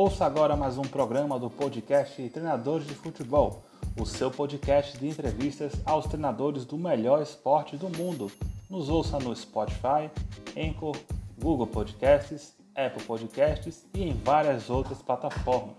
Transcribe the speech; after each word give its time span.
Ouça 0.00 0.24
agora 0.24 0.54
mais 0.54 0.78
um 0.78 0.82
programa 0.82 1.40
do 1.40 1.50
podcast 1.50 2.22
Treinadores 2.28 2.86
de 2.86 2.94
Futebol, 2.94 3.64
o 4.00 4.06
seu 4.06 4.30
podcast 4.30 4.96
de 4.96 5.08
entrevistas 5.08 5.72
aos 5.84 6.06
treinadores 6.06 6.64
do 6.64 6.78
melhor 6.78 7.20
esporte 7.20 7.76
do 7.76 7.88
mundo. 7.88 8.30
Nos 8.70 8.88
ouça 8.88 9.18
no 9.18 9.34
Spotify, 9.34 10.08
Anchor, 10.56 10.96
Google 11.36 11.66
Podcasts, 11.66 12.54
Apple 12.76 13.02
Podcasts 13.02 13.88
e 13.92 14.04
em 14.04 14.12
várias 14.12 14.70
outras 14.70 15.02
plataformas. 15.02 15.74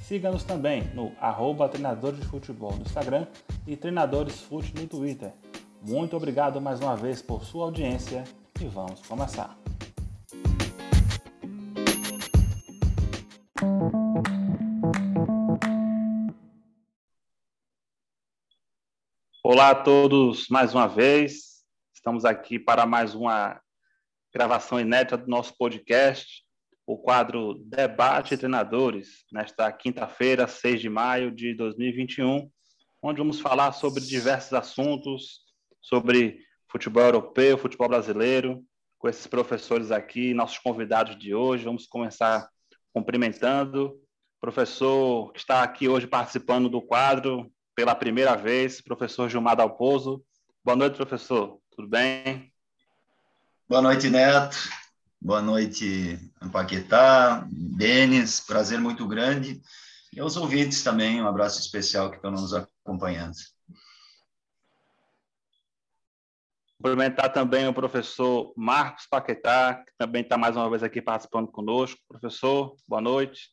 Siga-nos 0.00 0.44
também 0.44 0.84
no 0.94 1.12
arroba 1.20 1.68
Treinadores 1.68 2.20
de 2.20 2.24
Futebol 2.24 2.72
no 2.72 2.80
Instagram 2.80 3.26
e 3.66 3.76
Treinadores 3.76 4.40
Fute 4.40 4.74
no 4.74 4.86
Twitter. 4.86 5.30
Muito 5.86 6.16
obrigado 6.16 6.58
mais 6.58 6.80
uma 6.80 6.96
vez 6.96 7.20
por 7.20 7.44
sua 7.44 7.66
audiência 7.66 8.24
e 8.58 8.64
vamos 8.64 9.02
começar. 9.06 9.67
Olá 19.58 19.70
a 19.70 19.74
todos 19.74 20.46
mais 20.48 20.72
uma 20.72 20.86
vez. 20.86 21.64
Estamos 21.92 22.24
aqui 22.24 22.60
para 22.60 22.86
mais 22.86 23.12
uma 23.16 23.60
gravação 24.32 24.78
inédita 24.78 25.18
do 25.18 25.26
nosso 25.26 25.52
podcast, 25.58 26.44
o 26.86 26.96
quadro 26.96 27.54
Debate 27.64 28.36
Treinadores, 28.36 29.24
nesta 29.32 29.72
quinta-feira, 29.72 30.46
6 30.46 30.80
de 30.80 30.88
maio 30.88 31.32
de 31.32 31.54
2021, 31.54 32.48
onde 33.02 33.18
vamos 33.18 33.40
falar 33.40 33.72
sobre 33.72 34.00
diversos 34.00 34.52
assuntos, 34.52 35.40
sobre 35.82 36.38
futebol 36.70 37.02
europeu, 37.02 37.58
futebol 37.58 37.88
brasileiro, 37.88 38.62
com 38.96 39.08
esses 39.08 39.26
professores 39.26 39.90
aqui, 39.90 40.32
nossos 40.34 40.58
convidados 40.58 41.18
de 41.18 41.34
hoje. 41.34 41.64
Vamos 41.64 41.84
começar 41.84 42.48
cumprimentando 42.94 43.86
o 43.86 44.40
professor 44.40 45.32
que 45.32 45.40
está 45.40 45.64
aqui 45.64 45.88
hoje 45.88 46.06
participando 46.06 46.68
do 46.68 46.80
quadro 46.80 47.52
pela 47.78 47.94
primeira 47.94 48.34
vez, 48.34 48.80
professor 48.80 49.28
Gilmar 49.28 49.54
Dalpozo. 49.54 50.20
Boa 50.64 50.74
noite, 50.74 50.96
professor. 50.96 51.60
Tudo 51.76 51.86
bem? 51.86 52.52
Boa 53.68 53.80
noite, 53.80 54.10
Neto. 54.10 54.56
Boa 55.20 55.40
noite, 55.40 56.18
Paquetá, 56.50 57.46
Denis. 57.48 58.40
Prazer 58.40 58.80
muito 58.80 59.06
grande. 59.06 59.62
E 60.12 60.18
aos 60.18 60.36
ouvintes 60.36 60.82
também, 60.82 61.22
um 61.22 61.28
abraço 61.28 61.60
especial 61.60 62.10
que 62.10 62.16
estão 62.16 62.32
nos 62.32 62.52
acompanhando. 62.52 63.36
Cumprimentar 66.78 67.32
também 67.32 67.68
o 67.68 67.72
professor 67.72 68.52
Marcos 68.56 69.06
Paquetá, 69.06 69.84
que 69.86 69.92
também 69.96 70.22
está 70.22 70.36
mais 70.36 70.56
uma 70.56 70.68
vez 70.68 70.82
aqui 70.82 71.00
participando 71.00 71.46
conosco. 71.46 72.00
Professor, 72.08 72.74
boa 72.88 73.00
noite. 73.00 73.50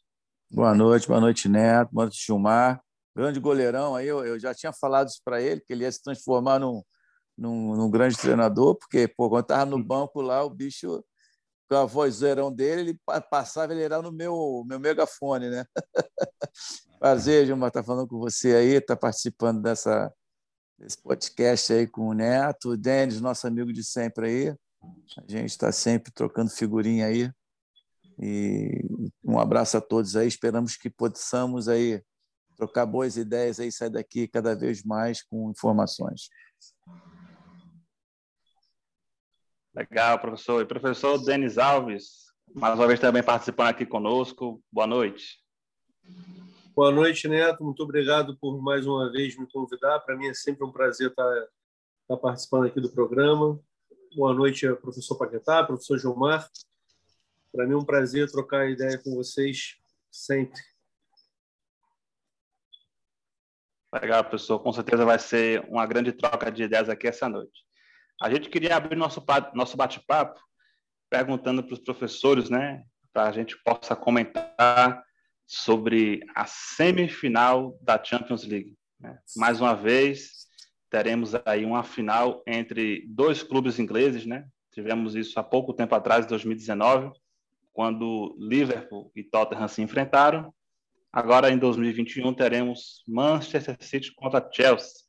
Boa 0.50 0.74
noite, 0.74 1.08
boa 1.08 1.22
noite, 1.22 1.48
Neto, 1.48 1.92
boa 1.92 2.06
noite, 2.06 2.26
Gilmar. 2.26 2.84
Grande 3.16 3.40
goleirão 3.40 3.96
aí, 3.96 4.08
eu, 4.08 4.26
eu 4.26 4.40
já 4.40 4.54
tinha 4.54 4.74
falado 4.74 5.08
isso 5.08 5.22
para 5.24 5.42
ele, 5.42 5.62
que 5.62 5.72
ele 5.72 5.84
ia 5.84 5.92
se 5.92 6.04
transformar 6.04 6.60
num, 6.60 6.84
num, 7.38 7.76
num 7.76 7.90
grande 7.90 8.18
treinador, 8.18 8.76
porque 8.76 9.08
pô, 9.08 9.30
quando 9.30 9.44
estava 9.44 9.66
no 9.66 9.82
banco 9.82 10.22
lá, 10.22 10.44
o 10.44 10.50
bicho, 10.50 11.04
com 11.70 11.76
a 11.76 11.86
vozeirão 11.86 12.52
dele, 12.52 12.82
ele 12.82 13.00
passava, 13.30 13.74
ele 13.74 13.84
era 13.84 14.02
no 14.02 14.12
meu, 14.12 14.64
meu 14.68 14.80
megafone, 14.80 15.50
né? 15.50 15.66
Prazer, 17.00 17.46
Gilmar, 17.46 17.70
estar 17.70 17.82
tá 17.82 17.86
falando 17.86 18.08
com 18.08 18.20
você 18.20 18.56
aí, 18.56 18.74
estar 18.74 18.96
tá 18.96 19.00
participando 19.00 19.62
dessa, 19.62 20.14
esse 20.82 21.02
podcast 21.02 21.72
aí 21.72 21.88
com 21.88 22.10
o 22.10 22.14
Neto, 22.14 22.72
o 22.72 22.78
Denis, 22.78 23.22
nosso 23.22 23.48
amigo 23.48 23.72
de 23.72 23.84
sempre 23.84 24.28
aí. 24.28 24.56
A 25.18 25.32
gente 25.32 25.50
está 25.50 25.72
sempre 25.72 26.12
trocando 26.12 26.52
figurinha 26.52 27.08
aí. 27.08 27.32
E 28.20 28.82
um 29.24 29.40
abraço 29.40 29.78
a 29.78 29.82
todos 29.82 30.16
aí. 30.16 30.28
Esperamos 30.28 30.78
que 30.78 30.90
possamos 30.90 31.68
aí 31.68 32.02
trocar 32.56 32.86
boas 32.86 33.18
ideias 33.18 33.60
aí, 33.60 33.72
sair 33.72 33.90
daqui 33.90 34.28
cada 34.28 34.56
vez 34.56 34.84
mais 34.84 35.22
com 35.22 35.52
informações. 35.52 36.30
Legal, 39.76 40.20
professor. 40.20 40.62
E 40.62 40.66
professor 40.66 41.18
Denis 41.18 41.58
Alves, 41.58 42.26
mais 42.54 42.76
uma 42.76 42.88
vez 42.88 43.00
também 43.00 43.22
participando 43.22 43.68
aqui 43.68 43.86
conosco. 43.86 44.62
Boa 44.72 44.88
noite. 44.88 45.44
Boa 46.74 46.92
noite, 46.92 47.28
Neto. 47.28 47.64
Muito 47.64 47.84
obrigado 47.84 48.38
por 48.38 48.62
mais 48.62 48.86
uma 48.86 49.12
vez 49.12 49.38
me 49.38 49.50
convidar. 49.52 50.00
Para 50.00 50.16
mim 50.16 50.28
é 50.28 50.34
sempre 50.34 50.66
um 50.66 50.72
prazer 50.72 51.10
estar, 51.10 51.48
estar 52.02 52.18
participando 52.18 52.68
aqui 52.68 52.80
do 52.80 52.90
programa. 52.90 53.60
Boa 54.16 54.34
noite, 54.34 54.66
professor 54.76 55.18
Paquetá, 55.18 55.64
professor 55.64 55.98
Gilmar. 55.98 56.50
Para 57.52 57.66
mim 57.66 57.74
é 57.74 57.78
um 57.78 57.86
prazer 57.86 58.32
trocar 58.32 58.70
ideia 58.70 58.98
com 58.98 59.14
vocês 59.16 59.78
sempre. 60.10 60.62
Legal, 64.02 64.24
professor. 64.24 64.60
Com 64.60 64.74
certeza 64.74 65.06
vai 65.06 65.18
ser 65.20 65.64
uma 65.70 65.86
grande 65.86 66.12
troca 66.12 66.52
de 66.52 66.64
ideias 66.64 66.90
aqui 66.90 67.08
essa 67.08 67.30
noite. 67.30 67.64
A 68.22 68.30
gente 68.30 68.50
queria 68.50 68.76
abrir 68.76 68.96
nosso, 68.96 69.24
nosso 69.54 69.78
bate-papo 69.78 70.40
perguntando 71.10 71.64
para 71.64 71.74
os 71.74 71.80
professores, 71.80 72.50
né, 72.50 72.84
para 73.14 73.30
a 73.30 73.32
gente 73.32 73.56
possa 73.64 73.96
comentar 73.96 75.04
sobre 75.48 76.22
a 76.36 76.46
semifinal 76.46 77.78
da 77.82 78.02
Champions 78.04 78.44
League. 78.44 78.76
Né? 79.00 79.18
Mais 79.38 79.62
uma 79.62 79.76
vez, 79.76 80.48
teremos 80.90 81.34
aí 81.46 81.64
uma 81.66 81.84
final 81.84 82.44
entre 82.48 83.06
dois 83.08 83.44
clubes 83.44 83.80
ingleses, 83.80 84.26
né? 84.26 84.46
Tivemos 84.74 85.16
isso 85.16 85.40
há 85.40 85.44
pouco 85.44 85.74
tempo 85.74 85.94
atrás, 85.96 86.26
2019, 86.26 87.12
quando 87.72 88.36
Liverpool 88.40 89.12
e 89.16 89.24
Tottenham 89.24 89.68
se 89.68 89.82
enfrentaram. 89.82 90.54
Agora, 91.16 91.50
em 91.50 91.58
2021, 91.58 92.34
teremos 92.34 93.02
Manchester 93.08 93.78
City 93.80 94.14
contra 94.14 94.46
Chelsea. 94.52 95.06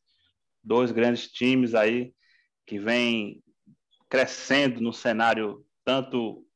Dois 0.63 0.93
grandes 0.93 1.27
times 1.33 1.75
aí 1.75 2.15
que 2.65 2.79
vêm 2.79 3.43
crescendo 4.09 4.81
no 4.81 4.93
cenário 4.93 5.67
tanto 5.85 6.47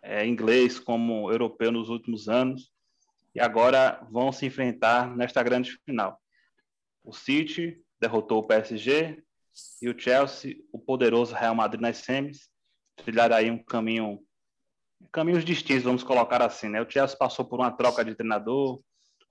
é, 0.00 0.26
inglês 0.26 0.78
como 0.78 1.30
europeu 1.30 1.70
nos 1.70 1.90
últimos 1.90 2.30
anos 2.30 2.72
e 3.34 3.40
agora 3.40 4.08
vão 4.10 4.32
se 4.32 4.46
enfrentar 4.46 5.14
nesta 5.14 5.42
grande 5.42 5.78
final. 5.84 6.18
O 7.04 7.12
City 7.12 7.84
derrotou 8.00 8.38
o 8.38 8.46
PSG 8.46 9.22
e 9.82 9.90
o 9.90 9.98
Chelsea, 9.98 10.56
o 10.72 10.78
poderoso 10.78 11.34
Real 11.34 11.54
Madrid 11.54 11.82
nas 11.82 11.98
semis, 11.98 12.48
trilhar 12.96 13.32
aí 13.32 13.50
um 13.50 13.62
caminho 13.62 14.26
caminhos 15.12 15.44
distintos, 15.44 15.84
vamos 15.84 16.02
colocar 16.02 16.42
assim, 16.42 16.68
né? 16.68 16.82
O 16.82 16.90
Chelsea 16.90 17.16
passou 17.16 17.44
por 17.44 17.60
uma 17.60 17.70
troca 17.70 18.04
de 18.04 18.14
treinador, 18.14 18.80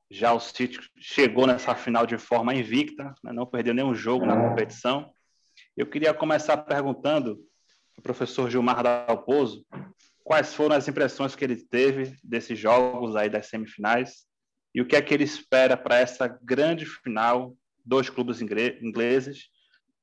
já 0.09 0.33
o 0.33 0.39
City 0.39 0.79
chegou 0.99 1.45
nessa 1.45 1.75
final 1.75 2.05
de 2.05 2.17
forma 2.17 2.53
invicta, 2.55 3.13
né? 3.23 3.33
não 3.33 3.45
perdeu 3.45 3.73
nenhum 3.73 3.93
jogo 3.93 4.25
na 4.25 4.49
competição. 4.49 5.11
Eu 5.75 5.87
queria 5.87 6.13
começar 6.13 6.57
perguntando 6.57 7.37
ao 7.95 8.03
professor 8.03 8.49
Gilmar 8.49 8.81
Dalpozo 8.83 9.65
quais 10.23 10.53
foram 10.53 10.75
as 10.75 10.87
impressões 10.87 11.35
que 11.35 11.43
ele 11.43 11.55
teve 11.55 12.15
desses 12.23 12.57
jogos 12.57 13.15
aí 13.15 13.29
das 13.29 13.47
semifinais 13.47 14.25
e 14.73 14.81
o 14.81 14.85
que 14.85 14.95
é 14.95 15.01
que 15.01 15.13
ele 15.13 15.23
espera 15.23 15.75
para 15.75 15.97
essa 15.97 16.27
grande 16.27 16.85
final 16.85 17.55
dos 17.85 18.09
clubes 18.09 18.41
ingleses 18.41 19.49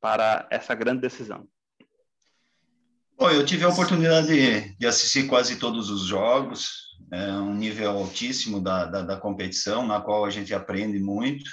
para 0.00 0.46
essa 0.50 0.74
grande 0.74 1.00
decisão. 1.00 1.46
Bom, 3.16 3.30
eu 3.30 3.46
tive 3.46 3.64
a 3.64 3.68
oportunidade 3.68 4.74
de, 4.76 4.86
assistir 4.86 5.28
quase 5.28 5.56
todos 5.56 5.88
os 5.88 6.02
jogos, 6.04 6.96
é 7.12 7.32
um 7.32 7.54
nível 7.54 7.90
altíssimo 7.92 8.60
da, 8.60 8.86
da, 8.86 9.02
da, 9.02 9.16
competição, 9.16 9.86
na 9.86 10.00
qual 10.00 10.24
a 10.24 10.30
gente 10.30 10.52
aprende 10.52 10.98
muito, 10.98 11.48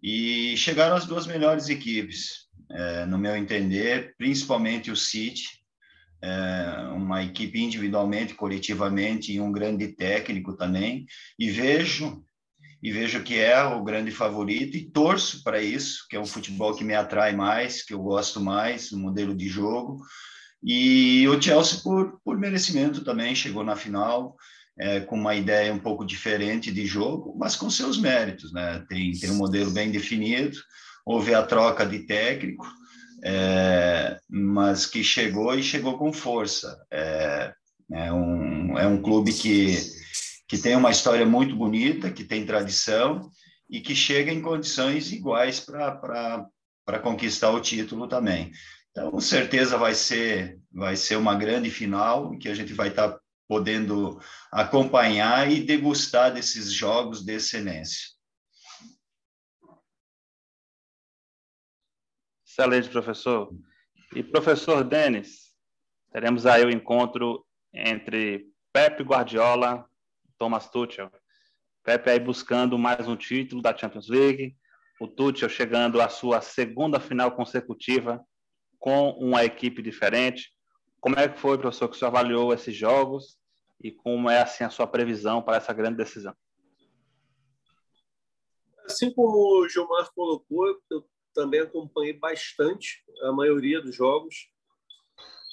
e 0.00 0.56
chegaram 0.56 0.94
as 0.94 1.04
duas 1.04 1.26
melhores 1.26 1.68
equipes, 1.68 2.46
é, 2.70 3.04
no 3.04 3.18
meu 3.18 3.36
entender, 3.36 4.14
principalmente 4.16 4.88
o 4.90 4.96
City, 4.96 5.48
é, 6.22 6.88
uma 6.94 7.24
equipe 7.24 7.60
individualmente, 7.60 8.34
coletivamente 8.34 9.32
e 9.32 9.40
um 9.40 9.50
grande 9.50 9.88
técnico 9.88 10.56
também. 10.56 11.04
E 11.36 11.50
vejo 11.50 12.24
e 12.82 12.92
vejo 12.92 13.24
que 13.24 13.38
é 13.38 13.60
o 13.64 13.82
grande 13.82 14.12
favorito 14.12 14.76
e 14.76 14.88
torço 14.88 15.42
para 15.42 15.60
isso, 15.60 16.06
que 16.08 16.14
é 16.14 16.20
um 16.20 16.26
futebol 16.26 16.76
que 16.76 16.84
me 16.84 16.94
atrai 16.94 17.34
mais, 17.34 17.82
que 17.82 17.92
eu 17.92 18.00
gosto 18.00 18.40
mais, 18.40 18.92
o 18.92 18.98
modelo 18.98 19.34
de 19.34 19.48
jogo. 19.48 20.00
E 20.62 21.26
o 21.28 21.40
Chelsea, 21.40 21.80
por, 21.82 22.20
por 22.24 22.38
merecimento 22.38 23.04
também, 23.04 23.34
chegou 23.34 23.62
na 23.62 23.76
final 23.76 24.36
é, 24.78 25.00
com 25.00 25.16
uma 25.16 25.34
ideia 25.34 25.72
um 25.72 25.78
pouco 25.78 26.04
diferente 26.04 26.70
de 26.70 26.86
jogo, 26.86 27.34
mas 27.38 27.56
com 27.56 27.70
seus 27.70 27.98
méritos. 27.98 28.52
Né? 28.52 28.84
Tem, 28.88 29.12
tem 29.12 29.30
um 29.30 29.36
modelo 29.36 29.70
bem 29.70 29.90
definido, 29.90 30.58
houve 31.04 31.34
a 31.34 31.42
troca 31.42 31.86
de 31.86 32.00
técnico, 32.00 32.66
é, 33.24 34.18
mas 34.28 34.86
que 34.86 35.02
chegou 35.02 35.54
e 35.54 35.62
chegou 35.62 35.96
com 35.96 36.12
força. 36.12 36.76
É, 36.90 37.52
é, 37.92 38.12
um, 38.12 38.78
é 38.78 38.86
um 38.86 39.00
clube 39.00 39.32
que, 39.32 39.76
que 40.48 40.58
tem 40.58 40.76
uma 40.76 40.90
história 40.90 41.24
muito 41.24 41.56
bonita, 41.56 42.10
que 42.10 42.24
tem 42.24 42.44
tradição 42.44 43.30
e 43.70 43.80
que 43.80 43.94
chega 43.94 44.32
em 44.32 44.42
condições 44.42 45.10
iguais 45.12 45.60
para 45.60 46.98
conquistar 47.02 47.50
o 47.50 47.60
título 47.60 48.06
também. 48.06 48.52
Então, 48.96 49.10
com 49.10 49.20
certeza 49.20 49.76
vai 49.76 49.92
ser, 49.92 50.58
vai 50.72 50.96
ser 50.96 51.16
uma 51.16 51.34
grande 51.34 51.70
final, 51.70 52.30
que 52.38 52.48
a 52.48 52.54
gente 52.54 52.72
vai 52.72 52.88
estar 52.88 53.20
podendo 53.46 54.18
acompanhar 54.50 55.52
e 55.52 55.62
degustar 55.62 56.32
desses 56.32 56.72
jogos 56.72 57.22
de 57.22 57.34
excelência. 57.34 58.08
Excelente, 62.42 62.88
professor. 62.88 63.54
E 64.14 64.22
professor 64.22 64.82
Denis, 64.82 65.54
teremos 66.10 66.46
aí 66.46 66.64
o 66.64 66.70
encontro 66.70 67.46
entre 67.74 68.46
Pepe 68.72 69.02
Guardiola 69.02 69.86
e 70.24 70.32
Thomas 70.38 70.70
Tuchel. 70.70 71.12
Pepe 71.84 72.12
aí 72.12 72.18
buscando 72.18 72.78
mais 72.78 73.06
um 73.06 73.14
título 73.14 73.60
da 73.60 73.76
Champions 73.76 74.08
League, 74.08 74.56
o 74.98 75.06
Tuchel 75.06 75.50
chegando 75.50 76.00
à 76.00 76.08
sua 76.08 76.40
segunda 76.40 76.98
final 76.98 77.32
consecutiva 77.32 78.24
com 78.78 79.10
uma 79.10 79.44
equipe 79.44 79.82
diferente. 79.82 80.52
Como 81.00 81.18
é 81.18 81.28
que 81.28 81.38
foi, 81.38 81.58
professor, 81.58 81.88
que 81.88 81.96
o 81.96 81.98
senhor 81.98 82.10
avaliou 82.10 82.52
esses 82.52 82.74
jogos 82.74 83.38
e 83.82 83.90
como 83.92 84.30
é 84.30 84.40
assim 84.40 84.64
a 84.64 84.70
sua 84.70 84.86
previsão 84.86 85.42
para 85.42 85.56
essa 85.56 85.72
grande 85.72 85.96
decisão? 85.96 86.34
Assim 88.84 89.12
como 89.12 89.60
o 89.60 89.68
Gilmar 89.68 90.10
colocou, 90.14 90.66
eu 90.90 91.04
também 91.34 91.60
acompanhei 91.60 92.14
bastante 92.14 93.04
a 93.22 93.32
maioria 93.32 93.80
dos 93.80 93.94
jogos. 93.94 94.48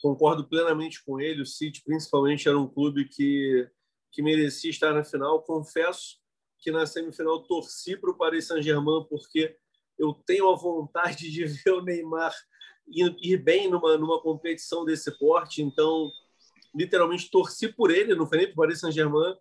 Concordo 0.01 0.47
plenamente 0.47 1.03
com 1.03 1.19
ele. 1.19 1.41
O 1.41 1.45
City, 1.45 1.83
principalmente, 1.83 2.47
era 2.47 2.57
um 2.57 2.67
clube 2.67 3.05
que, 3.05 3.69
que 4.11 4.21
merecia 4.21 4.69
estar 4.69 4.93
na 4.93 5.03
final. 5.03 5.41
Confesso 5.41 6.21
que 6.59 6.71
na 6.71 6.85
semifinal 6.85 7.43
torci 7.43 7.97
para 7.97 8.11
o 8.11 8.17
Paris 8.17 8.47
Saint-Germain, 8.47 9.05
porque 9.09 9.57
eu 9.99 10.13
tenho 10.25 10.49
a 10.49 10.55
vontade 10.55 11.29
de 11.29 11.45
ver 11.63 11.71
o 11.71 11.81
Neymar 11.81 12.33
ir, 12.87 13.37
bem 13.37 13.69
numa, 13.69 13.97
numa 13.97 14.21
competição 14.21 14.85
desse 14.85 15.11
porte. 15.17 15.61
Então, 15.61 16.11
literalmente 16.75 17.29
torci 17.29 17.67
por 17.67 17.91
ele, 17.91 18.15
não 18.15 18.27
foi 18.27 18.39
nem 18.39 18.47
para 18.47 18.53
o 18.53 18.57
Paris 18.57 18.79
Saint-Germain, 18.79 19.35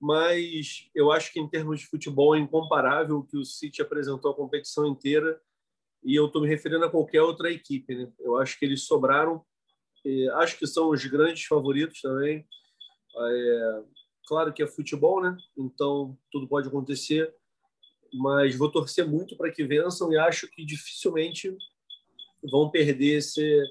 mas 0.00 0.88
eu 0.94 1.12
acho 1.12 1.32
que 1.32 1.40
em 1.40 1.48
termos 1.48 1.80
de 1.80 1.86
futebol 1.86 2.34
é 2.34 2.38
incomparável 2.38 3.18
o 3.18 3.26
que 3.26 3.36
o 3.36 3.44
City 3.44 3.82
apresentou 3.82 4.30
a 4.30 4.36
competição 4.36 4.86
inteira 4.86 5.40
e 6.02 6.14
eu 6.14 6.26
estou 6.26 6.40
me 6.40 6.48
referindo 6.48 6.84
a 6.84 6.90
qualquer 6.90 7.20
outra 7.20 7.50
equipe. 7.50 7.94
Né? 7.94 8.10
Eu 8.18 8.36
acho 8.36 8.58
que 8.58 8.64
eles 8.64 8.84
sobraram, 8.84 9.44
acho 10.36 10.58
que 10.58 10.66
são 10.66 10.88
os 10.88 11.04
grandes 11.04 11.44
favoritos 11.44 12.00
também. 12.00 12.46
É, 13.14 13.82
claro 14.26 14.52
que 14.52 14.62
é 14.62 14.66
futebol, 14.66 15.22
né? 15.22 15.36
então 15.58 16.16
tudo 16.32 16.48
pode 16.48 16.68
acontecer, 16.68 17.34
mas 18.14 18.56
vou 18.56 18.70
torcer 18.70 19.06
muito 19.06 19.36
para 19.36 19.52
que 19.52 19.64
vençam 19.64 20.10
e 20.12 20.16
acho 20.16 20.48
que 20.48 20.64
dificilmente 20.64 21.54
vão 22.42 22.70
perder 22.70 23.18
esse, 23.18 23.62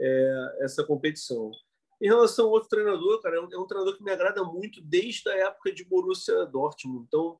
é, 0.00 0.56
essa 0.60 0.84
competição. 0.84 1.50
Em 2.00 2.08
relação 2.08 2.46
ao 2.46 2.52
outro 2.52 2.68
treinador, 2.68 3.20
cara, 3.22 3.36
é 3.36 3.40
um, 3.40 3.52
é 3.52 3.58
um, 3.58 3.66
treinador 3.66 3.96
que 3.96 4.04
me 4.04 4.10
agrada 4.10 4.44
muito 4.44 4.82
desde 4.82 5.28
a 5.30 5.34
época 5.48 5.72
de 5.72 5.84
Borussia 5.84 6.44
Dortmund. 6.46 7.06
Então, 7.06 7.38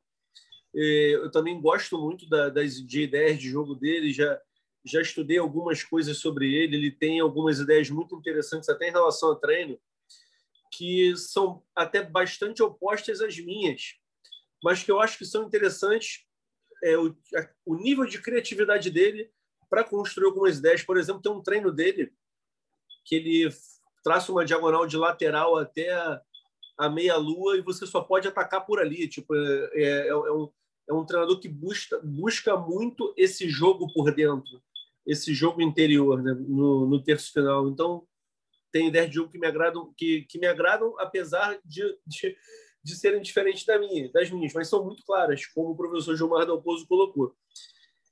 é, 0.75 1.15
eu 1.15 1.31
também 1.31 1.61
gosto 1.61 1.99
muito 1.99 2.29
da, 2.29 2.49
das 2.49 2.75
de 2.75 3.03
ideias 3.03 3.39
de 3.39 3.49
jogo 3.49 3.75
dele, 3.75 4.13
já 4.13 4.41
já 4.87 5.01
estudei 5.03 5.37
algumas 5.37 5.83
coisas 5.83 6.19
sobre 6.19 6.55
ele, 6.55 6.77
ele 6.77 6.91
tem 6.93 7.19
algumas 7.19 7.59
ideias 7.59 7.91
muito 7.91 8.15
interessantes 8.15 8.69
até 8.69 8.89
em 8.89 8.93
relação 8.93 9.31
ao 9.31 9.37
treino, 9.37 9.77
que 10.73 11.17
são 11.17 11.65
até 11.75 12.05
bastante 12.05 12.63
opostas 12.63 13.21
às 13.21 13.37
minhas, 13.37 13.97
mas 14.63 14.85
que 14.85 14.91
eu 14.91 15.01
acho 15.01 15.19
que 15.19 15.25
são 15.25 15.45
interessantes 15.45 16.25
é, 16.85 16.97
o, 16.97 17.17
o 17.65 17.75
nível 17.75 18.05
de 18.05 18.23
criatividade 18.23 18.89
dele 18.91 19.29
para 19.69 19.85
construir 19.85 20.27
algumas 20.27 20.59
ideias. 20.59 20.83
Por 20.83 20.97
exemplo, 20.97 21.23
tem 21.23 21.33
um 21.33 21.43
treino 21.43 21.73
dele 21.73 22.13
que 23.05 23.17
ele 23.17 23.49
traça 24.03 24.33
uma 24.33 24.45
diagonal 24.45 24.87
de 24.87 24.97
lateral 24.97 25.57
até 25.57 25.91
a 26.79 26.89
meia-lua 26.91 27.57
e 27.57 27.63
você 27.63 27.87
só 27.87 28.01
pode 28.01 28.29
atacar 28.29 28.65
por 28.67 28.79
ali. 28.79 29.09
Tipo, 29.09 29.35
é, 29.35 29.71
é, 29.75 30.09
é 30.09 30.15
um, 30.15 30.51
é 30.89 30.93
um 30.93 31.05
treinador 31.05 31.41
que 31.41 31.49
busca, 31.49 32.01
busca 32.03 32.57
muito 32.57 33.13
esse 33.17 33.49
jogo 33.49 33.93
por 33.93 34.15
dentro, 34.15 34.63
esse 35.07 35.35
jogo 35.35 35.63
interior 35.63 36.23
né, 36.23 36.35
no, 36.35 36.87
no 36.87 37.03
terço 37.03 37.33
final. 37.33 37.69
Então, 37.69 38.07
tem 38.71 38.89
ideias 38.89 39.09
de 39.09 39.15
jogo 39.15 39.31
que 39.31 39.39
me 39.39 39.47
agradam, 39.47 39.93
que, 39.97 40.23
que 40.23 40.39
me 40.39 40.47
agradam 40.47 40.95
apesar 40.99 41.59
de, 41.65 41.83
de, 42.07 42.37
de 42.83 42.95
serem 42.95 43.23
diferentes 43.23 43.65
da 43.65 43.79
minha, 43.79 44.11
das 44.13 44.31
minhas, 44.31 44.53
mas 44.53 44.69
são 44.69 44.85
muito 44.85 45.03
claras, 45.05 45.47
como 45.47 45.71
o 45.71 45.77
professor 45.77 46.15
Gilmar 46.15 46.47
Dalpozo 46.47 46.87
colocou. 46.87 47.35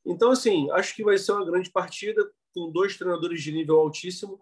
Então, 0.05 0.31
assim, 0.31 0.71
acho 0.73 0.95
que 0.95 1.03
vai 1.03 1.17
ser 1.17 1.33
uma 1.33 1.45
grande 1.45 1.71
partida 1.71 2.31
com 2.55 2.71
dois 2.71 2.97
treinadores 2.97 3.43
de 3.43 3.53
nível 3.53 3.77
altíssimo, 3.77 4.39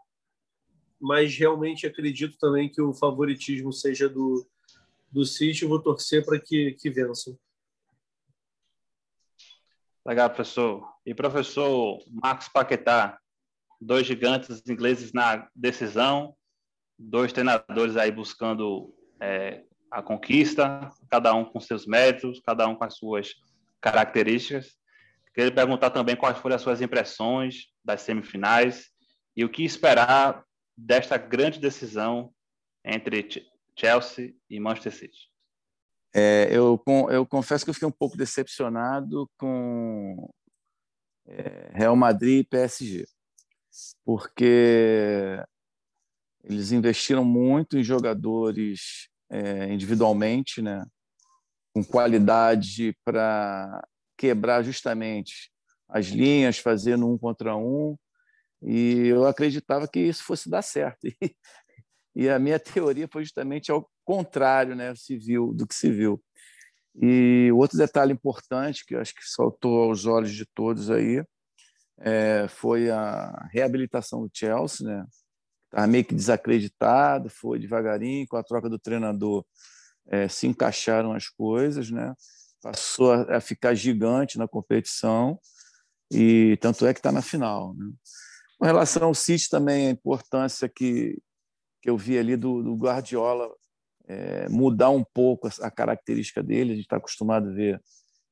mas 1.00 1.36
realmente 1.36 1.86
acredito 1.86 2.36
também 2.38 2.68
que 2.68 2.80
o 2.80 2.92
favoritismo 2.92 3.72
seja 3.72 4.08
do, 4.08 4.46
do 5.10 5.24
City. 5.24 5.64
Vou 5.64 5.80
torcer 5.80 6.24
para 6.24 6.38
que, 6.38 6.72
que 6.72 6.90
vençam. 6.90 7.38
Legal, 10.04 10.28
professor. 10.30 10.92
E 11.06 11.14
professor 11.14 12.02
Marcos 12.08 12.48
Paquetá, 12.48 13.18
dois 13.80 14.06
gigantes 14.06 14.62
ingleses 14.68 15.12
na 15.12 15.48
decisão, 15.54 16.36
dois 16.98 17.32
treinadores 17.32 17.96
aí 17.96 18.10
buscando 18.10 18.94
é, 19.20 19.64
a 19.90 20.02
conquista, 20.02 20.90
cada 21.08 21.34
um 21.34 21.44
com 21.44 21.60
seus 21.60 21.86
méritos, 21.86 22.40
cada 22.44 22.66
um 22.66 22.74
com 22.74 22.84
as 22.84 22.96
suas 22.96 23.34
características. 23.80 24.76
Queria 25.34 25.54
perguntar 25.54 25.90
também 25.90 26.16
quais 26.16 26.38
foram 26.38 26.56
as 26.56 26.62
suas 26.62 26.80
impressões 26.80 27.68
das 27.84 28.02
semifinais 28.02 28.90
e 29.36 29.44
o 29.44 29.48
que 29.48 29.64
esperar 29.64 30.44
desta 30.76 31.16
grande 31.16 31.58
decisão 31.58 32.32
entre 32.84 33.28
Chelsea 33.78 34.34
e 34.50 34.60
Manchester 34.60 34.92
City? 34.92 35.32
É, 36.14 36.48
eu, 36.50 36.82
eu 37.10 37.26
confesso 37.26 37.64
que 37.64 37.70
eu 37.70 37.74
fiquei 37.74 37.88
um 37.88 37.92
pouco 37.92 38.16
decepcionado 38.16 39.26
com 39.38 40.28
é, 41.26 41.70
Real 41.72 41.96
Madrid 41.96 42.40
e 42.40 42.48
PSG, 42.48 43.06
porque 44.04 45.42
eles 46.44 46.72
investiram 46.72 47.24
muito 47.24 47.78
em 47.78 47.82
jogadores 47.82 49.08
é, 49.30 49.72
individualmente, 49.72 50.60
né, 50.60 50.84
com 51.72 51.82
qualidade 51.82 52.94
para 53.02 53.82
quebrar 54.22 54.62
justamente 54.62 55.50
as 55.88 56.06
linhas, 56.06 56.56
fazendo 56.56 57.12
um 57.12 57.18
contra 57.18 57.56
um, 57.56 57.98
e 58.62 59.08
eu 59.08 59.26
acreditava 59.26 59.88
que 59.88 59.98
isso 59.98 60.22
fosse 60.22 60.48
dar 60.48 60.62
certo. 60.62 61.08
E, 62.14 62.28
a 62.28 62.38
minha 62.38 62.60
teoria 62.60 63.08
foi 63.10 63.24
justamente 63.24 63.72
ao 63.72 63.90
contrário, 64.04 64.76
né, 64.76 64.92
viu, 65.18 65.54
do 65.54 65.66
que 65.66 65.74
se 65.74 65.90
viu. 65.90 66.22
E 67.00 67.50
outro 67.54 67.78
detalhe 67.78 68.12
importante 68.12 68.84
que 68.84 68.94
acho 68.94 69.14
que 69.14 69.22
saltou 69.24 69.84
aos 69.84 70.04
olhos 70.04 70.30
de 70.30 70.44
todos 70.44 70.90
aí 70.90 71.24
é, 71.98 72.46
foi 72.48 72.90
a 72.90 73.48
reabilitação 73.50 74.20
do 74.20 74.30
Chelsea, 74.30 74.86
né? 74.86 75.06
Estava 75.64 75.86
meio 75.86 76.04
que 76.04 76.14
desacreditado, 76.14 77.30
foi 77.30 77.58
devagarinho, 77.58 78.26
com 78.28 78.36
a 78.36 78.44
troca 78.44 78.68
do 78.68 78.78
treinador 78.78 79.42
é, 80.06 80.28
se 80.28 80.46
encaixaram 80.46 81.14
as 81.14 81.30
coisas, 81.30 81.90
né? 81.90 82.12
Passou 82.62 83.12
a, 83.12 83.36
a 83.36 83.40
ficar 83.40 83.74
gigante 83.74 84.38
na 84.38 84.46
competição 84.46 85.38
e 86.10 86.56
tanto 86.60 86.86
é 86.86 86.92
que 86.94 87.00
está 87.00 87.10
na 87.10 87.22
final. 87.22 87.74
Né? 87.74 87.90
Com 88.58 88.66
relação 88.66 89.08
ao 89.08 89.14
City 89.14 89.48
também, 89.48 89.88
a 89.88 89.90
importância 89.90 90.68
que, 90.68 91.18
que 91.80 91.90
eu 91.90 91.96
vi 91.96 92.18
ali 92.18 92.36
do, 92.36 92.62
do 92.62 92.76
Guardiola 92.76 93.50
é, 94.06 94.48
mudar 94.48 94.90
um 94.90 95.02
pouco 95.02 95.48
a, 95.60 95.70
característica 95.70 96.42
dele. 96.42 96.72
A 96.72 96.74
gente 96.76 96.84
está 96.84 96.96
acostumado 96.96 97.48
a 97.48 97.52
ver 97.52 97.82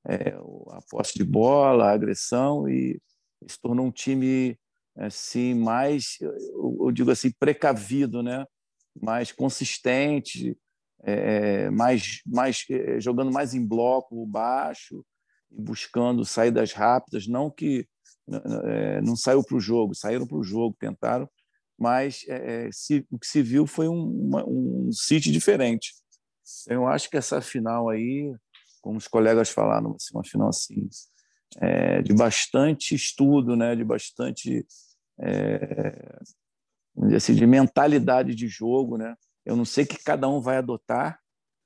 é, 0.07 0.31
a 0.71 0.81
posse 0.89 1.15
de 1.15 1.25
bola, 1.25 1.87
a 1.87 1.93
agressão, 1.93 2.69
e 2.69 3.01
se 3.47 3.61
tornou 3.61 3.87
um 3.87 3.91
time 3.91 4.59
assim 4.97 5.55
mais, 5.55 6.17
eu, 6.21 6.79
eu 6.83 6.93
digo 6.93 7.11
assim, 7.11 7.33
precavido, 7.39 8.23
né? 8.23 8.45
mais 9.01 9.33
consistente, 9.33 10.57
é, 11.03 11.71
mais, 11.71 12.21
mais 12.27 12.65
é, 12.71 13.01
jogando 13.01 13.33
mais 13.33 13.55
em 13.55 13.67
bloco 13.67 14.27
baixo, 14.27 15.05
buscando 15.51 16.25
saídas 16.25 16.73
rápidas, 16.73 17.27
não 17.27 17.51
que 17.51 17.87
é, 18.31 19.01
não 19.01 19.17
saiu 19.17 19.43
para 19.43 19.57
o 19.57 19.61
jogo, 19.61 19.95
saíram 19.95 20.27
para 20.27 20.39
o 20.39 20.45
jogo, 20.45 20.77
tentaram, 20.79 21.29
mas 21.79 22.25
é, 22.29 22.67
é, 22.67 22.73
se, 22.73 23.07
o 23.11 23.19
que 23.19 23.27
se 23.27 23.43
viu 23.43 23.67
foi 23.67 23.89
um, 23.89 24.29
uma, 24.29 24.45
um 24.47 24.91
City 24.93 25.33
diferente. 25.33 25.95
Eu 26.69 26.87
acho 26.87 27.09
que 27.09 27.17
essa 27.17 27.41
final 27.41 27.89
aí, 27.89 28.33
como 28.81 28.99
os 28.99 29.09
colegas 29.09 29.51
falaram, 29.51 29.95
assim, 29.95 30.15
uma 30.15 30.25
final 30.25 30.49
assim, 30.49 30.89
é, 31.59 32.03
de 32.03 32.13
bastante 32.13 32.95
estudo, 32.95 33.57
né, 33.57 33.75
de 33.75 33.85
bastante 33.85 34.67
é, 35.21 36.19
assim, 37.15 37.35
de 37.35 37.47
mentalidade 37.47 38.35
de 38.35 38.47
jogo, 38.47 38.97
né? 38.97 39.15
Eu 39.51 39.57
não 39.57 39.65
sei 39.65 39.85
que 39.85 39.99
cada 40.03 40.29
um 40.29 40.41
vai 40.41 40.59
adotar, 40.59 41.19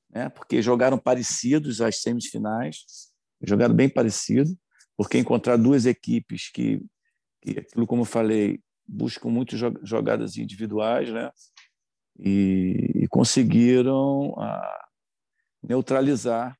né? 0.09 0.31
Porque 0.31 0.63
jogaram 0.63 0.97
parecidos 0.97 1.83
as 1.83 2.01
semifinais, 2.01 3.13
jogaram 3.43 3.75
bem 3.75 3.91
parecido 3.91 4.57
porque 4.97 5.19
encontrar 5.19 5.59
duas 5.59 5.85
equipes 5.85 6.51
que, 6.51 6.81
que 7.43 7.59
aquilo 7.59 7.87
como 7.87 8.03
eu 8.03 8.07
falei, 8.07 8.59
buscam 8.87 9.29
muito 9.29 9.55
jogadas 9.83 10.39
individuais, 10.39 11.11
né? 11.11 11.31
E, 12.19 13.03
e 13.03 13.09
conseguiram 13.09 14.35
ah, 14.39 14.89
neutralizar 15.63 16.57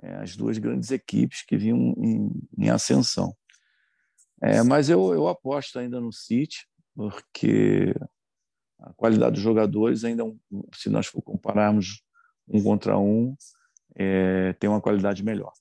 é, 0.00 0.14
as 0.16 0.36
duas 0.36 0.58
grandes 0.58 0.92
equipes 0.92 1.42
que 1.42 1.56
vinham 1.56 1.94
em, 1.98 2.30
em 2.58 2.70
ascensão. 2.70 3.34
É, 4.40 4.62
mas 4.62 4.88
eu, 4.88 5.14
eu 5.14 5.26
aposto 5.26 5.80
ainda 5.80 6.00
no 6.00 6.12
City, 6.12 6.64
porque 6.94 7.92
a 8.84 8.92
qualidade 8.94 9.34
dos 9.34 9.42
jogadores 9.42 10.04
ainda, 10.04 10.24
se 10.74 10.90
nós 10.90 11.06
for 11.06 11.22
compararmos 11.22 12.02
um 12.46 12.62
contra 12.62 12.98
um, 12.98 13.34
é, 13.96 14.52
tem 14.54 14.68
uma 14.68 14.80
qualidade 14.80 15.22
melhor. 15.22 15.52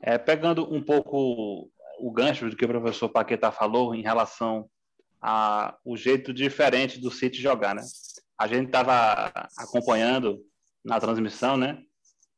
É, 0.00 0.16
pegando 0.16 0.72
um 0.72 0.82
pouco 0.82 1.68
o 1.98 2.12
gancho 2.12 2.48
do 2.48 2.56
que 2.56 2.64
o 2.64 2.68
professor 2.68 3.08
Paquetá 3.08 3.50
falou 3.50 3.94
em 3.94 4.02
relação 4.02 4.70
ao 5.20 5.96
jeito 5.96 6.32
diferente 6.32 7.00
do 7.00 7.10
City 7.10 7.40
jogar, 7.40 7.74
né? 7.74 7.82
A 8.38 8.46
gente 8.46 8.66
estava 8.66 9.32
acompanhando 9.58 10.44
na 10.84 11.00
transmissão, 11.00 11.56
né? 11.56 11.82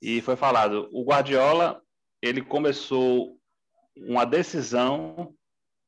E 0.00 0.22
foi 0.22 0.36
falado, 0.36 0.88
o 0.92 1.04
Guardiola 1.04 1.82
ele 2.22 2.40
começou 2.40 3.36
uma 3.96 4.24
decisão 4.24 5.34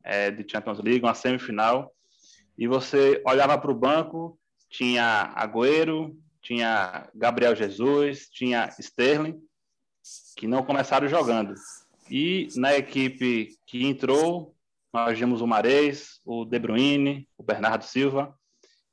é, 0.02 0.30
de 0.30 0.50
Champions 0.50 0.78
League, 0.78 1.04
uma 1.04 1.14
semifinal, 1.14 1.92
e 2.57 2.66
você 2.66 3.23
olhava 3.26 3.57
para 3.59 3.71
o 3.71 3.75
banco, 3.75 4.38
tinha 4.69 5.33
Agüero, 5.35 6.16
tinha 6.42 7.09
Gabriel 7.14 7.54
Jesus, 7.54 8.28
tinha 8.30 8.69
Sterling, 8.78 9.40
que 10.37 10.47
não 10.47 10.64
começaram 10.64 11.09
jogando. 11.09 11.54
E 12.11 12.49
na 12.57 12.76
equipe 12.76 13.57
que 13.66 13.87
entrou, 13.87 14.54
nós 14.92 15.19
vimos 15.19 15.40
o 15.40 15.47
Mares, 15.47 16.21
o 16.25 16.45
De 16.45 16.59
Bruyne, 16.59 17.28
o 17.38 17.42
Bernardo 17.42 17.85
Silva, 17.85 18.35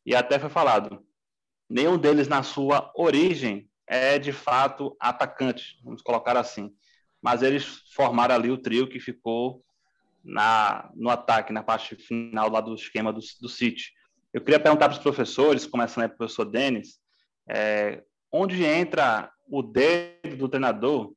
e 0.05 0.15
até 0.15 0.39
foi 0.39 0.49
falado, 0.49 1.03
nenhum 1.69 1.97
deles 1.97 2.27
na 2.27 2.43
sua 2.43 2.91
origem 2.95 3.69
é 3.85 4.19
de 4.19 4.31
fato 4.31 4.95
atacante, 4.99 5.79
vamos 5.83 6.01
colocar 6.01 6.37
assim. 6.37 6.73
Mas 7.21 7.41
eles 7.41 7.81
formaram 7.93 8.35
ali 8.35 8.51
o 8.51 8.57
trio 8.57 8.87
que 8.87 8.99
ficou 8.99 9.63
na, 10.27 10.89
no 10.93 11.10
ataque, 11.10 11.53
na 11.53 11.63
parte 11.63 11.96
final 11.96 12.50
lá 12.50 12.60
do 12.60 12.75
esquema 12.75 13.13
do, 13.13 13.22
do 13.41 13.48
City. 13.48 13.93
Eu 14.34 14.41
queria 14.41 14.60
perguntar 14.60 14.89
para 14.89 14.98
os 14.98 15.01
professores, 15.01 15.65
começando 15.65 16.03
aí 16.03 16.10
para 16.10 16.15
o 16.15 16.17
professor 16.17 16.46
Denis, 16.46 17.00
é, 17.50 18.03
onde 18.31 18.63
entra 18.63 19.31
o 19.50 19.63
dedo 19.63 20.36
do 20.36 20.50
treinador 20.50 21.13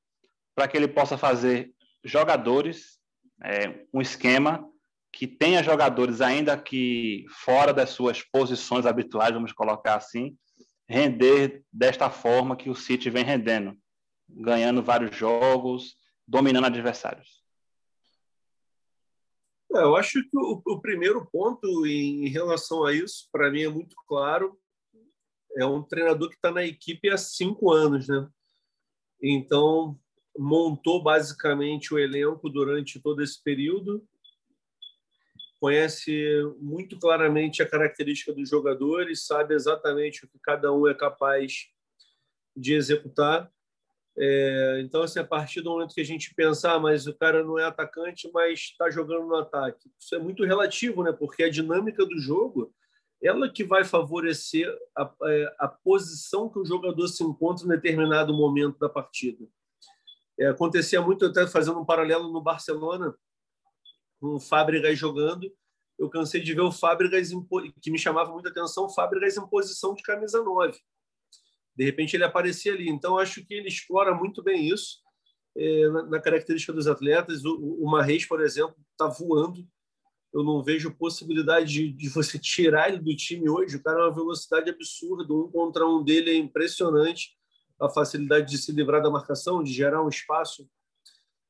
para 0.55 0.69
que 0.69 0.77
ele 0.77 0.87
possa 0.87 1.19
fazer 1.19 1.73
jogadores, 2.05 2.99
é, 3.43 3.85
um 3.93 4.01
esquema 4.01 4.65
que 5.13 5.27
tenha 5.27 5.63
jogadores 5.63 6.21
ainda 6.21 6.57
que 6.57 7.25
fora 7.31 7.75
das 7.75 7.91
suas 7.91 8.23
posições 8.23 8.87
habituais, 8.87 9.35
vamos 9.35 9.53
colocar 9.53 9.97
assim, 9.97 10.37
render 10.89 11.65
desta 11.73 12.09
forma 12.11 12.57
que 12.57 12.71
o 12.71 12.77
City 12.77 13.11
vem 13.11 13.25
rendendo, 13.25 13.77
ganhando 14.29 14.83
vários 14.83 15.17
jogos, 15.17 15.97
dominando 16.27 16.67
adversários. 16.67 17.40
É, 19.75 19.83
eu 19.83 19.95
acho 19.97 20.23
que 20.23 20.37
o, 20.37 20.61
o 20.67 20.81
primeiro 20.81 21.25
ponto 21.27 21.87
em 21.87 22.29
relação 22.29 22.85
a 22.85 22.93
isso, 22.93 23.29
para 23.31 23.51
mim, 23.51 23.63
é 23.63 23.69
muito 23.69 23.95
claro. 24.07 24.59
É 25.57 25.65
um 25.65 25.83
treinador 25.83 26.29
que 26.29 26.37
está 26.37 26.51
na 26.51 26.65
equipe 26.65 27.09
há 27.09 27.17
cinco 27.17 27.71
anos, 27.73 28.09
né? 28.09 28.29
Então, 29.23 29.99
montou 30.37 31.03
basicamente 31.03 31.93
o 31.93 31.99
elenco 31.99 32.49
durante 32.49 33.01
todo 33.01 33.23
esse 33.23 33.43
período, 33.43 34.07
conhece 35.61 36.25
muito 36.59 36.99
claramente 36.99 37.63
a 37.63 37.69
característica 37.69 38.33
dos 38.33 38.49
jogadores, 38.49 39.27
sabe 39.27 39.55
exatamente 39.55 40.25
o 40.25 40.29
que 40.29 40.39
cada 40.39 40.73
um 40.73 40.89
é 40.89 40.95
capaz 40.95 41.67
de 42.57 42.75
executar. 42.75 43.53
É, 44.19 44.81
então, 44.85 45.03
assim, 45.03 45.19
a 45.19 45.25
partir 45.25 45.61
do 45.63 45.71
momento 45.71 45.95
que 45.95 46.01
a 46.01 46.05
gente 46.05 46.35
pensar, 46.35 46.75
ah, 46.75 46.81
mas 46.81 47.07
o 47.07 47.15
cara 47.15 47.45
não 47.45 47.59
é 47.59 47.65
atacante, 47.65 48.31
mas 48.33 48.61
está 48.61 48.91
jogando 48.91 49.27
no 49.27 49.37
ataque, 49.37 49.91
isso 49.99 50.15
é 50.15 50.19
muito 50.19 50.45
relativo, 50.45 51.03
né? 51.03 51.13
Porque 51.13 51.45
a 51.45 51.51
dinâmica 51.51 52.05
do 52.05 52.19
jogo, 52.19 52.75
ela 53.23 53.49
que 53.49 53.65
vai 53.65 53.85
favorecer 53.85 54.69
a, 54.97 55.11
é, 55.25 55.55
a 55.59 55.69
posição 55.69 56.49
que 56.49 56.59
o 56.59 56.65
jogador 56.65 57.07
se 57.09 57.23
encontra 57.23 57.65
em 57.65 57.69
determinado 57.69 58.35
momento 58.35 58.79
da 58.79 58.89
partida. 58.89 59.47
É, 60.39 60.49
acontecia 60.49 61.01
muito, 61.01 61.27
até 61.27 61.47
fazendo 61.47 61.81
um 61.81 61.85
paralelo 61.85 62.33
no 62.33 62.43
Barcelona, 62.43 63.15
com 64.21 64.35
o 64.35 64.41
Fábricas 64.41 64.99
jogando, 64.99 65.51
eu 65.99 66.09
cansei 66.09 66.41
de 66.41 66.55
ver 66.55 66.63
o 66.63 66.73
Fábricas, 66.73 67.31
que 67.81 67.91
me 67.91 67.99
chamava 67.99 68.33
muita 68.33 68.49
atenção, 68.49 68.85
o 68.85 68.91
Fábricas 68.91 69.37
em 69.37 69.47
posição 69.47 69.95
de 69.95 70.03
camisa 70.03 70.43
9 70.43 70.79
de 71.81 71.87
repente 71.87 72.15
ele 72.15 72.25
aparecia 72.25 72.75
ali. 72.75 72.91
Então, 72.91 73.17
acho 73.17 73.43
que 73.43 73.55
ele 73.55 73.69
explora 73.69 74.15
muito 74.15 74.43
bem 74.43 74.69
isso 74.69 74.99
é, 75.57 75.89
na, 75.89 76.21
característica 76.21 76.75
dos 76.75 76.87
atletas. 76.87 77.43
O, 77.43 77.57
o 77.57 77.91
Marreis, 77.91 78.27
por 78.27 78.43
exemplo, 78.43 78.77
está 78.93 79.07
voando. 79.07 79.67
Eu 80.31 80.45
não 80.45 80.63
vejo 80.63 80.95
possibilidade 80.95 81.73
de, 81.73 81.91
de, 81.91 82.09
você 82.11 82.37
tirar 82.39 82.91
ele 82.91 82.99
do 82.99 83.17
time 83.17 83.49
hoje. 83.49 83.77
O 83.77 83.83
cara 83.83 83.99
é 83.99 84.03
uma 84.03 84.15
velocidade 84.15 84.69
absurda. 84.69 85.33
Um 85.33 85.51
contra 85.51 85.87
um 85.87 86.05
dele 86.05 86.33
é 86.33 86.37
impressionante. 86.37 87.31
A 87.81 87.89
facilidade 87.89 88.51
de 88.51 88.59
se 88.59 88.73
livrar 88.73 89.03
da 89.03 89.09
marcação, 89.09 89.63
de 89.63 89.73
gerar 89.73 90.05
um 90.05 90.09
espaço. 90.11 90.69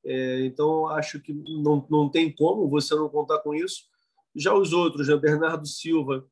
É, 0.05 0.45
então, 0.45 0.87
acho 0.87 1.19
que 1.19 1.33
não, 1.35 1.85
não 1.91 2.09
tem 2.09 2.33
como 2.33 2.69
você 2.69 2.95
não 2.95 3.09
contar 3.09 3.41
com 3.41 3.53
isso. 3.53 3.83
Já 4.37 4.55
os 4.55 4.73
outros, 4.73 5.09
né? 5.09 5.17
Bernardo 5.17 5.67
Silva, 5.67 6.25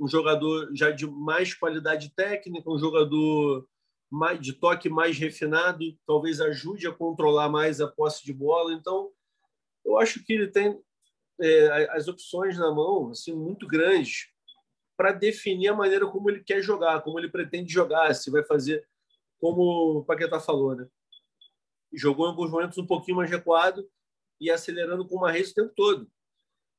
um 0.00 0.08
jogador 0.08 0.74
já 0.74 0.90
de 0.90 1.06
mais 1.06 1.52
qualidade 1.52 2.10
técnica, 2.14 2.70
um 2.70 2.78
jogador 2.78 3.68
mais, 4.10 4.40
de 4.40 4.54
toque 4.54 4.88
mais 4.88 5.18
refinado, 5.18 5.84
talvez 6.06 6.40
ajude 6.40 6.88
a 6.88 6.92
controlar 6.92 7.50
mais 7.50 7.80
a 7.80 7.86
posse 7.86 8.24
de 8.24 8.32
bola. 8.32 8.72
Então, 8.72 9.10
eu 9.84 9.98
acho 9.98 10.24
que 10.24 10.32
ele 10.32 10.48
tem 10.48 10.80
é, 11.38 11.88
as 11.90 12.08
opções 12.08 12.58
na 12.58 12.72
mão 12.72 13.10
assim 13.10 13.34
muito 13.34 13.66
grandes 13.66 14.28
para 14.96 15.12
definir 15.12 15.68
a 15.68 15.74
maneira 15.74 16.06
como 16.06 16.30
ele 16.30 16.42
quer 16.42 16.62
jogar, 16.62 17.02
como 17.02 17.18
ele 17.18 17.28
pretende 17.28 17.72
jogar, 17.72 18.14
se 18.14 18.30
vai 18.30 18.42
fazer 18.42 18.86
como 19.38 19.98
o 19.98 20.04
Paquetá 20.04 20.40
falou, 20.40 20.74
né? 20.74 20.86
Jogou 21.92 22.26
em 22.26 22.30
alguns 22.30 22.50
momentos 22.50 22.78
um 22.78 22.86
pouquinho 22.86 23.18
mais 23.18 23.30
recuado 23.30 23.88
e 24.40 24.50
acelerando 24.50 25.06
com 25.06 25.16
uma 25.16 25.30
rede 25.30 25.50
o 25.50 25.54
tempo 25.54 25.72
todo. 25.74 26.10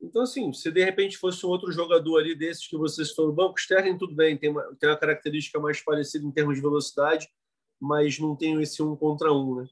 Então, 0.02 0.24
assim, 0.24 0.52
se 0.52 0.72
de 0.72 0.84
repente 0.84 1.18
fosse 1.18 1.46
um 1.46 1.50
outro 1.50 1.72
jogador 1.72 2.18
ali 2.18 2.34
desses 2.34 2.66
que 2.66 2.76
vocês 2.76 3.10
estão 3.10 3.28
no 3.28 3.34
banco, 3.34 3.60
Sterling 3.60 3.98
tudo 3.98 4.16
bem, 4.16 4.36
tem 4.36 4.50
uma, 4.50 4.64
tem 4.76 4.90
uma 4.90 4.98
característica 4.98 5.60
mais 5.60 5.80
parecida 5.80 6.26
em 6.26 6.32
termos 6.32 6.56
de 6.56 6.62
velocidade, 6.62 7.30
mas 7.80 8.18
não 8.18 8.36
tem 8.36 8.60
esse 8.62 8.82
um 8.82 8.96
contra 8.96 9.32
um, 9.32 9.62
né? 9.62 9.68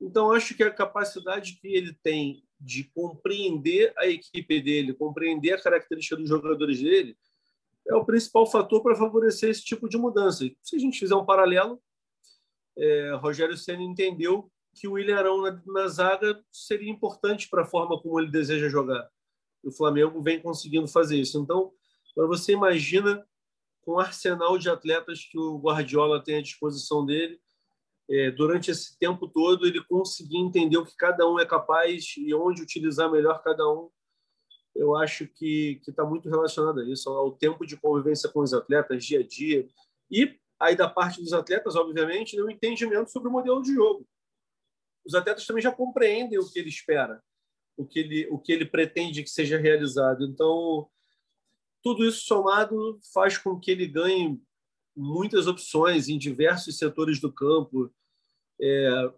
Então, 0.00 0.32
acho 0.32 0.54
que 0.56 0.62
a 0.62 0.70
capacidade 0.70 1.58
que 1.60 1.68
ele 1.68 1.94
tem 2.02 2.42
de 2.58 2.84
compreender 2.94 3.92
a 3.96 4.06
equipe 4.06 4.60
dele, 4.60 4.94
compreender 4.94 5.52
a 5.52 5.62
característica 5.62 6.16
dos 6.16 6.28
jogadores 6.28 6.80
dele, 6.80 7.16
é 7.86 7.94
o 7.94 8.04
principal 8.04 8.46
fator 8.46 8.82
para 8.82 8.96
favorecer 8.96 9.50
esse 9.50 9.64
tipo 9.64 9.88
de 9.88 9.98
mudança. 9.98 10.48
Se 10.62 10.76
a 10.76 10.78
gente 10.78 10.98
fizer 10.98 11.14
um 11.14 11.26
paralelo, 11.26 11.80
é, 12.76 13.14
Rogério 13.16 13.56
Senna 13.56 13.82
entendeu 13.82 14.50
que 14.74 14.88
o 14.88 14.92
William 14.92 15.18
Arão 15.18 15.42
na, 15.42 15.62
na 15.66 15.88
zaga 15.88 16.42
seria 16.50 16.90
importante 16.90 17.48
para 17.48 17.62
a 17.62 17.66
forma 17.66 18.00
como 18.00 18.18
ele 18.18 18.30
deseja 18.30 18.68
jogar 18.68 19.08
o 19.62 19.70
Flamengo 19.70 20.20
vem 20.22 20.40
conseguindo 20.40 20.88
fazer 20.88 21.16
isso. 21.16 21.38
Então, 21.38 21.72
para 22.14 22.26
você 22.26 22.52
imagina 22.52 23.24
com 23.82 23.92
o 23.92 24.00
arsenal 24.00 24.58
de 24.58 24.68
atletas 24.68 25.24
que 25.24 25.38
o 25.38 25.58
Guardiola 25.58 26.22
tem 26.22 26.36
à 26.36 26.42
disposição 26.42 27.04
dele, 27.04 27.40
é, 28.10 28.30
durante 28.30 28.70
esse 28.70 28.98
tempo 28.98 29.28
todo 29.28 29.66
ele 29.66 29.82
conseguir 29.84 30.38
entender 30.38 30.76
o 30.76 30.84
que 30.84 30.96
cada 30.96 31.28
um 31.28 31.38
é 31.38 31.46
capaz 31.46 32.14
e 32.16 32.34
onde 32.34 32.62
utilizar 32.62 33.10
melhor 33.10 33.42
cada 33.42 33.68
um. 33.68 33.90
Eu 34.74 34.96
acho 34.96 35.26
que 35.26 35.80
está 35.86 36.04
muito 36.04 36.28
relacionado 36.28 36.80
a 36.80 36.84
isso, 36.84 37.08
ao 37.10 37.32
tempo 37.32 37.66
de 37.66 37.76
convivência 37.76 38.28
com 38.28 38.40
os 38.40 38.54
atletas, 38.54 39.04
dia 39.04 39.20
a 39.20 39.26
dia. 39.26 39.68
E 40.10 40.38
aí, 40.58 40.74
da 40.74 40.88
parte 40.88 41.20
dos 41.20 41.32
atletas, 41.32 41.76
obviamente, 41.76 42.40
o 42.40 42.46
um 42.46 42.50
entendimento 42.50 43.10
sobre 43.10 43.28
o 43.28 43.32
modelo 43.32 43.62
de 43.62 43.74
jogo. 43.74 44.06
Os 45.04 45.14
atletas 45.14 45.46
também 45.46 45.62
já 45.62 45.72
compreendem 45.72 46.38
o 46.38 46.48
que 46.50 46.58
ele 46.58 46.68
espera 46.68 47.22
o 47.82 47.86
que 47.86 47.98
ele, 47.98 48.26
o 48.30 48.38
que 48.38 48.52
ele 48.52 48.64
pretende 48.64 49.22
que 49.22 49.30
seja 49.30 49.58
realizado. 49.58 50.24
Então, 50.24 50.88
tudo 51.82 52.04
isso 52.04 52.24
somado 52.24 53.00
faz 53.12 53.36
com 53.36 53.58
que 53.58 53.70
ele 53.70 53.86
ganhe 53.86 54.40
muitas 54.96 55.46
opções 55.46 56.08
em 56.08 56.18
diversos 56.18 56.78
setores 56.78 57.20
do 57.20 57.32
campo. 57.32 57.92
É, 58.60 59.12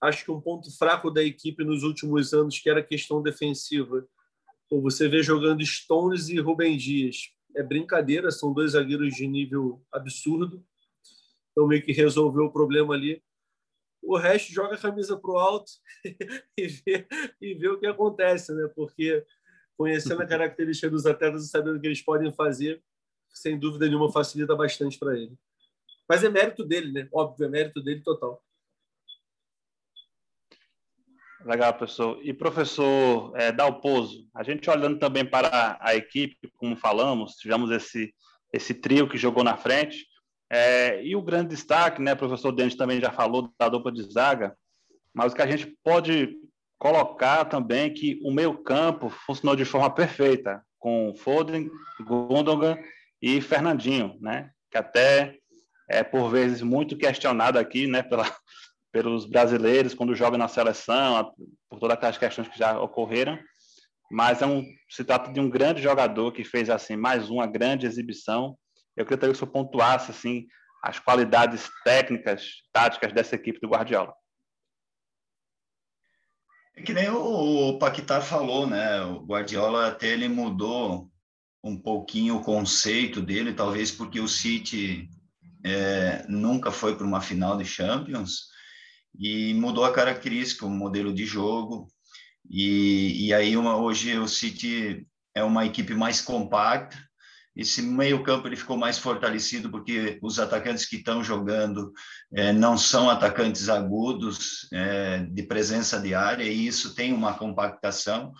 acho 0.00 0.24
que 0.24 0.30
um 0.30 0.40
ponto 0.40 0.70
fraco 0.76 1.10
da 1.10 1.22
equipe 1.22 1.64
nos 1.64 1.82
últimos 1.82 2.32
anos, 2.32 2.58
que 2.58 2.68
era 2.68 2.80
a 2.80 2.84
questão 2.84 3.22
defensiva. 3.22 4.06
você 4.70 5.08
vê 5.08 5.22
jogando 5.22 5.64
Stones 5.64 6.28
e 6.28 6.38
Rubem 6.38 6.76
Dias. 6.76 7.30
É 7.56 7.62
brincadeira, 7.62 8.30
são 8.30 8.52
dois 8.52 8.72
zagueiros 8.72 9.14
de 9.14 9.26
nível 9.26 9.82
absurdo. 9.92 10.64
Então, 11.50 11.66
meio 11.66 11.82
que 11.82 11.92
resolveu 11.92 12.44
o 12.44 12.52
problema 12.52 12.94
ali 12.94 13.22
o 14.08 14.16
resto 14.16 14.52
joga 14.52 14.74
a 14.74 14.78
camisa 14.78 15.18
para 15.18 15.30
o 15.30 15.38
alto 15.38 15.70
e, 16.56 16.66
vê, 16.66 17.06
e 17.40 17.54
vê 17.54 17.68
o 17.68 17.78
que 17.78 17.86
acontece, 17.86 18.54
né? 18.54 18.66
Porque 18.74 19.22
conhecendo 19.76 20.22
a 20.22 20.26
característica 20.26 20.88
dos 20.88 21.04
atletas 21.04 21.44
e 21.44 21.48
sabendo 21.48 21.76
o 21.76 21.80
que 21.80 21.86
eles 21.86 22.00
podem 22.00 22.32
fazer, 22.32 22.82
sem 23.28 23.58
dúvida 23.58 23.86
nenhuma 23.86 24.10
facilita 24.10 24.56
bastante 24.56 24.98
para 24.98 25.14
ele. 25.14 25.36
Mas 26.08 26.24
é 26.24 26.30
mérito 26.30 26.64
dele, 26.64 26.90
né? 26.90 27.08
Óbvio, 27.12 27.44
é 27.44 27.48
mérito 27.50 27.82
dele 27.82 28.00
total. 28.00 28.42
Legal, 31.44 31.74
professor. 31.74 32.18
E 32.22 32.32
professor 32.32 33.32
é, 33.36 33.52
Dalpozo, 33.52 34.26
a 34.34 34.42
gente 34.42 34.70
olhando 34.70 34.98
também 34.98 35.24
para 35.24 35.76
a 35.82 35.94
equipe, 35.94 36.50
como 36.56 36.74
falamos, 36.76 37.34
tivemos 37.34 37.70
esse, 37.70 38.14
esse 38.54 38.72
trio 38.72 39.06
que 39.06 39.18
jogou 39.18 39.44
na 39.44 39.58
frente, 39.58 40.06
é, 40.50 41.04
e 41.04 41.14
o 41.14 41.22
grande 41.22 41.50
destaque, 41.50 42.00
né, 42.00 42.14
o 42.14 42.16
professor 42.16 42.52
Dente 42.52 42.76
também 42.76 43.00
já 43.00 43.10
falou 43.10 43.52
da 43.58 43.68
dupla 43.68 43.92
de 43.92 44.02
zaga, 44.10 44.56
mas 45.12 45.32
o 45.32 45.36
que 45.36 45.42
a 45.42 45.46
gente 45.46 45.76
pode 45.84 46.36
colocar 46.78 47.44
também 47.44 47.86
é 47.86 47.90
que 47.90 48.20
o 48.22 48.32
meio 48.32 48.56
campo 48.62 49.10
funcionou 49.10 49.56
de 49.56 49.64
forma 49.64 49.90
perfeita, 49.90 50.62
com 50.78 51.12
Foden, 51.14 51.68
Gundogan 52.00 52.78
e 53.20 53.40
Fernandinho, 53.40 54.16
né, 54.20 54.50
que 54.70 54.78
até 54.78 55.36
é 55.90 56.02
por 56.02 56.30
vezes 56.30 56.62
muito 56.62 56.96
questionado 56.96 57.58
aqui, 57.58 57.86
né, 57.86 58.02
pela, 58.02 58.24
pelos 58.92 59.26
brasileiros 59.26 59.92
quando 59.92 60.14
jogam 60.14 60.38
na 60.38 60.48
seleção, 60.48 61.32
por 61.68 61.78
todas 61.78 61.96
aquelas 61.96 62.16
questões 62.16 62.48
que 62.48 62.58
já 62.58 62.80
ocorreram, 62.80 63.38
mas 64.10 64.40
é 64.40 64.46
um, 64.46 64.64
se 64.88 65.04
trata 65.04 65.30
de 65.30 65.40
um 65.40 65.50
grande 65.50 65.82
jogador 65.82 66.32
que 66.32 66.42
fez 66.42 66.70
assim 66.70 66.96
mais 66.96 67.28
uma 67.28 67.46
grande 67.46 67.86
exibição 67.86 68.56
eu 68.98 69.06
queria 69.06 69.18
que 69.18 69.26
o 69.28 69.34
senhor 69.34 69.52
pontuasse 69.52 70.10
assim, 70.10 70.48
as 70.82 70.98
qualidades 70.98 71.70
técnicas, 71.84 72.62
táticas 72.72 73.12
dessa 73.12 73.36
equipe 73.36 73.60
do 73.60 73.68
Guardiola. 73.68 74.12
É 76.76 76.82
que 76.82 76.92
nem 76.92 77.08
o 77.08 77.78
Paquitar 77.78 78.22
falou, 78.22 78.66
né? 78.66 79.02
O 79.02 79.24
Guardiola 79.24 79.88
até 79.88 80.08
ele 80.08 80.28
mudou 80.28 81.10
um 81.62 81.76
pouquinho 81.76 82.36
o 82.36 82.42
conceito 82.42 83.20
dele, 83.20 83.52
talvez 83.54 83.90
porque 83.90 84.20
o 84.20 84.28
City 84.28 85.08
é, 85.64 86.24
nunca 86.28 86.70
foi 86.70 86.96
para 86.96 87.06
uma 87.06 87.20
final 87.20 87.56
de 87.56 87.64
Champions 87.64 88.48
e 89.18 89.54
mudou 89.54 89.84
a 89.84 89.92
característica, 89.92 90.66
o 90.66 90.70
modelo 90.70 91.12
de 91.12 91.24
jogo. 91.24 91.88
E, 92.48 93.26
e 93.26 93.34
aí 93.34 93.56
uma, 93.56 93.76
hoje 93.76 94.16
o 94.18 94.28
City 94.28 95.06
é 95.34 95.42
uma 95.42 95.66
equipe 95.66 95.94
mais 95.94 96.20
compacta, 96.20 97.07
esse 97.58 97.82
meio-campo 97.82 98.46
ele 98.46 98.54
ficou 98.54 98.76
mais 98.76 98.98
fortalecido 98.98 99.68
porque 99.68 100.16
os 100.22 100.38
atacantes 100.38 100.86
que 100.86 100.94
estão 100.94 101.24
jogando 101.24 101.92
é, 102.32 102.52
não 102.52 102.78
são 102.78 103.10
atacantes 103.10 103.68
agudos 103.68 104.68
é, 104.72 105.24
de 105.28 105.42
presença 105.42 105.98
de 105.98 106.14
área 106.14 106.44
e 106.44 106.68
isso 106.68 106.94
tem 106.94 107.12
uma 107.12 107.34
compactação 107.34 108.32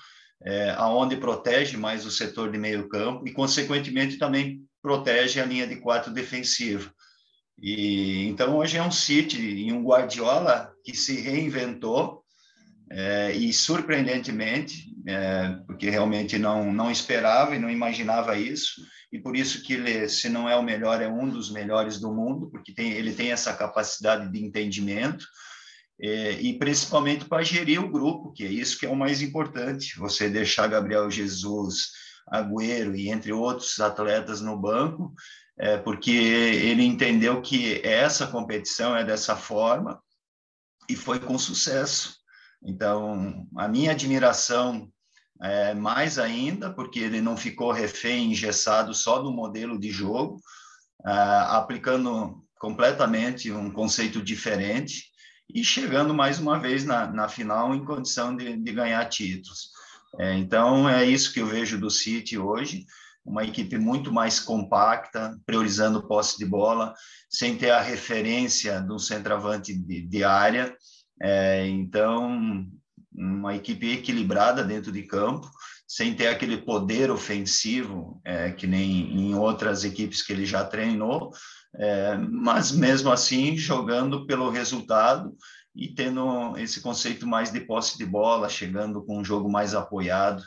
é, 0.44 0.70
aonde 0.78 1.16
protege 1.16 1.76
mais 1.76 2.06
o 2.06 2.12
setor 2.12 2.52
de 2.52 2.58
meio-campo 2.58 3.26
e 3.26 3.32
consequentemente 3.32 4.18
também 4.18 4.62
protege 4.80 5.40
a 5.40 5.44
linha 5.44 5.66
de 5.66 5.80
quatro 5.80 6.12
defensiva. 6.12 6.88
E 7.60 8.28
então 8.28 8.56
hoje 8.56 8.76
é 8.76 8.82
um 8.84 8.92
City 8.92 9.42
e 9.42 9.72
um 9.72 9.82
Guardiola 9.82 10.72
que 10.84 10.96
se 10.96 11.20
reinventou 11.20 12.22
é, 12.88 13.32
e 13.32 13.52
surpreendentemente, 13.52 14.94
é, 15.08 15.58
porque 15.66 15.90
realmente 15.90 16.38
não 16.38 16.72
não 16.72 16.88
esperava 16.88 17.56
e 17.56 17.58
não 17.58 17.68
imaginava 17.68 18.38
isso 18.38 18.80
e 19.10 19.18
por 19.18 19.36
isso 19.36 19.62
que 19.62 19.74
ele, 19.74 20.08
se 20.08 20.28
não 20.28 20.48
é 20.48 20.56
o 20.56 20.62
melhor, 20.62 21.00
é 21.00 21.08
um 21.08 21.28
dos 21.28 21.50
melhores 21.50 21.98
do 21.98 22.12
mundo, 22.12 22.50
porque 22.50 22.74
tem, 22.74 22.92
ele 22.92 23.12
tem 23.12 23.32
essa 23.32 23.54
capacidade 23.54 24.30
de 24.30 24.44
entendimento, 24.44 25.24
é, 26.00 26.32
e 26.32 26.58
principalmente 26.58 27.24
para 27.24 27.42
gerir 27.42 27.82
o 27.82 27.90
grupo, 27.90 28.32
que 28.32 28.44
é 28.44 28.48
isso 28.48 28.78
que 28.78 28.86
é 28.86 28.88
o 28.88 28.96
mais 28.96 29.22
importante, 29.22 29.98
você 29.98 30.28
deixar 30.28 30.68
Gabriel 30.68 31.10
Jesus, 31.10 31.90
Agüero 32.30 32.94
e 32.94 33.08
entre 33.08 33.32
outros 33.32 33.80
atletas 33.80 34.40
no 34.40 34.56
banco, 34.56 35.12
é, 35.58 35.76
porque 35.76 36.12
ele 36.12 36.84
entendeu 36.84 37.42
que 37.42 37.80
essa 37.82 38.26
competição 38.26 38.96
é 38.96 39.04
dessa 39.04 39.34
forma 39.34 40.00
e 40.88 40.94
foi 40.94 41.18
com 41.18 41.38
sucesso. 41.38 42.16
Então, 42.62 43.46
a 43.56 43.66
minha 43.66 43.92
admiração 43.92 44.88
é, 45.42 45.74
mais 45.74 46.18
ainda, 46.18 46.72
porque 46.72 46.98
ele 46.98 47.20
não 47.20 47.36
ficou 47.36 47.72
refém, 47.72 48.32
engessado 48.32 48.94
só 48.94 49.20
do 49.20 49.32
modelo 49.32 49.78
de 49.78 49.90
jogo, 49.90 50.40
é, 51.06 51.10
aplicando 51.48 52.42
completamente 52.58 53.52
um 53.52 53.70
conceito 53.70 54.20
diferente 54.22 55.04
e 55.52 55.64
chegando 55.64 56.12
mais 56.12 56.38
uma 56.38 56.58
vez 56.58 56.84
na, 56.84 57.06
na 57.06 57.28
final 57.28 57.74
em 57.74 57.84
condição 57.84 58.36
de, 58.36 58.56
de 58.56 58.72
ganhar 58.72 59.04
títulos. 59.06 59.70
É, 60.18 60.34
então, 60.34 60.88
é 60.88 61.04
isso 61.04 61.32
que 61.32 61.40
eu 61.40 61.46
vejo 61.46 61.78
do 61.78 61.90
City 61.90 62.38
hoje, 62.38 62.84
uma 63.24 63.44
equipe 63.44 63.76
muito 63.78 64.12
mais 64.12 64.40
compacta, 64.40 65.38
priorizando 65.44 66.06
posse 66.06 66.38
de 66.38 66.46
bola, 66.46 66.94
sem 67.28 67.56
ter 67.56 67.70
a 67.70 67.80
referência 67.80 68.80
do 68.80 68.98
centroavante 68.98 69.74
de, 69.74 70.00
de 70.00 70.24
área. 70.24 70.74
É, 71.20 71.66
então, 71.66 72.66
uma 73.18 73.54
equipe 73.54 73.90
equilibrada 73.92 74.62
dentro 74.62 74.92
de 74.92 75.02
campo, 75.02 75.50
sem 75.86 76.14
ter 76.14 76.28
aquele 76.28 76.58
poder 76.58 77.10
ofensivo 77.10 78.20
é, 78.24 78.50
que 78.52 78.66
nem 78.66 79.10
em 79.12 79.34
outras 79.34 79.84
equipes 79.84 80.22
que 80.22 80.32
ele 80.32 80.46
já 80.46 80.64
treinou, 80.64 81.32
é, 81.76 82.16
mas 82.16 82.72
mesmo 82.72 83.10
assim 83.10 83.56
jogando 83.56 84.26
pelo 84.26 84.50
resultado 84.50 85.34
e 85.74 85.88
tendo 85.88 86.56
esse 86.58 86.80
conceito 86.80 87.26
mais 87.26 87.50
de 87.52 87.60
posse 87.60 87.96
de 87.98 88.04
bola, 88.04 88.48
chegando 88.48 89.04
com 89.04 89.18
um 89.18 89.24
jogo 89.24 89.50
mais 89.50 89.74
apoiado, 89.74 90.42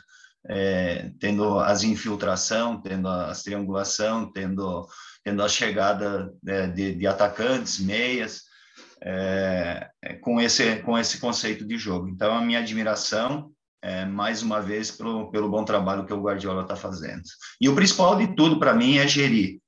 é, 0.48 1.10
tendo 1.20 1.58
as 1.58 1.82
infiltração, 1.82 2.80
tendo 2.80 3.08
as 3.08 3.42
triangulação, 3.42 4.30
tendo 4.32 4.86
tendo 5.24 5.42
a 5.42 5.48
chegada 5.48 6.32
é, 6.46 6.66
de, 6.66 6.96
de 6.96 7.06
atacantes, 7.06 7.78
meias, 7.78 8.42
é, 9.04 9.90
é, 10.00 10.14
com, 10.14 10.40
esse, 10.40 10.76
com 10.82 10.96
esse 10.96 11.18
conceito 11.18 11.66
de 11.66 11.76
jogo. 11.76 12.08
Então, 12.08 12.34
a 12.36 12.40
minha 12.40 12.60
admiração 12.60 13.50
é, 13.82 14.04
mais 14.04 14.42
uma 14.42 14.60
vez, 14.60 14.92
pelo, 14.92 15.30
pelo 15.30 15.50
bom 15.50 15.64
trabalho 15.64 16.06
que 16.06 16.12
o 16.12 16.22
Guardiola 16.22 16.62
está 16.62 16.76
fazendo. 16.76 17.22
E 17.60 17.68
o 17.68 17.74
principal 17.74 18.16
de 18.16 18.34
tudo 18.36 18.58
para 18.58 18.74
mim 18.74 18.98
é 18.98 19.08
gerir. 19.08 19.60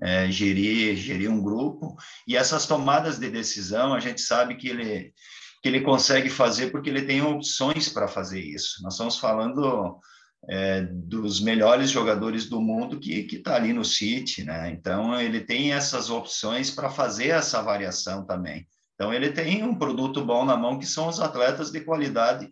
É, 0.00 0.30
gerir, 0.30 0.96
gerir 0.96 1.28
um 1.28 1.42
grupo. 1.42 1.96
E 2.26 2.36
essas 2.36 2.66
tomadas 2.66 3.18
de 3.18 3.28
decisão, 3.28 3.92
a 3.92 3.98
gente 3.98 4.20
sabe 4.20 4.54
que 4.54 4.68
ele, 4.68 5.12
que 5.60 5.68
ele 5.68 5.80
consegue 5.80 6.30
fazer 6.30 6.70
porque 6.70 6.88
ele 6.88 7.02
tem 7.02 7.20
opções 7.20 7.88
para 7.88 8.06
fazer 8.06 8.40
isso. 8.40 8.80
Nós 8.84 8.94
estamos 8.94 9.18
falando 9.18 9.98
é, 10.46 10.82
dos 10.82 11.40
melhores 11.40 11.90
jogadores 11.90 12.48
do 12.48 12.60
mundo 12.60 13.00
que 13.00 13.26
está 13.30 13.56
ali 13.56 13.72
no 13.72 13.84
City, 13.84 14.44
né? 14.44 14.70
Então 14.70 15.20
ele 15.20 15.40
tem 15.40 15.72
essas 15.72 16.10
opções 16.10 16.70
para 16.70 16.90
fazer 16.90 17.28
essa 17.28 17.62
variação 17.62 18.24
também. 18.24 18.66
Então 18.94 19.12
ele 19.12 19.30
tem 19.30 19.62
um 19.62 19.78
produto 19.78 20.24
bom 20.24 20.44
na 20.44 20.56
mão 20.56 20.78
que 20.78 20.86
são 20.86 21.08
os 21.08 21.20
atletas 21.20 21.70
de 21.70 21.80
qualidade 21.80 22.50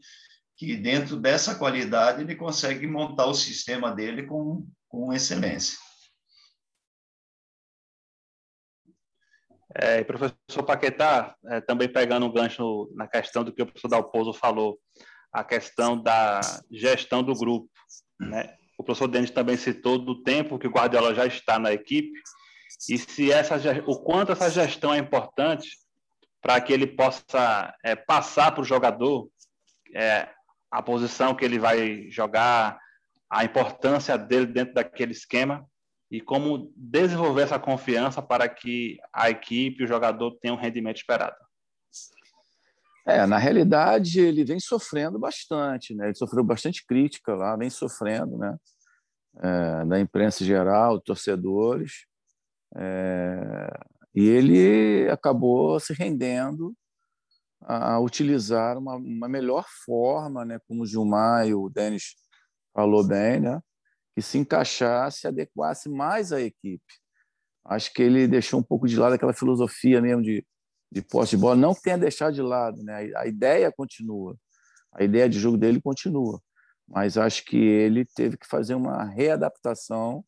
que 0.57 0.75
dentro 0.75 1.17
dessa 1.17 1.55
qualidade 1.55 2.23
ele 2.23 2.35
consegue 2.35 2.87
montar 2.87 3.27
o 3.27 3.35
sistema 3.35 3.93
dele 3.93 4.23
com, 4.23 4.67
com 4.89 5.13
excelência. 5.13 5.77
É, 9.75 10.03
professor 10.03 10.63
Paquetá, 10.65 11.37
é, 11.45 11.61
também 11.61 11.93
pegando 11.93 12.25
um 12.25 12.33
gancho 12.33 12.91
na 12.95 13.07
questão 13.07 13.45
do 13.45 13.53
que 13.53 13.61
o 13.61 13.67
professor 13.67 13.89
Dalpozo 13.89 14.33
falou, 14.33 14.81
a 15.37 15.45
questão 15.45 16.01
da 16.01 16.41
gestão 16.71 17.23
do 17.23 17.35
grupo. 17.35 17.69
Né? 18.19 18.55
O 18.79 18.83
professor 18.83 19.07
Denis 19.07 19.31
também 19.31 19.59
citou 19.59 19.99
do 19.99 20.23
tempo 20.23 20.59
que 20.59 20.67
o 20.67 20.71
Guardiola 20.71 21.15
já 21.15 21.27
está 21.27 21.59
na 21.59 21.75
equipe 21.75 22.19
e 22.89 22.97
se 22.97 23.31
essa, 23.31 23.57
o 23.87 23.99
quanto 23.99 24.33
essa 24.33 24.51
gestão 24.51 24.95
é 24.95 24.99
importante 24.99 25.69
para 26.41 26.59
que 26.59 26.73
ele 26.73 26.87
possa 26.87 27.75
é, 27.85 27.95
passar 27.95 28.53
para 28.53 28.63
o 28.63 28.65
jogador 28.65 29.29
é, 29.95 30.27
a 30.71 30.83
posição 30.83 31.35
que 31.35 31.45
ele 31.45 31.59
vai 31.59 32.11
jogar, 32.11 32.79
a 33.29 33.45
importância 33.45 34.17
dele 34.17 34.47
dentro 34.47 34.73
daquele 34.73 35.13
esquema 35.13 35.67
e 36.11 36.19
como 36.19 36.73
desenvolver 36.75 37.43
essa 37.43 37.59
confiança 37.59 38.23
para 38.23 38.49
que 38.49 38.97
a 39.13 39.29
equipe, 39.29 39.85
o 39.85 39.89
jogador 39.89 40.39
tenha 40.41 40.55
um 40.55 40.59
rendimento 40.59 40.97
esperado. 40.97 41.37
É, 43.07 43.25
na 43.25 43.39
realidade, 43.39 44.19
ele 44.19 44.45
vem 44.45 44.59
sofrendo 44.59 45.17
bastante, 45.17 45.95
né? 45.95 46.07
Ele 46.07 46.15
sofreu 46.17 46.43
bastante 46.43 46.85
crítica 46.85 47.37
lá, 47.37 47.57
vem 47.57 47.71
sofrendo, 47.71 48.37
né? 48.37 48.57
É, 49.39 49.85
da 49.87 50.01
imprensa 50.01 50.45
geral, 50.45 51.01
torcedores. 51.01 52.05
É, 52.77 53.71
e 54.13 54.27
ele 54.27 55.09
acabou 55.09 55.79
se 55.79 55.93
rendendo 55.93 56.75
a 57.63 57.99
utilizar 58.01 58.77
uma, 58.77 58.97
uma 58.97 59.29
melhor 59.29 59.67
forma, 59.85 60.45
né? 60.45 60.59
Como 60.67 60.83
o 60.83 60.87
Gilmar 60.87 61.47
e 61.47 61.55
o 61.55 61.69
Denis 61.69 62.17
falou 62.75 63.07
bem, 63.07 63.41
né? 63.41 63.61
Que 64.17 64.23
se 64.23 64.39
encaixasse, 64.39 65.29
adequasse 65.29 65.89
mais 65.89 66.33
à 66.33 66.41
equipe. 66.41 66.83
Acho 67.65 67.93
que 67.93 68.03
ele 68.03 68.27
deixou 68.27 68.59
um 68.61 68.63
pouco 68.63 68.89
de 68.89 68.97
lado 68.97 69.15
aquela 69.15 69.33
filosofia 69.33 70.01
mesmo 70.01 70.23
de 70.23 70.45
de 70.91 71.03
posse 71.03 71.31
de 71.31 71.37
bola, 71.39 71.57
não 71.57 71.75
tenha 71.75 71.99
deixado 71.99 72.35
de 72.35 72.43
lado, 72.43 72.83
né? 72.83 73.11
A 73.17 73.27
ideia 73.27 73.73
continua, 73.73 74.37
a 74.93 75.03
ideia 75.05 75.29
de 75.29 75.39
jogo 75.39 75.57
dele 75.57 75.81
continua, 75.81 76.41
mas 76.89 77.19
acho 77.19 77.45
que 77.45 77.57
ele 77.57 78.05
teve 78.05 78.37
que 78.37 78.47
fazer 78.47 78.75
uma 78.75 79.05
readaptação 79.05 80.25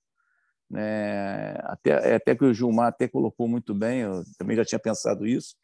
né? 0.71 1.53
até, 1.63 2.15
até 2.15 2.37
que 2.37 2.45
o 2.45 2.53
Gilmar 2.53 2.89
até 2.89 3.09
colocou 3.09 3.49
muito 3.49 3.75
bem, 3.75 4.01
eu 4.01 4.23
também 4.37 4.57
já 4.57 4.65
tinha 4.65 4.79
pensado 4.79 5.27
isso, 5.27 5.57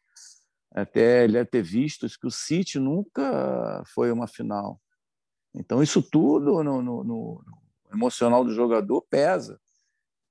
até 0.71 1.23
ele 1.23 1.43
ter 1.45 1.61
visto 1.61 2.07
que 2.19 2.27
o 2.27 2.31
City 2.31 2.79
nunca 2.79 3.83
foi 3.93 4.11
uma 4.11 4.27
final. 4.27 4.81
Então, 5.53 5.81
isso 5.81 6.01
tudo 6.01 6.63
no, 6.63 6.81
no, 6.81 7.03
no 7.03 7.45
emocional 7.93 8.43
do 8.43 8.53
jogador 8.53 9.01
pesa. 9.09 9.59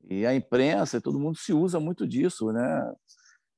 E 0.07 0.27
a 0.27 0.35
imprensa, 0.35 1.01
todo 1.01 1.19
mundo 1.19 1.39
se 1.39 1.53
usa 1.53 1.81
muito 1.81 2.07
disso, 2.07 2.53
né? 2.53 2.93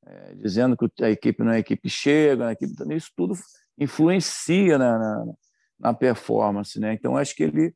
É, 0.08 0.34
dizendo 0.34 0.76
que 0.76 1.02
a 1.02 1.10
equipe 1.10 1.42
não 1.42 1.52
é 1.52 1.58
equipe 1.58 1.88
chega, 1.88 2.48
a 2.48 2.52
equipe 2.52 2.72
isso 2.94 3.10
tudo 3.16 3.34
influencia 3.76 4.78
na, 4.78 4.98
na, 4.98 5.34
na, 5.80 5.94
performance, 5.94 6.78
né? 6.78 6.94
Então 6.94 7.16
acho 7.16 7.34
que 7.34 7.42
ele 7.42 7.74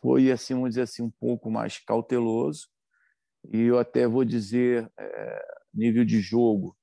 foi 0.00 0.30
assim, 0.30 0.54
vamos 0.54 0.70
dizer 0.70 0.82
assim, 0.82 1.02
um 1.02 1.10
pouco 1.10 1.50
mais 1.50 1.78
cauteloso 1.78 2.68
e 3.52 3.60
eu 3.62 3.78
até 3.78 4.06
vou 4.06 4.24
dizer 4.24 4.90
é, 4.98 5.46
nível 5.72 6.04
de 6.04 6.20
jogo, 6.20 6.76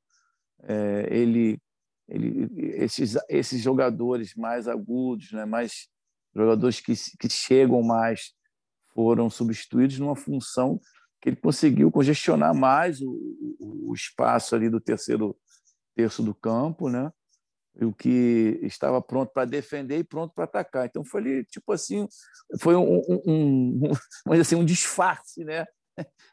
é, 0.63 1.07
ele, 1.09 1.59
ele, 2.07 2.47
esses, 2.75 3.17
esses 3.27 3.61
jogadores 3.61 4.35
mais 4.35 4.67
agudos, 4.67 5.31
né, 5.31 5.43
mais 5.43 5.87
jogadores 6.35 6.79
que, 6.79 6.93
que 7.19 7.29
chegam 7.29 7.81
mais, 7.81 8.33
foram 8.93 9.29
substituídos 9.29 9.99
numa 9.99 10.15
função 10.15 10.79
que 11.23 11.29
ele 11.29 11.37
conseguiu 11.37 11.89
congestionar 11.89 12.53
mais 12.53 12.99
o, 13.01 13.17
o, 13.57 13.93
espaço 13.93 14.55
ali 14.55 14.69
do 14.69 14.81
terceiro 14.81 15.33
terço 15.95 16.21
do 16.21 16.35
campo, 16.35 16.89
né? 16.89 17.09
o 17.81 17.93
que 17.93 18.59
estava 18.61 19.01
pronto 19.01 19.31
para 19.31 19.45
defender 19.45 19.99
e 19.99 20.03
pronto 20.03 20.33
para 20.35 20.43
atacar. 20.43 20.85
Então 20.85 21.05
foi 21.05 21.21
ali, 21.21 21.45
tipo 21.45 21.71
assim, 21.71 22.05
foi 22.59 22.75
um, 22.75 22.97
um, 23.07 23.21
um, 23.25 23.91
um, 24.27 24.33
assim, 24.37 24.55
um 24.55 24.65
disfarce, 24.65 25.45
né? 25.45 25.65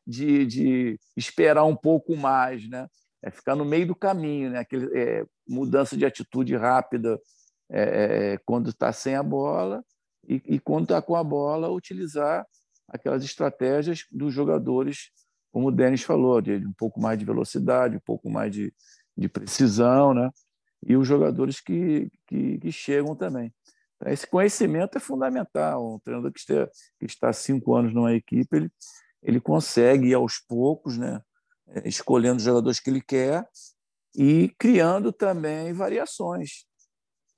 de, 0.04 0.44
de 0.44 1.00
esperar 1.16 1.64
um 1.64 1.76
pouco 1.76 2.16
mais, 2.16 2.68
né? 2.68 2.88
É 3.22 3.30
ficar 3.30 3.54
no 3.54 3.64
meio 3.64 3.86
do 3.86 3.94
caminho, 3.94 4.50
né? 4.50 4.58
Aquele, 4.58 4.98
é, 4.98 5.24
mudança 5.48 5.96
de 5.96 6.04
atitude 6.04 6.56
rápida 6.56 7.16
é, 7.70 8.32
é 8.32 8.38
quando 8.44 8.70
está 8.70 8.92
sem 8.92 9.14
a 9.14 9.22
bola 9.22 9.84
e, 10.26 10.42
e 10.46 10.58
quando 10.58 10.84
está 10.84 11.00
com 11.00 11.14
a 11.14 11.22
bola 11.22 11.70
utilizar 11.70 12.44
aquelas 12.90 13.24
estratégias 13.24 14.04
dos 14.10 14.34
jogadores, 14.34 15.10
como 15.52 15.68
o 15.68 15.72
Denis 15.72 16.02
falou, 16.02 16.40
de 16.40 16.56
um 16.56 16.72
pouco 16.72 17.00
mais 17.00 17.18
de 17.18 17.24
velocidade, 17.24 17.96
um 17.96 18.04
pouco 18.04 18.28
mais 18.28 18.52
de, 18.52 18.72
de 19.16 19.28
precisão, 19.28 20.12
né? 20.12 20.30
E 20.86 20.96
os 20.96 21.06
jogadores 21.06 21.60
que, 21.60 22.10
que, 22.26 22.58
que 22.58 22.72
chegam 22.72 23.14
também. 23.14 23.52
Esse 24.06 24.26
conhecimento 24.26 24.96
é 24.96 25.00
fundamental. 25.00 25.94
Um 25.94 25.98
treinador 25.98 26.32
que 26.32 26.40
está, 26.40 26.66
que 26.98 27.06
está 27.06 27.32
cinco 27.32 27.74
anos 27.74 27.92
numa 27.92 28.14
equipe, 28.14 28.56
ele, 28.56 28.70
ele 29.22 29.40
consegue 29.40 30.08
ir 30.08 30.14
aos 30.14 30.38
poucos, 30.38 30.96
né, 30.96 31.20
é, 31.68 31.86
escolhendo 31.86 32.38
os 32.38 32.42
jogadores 32.42 32.80
que 32.80 32.90
ele 32.90 33.02
quer 33.02 33.46
e 34.16 34.48
criando 34.58 35.12
também 35.12 35.72
variações. 35.72 36.64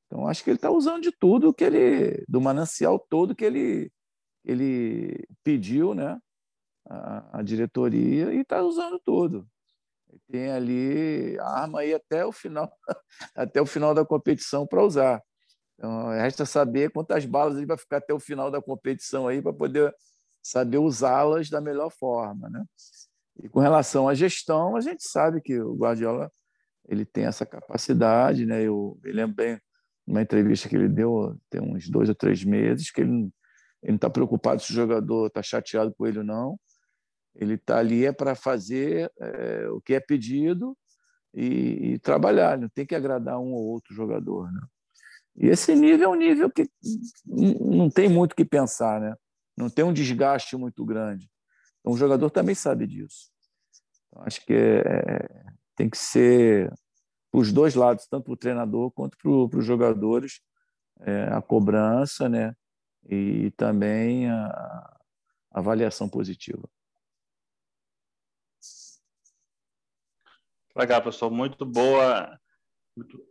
Então, 0.06 0.28
acho 0.28 0.44
que 0.44 0.50
ele 0.50 0.56
está 0.56 0.70
usando 0.70 1.02
de 1.02 1.10
tudo 1.10 1.54
que 1.54 1.64
ele, 1.64 2.24
do 2.28 2.40
manancial 2.40 2.98
todo 2.98 3.34
que 3.34 3.44
ele, 3.44 3.90
ele 4.44 5.26
pediu, 5.42 5.94
né, 5.94 6.18
a, 6.88 7.38
a 7.38 7.42
diretoria, 7.42 8.32
e 8.32 8.40
está 8.40 8.62
usando 8.62 8.98
tudo. 8.98 9.46
Tem 10.30 10.50
ali 10.50 11.38
arma 11.40 11.80
aí 11.80 11.94
até 11.94 12.24
o 12.24 12.32
final, 12.32 12.70
até 13.34 13.60
o 13.60 13.66
final 13.66 13.94
da 13.94 14.04
competição 14.04 14.66
para 14.66 14.84
usar. 14.84 15.22
Então, 15.74 16.10
resta 16.10 16.44
saber 16.44 16.90
quantas 16.90 17.24
balas 17.24 17.56
ele 17.56 17.66
vai 17.66 17.76
ficar 17.76 17.96
até 17.96 18.12
o 18.12 18.20
final 18.20 18.50
da 18.50 18.60
competição 18.60 19.26
aí 19.26 19.40
para 19.40 19.52
poder 19.52 19.94
saber 20.42 20.78
usá-las 20.78 21.48
da 21.48 21.60
melhor 21.60 21.90
forma, 21.90 22.48
né? 22.50 22.64
E 23.42 23.48
com 23.48 23.60
relação 23.60 24.08
à 24.08 24.14
gestão, 24.14 24.76
a 24.76 24.80
gente 24.80 25.06
sabe 25.06 25.40
que 25.40 25.58
o 25.60 25.74
Guardiola 25.74 26.30
ele 26.88 27.04
tem 27.04 27.24
essa 27.24 27.46
capacidade, 27.46 28.44
né? 28.44 28.62
Eu 28.62 28.98
me 29.02 29.12
lembro 29.12 29.36
bem 29.36 29.60
uma 30.06 30.20
entrevista 30.20 30.68
que 30.68 30.76
ele 30.76 30.88
deu 30.88 31.38
tem 31.48 31.60
uns 31.60 31.88
dois 31.88 32.08
ou 32.08 32.14
três 32.14 32.44
meses 32.44 32.90
que 32.90 33.00
ele, 33.00 33.30
ele 33.82 33.92
não 33.92 33.96
está 33.96 34.10
preocupado 34.10 34.62
se 34.62 34.72
o 34.72 34.74
jogador 34.74 35.26
está 35.26 35.42
chateado 35.42 35.92
com 35.94 36.06
ele 36.06 36.18
ou 36.18 36.24
não. 36.24 36.58
Ele 37.34 37.54
está 37.54 37.78
ali 37.78 38.04
é 38.04 38.12
para 38.12 38.34
fazer 38.34 39.10
é, 39.18 39.68
o 39.70 39.80
que 39.80 39.94
é 39.94 40.00
pedido 40.00 40.76
e, 41.34 41.92
e, 41.92 41.98
trabalhar. 41.98 42.58
Não 42.58 42.68
tem 42.68 42.86
que 42.86 42.94
agradar 42.94 43.38
um 43.38 43.52
ou 43.52 43.64
outro 43.64 43.94
jogador, 43.94 44.52
né? 44.52 44.60
E 45.34 45.46
esse 45.46 45.74
nível 45.74 46.10
é 46.10 46.12
um 46.12 46.14
nível 46.14 46.50
que 46.50 46.68
não 47.26 47.88
tem 47.88 48.06
muito 48.06 48.32
o 48.32 48.36
que 48.36 48.44
pensar, 48.44 49.00
né? 49.00 49.16
não 49.56 49.68
tem 49.68 49.84
um 49.84 49.92
desgaste 49.92 50.56
muito 50.56 50.84
grande. 50.84 51.30
Então, 51.80 51.92
o 51.92 51.96
jogador 51.96 52.30
também 52.30 52.54
sabe 52.54 52.86
disso. 52.86 53.30
Então, 54.08 54.22
acho 54.24 54.44
que 54.44 54.52
é, 54.52 54.80
é 54.80 55.52
tem 55.74 55.88
que 55.88 55.96
ser 55.96 56.72
os 57.32 57.50
dois 57.50 57.74
lados, 57.74 58.06
tanto 58.06 58.24
para 58.24 58.32
o 58.34 58.36
treinador 58.36 58.90
quanto 58.90 59.16
para 59.16 59.58
os 59.58 59.64
jogadores, 59.64 60.40
é, 61.00 61.24
a 61.32 61.40
cobrança 61.40 62.28
né? 62.28 62.54
E 63.08 63.50
também 63.52 64.30
a, 64.30 65.00
avaliação 65.50 66.08
positiva. 66.08 66.68
Legal, 70.74 71.02
professor. 71.02 71.30
Muito 71.30 71.66
boa 71.66 72.38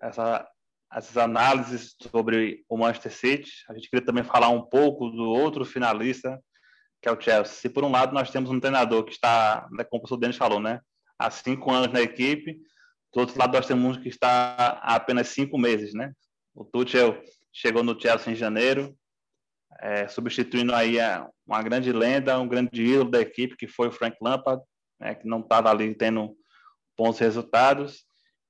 essa 0.01 0.47
essas 0.93 1.15
análises 1.17 1.95
sobre 2.12 2.65
o 2.67 2.77
Manchester 2.77 3.13
City. 3.13 3.51
A 3.69 3.73
gente 3.73 3.89
queria 3.89 4.05
também 4.05 4.23
falar 4.23 4.49
um 4.49 4.62
pouco 4.62 5.10
do 5.10 5.23
outro 5.23 5.63
finalista, 5.63 6.38
que 7.01 7.07
é 7.07 7.12
o 7.12 7.19
Chelsea. 7.19 7.55
Se 7.55 7.69
por 7.69 7.84
um 7.84 7.91
lado 7.91 8.13
nós 8.13 8.29
temos 8.29 8.49
um 8.49 8.60
treinador 8.60 9.05
que 9.05 9.13
está, 9.13 9.67
né, 9.71 9.86
como 9.86 9.99
o 9.99 10.01
professor 10.01 10.17
Denis 10.17 10.36
falou, 10.36 10.60
né, 10.60 10.81
há 11.17 11.31
cinco 11.31 11.71
anos 11.71 11.93
na 11.93 12.01
equipe, 12.01 12.60
do 13.13 13.21
outro 13.21 13.39
lado 13.39 13.53
nós 13.53 13.65
temos 13.65 13.97
um 13.97 14.01
que 14.01 14.10
está 14.10 14.79
há 14.81 14.95
apenas 14.95 15.29
cinco 15.29 15.57
meses, 15.57 15.93
né? 15.93 16.13
O 16.53 16.65
Tuchel 16.65 17.21
chegou 17.53 17.84
no 17.84 17.99
Chelsea 17.99 18.34
em 18.34 18.36
janeiro, 18.36 18.95
é, 19.82 20.08
substituindo 20.08 20.74
aí 20.76 20.98
uma 21.46 21.62
grande 21.63 21.91
lenda, 21.91 22.39
um 22.39 22.48
grande 22.48 22.84
ídolo 22.84 23.10
da 23.10 23.20
equipe, 23.20 23.58
que 23.58 23.67
foi 23.67 23.88
o 23.88 23.91
Frank 23.91 24.15
Lampard, 24.22 24.62
né, 25.00 25.15
que 25.15 25.28
não 25.28 25.39
estava 25.39 25.72
ali 25.72 25.94
tendo 25.96 26.36
bons 26.98 27.17
resultados. 27.17 28.06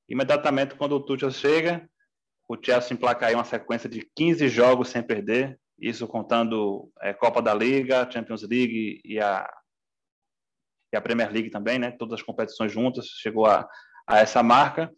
Imediatamente, 0.10 0.76
quando 0.76 0.94
o 0.94 1.00
Tuchel 1.00 1.32
chega, 1.32 1.90
o 2.50 2.58
Chelsea 2.62 2.94
emplaca 2.94 3.28
aí 3.28 3.34
uma 3.34 3.46
sequência 3.46 3.90
de 3.90 4.06
15 4.14 4.50
jogos 4.50 4.90
sem 4.90 5.02
perder, 5.02 5.58
isso 5.80 6.06
contando 6.06 6.92
é, 7.02 7.14
Copa 7.14 7.42
da 7.42 7.54
Liga, 7.54 8.10
Champions 8.12 8.42
League 8.42 9.02
e 9.06 9.20
a, 9.20 9.50
e 10.94 10.98
a 10.98 11.02
Premier 11.02 11.32
League 11.32 11.50
também, 11.50 11.80
né? 11.80 11.92
Todas 11.92 12.20
as 12.20 12.22
competições 12.22 12.72
juntas, 12.72 13.08
chegou 13.08 13.46
a, 13.46 13.68
a 14.06 14.20
essa 14.20 14.44
marca. 14.44 14.92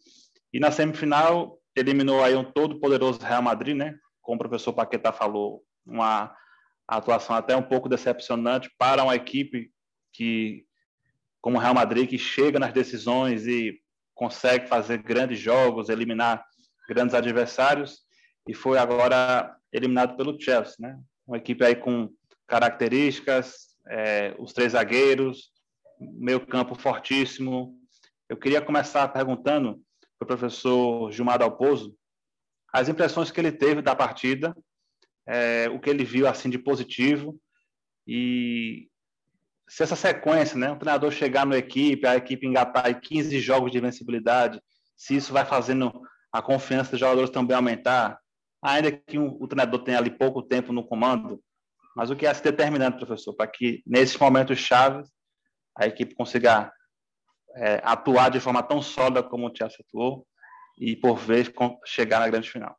E 0.52 0.60
na 0.60 0.72
semifinal, 0.72 1.58
eliminou 1.76 2.24
aí 2.24 2.36
um 2.36 2.44
todo-poderoso 2.44 3.20
Real 3.20 3.42
Madrid, 3.42 3.78
né? 3.78 3.96
Como 4.22 4.36
o 4.36 4.40
professor 4.40 4.74
Paquetá 4.74 5.14
falou, 5.14 5.64
uma 5.86 6.36
atuação 6.88 7.36
até 7.36 7.56
um 7.56 7.64
pouco 7.64 7.90
decepcionante 7.90 8.70
para 8.78 9.04
uma 9.04 9.16
equipe 9.16 9.72
que, 10.12 10.66
como 11.42 11.58
o 11.58 11.60
Real 11.60 11.74
Madrid, 11.74 12.10
que 12.10 12.18
chega 12.18 12.60
nas 12.60 12.74
decisões 12.74 13.48
e 13.48 13.80
consegue 14.14 14.68
fazer 14.68 15.00
grandes 15.00 15.40
jogos, 15.40 15.90
eliminar 15.90 16.46
grandes 16.88 17.16
adversários 17.16 18.02
e 18.48 18.54
foi 18.54 18.78
agora 18.78 19.56
eliminado 19.72 20.16
pelo 20.16 20.40
Chelsea, 20.40 20.76
né? 20.80 21.00
Uma 21.26 21.38
equipe 21.38 21.64
aí 21.64 21.76
com 21.76 22.10
características, 22.48 23.70
é, 23.88 24.36
os 24.38 24.54
três 24.54 24.74
zagueiros, 24.74 25.52
meio 26.00 26.46
campo 26.46 26.76
fortíssimo. 26.76 27.76
Eu 28.30 28.38
queria 28.38 28.62
começar 28.62 29.08
perguntando 29.08 29.82
para 30.20 30.26
o 30.26 30.28
professor 30.28 31.12
Gilmar 31.12 31.40
Dalpozo 31.40 31.96
as 32.72 32.90
impressões 32.90 33.32
que 33.32 33.40
ele 33.40 33.52
teve 33.52 33.82
da 33.82 33.96
partida, 33.96 34.56
é, 35.28 35.70
o 35.70 35.80
que 35.80 35.90
ele 35.90 36.04
viu 36.04 36.28
assim 36.28 36.50
de 36.50 36.58
positivo 36.58 37.40
e 38.08 38.88
se 39.68 39.82
essa 39.82 39.96
sequência, 39.96 40.58
né, 40.58 40.72
um 40.72 40.78
treinador 40.78 41.12
chegar 41.12 41.46
na 41.46 41.58
equipe, 41.58 42.06
a 42.06 42.16
equipe 42.16 42.46
engatar 42.46 43.00
15 43.00 43.40
jogos 43.40 43.72
de 43.72 43.78
invencibilidade, 43.78 44.62
se 44.96 45.16
isso 45.16 45.34
vai 45.34 45.46
fazendo 45.46 45.92
a 46.32 46.42
confiança 46.42 46.92
dos 46.92 47.00
jogadores 47.00 47.30
também 47.30 47.56
aumentar, 47.56 48.20
ainda 48.62 48.92
que 48.92 49.18
um, 49.18 49.38
o 49.40 49.48
treinador 49.48 49.84
tenha 49.84 49.98
ali 49.98 50.12
pouco 50.12 50.44
tempo 50.44 50.72
no 50.74 50.86
comando, 50.86 51.42
mas 51.96 52.10
o 52.10 52.16
que 52.16 52.26
é 52.26 52.34
se 52.34 52.44
determinante, 52.44 52.98
professor, 52.98 53.34
para 53.34 53.48
que 53.48 53.82
nesses 53.86 54.18
momentos 54.18 54.58
chaves 54.58 55.10
a 55.78 55.88
equipe 55.88 56.16
consiga 56.16 56.72
é, 57.56 57.82
atuar 57.84 58.30
de 58.30 58.40
forma 58.40 58.64
tão 58.64 58.82
sólida 58.82 59.24
como 59.24 59.48
o 59.48 59.56
Chelsea 59.56 59.78
atuou 59.88 60.26
e, 60.80 60.96
por 60.96 61.18
vez, 61.18 61.52
chegar 61.86 62.20
na 62.20 62.30
grande 62.30 62.50
final? 62.50 62.76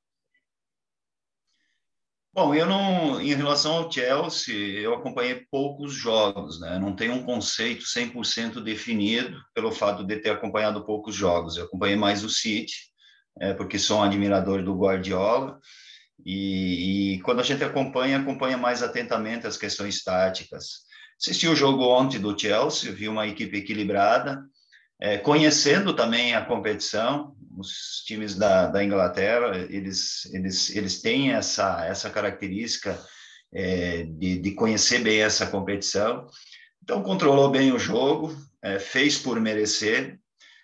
Bom, 2.34 2.52
eu 2.52 2.66
não, 2.66 3.20
em 3.20 3.32
relação 3.32 3.76
ao 3.76 3.92
Chelsea, 3.92 4.56
eu 4.80 4.92
acompanhei 4.92 5.46
poucos 5.52 5.94
jogos, 5.94 6.58
né? 6.58 6.80
Não 6.80 6.92
tenho 6.96 7.12
um 7.12 7.22
conceito 7.22 7.84
100% 7.84 8.60
definido 8.60 9.40
pelo 9.54 9.70
fato 9.70 10.04
de 10.04 10.16
ter 10.16 10.30
acompanhado 10.30 10.84
poucos 10.84 11.14
jogos. 11.14 11.56
Eu 11.56 11.66
acompanhei 11.66 11.94
mais 11.94 12.24
o 12.24 12.28
City, 12.28 12.74
é, 13.40 13.54
porque 13.54 13.78
sou 13.78 13.98
um 13.98 14.02
admirador 14.02 14.64
do 14.64 14.76
Guardiola, 14.76 15.60
E, 16.26 17.14
e, 17.14 17.20
quando 17.20 17.40
a 17.40 17.44
gente 17.44 17.62
acompanha, 17.62 18.18
acompanha 18.18 18.58
mais 18.58 18.82
atentamente 18.82 19.46
as 19.46 19.56
questões 19.56 20.02
táticas. 20.02 20.84
Assisti 21.20 21.46
o 21.46 21.54
jogo 21.54 21.84
ontem 21.84 22.18
do 22.18 22.36
Chelsea, 22.36 22.92
vi 22.92 23.08
uma 23.08 23.28
equipe 23.28 23.58
equilibrada, 23.58 24.42
é, 25.00 25.18
conhecendo 25.18 25.94
também 25.94 26.34
a 26.34 26.44
competição. 26.44 27.36
Os 27.56 28.02
times 28.06 28.34
da, 28.34 28.66
da 28.66 28.82
Inglaterra, 28.82 29.56
eles, 29.70 30.26
eles, 30.32 30.74
eles 30.74 31.00
têm 31.00 31.32
essa, 31.32 31.84
essa 31.86 32.10
característica 32.10 32.98
é, 33.52 34.04
de, 34.04 34.38
de 34.38 34.50
conhecer 34.52 35.00
bem 35.00 35.20
essa 35.20 35.46
competição. 35.46 36.26
Então, 36.82 37.02
controlou 37.02 37.50
bem 37.50 37.72
o 37.72 37.78
jogo, 37.78 38.36
é, 38.62 38.78
fez 38.78 39.16
por 39.18 39.40
merecer, 39.40 40.18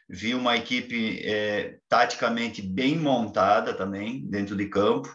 vi 0.08 0.34
uma 0.34 0.56
equipe 0.56 1.20
é, 1.24 1.78
taticamente 1.88 2.60
bem 2.60 2.96
montada 2.96 3.72
também 3.72 4.28
dentro 4.28 4.56
de 4.56 4.66
campo. 4.66 5.08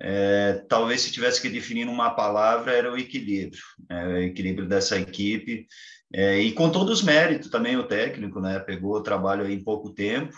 É, 0.00 0.64
talvez 0.68 1.02
se 1.02 1.12
tivesse 1.12 1.40
que 1.40 1.48
definir 1.48 1.86
uma 1.86 2.10
palavra 2.10 2.72
era 2.72 2.92
o 2.92 2.98
equilíbrio, 2.98 3.62
é, 3.88 4.06
o 4.06 4.16
equilíbrio 4.18 4.68
dessa 4.68 4.98
equipe 4.98 5.68
é, 6.12 6.38
e 6.40 6.52
com 6.52 6.70
todos 6.70 6.98
os 6.98 7.02
méritos 7.04 7.48
também 7.48 7.76
o 7.76 7.86
técnico, 7.86 8.40
né, 8.40 8.58
pegou 8.58 8.96
o 8.96 9.02
trabalho 9.02 9.48
em 9.48 9.62
pouco 9.62 9.94
tempo 9.94 10.36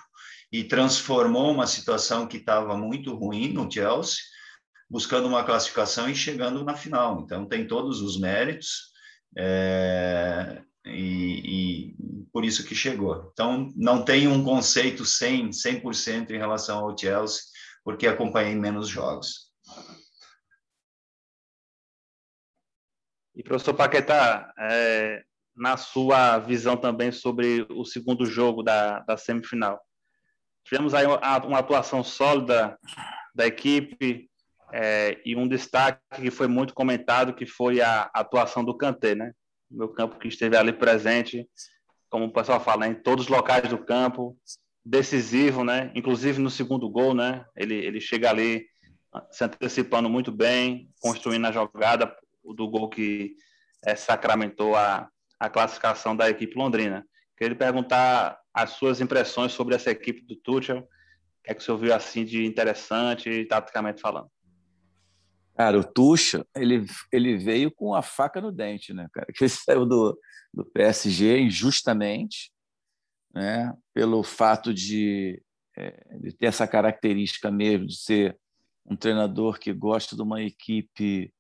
e 0.53 0.65
transformou 0.65 1.53
uma 1.53 1.67
situação 1.67 2.27
que 2.27 2.37
estava 2.37 2.77
muito 2.77 3.15
ruim 3.15 3.53
no 3.53 3.71
Chelsea, 3.71 4.19
buscando 4.89 5.27
uma 5.27 5.45
classificação 5.45 6.09
e 6.09 6.15
chegando 6.15 6.65
na 6.65 6.75
final. 6.75 7.21
Então 7.21 7.47
tem 7.47 7.67
todos 7.67 8.01
os 8.01 8.19
méritos. 8.19 8.93
É, 9.37 10.63
e, 10.87 11.93
e, 11.93 12.25
por 12.33 12.45
isso 12.45 12.65
que 12.65 12.75
chegou. 12.75 13.31
Então, 13.33 13.73
não 13.77 14.05
tem 14.05 14.29
um 14.29 14.45
conceito 14.45 15.05
100, 15.05 15.51
100% 15.51 16.31
em 16.31 16.39
relação 16.39 16.81
ao 16.81 16.97
Chelsea, 16.97 17.43
porque 17.83 18.07
acompanhei 18.07 18.55
menos 18.55 18.89
jogos. 18.89 19.53
E, 23.35 23.43
professor 23.43 23.75
Paquetá, 23.75 24.53
é, 24.59 25.25
na 25.57 25.77
sua 25.77 26.39
visão 26.39 26.77
também 26.77 27.11
sobre 27.11 27.67
o 27.71 27.85
segundo 27.85 28.27
jogo 28.27 28.63
da, 28.63 29.01
da 29.01 29.17
semifinal, 29.17 29.81
tivemos 30.65 30.95
aí 30.95 31.07
uma, 31.07 31.59
atuação 31.59 32.03
sólida 32.03 32.79
da 33.35 33.47
equipe 33.47 34.29
é, 34.73 35.21
e 35.25 35.37
um 35.37 35.47
destaque 35.47 36.01
que 36.17 36.31
foi 36.31 36.49
muito 36.49 36.75
comentado, 36.75 37.35
que 37.35 37.47
foi 37.47 37.81
a 37.81 38.11
atuação 38.15 38.65
do 38.65 38.77
Kanté, 38.77 39.15
né? 39.15 39.33
meu 39.71 39.89
campo 39.89 40.19
que 40.19 40.29
esteve 40.29 40.57
ali 40.57 40.73
presente, 40.73 41.47
como 42.09 42.27
o 42.27 42.33
pessoal 42.33 42.61
fala, 42.61 42.87
em 42.87 42.95
todos 42.95 43.25
os 43.25 43.31
locais 43.31 43.69
do 43.69 43.79
campo, 43.79 44.37
decisivo, 44.85 45.65
né? 45.65 45.91
Inclusive 45.95 46.41
no 46.41 46.51
segundo 46.51 46.89
gol, 46.89 47.15
né? 47.15 47.45
Ele, 47.57 47.75
ele 47.75 48.01
chega 48.01 48.31
ali 48.31 48.67
se 49.31 49.45
antecipando 49.45 50.09
muito 50.09 50.31
bem, 50.31 50.89
construindo 51.01 51.47
a 51.47 51.53
jogada 51.53 52.15
do 52.45 52.69
gol 52.69 52.89
que 52.89 53.37
é, 53.85 53.97
sacramentou 53.97 54.77
a, 54.77 55.09
a 55.39 55.49
classificação 55.49 56.17
da 56.17 56.29
equipe 56.29 56.57
londrina. 56.57 57.05
Queria 57.37 57.57
perguntar 57.57 58.39
as 58.53 58.71
suas 58.71 59.01
impressões 59.01 59.53
sobre 59.53 59.75
essa 59.75 59.91
equipe 59.91 60.23
do 60.23 60.37
Tuchel, 60.37 60.79
o 60.79 61.43
que 61.43 61.51
é 61.51 61.55
que 61.55 61.61
o 61.61 61.65
senhor 61.65 61.79
viu 61.79 61.95
assim 61.95 62.25
de 62.25 62.45
interessante, 62.45 63.45
taticamente 63.47 64.01
falando? 64.01 64.31
Cara, 65.57 65.79
o 65.79 65.85
Tuxa, 65.85 66.45
ele, 66.57 66.85
ele 67.13 67.37
veio 67.37 67.71
com 67.71 67.95
a 67.95 68.03
faca 68.03 68.41
no 68.41 68.51
dente, 68.51 68.93
né, 68.93 69.09
cara? 69.13 69.27
Que 69.33 69.45
ele 69.45 69.51
saiu 69.51 69.87
do, 69.87 70.19
do 70.53 70.65
PSG 70.65 71.41
injustamente, 71.41 72.53
né? 73.33 73.73
Pelo 73.93 74.23
fato 74.23 74.73
de, 74.73 75.41
é, 75.77 76.19
de 76.19 76.33
ter 76.33 76.47
essa 76.47 76.67
característica 76.67 77.51
mesmo 77.51 77.87
de 77.87 77.97
ser 77.97 78.39
um 78.87 78.97
treinador 78.97 79.59
que 79.59 79.73
gosta 79.73 80.15
de 80.15 80.23
uma 80.23 80.43
equipe 80.43 81.33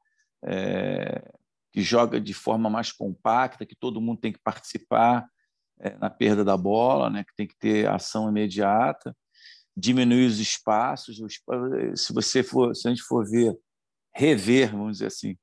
é, 0.44 1.32
que 1.72 1.82
joga 1.82 2.20
de 2.20 2.32
forma 2.32 2.70
mais 2.70 2.92
compacta, 2.92 3.66
que 3.66 3.74
todo 3.74 4.00
mundo 4.00 4.20
tem 4.20 4.32
que 4.32 4.38
participar 4.38 5.28
é, 5.80 5.96
na 5.98 6.10
perda 6.10 6.44
da 6.44 6.56
bola, 6.56 7.10
né? 7.10 7.24
Que 7.24 7.34
tem 7.34 7.46
que 7.46 7.56
ter 7.56 7.88
ação 7.88 8.28
imediata, 8.28 9.16
diminuir 9.76 10.26
os 10.26 10.38
espaços. 10.38 11.18
Se 11.96 12.12
você 12.12 12.42
for, 12.42 12.74
se 12.74 12.86
a 12.86 12.90
gente 12.90 13.02
for 13.02 13.28
ver 13.28 13.56
rever, 14.14 14.70
vamos 14.70 14.92
dizer 14.92 15.06
assim, 15.06 15.36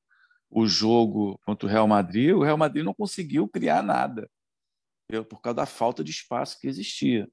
o 0.50 0.66
jogo 0.66 1.40
contra 1.46 1.68
o 1.68 1.70
Real 1.70 1.88
Madrid, 1.88 2.34
o 2.34 2.44
Real 2.44 2.58
Madrid 2.58 2.84
não 2.84 2.94
conseguiu 2.94 3.48
criar 3.48 3.84
nada 3.84 4.30
por 5.30 5.42
causa 5.42 5.56
da 5.56 5.66
falta 5.66 6.04
de 6.04 6.12
espaço 6.12 6.58
que 6.60 6.68
existia. 6.68 7.30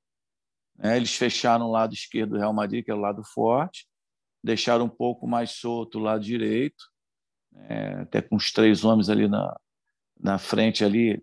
Né? 0.77 0.97
Eles 0.97 1.15
fecharam 1.15 1.67
o 1.67 1.71
lado 1.71 1.95
esquerdo 1.95 2.31
do 2.31 2.39
Real 2.39 2.53
Madrid, 2.53 2.85
que 2.85 2.91
é 2.91 2.95
o 2.95 3.01
lado 3.01 3.23
forte, 3.23 3.87
deixaram 4.43 4.87
um 4.87 4.91
pouco 4.91 5.27
mais 5.27 5.53
solto 5.53 5.99
o 5.99 6.03
lado 6.03 6.25
direito, 6.25 6.85
né? 7.53 8.01
até 8.03 8.21
com 8.21 8.37
os 8.37 8.53
três 8.53 8.85
homens 8.85 9.09
ali 9.09 9.29
na, 9.29 9.57
na 10.19 10.39
frente 10.39 10.85
ali, 10.85 11.23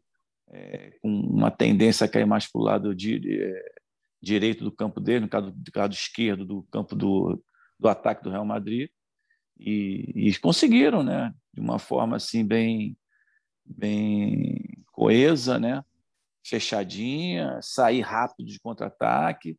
é, 0.50 0.98
com 1.02 1.10
uma 1.10 1.52
tendência 1.52 2.06
a 2.06 2.08
cair 2.08 2.26
mais 2.26 2.50
para 2.50 2.62
o 2.62 2.64
lado 2.64 2.96
de, 2.96 3.42
é, 3.42 3.76
direito 4.22 4.64
do 4.64 4.72
campo 4.72 5.00
dele, 5.00 5.22
no 5.22 5.30
caso 5.30 5.52
do 5.52 5.72
lado 5.76 5.94
esquerdo 5.94 6.46
do 6.46 6.64
campo 6.72 6.96
do, 6.96 7.42
do 7.80 7.88
ataque 7.88 8.24
do 8.24 8.30
Real 8.30 8.46
Madrid 8.46 8.90
e, 9.60 10.12
e 10.16 10.38
conseguiram, 10.40 11.04
né? 11.04 11.34
De 11.54 11.62
uma 11.62 11.80
forma 11.80 12.18
assim 12.18 12.46
bem, 12.46 12.98
bem 13.66 14.84
coesa, 14.92 15.60
né? 15.60 15.84
Fechadinha, 16.46 17.60
sair 17.62 18.02
rápido 18.02 18.48
de 18.48 18.60
contra-ataque 18.60 19.58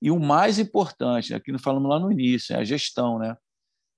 e 0.00 0.10
o 0.10 0.20
mais 0.20 0.58
importante, 0.58 1.34
aqui 1.34 1.50
nós 1.50 1.62
falamos 1.62 1.88
lá 1.88 1.98
no 1.98 2.12
início, 2.12 2.54
é 2.54 2.60
a 2.60 2.64
gestão, 2.64 3.18
né? 3.18 3.36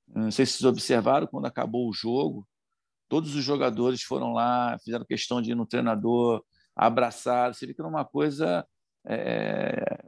Não 0.09 0.31
sei 0.31 0.47
se 0.47 0.53
vocês 0.53 0.65
observaram 0.65 1.27
quando 1.27 1.47
acabou 1.47 1.89
o 1.89 1.93
jogo, 1.93 2.49
todos 3.11 3.35
os 3.35 3.45
jogadores 3.45 4.03
foram 4.03 4.33
lá, 4.33 4.79
fizeram 4.85 5.05
questão 5.05 5.43
de 5.43 5.51
ir 5.51 5.57
no 5.57 5.67
treinador, 5.67 6.43
abraçar. 6.77 7.53
Você 7.53 7.67
vê 7.67 7.75
que 7.75 7.81
era 7.81 7.89
uma 7.89 8.05
coisa, 8.05 8.65
é, 9.05 10.05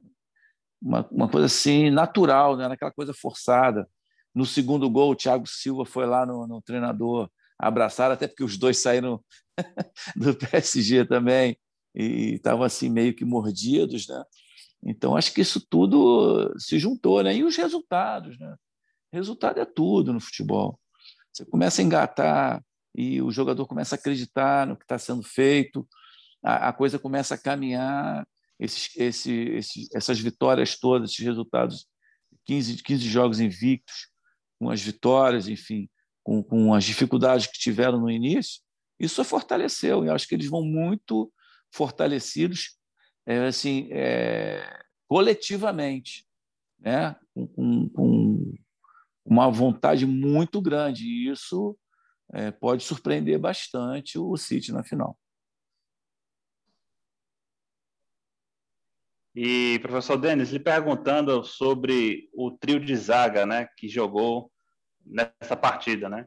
uma, 0.80 1.06
uma 1.10 1.28
coisa 1.28 1.46
assim 1.46 1.90
natural, 1.90 2.56
né? 2.56 2.66
Aquela 2.66 2.92
coisa 2.92 3.12
forçada. 3.12 3.88
No 4.32 4.46
segundo 4.46 4.88
gol, 4.88 5.10
o 5.10 5.16
Thiago 5.16 5.46
Silva 5.48 5.84
foi 5.84 6.06
lá 6.06 6.24
no, 6.24 6.46
no 6.46 6.62
treinador 6.62 7.28
abraçar, 7.58 8.10
até 8.10 8.28
porque 8.28 8.44
os 8.44 8.56
dois 8.56 8.78
saíram 8.78 9.22
do 10.16 10.34
PSG 10.34 11.04
também 11.04 11.58
e 11.94 12.34
estavam 12.34 12.62
assim 12.62 12.88
meio 12.88 13.14
que 13.14 13.24
mordidos, 13.24 14.06
né? 14.08 14.22
Então 14.84 15.16
acho 15.16 15.34
que 15.34 15.40
isso 15.40 15.60
tudo 15.68 16.54
se 16.56 16.78
juntou, 16.78 17.22
né? 17.22 17.34
E 17.34 17.42
os 17.42 17.56
resultados, 17.56 18.38
né? 18.38 18.54
Resultado 19.12 19.58
é 19.58 19.64
tudo 19.64 20.12
no 20.12 20.20
futebol. 20.20 20.78
Você 21.32 21.44
começa 21.44 21.82
a 21.82 21.84
engatar 21.84 22.62
e 22.94 23.22
o 23.22 23.30
jogador 23.30 23.66
começa 23.66 23.94
a 23.94 23.98
acreditar 23.98 24.66
no 24.66 24.76
que 24.76 24.84
está 24.84 24.98
sendo 24.98 25.22
feito, 25.22 25.88
a, 26.42 26.68
a, 26.68 26.72
coisa 26.72 26.98
começa 26.98 27.34
a 27.34 27.38
caminhar. 27.38 28.26
Esses, 28.58 28.94
esse, 28.96 29.32
esse, 29.32 29.88
essas 29.92 30.20
vitórias 30.20 30.78
todas, 30.78 31.10
esses 31.10 31.24
resultados, 31.24 31.86
15, 32.44 32.82
15 32.82 33.08
jogos 33.08 33.40
invictos, 33.40 34.08
com 34.58 34.70
as 34.70 34.80
vitórias, 34.80 35.48
enfim, 35.48 35.88
com, 36.22 36.42
com 36.42 36.72
as 36.72 36.84
dificuldades 36.84 37.46
que 37.46 37.58
tiveram 37.58 37.98
no 37.98 38.10
início, 38.10 38.60
isso 39.00 39.24
fortaleceu. 39.24 40.04
E 40.04 40.10
acho 40.10 40.28
que 40.28 40.34
eles 40.34 40.48
vão 40.48 40.62
muito 40.62 41.32
fortalecidos, 41.72 42.76
é, 43.26 43.46
assim, 43.46 43.88
é, 43.90 44.84
coletivamente, 45.08 46.24
né? 46.78 47.16
Com, 47.34 47.46
com, 47.48 47.88
com, 47.88 48.54
uma 49.24 49.50
vontade 49.50 50.06
muito 50.06 50.60
grande. 50.60 51.04
E 51.04 51.30
isso 51.30 51.76
é, 52.32 52.50
pode 52.50 52.82
surpreender 52.82 53.38
bastante 53.38 54.18
o 54.18 54.36
City 54.36 54.72
na 54.72 54.82
final. 54.82 55.16
E, 59.34 59.78
professor 59.80 60.18
Denis, 60.18 60.50
lhe 60.50 60.58
perguntando 60.58 61.42
sobre 61.42 62.28
o 62.34 62.50
trio 62.50 62.78
de 62.78 62.94
zaga 62.94 63.46
né, 63.46 63.66
que 63.78 63.88
jogou 63.88 64.52
nessa 65.04 65.56
partida, 65.56 66.08
né? 66.08 66.26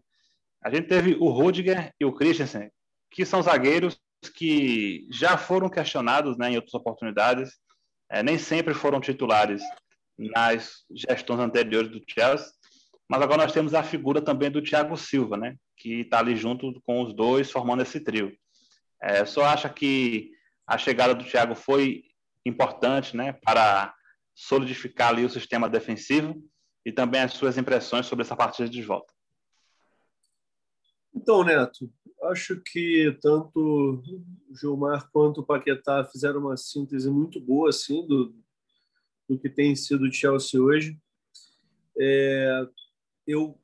A 0.64 0.70
gente 0.72 0.88
teve 0.88 1.16
o 1.20 1.30
Rudiger 1.30 1.94
e 2.00 2.06
o 2.06 2.14
Christensen, 2.14 2.72
que 3.12 3.24
são 3.24 3.42
zagueiros 3.44 4.02
que 4.36 5.08
já 5.12 5.38
foram 5.38 5.70
questionados 5.70 6.36
né, 6.38 6.52
em 6.52 6.56
outras 6.56 6.74
oportunidades, 6.74 7.52
é, 8.10 8.24
nem 8.24 8.40
sempre 8.40 8.74
foram 8.74 9.00
titulares 9.00 9.62
nas 10.18 10.84
gestões 10.92 11.40
anteriores 11.40 11.92
do 11.92 12.02
Chelsea, 12.08 12.48
mas 13.08 13.22
agora 13.22 13.44
nós 13.44 13.54
temos 13.54 13.76
a 13.76 13.84
figura 13.84 14.20
também 14.20 14.50
do 14.50 14.64
Thiago 14.64 14.98
Silva, 14.98 15.38
né, 15.38 15.56
que 15.86 16.02
está 16.02 16.18
ali 16.18 16.36
junto 16.36 16.82
com 16.82 17.04
os 17.04 17.14
dois, 17.14 17.52
formando 17.52 17.84
esse 17.84 18.00
trio. 18.00 18.36
É, 19.00 19.24
só 19.24 19.46
acha 19.46 19.70
que 19.70 20.32
a 20.66 20.80
chegada 20.80 21.14
do 21.14 21.24
Thiago 21.24 21.54
foi 21.54 22.06
importante 22.44 23.16
né, 23.16 23.34
para 23.34 23.94
solidificar 24.34 25.10
ali 25.10 25.24
o 25.24 25.30
sistema 25.30 25.70
defensivo 25.70 26.44
e 26.84 26.92
também 26.92 27.22
as 27.22 27.34
suas 27.34 27.56
impressões 27.56 28.08
sobre 28.08 28.24
essa 28.26 28.36
partida 28.36 28.68
de 28.68 28.82
volta. 28.82 29.14
Então, 31.14 31.44
Neto, 31.44 31.88
acho 32.24 32.60
que 32.66 33.16
tanto 33.22 33.54
o 33.60 34.56
Gilmar 34.60 35.08
quanto 35.12 35.42
o 35.42 35.46
Paquetá 35.46 36.04
fizeram 36.04 36.40
uma 36.40 36.58
síntese 36.58 37.12
muito 37.12 37.40
boa 37.40 37.70
assim, 37.70 38.06
do, 38.08 38.36
do 39.30 39.38
que 39.38 39.50
tem 39.50 39.76
sido 39.76 40.06
o 40.06 40.12
Chelsea 40.12 40.60
hoje. 40.60 40.98
É, 41.96 42.66
eu 43.28 43.60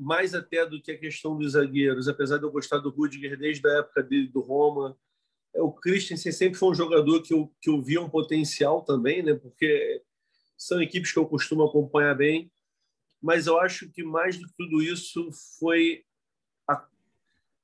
mais 0.00 0.34
até 0.34 0.64
do 0.64 0.80
que 0.80 0.92
a 0.92 0.98
questão 0.98 1.36
dos 1.36 1.52
zagueiros, 1.52 2.08
apesar 2.08 2.38
de 2.38 2.44
eu 2.44 2.50
gostar 2.50 2.78
do 2.78 2.88
Rudiger 2.88 3.38
desde 3.38 3.68
a 3.68 3.78
época 3.78 4.02
dele 4.02 4.28
do 4.28 4.40
Roma, 4.40 4.96
é, 5.54 5.60
o 5.60 5.70
Christensen 5.70 6.32
sempre 6.32 6.58
foi 6.58 6.70
um 6.70 6.74
jogador 6.74 7.20
que 7.22 7.34
eu, 7.34 7.52
que 7.60 7.68
eu 7.68 7.82
via 7.82 8.00
um 8.00 8.08
potencial 8.08 8.82
também, 8.82 9.22
né? 9.22 9.34
Porque 9.34 10.02
são 10.56 10.80
equipes 10.80 11.12
que 11.12 11.18
eu 11.18 11.26
costumo 11.26 11.64
acompanhar 11.64 12.14
bem, 12.14 12.50
mas 13.20 13.46
eu 13.46 13.60
acho 13.60 13.90
que 13.90 14.02
mais 14.02 14.38
do 14.38 14.46
que 14.46 14.54
tudo 14.56 14.82
isso 14.82 15.28
foi 15.58 16.02
a, 16.66 16.86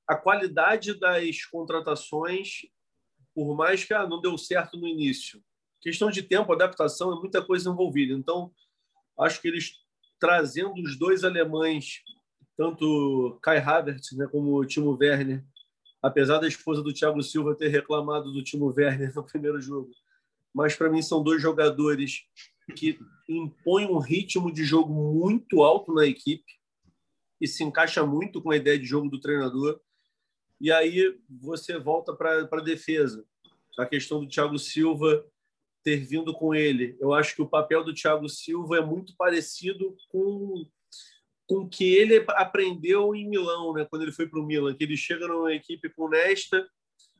a 0.06 0.16
qualidade 0.16 0.92
das 0.98 1.44
contratações, 1.46 2.66
por 3.34 3.56
mais 3.56 3.84
que 3.84 3.94
ah, 3.94 4.06
não 4.06 4.20
deu 4.20 4.36
certo 4.36 4.76
no 4.76 4.86
início. 4.86 5.42
Questão 5.80 6.10
de 6.10 6.22
tempo, 6.22 6.52
adaptação, 6.52 7.16
é 7.16 7.20
muita 7.20 7.42
coisa 7.42 7.70
envolvida. 7.70 8.12
Então, 8.12 8.52
acho 9.18 9.40
que 9.40 9.48
eles 9.48 9.72
trazendo 10.18 10.74
os 10.82 10.98
dois 10.98 11.24
alemães, 11.24 12.02
tanto 12.56 13.38
Kai 13.42 13.58
Havertz 13.58 14.12
né, 14.12 14.26
como 14.26 14.56
o 14.56 14.64
Timo 14.64 14.96
Werner, 14.98 15.44
apesar 16.02 16.38
da 16.38 16.48
esposa 16.48 16.82
do 16.82 16.92
Thiago 16.92 17.22
Silva 17.22 17.54
ter 17.54 17.68
reclamado 17.68 18.32
do 18.32 18.42
Timo 18.42 18.72
Werner 18.76 19.14
no 19.14 19.22
primeiro 19.26 19.60
jogo, 19.60 19.90
mas 20.54 20.74
para 20.74 20.88
mim 20.88 21.02
são 21.02 21.22
dois 21.22 21.42
jogadores 21.42 22.24
que 22.74 22.98
impõem 23.28 23.86
um 23.86 23.98
ritmo 23.98 24.52
de 24.52 24.64
jogo 24.64 24.92
muito 24.92 25.62
alto 25.62 25.92
na 25.92 26.06
equipe 26.06 26.56
e 27.40 27.46
se 27.46 27.62
encaixa 27.62 28.04
muito 28.04 28.40
com 28.40 28.50
a 28.50 28.56
ideia 28.56 28.78
de 28.78 28.86
jogo 28.86 29.08
do 29.08 29.20
treinador. 29.20 29.80
E 30.60 30.72
aí 30.72 31.18
você 31.28 31.78
volta 31.78 32.14
para 32.14 32.48
a 32.50 32.60
defesa. 32.62 33.24
A 33.78 33.84
questão 33.84 34.20
do 34.20 34.28
Thiago 34.28 34.58
Silva 34.58 35.24
ter 35.84 35.98
vindo 35.98 36.32
com 36.32 36.54
ele. 36.54 36.96
Eu 36.98 37.12
acho 37.12 37.36
que 37.36 37.42
o 37.42 37.48
papel 37.48 37.84
do 37.84 37.94
Thiago 37.94 38.28
Silva 38.28 38.78
é 38.78 38.80
muito 38.80 39.14
parecido 39.16 39.94
com 40.08 40.66
com 41.46 41.58
o 41.58 41.68
que 41.68 41.94
ele 41.94 42.24
aprendeu 42.30 43.14
em 43.14 43.28
Milão, 43.28 43.72
né? 43.72 43.84
Quando 43.84 44.02
ele 44.02 44.12
foi 44.12 44.26
para 44.26 44.40
o 44.40 44.42
Milan, 44.42 44.74
que 44.74 44.84
ele 44.84 44.96
chega 44.96 45.28
numa 45.28 45.52
equipe 45.54 45.88
com 45.90 46.08
Nesta, 46.08 46.68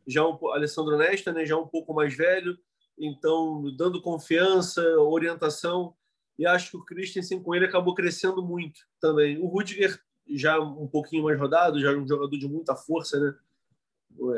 já 0.07 0.27
um 0.27 0.37
Alessandro 0.51 0.97
Nesta, 0.97 1.33
né? 1.33 1.45
Já 1.47 1.57
um 1.57 1.67
pouco 1.67 1.95
mais 1.95 2.15
velho, 2.17 2.59
então 2.99 3.75
dando 3.77 4.03
confiança, 4.03 4.83
orientação. 4.99 5.95
E 6.39 6.47
acho 6.47 6.71
que 6.71 6.77
o 6.77 6.85
Christensen 6.85 7.43
com 7.43 7.55
ele 7.55 7.67
acabou 7.67 7.95
crescendo 7.95 8.43
muito 8.43 8.81
também. 9.01 9.39
O 9.39 9.47
Rudiger 9.47 9.99
já 10.29 10.61
um 10.61 10.89
pouquinho 10.89 11.25
mais 11.25 11.39
rodado, 11.39 11.81
já 11.81 11.93
um 11.93 12.07
jogador 12.07 12.37
de 12.37 12.49
muita 12.49 12.75
força, 12.75 13.19
né? 13.21 13.35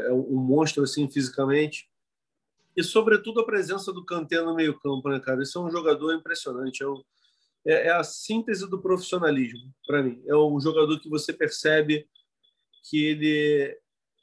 É 0.07 0.13
um 0.13 0.37
monstro 0.37 0.83
assim 0.83 1.09
fisicamente 1.09 1.89
e 2.79 2.85
sobretudo 2.85 3.41
a 3.41 3.45
presença 3.45 3.93
do 3.93 4.05
Kanté 4.05 4.41
no 4.41 4.55
meio 4.55 4.79
campo, 4.79 5.09
né, 5.09 5.19
cara? 5.19 5.43
Esse 5.43 5.57
é 5.57 5.61
um 5.61 5.69
jogador 5.69 6.15
impressionante, 6.15 6.85
é, 6.85 6.87
um, 6.87 7.03
é, 7.69 7.89
é 7.89 7.91
a 7.93 8.03
síntese 8.03 8.69
do 8.69 8.81
profissionalismo 8.81 9.71
para 9.87 10.03
mim. 10.03 10.23
É 10.27 10.35
um 10.35 10.59
jogador 10.59 10.99
que 10.99 11.09
você 11.09 11.33
percebe 11.35 12.09
que 12.89 13.05
ele 13.05 13.79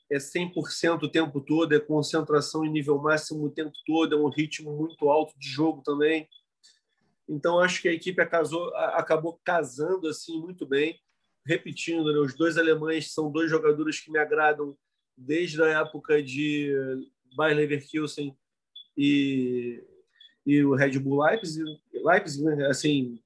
é 0.10 0.18
100% 0.18 1.04
o 1.04 1.10
tempo 1.10 1.40
todo, 1.40 1.74
é 1.74 1.80
concentração 1.80 2.66
em 2.66 2.72
nível 2.72 2.98
máximo 2.98 3.46
o 3.46 3.52
tempo 3.52 3.74
todo, 3.86 4.16
é 4.16 4.18
um 4.18 4.30
ritmo 4.30 4.76
muito 4.76 5.10
alto 5.10 5.38
de 5.38 5.48
jogo 5.48 5.84
também. 5.84 6.28
Então 7.30 7.60
acho 7.60 7.82
que 7.82 7.88
a 7.88 7.94
equipe 7.94 8.20
acabou, 8.20 8.76
acabou 8.76 9.40
casando 9.44 10.08
assim 10.08 10.40
muito 10.40 10.66
bem. 10.66 11.00
Repetindo, 11.46 12.12
né, 12.12 12.20
os 12.20 12.34
dois 12.34 12.58
alemães 12.58 13.14
são 13.14 13.32
dois 13.32 13.52
jogadores 13.52 14.00
que 14.00 14.12
me 14.12 14.18
agradam 14.18 14.76
desde 15.16 15.62
a 15.62 15.82
época 15.82 16.22
de 16.22 16.74
Bayer 17.36 17.56
Leverkusen 17.56 18.36
e, 18.98 19.84
e 20.46 20.64
o 20.64 20.74
Red 20.74 20.98
Bull 20.98 21.24
Leipzig, 21.24 21.64
Leipzig 21.94 22.44
né? 22.44 22.68
assim, 22.68 23.20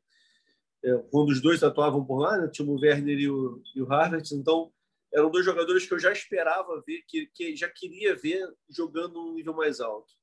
quando 1.12 1.30
os 1.30 1.42
dois 1.42 1.64
atuavam 1.64 2.06
por 2.06 2.20
lá, 2.20 2.38
né? 2.38 2.46
o 2.46 2.52
Timo 2.52 2.80
Werner 2.80 3.20
e 3.20 3.30
o, 3.30 3.62
e 3.76 3.82
o 3.82 3.86
Harvard, 3.86 4.34
então 4.34 4.72
eram 5.14 5.30
dois 5.30 5.44
jogadores 5.44 5.86
que 5.86 5.94
eu 5.94 6.00
já 6.00 6.12
esperava 6.12 6.82
ver, 6.86 7.04
que, 7.08 7.28
que 7.34 7.56
já 7.56 7.68
queria 7.68 8.16
ver 8.16 8.48
jogando 8.70 9.20
um 9.20 9.34
nível 9.34 9.54
mais 9.54 9.80
alto. 9.80 10.14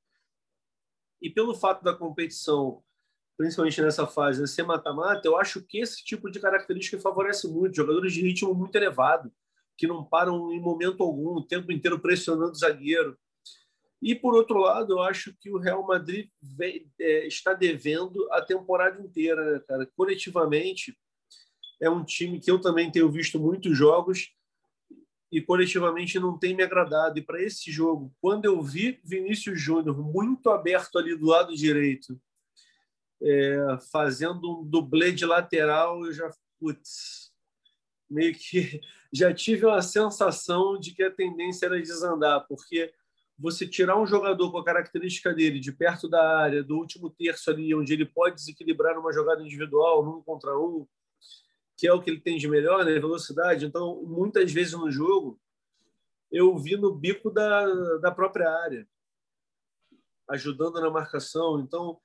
E 1.21 1.29
pelo 1.29 1.55
fato 1.55 1.83
da 1.83 1.93
competição, 1.93 2.83
principalmente 3.37 3.81
nessa 3.81 4.07
fase, 4.07 4.39
né, 4.39 4.47
ser 4.47 4.63
mata-mata, 4.63 5.27
eu 5.27 5.37
acho 5.37 5.61
que 5.61 5.79
esse 5.79 6.03
tipo 6.03 6.29
de 6.29 6.39
característica 6.39 6.99
favorece 6.99 7.47
muito. 7.47 7.75
Jogadores 7.75 8.13
de 8.13 8.21
ritmo 8.21 8.53
muito 8.53 8.75
elevado, 8.75 9.31
que 9.77 9.87
não 9.87 10.03
param 10.03 10.51
em 10.51 10.59
momento 10.59 11.03
algum, 11.03 11.35
o 11.35 11.45
tempo 11.45 11.71
inteiro 11.71 11.99
pressionando 11.99 12.51
o 12.51 12.55
zagueiro. 12.55 13.17
E, 14.01 14.13
por 14.13 14.35
outro 14.35 14.59
lado, 14.59 14.93
eu 14.93 15.01
acho 15.01 15.35
que 15.39 15.49
o 15.49 15.57
Real 15.57 15.85
Madrid 15.85 16.29
vem, 16.41 16.89
é, 16.99 17.27
está 17.27 17.53
devendo 17.53 18.27
a 18.31 18.41
temporada 18.41 19.01
inteira, 19.01 19.53
né, 19.53 19.59
cara? 19.67 19.89
Coletivamente, 19.95 20.95
é 21.81 21.89
um 21.89 22.03
time 22.03 22.39
que 22.39 22.49
eu 22.49 22.59
também 22.59 22.91
tenho 22.91 23.11
visto 23.11 23.39
muitos 23.39 23.75
jogos 23.75 24.31
e 25.31 25.41
coletivamente 25.41 26.19
não 26.19 26.37
tem 26.37 26.55
me 26.55 26.63
agradado. 26.63 27.17
E 27.19 27.21
para 27.21 27.41
esse 27.41 27.71
jogo, 27.71 28.13
quando 28.21 28.45
eu 28.45 28.61
vi 28.61 28.99
Vinícius 29.03 29.59
Júnior 29.59 29.97
muito 29.97 30.49
aberto 30.49 30.97
ali 30.97 31.15
do 31.15 31.27
lado 31.27 31.55
direito, 31.55 32.19
é, 33.21 33.77
fazendo 33.91 34.59
um 34.59 34.63
dublê 34.63 35.11
de 35.11 35.25
lateral, 35.25 36.05
eu 36.05 36.13
já, 36.13 36.31
putz, 36.59 37.31
meio 38.09 38.33
que 38.33 38.79
já 39.11 39.33
tive 39.33 39.65
uma 39.65 39.81
sensação 39.81 40.79
de 40.79 40.93
que 40.93 41.03
a 41.03 41.11
tendência 41.11 41.65
era 41.65 41.81
desandar, 41.81 42.45
porque 42.47 42.93
você 43.37 43.67
tirar 43.67 43.99
um 43.99 44.07
jogador 44.07 44.51
com 44.51 44.57
a 44.57 44.65
característica 44.65 45.33
dele 45.33 45.59
de 45.59 45.71
perto 45.71 46.09
da 46.09 46.39
área, 46.39 46.63
do 46.63 46.75
último 46.75 47.09
terço 47.09 47.51
ali, 47.51 47.73
onde 47.75 47.93
ele 47.93 48.05
pode 48.05 48.35
desequilibrar 48.35 48.97
uma 48.97 49.13
jogada 49.13 49.43
individual, 49.43 50.03
num 50.03 50.21
contra 50.23 50.57
um, 50.57 50.87
que 51.77 51.87
é 51.87 51.93
o 51.93 52.01
que 52.01 52.09
ele 52.09 52.19
tem 52.19 52.37
de 52.37 52.47
melhor, 52.47 52.83
né? 52.83 52.93
velocidade. 52.93 53.65
Então, 53.65 54.01
muitas 54.03 54.51
vezes 54.51 54.73
no 54.73 54.89
jogo, 54.89 55.39
eu 56.31 56.57
vi 56.57 56.75
no 56.75 56.93
bico 56.93 57.29
da, 57.29 57.97
da 57.97 58.11
própria 58.11 58.49
área, 58.49 58.87
ajudando 60.29 60.81
na 60.81 60.89
marcação. 60.89 61.59
Então, 61.59 61.99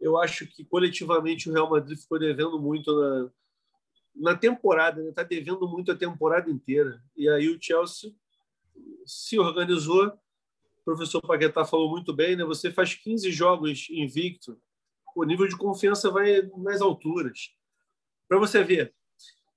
eu 0.00 0.16
acho 0.16 0.46
que 0.46 0.64
coletivamente 0.64 1.50
o 1.50 1.52
Real 1.52 1.68
Madrid 1.68 1.98
ficou 1.98 2.18
devendo 2.18 2.60
muito 2.60 2.94
na, 2.94 3.30
na 4.14 4.36
temporada, 4.36 5.02
está 5.02 5.22
né? 5.22 5.28
devendo 5.28 5.66
muito 5.68 5.90
a 5.90 5.96
temporada 5.96 6.48
inteira. 6.48 7.02
E 7.16 7.28
aí 7.28 7.48
o 7.48 7.58
Chelsea 7.60 8.14
se 9.04 9.38
organizou 9.38 10.16
professor 10.86 11.20
Paquetá 11.20 11.64
falou 11.64 11.90
muito 11.90 12.14
bem, 12.14 12.36
né? 12.36 12.44
Você 12.44 12.70
faz 12.70 12.94
15 12.94 13.32
jogos 13.32 13.88
invicto, 13.90 14.56
o 15.16 15.24
nível 15.24 15.48
de 15.48 15.56
confiança 15.56 16.08
vai 16.12 16.42
nas 16.56 16.80
alturas. 16.80 17.50
Para 18.28 18.38
você 18.38 18.62
ver, 18.62 18.94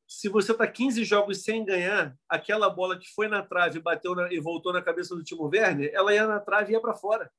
se 0.07 0.27
você 0.27 0.53
está 0.53 0.65
15 0.65 1.03
jogos 1.03 1.43
sem 1.43 1.63
ganhar, 1.63 2.17
aquela 2.27 2.67
bola 2.67 2.97
que 2.97 3.07
foi 3.13 3.27
na 3.27 3.43
trave, 3.43 3.79
bateu 3.79 4.15
na, 4.15 4.33
e 4.33 4.39
voltou 4.39 4.73
na 4.73 4.81
cabeça 4.81 5.15
do 5.15 5.23
Timo 5.23 5.47
Werner, 5.47 5.91
ela 5.93 6.11
ia 6.11 6.25
na 6.25 6.39
trave 6.39 6.71
e 6.71 6.73
ia 6.73 6.81
para 6.81 6.95
fora. 6.95 7.31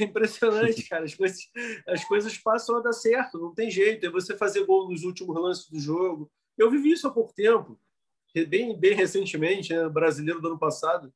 É 0.00 0.04
impressionante, 0.04 0.82
cara. 0.88 1.04
As 1.04 1.14
coisas, 1.14 1.50
as 1.86 2.04
coisas 2.06 2.38
passam 2.38 2.78
a 2.78 2.80
dar 2.80 2.94
certo, 2.94 3.38
não 3.38 3.54
tem 3.54 3.70
jeito. 3.70 4.06
É 4.06 4.10
você 4.10 4.34
fazer 4.34 4.64
gol 4.64 4.88
nos 4.88 5.02
últimos 5.02 5.36
lances 5.36 5.68
do 5.68 5.78
jogo. 5.78 6.32
Eu 6.56 6.70
vivi 6.70 6.92
isso 6.92 7.06
há 7.06 7.10
pouco 7.10 7.34
tempo, 7.34 7.78
bem, 8.48 8.74
bem 8.78 8.94
recentemente, 8.94 9.74
né? 9.74 9.86
brasileiro 9.90 10.40
do 10.40 10.48
ano 10.48 10.58
passado 10.58 11.12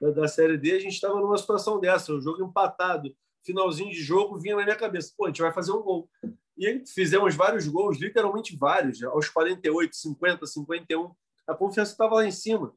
da, 0.00 0.10
da 0.10 0.28
Série 0.28 0.58
D, 0.58 0.72
a 0.72 0.78
gente 0.78 0.94
estava 0.94 1.20
numa 1.20 1.38
situação 1.38 1.80
dessa, 1.80 2.12
o 2.12 2.20
jogo 2.20 2.44
empatado, 2.44 3.14
finalzinho 3.44 3.90
de 3.90 4.02
jogo, 4.02 4.38
vinha 4.38 4.56
na 4.56 4.64
minha 4.64 4.76
cabeça, 4.76 5.12
pô, 5.16 5.24
a 5.24 5.28
gente 5.28 5.42
vai 5.42 5.52
fazer 5.52 5.72
um 5.72 5.82
gol. 5.82 6.08
E 6.56 6.84
fizemos 6.86 7.34
vários 7.34 7.66
gols, 7.66 7.98
literalmente 7.98 8.56
vários, 8.56 9.02
aos 9.02 9.28
48, 9.28 9.94
50, 9.94 10.46
51. 10.46 11.12
A 11.46 11.54
confiança 11.54 11.92
estava 11.92 12.14
lá 12.14 12.26
em 12.26 12.30
cima. 12.30 12.72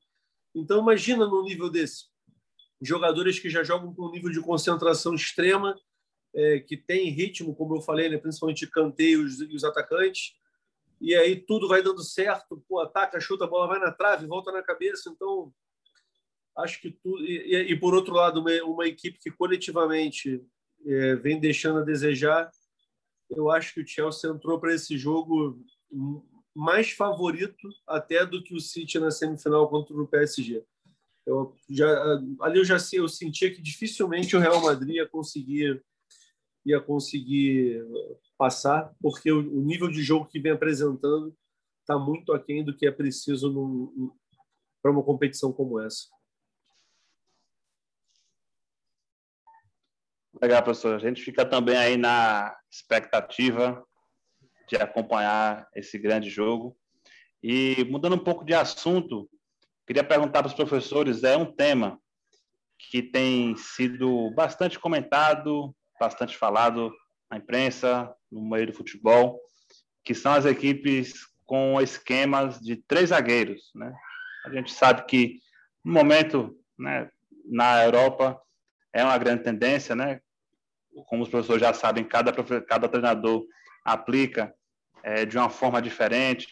Então, 0.54 0.80
imagina 0.80 1.26
num 1.28 1.44
nível 1.44 1.70
desse. 1.70 2.06
Jogadores 2.82 3.40
que 3.40 3.50
já 3.50 3.64
jogam 3.64 3.94
com 3.94 4.08
um 4.08 4.12
nível 4.12 4.32
de 4.32 4.42
concentração 4.42 5.14
extrema, 5.14 5.76
é, 6.36 6.60
que 6.60 6.76
tem 6.76 7.10
ritmo, 7.10 7.56
como 7.56 7.76
eu 7.76 7.82
falei, 7.82 8.10
né, 8.10 8.18
principalmente 8.18 8.68
canteios 8.68 9.40
e 9.40 9.56
os 9.56 9.64
atacantes. 9.64 10.34
E 11.00 11.16
aí 11.16 11.36
tudo 11.36 11.68
vai 11.68 11.82
dando 11.82 12.04
certo, 12.04 12.64
pô, 12.68 12.80
ataca, 12.80 13.20
chuta, 13.20 13.46
a 13.46 13.48
bola 13.48 13.68
vai 13.68 13.80
na 13.80 13.92
trave, 13.92 14.26
volta 14.26 14.52
na 14.52 14.64
cabeça. 14.64 15.10
Então, 15.10 15.54
acho 16.58 16.82
que 16.82 16.92
tudo. 16.92 17.24
E, 17.24 17.72
e, 17.72 17.80
por 17.80 17.94
outro 17.94 18.14
lado, 18.14 18.40
uma, 18.40 18.52
uma 18.64 18.88
equipe 18.88 19.20
que 19.20 19.32
coletivamente 19.32 20.44
é, 20.86 21.16
vem 21.16 21.40
deixando 21.40 21.80
a 21.80 21.84
desejar, 21.84 22.50
eu 23.30 23.52
acho 23.52 23.74
que 23.74 23.82
o 23.82 23.88
Chelsea 23.88 24.30
entrou 24.30 24.60
para 24.60 24.74
esse 24.74 24.98
jogo 24.98 25.64
mais 26.56 26.92
favorito 26.92 27.70
até 27.88 28.26
do 28.26 28.44
que 28.44 28.56
o 28.56 28.60
City 28.60 29.00
na 29.00 29.12
semifinal 29.12 29.70
contra 29.70 29.96
o 29.96 30.08
PSG. 30.08 30.64
Eu 31.26 31.54
já, 31.70 31.88
ali 32.42 32.58
eu 32.58 32.66
já 32.66 32.78
eu 32.94 33.08
sentia 33.08 33.54
que 33.54 33.62
dificilmente 33.62 34.36
o 34.36 34.40
Real 34.40 34.62
Madrid 34.62 34.96
ia 34.96 35.08
conseguir 35.08 35.84
ia 36.66 36.82
conseguir 36.82 37.82
passar, 38.38 38.94
porque 39.02 39.32
o, 39.32 39.40
o 39.40 39.64
nível 39.64 39.90
de 39.90 40.04
jogo 40.04 40.26
que 40.26 40.40
vem 40.40 40.52
apresentando 40.52 41.34
está 41.82 41.98
muito 41.98 42.34
aquém 42.34 42.64
do 42.64 42.76
que 42.76 42.86
é 42.86 42.92
preciso 42.92 43.94
para 44.82 44.92
uma 44.92 45.04
competição 45.04 45.54
como 45.54 45.80
essa. 45.80 46.08
Legal, 50.42 50.62
professor. 50.62 50.96
A 50.96 51.00
gente 51.00 51.24
fica 51.24 51.44
também 51.44 51.76
aí 51.76 51.98
na 51.98 52.56
expectativa 52.72 53.84
de 54.68 54.76
acompanhar 54.76 55.68
esse 55.76 55.98
grande 55.98 56.30
jogo. 56.30 56.78
E 57.42 57.84
mudando 57.90 58.16
um 58.16 58.24
pouco 58.24 58.46
de 58.46 58.54
assunto, 58.54 59.30
queria 59.86 60.04
perguntar 60.04 60.44
para 60.44 60.50
os 60.50 60.54
professores, 60.54 61.24
é 61.24 61.36
um 61.36 61.46
tema 61.46 62.00
que 62.78 63.02
tem 63.02 63.56
sido 63.56 64.32
bastante 64.36 64.78
comentado, 64.78 65.76
bastante 66.00 66.38
falado 66.38 66.94
na 67.32 67.38
imprensa, 67.38 68.14
no 68.32 68.48
meio 68.48 68.68
do 68.68 68.74
futebol, 68.74 69.40
que 70.04 70.14
são 70.14 70.34
as 70.34 70.46
equipes 70.46 71.26
com 71.46 71.82
esquemas 71.82 72.60
de 72.60 72.76
três 72.76 73.10
zagueiros, 73.10 73.72
né? 73.74 73.92
A 74.46 74.52
gente 74.52 74.72
sabe 74.72 75.06
que 75.06 75.40
no 75.84 75.94
momento, 75.94 76.56
né, 76.78 77.10
na 77.46 77.84
Europa 77.84 78.40
é 78.94 79.04
uma 79.04 79.18
grande 79.18 79.44
tendência, 79.44 79.96
né? 79.96 80.22
Como 81.06 81.24
os 81.24 81.30
professores 81.30 81.62
já 81.62 81.74
sabem, 81.74 82.04
cada 82.04 82.32
cada 82.62 82.88
treinador 82.88 83.46
aplica 83.84 84.54
é, 85.04 85.26
de 85.26 85.38
uma 85.38 85.50
forma 85.50 85.82
diferente. 85.82 86.48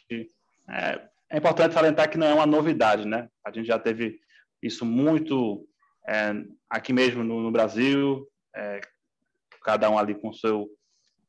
É, 0.69 1.01
é, 1.29 1.37
importante 1.37 1.73
salientar 1.73 2.09
que 2.09 2.17
não 2.17 2.27
é 2.27 2.33
uma 2.33 2.45
novidade, 2.45 3.05
né? 3.05 3.29
A 3.45 3.51
gente 3.51 3.67
já 3.67 3.77
teve 3.77 4.19
isso 4.61 4.85
muito 4.85 5.67
é, 6.07 6.33
aqui 6.69 6.93
mesmo 6.93 7.23
no, 7.23 7.41
no 7.41 7.51
Brasil, 7.51 8.27
é, 8.55 8.81
cada 9.63 9.89
um 9.89 9.97
ali 9.97 10.15
com 10.15 10.31
seu 10.31 10.69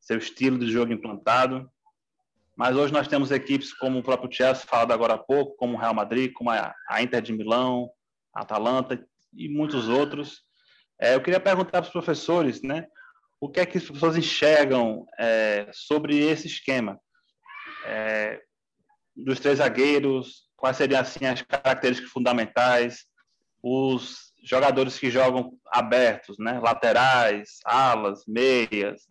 seu 0.00 0.18
estilo 0.18 0.58
de 0.58 0.70
jogo 0.70 0.92
implantado. 0.92 1.68
Mas 2.56 2.76
hoje 2.76 2.92
nós 2.92 3.08
temos 3.08 3.32
equipes 3.32 3.74
como 3.74 3.98
o 3.98 4.02
próprio 4.02 4.32
Chelsea, 4.32 4.66
falado 4.66 4.92
agora 4.92 5.14
há 5.14 5.18
pouco, 5.18 5.56
como 5.56 5.74
o 5.74 5.80
Real 5.80 5.92
Madrid, 5.92 6.32
como 6.32 6.50
a, 6.50 6.72
a 6.88 7.02
Inter 7.02 7.20
de 7.20 7.32
Milão, 7.32 7.90
a 8.32 8.42
Atalanta 8.42 9.04
e 9.34 9.48
muitos 9.48 9.88
outros. 9.88 10.42
É, 10.98 11.14
eu 11.14 11.20
queria 11.20 11.40
perguntar 11.40 11.82
para 11.82 11.82
os 11.82 11.90
professores, 11.90 12.62
né, 12.62 12.86
o 13.40 13.48
que 13.48 13.60
é 13.60 13.66
que 13.66 13.78
as 13.78 13.84
pessoas 13.84 14.16
enxergam 14.16 15.06
é, 15.18 15.68
sobre 15.72 16.18
esse 16.18 16.46
esquema? 16.46 16.98
É, 17.84 18.40
dos 19.14 19.40
três 19.40 19.58
zagueiros, 19.58 20.48
quais 20.56 20.76
seriam 20.76 21.00
assim 21.00 21.24
as 21.26 21.42
características 21.42 22.10
fundamentais, 22.10 23.04
os 23.62 24.32
jogadores 24.44 24.98
que 24.98 25.10
jogam 25.10 25.52
abertos, 25.72 26.36
né, 26.38 26.60
laterais, 26.60 27.58
alas, 27.64 28.24
meias, 28.26 29.06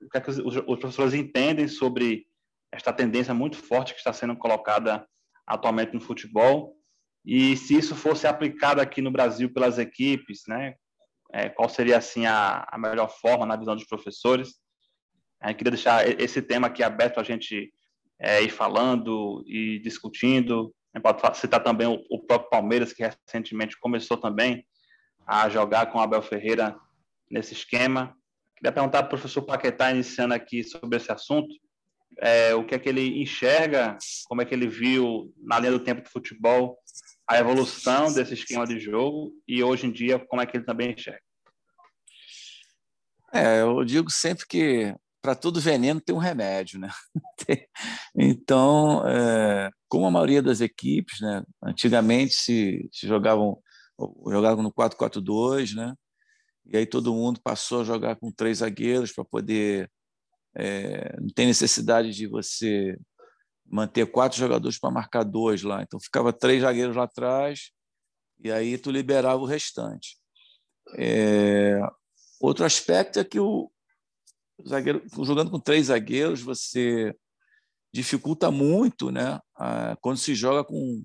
o 0.00 0.08
que, 0.08 0.18
é 0.18 0.20
que 0.20 0.30
os, 0.30 0.38
os 0.38 0.78
professores 0.78 1.14
entendem 1.14 1.66
sobre 1.66 2.26
esta 2.70 2.92
tendência 2.92 3.34
muito 3.34 3.56
forte 3.56 3.92
que 3.92 3.98
está 3.98 4.12
sendo 4.12 4.36
colocada 4.36 5.06
atualmente 5.46 5.94
no 5.94 6.00
futebol? 6.00 6.76
E 7.24 7.56
se 7.56 7.76
isso 7.76 7.96
fosse 7.96 8.26
aplicado 8.26 8.80
aqui 8.80 9.02
no 9.02 9.10
Brasil 9.10 9.52
pelas 9.52 9.78
equipes, 9.78 10.42
né, 10.46 10.74
é, 11.32 11.48
qual 11.48 11.68
seria 11.68 11.98
assim 11.98 12.26
a, 12.26 12.66
a, 12.68 12.78
melhor 12.78 13.08
forma 13.08 13.46
na 13.46 13.56
visão 13.56 13.74
dos 13.74 13.86
professores? 13.86 14.54
Gente 15.44 15.56
queria 15.56 15.70
deixar 15.72 16.20
esse 16.20 16.40
tema 16.40 16.66
aqui 16.66 16.82
aberto 16.82 17.20
a 17.20 17.22
gente 17.22 17.72
é, 18.18 18.42
ir 18.42 18.50
falando 18.50 19.44
e 19.46 19.78
discutindo. 19.80 20.74
Gente 20.94 21.02
pode 21.02 21.38
citar 21.38 21.62
também 21.62 21.86
o, 21.86 22.02
o, 22.10 22.20
próprio 22.24 22.50
Palmeiras, 22.50 22.92
que 22.92 23.02
recentemente 23.02 23.78
começou 23.78 24.16
também 24.16 24.66
a 25.26 25.48
jogar 25.48 25.86
com 25.86 26.00
Abel 26.00 26.22
Ferreira 26.22 26.76
nesse 27.30 27.52
esquema. 27.52 28.16
Queria 28.56 28.72
perguntar 28.72 29.02
para 29.02 29.06
o 29.06 29.10
professor 29.10 29.42
Paquetá, 29.42 29.90
iniciando 29.90 30.32
aqui 30.32 30.64
sobre 30.64 30.96
esse 30.96 31.12
assunto, 31.12 31.54
é, 32.18 32.54
o 32.54 32.64
que 32.64 32.74
é 32.74 32.78
que 32.78 32.88
ele 32.88 33.20
enxerga, 33.20 33.98
como 34.26 34.40
é 34.40 34.44
que 34.44 34.54
ele 34.54 34.66
viu 34.66 35.34
na 35.36 35.58
linha 35.58 35.72
do 35.72 35.80
tempo 35.80 36.02
do 36.02 36.08
futebol 36.08 36.78
a 37.28 37.38
evolução 37.38 38.12
desse 38.12 38.34
esquema 38.34 38.66
de 38.66 38.78
jogo 38.78 39.32
e 39.46 39.62
hoje 39.62 39.86
em 39.86 39.92
dia 39.92 40.18
como 40.18 40.40
é 40.40 40.46
que 40.46 40.56
ele 40.56 40.64
também 40.64 40.92
enxerga. 40.92 41.20
É, 43.32 43.60
eu 43.60 43.84
digo 43.84 44.10
sempre 44.10 44.46
que 44.46 44.94
para 45.20 45.34
todo 45.34 45.60
veneno 45.60 46.00
tem 46.00 46.14
um 46.14 46.20
remédio, 46.20 46.78
né? 46.78 46.88
então, 48.16 49.06
é, 49.08 49.70
como 49.88 50.06
a 50.06 50.10
maioria 50.10 50.40
das 50.40 50.60
equipes, 50.60 51.20
né, 51.20 51.42
antigamente 51.62 52.34
se, 52.34 52.88
se 52.92 53.08
jogavam 53.08 53.60
jogavam 54.28 54.62
no 54.62 54.72
4-4-2, 54.72 55.74
né? 55.74 55.94
E 56.66 56.76
aí 56.76 56.86
todo 56.86 57.14
mundo 57.14 57.40
passou 57.42 57.80
a 57.80 57.84
jogar 57.84 58.16
com 58.16 58.30
três 58.30 58.58
zagueiros 58.58 59.12
para 59.12 59.24
poder 59.24 59.90
é, 60.54 61.20
não 61.20 61.28
tem 61.28 61.46
necessidade 61.46 62.12
de 62.12 62.26
você 62.26 62.96
manter 63.68 64.06
quatro 64.10 64.38
jogadores 64.38 64.78
para 64.78 64.90
marcar 64.90 65.24
dois 65.24 65.62
lá. 65.62 65.82
Então 65.82 65.98
ficava 66.00 66.32
três 66.32 66.62
zagueiros 66.62 66.96
lá 66.96 67.04
atrás 67.04 67.70
e 68.42 68.50
aí 68.50 68.78
tu 68.78 68.90
liberava 68.90 69.40
o 69.40 69.46
restante. 69.46 70.18
É... 70.98 71.80
Outro 72.40 72.64
aspecto 72.64 73.18
é 73.18 73.24
que 73.24 73.40
o 73.40 73.70
zagueiro, 74.66 75.02
jogando 75.24 75.50
com 75.50 75.58
três 75.58 75.86
zagueiros, 75.86 76.42
você 76.42 77.14
dificulta 77.92 78.50
muito, 78.50 79.10
né? 79.10 79.40
Quando 80.00 80.18
se 80.18 80.34
joga 80.34 80.62
com, 80.62 81.02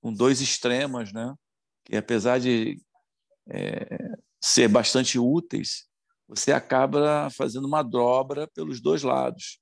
com 0.00 0.12
dois 0.12 0.40
extremos, 0.40 1.12
né? 1.12 1.32
Que 1.84 1.96
apesar 1.96 2.40
de 2.40 2.80
é, 3.48 3.98
ser 4.40 4.68
bastante 4.68 5.18
úteis, 5.18 5.86
você 6.26 6.52
acaba 6.52 7.28
fazendo 7.30 7.66
uma 7.66 7.82
dobra 7.82 8.48
pelos 8.48 8.80
dois 8.80 9.02
lados. 9.02 9.60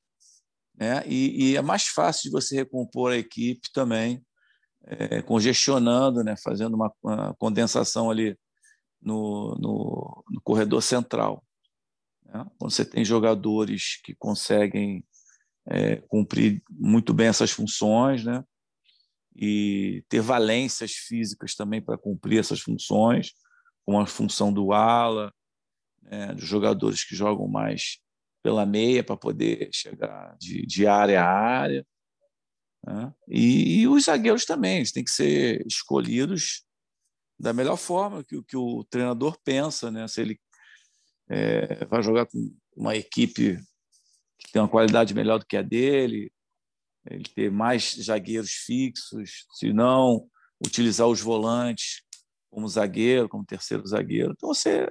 Né? 0.77 1.03
E, 1.07 1.51
e 1.53 1.57
é 1.57 1.63
mais 1.63 1.87
fácil 1.87 2.25
de 2.25 2.31
você 2.31 2.57
recompor 2.57 3.13
a 3.13 3.19
equipe 3.19 3.71
também, 3.73 4.25
é, 4.85 5.23
congestionando, 5.23 6.25
né? 6.25 6.35
fazendo 6.37 6.75
uma, 6.75 6.93
uma 7.03 7.35
condensação 7.35 8.11
ali 8.11 8.37
no, 9.01 9.57
no, 9.61 10.25
no 10.31 10.41
corredor 10.43 10.83
central. 10.83 11.45
Né? 12.25 12.45
Quando 12.59 12.71
você 12.71 12.85
tem 12.85 13.05
jogadores 13.05 14.01
que 14.03 14.15
conseguem 14.15 15.05
é, 15.67 15.97
cumprir 16.09 16.63
muito 16.71 17.13
bem 17.13 17.29
essas 17.29 17.51
funções, 17.51 18.25
né? 18.25 18.45
e 19.35 20.05
ter 20.09 20.21
valências 20.21 20.93
físicas 20.93 21.55
também 21.55 21.81
para 21.81 21.97
cumprir 21.97 22.39
essas 22.39 22.61
funções, 22.61 23.33
como 23.85 23.99
a 24.01 24.07
função 24.07 24.53
do 24.53 24.73
ala, 24.73 25.33
né? 26.03 26.35
dos 26.35 26.45
jogadores 26.45 27.05
que 27.05 27.15
jogam 27.15 27.49
mais 27.49 28.02
pela 28.43 28.67
meia 28.67 29.05
para 29.05 29.17
poder 29.17 29.71
chegar 29.73 30.37
de, 30.39 30.67
de 30.67 30.87
área 30.87 31.23
a 31.23 31.31
área. 31.31 31.87
Né? 32.85 33.15
E, 33.29 33.81
e, 33.81 33.89
os 33.89 34.05
zagueiros 34.05 34.45
também, 34.45 34.79
eles 34.79 34.93
têm 34.93 35.05
que 35.05 35.11
ser 35.11 35.65
escolhidos 35.67 36.65
da 37.39 37.53
melhor 37.53 37.77
forma 37.77 38.25
que, 38.25 38.43
que 38.43 38.57
o 38.57 38.85
treinador 38.85 39.39
pensa, 39.45 39.91
né? 39.91 40.07
se 40.09 40.21
ele 40.21 40.41
é, 41.29 41.85
vai 41.87 42.03
jogar 42.03 42.27
com 42.27 42.55
uma 42.77 42.97
equipe 42.97 43.57
que 44.39 44.53
tem 44.53 44.61
uma 44.61 44.69
qualidade 44.69 45.15
melhor 45.15 45.39
do 45.39 45.47
que 45.47 45.57
a 45.57 45.63
dele, 45.63 46.33
ele 47.09 47.25
ter 47.25 47.51
mais 47.51 47.97
zagueiros 48.01 48.51
fixos, 48.51 49.47
se 49.55 49.73
não 49.73 50.29
utilizar 50.65 51.07
os 51.09 51.21
volantes 51.21 52.03
como 52.51 52.69
zagueiro, 52.69 53.29
como 53.29 53.45
terceiro 53.45 53.87
zagueiro. 53.87 54.33
Então 54.37 54.49
você 54.49 54.89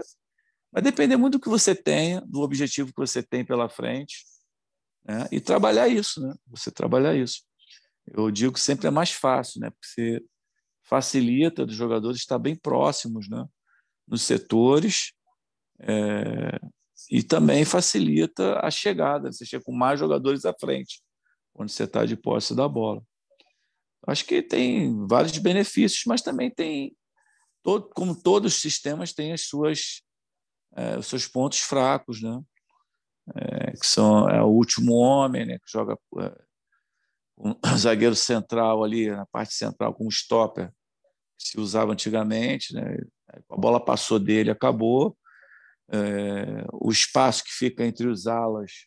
Vai 0.71 0.81
depender 0.81 1.17
muito 1.17 1.37
do 1.37 1.41
que 1.41 1.49
você 1.49 1.75
tenha, 1.75 2.21
do 2.21 2.41
objetivo 2.41 2.93
que 2.93 2.99
você 2.99 3.21
tem 3.21 3.43
pela 3.43 3.67
frente, 3.67 4.23
né? 5.03 5.27
e 5.31 5.41
trabalhar 5.41 5.87
isso, 5.87 6.21
né? 6.21 6.33
Você 6.47 6.71
trabalhar 6.71 7.15
isso. 7.15 7.43
Eu 8.07 8.31
digo 8.31 8.53
que 8.53 8.59
sempre 8.59 8.87
é 8.87 8.91
mais 8.91 9.11
fácil, 9.11 9.59
né? 9.59 9.69
Porque 9.69 9.87
você 9.87 10.23
facilita 10.83 11.65
dos 11.65 11.75
jogadores 11.75 12.19
estar 12.19 12.39
bem 12.39 12.55
próximos, 12.55 13.29
né? 13.29 13.45
Nos 14.07 14.23
setores 14.23 15.13
é... 15.79 16.59
e 17.09 17.21
também 17.21 17.65
facilita 17.65 18.59
a 18.65 18.71
chegada. 18.71 19.31
Você 19.31 19.45
chega 19.45 19.63
com 19.63 19.73
mais 19.73 19.99
jogadores 19.99 20.45
à 20.45 20.53
frente 20.53 21.01
quando 21.53 21.69
você 21.69 21.83
está 21.83 22.05
de 22.05 22.15
posse 22.15 22.55
da 22.55 22.67
bola. 22.67 23.03
Acho 24.07 24.25
que 24.25 24.41
tem 24.41 25.05
vários 25.05 25.37
benefícios, 25.37 26.03
mas 26.07 26.21
também 26.21 26.49
tem, 26.49 26.95
todo, 27.61 27.89
como 27.89 28.19
todos 28.19 28.55
os 28.55 28.61
sistemas, 28.61 29.13
tem 29.13 29.31
as 29.31 29.41
suas 29.41 30.01
é, 30.75 30.97
os 30.97 31.07
seus 31.07 31.27
pontos 31.27 31.59
fracos, 31.59 32.21
né? 32.21 32.41
É, 33.35 33.71
que 33.71 33.85
são 33.85 34.27
é, 34.29 34.41
o 34.41 34.47
último 34.47 34.93
homem, 34.93 35.45
né? 35.45 35.57
que 35.59 35.71
joga 35.71 35.97
é, 36.19 36.41
um 37.37 37.55
zagueiro 37.77 38.15
central 38.15 38.83
ali 38.83 39.09
na 39.09 39.25
parte 39.25 39.53
central 39.53 39.93
como 39.93 40.11
stopper 40.11 40.71
que 41.37 41.47
se 41.49 41.59
usava 41.59 41.91
antigamente, 41.91 42.73
né? 42.73 42.97
A 43.49 43.57
bola 43.57 43.83
passou 43.83 44.19
dele, 44.19 44.51
acabou. 44.51 45.17
É, 45.91 46.65
o 46.71 46.91
espaço 46.91 47.43
que 47.43 47.51
fica 47.51 47.85
entre 47.85 48.07
os 48.07 48.27
alas 48.27 48.85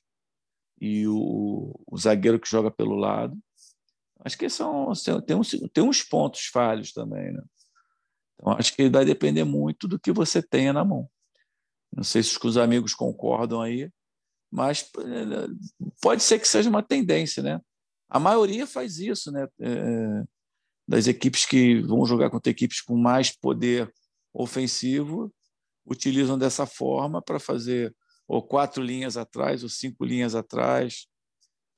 e 0.80 1.06
o, 1.06 1.74
o 1.86 1.98
zagueiro 1.98 2.40
que 2.40 2.48
joga 2.48 2.70
pelo 2.70 2.94
lado. 2.94 3.36
Acho 4.20 4.38
que 4.38 4.48
são 4.48 4.92
tem 5.26 5.36
uns, 5.36 5.50
tem 5.72 5.84
uns 5.84 6.02
pontos 6.02 6.46
falhos 6.46 6.92
também, 6.92 7.32
né? 7.32 7.42
Então 8.34 8.52
acho 8.52 8.74
que 8.74 8.88
vai 8.88 9.04
depender 9.04 9.44
muito 9.44 9.86
do 9.86 9.98
que 9.98 10.12
você 10.12 10.42
tenha 10.42 10.72
na 10.72 10.84
mão. 10.84 11.08
Não 11.96 12.02
sei 12.02 12.22
se 12.22 12.38
os 12.44 12.56
amigos 12.56 12.94
concordam 12.94 13.60
aí, 13.60 13.90
mas 14.50 14.90
eh, 14.98 15.48
pode 16.00 16.22
ser 16.22 16.38
que 16.38 16.48
seja 16.48 16.70
uma 16.70 16.82
tendência, 16.82 17.42
né? 17.42 17.60
A 18.08 18.20
maioria 18.20 18.66
faz 18.66 18.98
isso, 18.98 19.30
né? 19.32 19.46
É, 19.60 20.22
das 20.86 21.06
equipes 21.06 21.46
que 21.46 21.80
vão 21.82 22.04
jogar 22.04 22.30
contra 22.30 22.50
equipes 22.50 22.80
com 22.80 22.96
mais 22.96 23.30
poder 23.30 23.92
ofensivo, 24.32 25.32
utilizam 25.86 26.38
dessa 26.38 26.66
forma 26.66 27.22
para 27.22 27.38
fazer 27.38 27.94
ou 28.26 28.42
quatro 28.42 28.82
linhas 28.82 29.16
atrás 29.16 29.62
ou 29.62 29.68
cinco 29.68 30.04
linhas 30.04 30.34
atrás, 30.34 31.06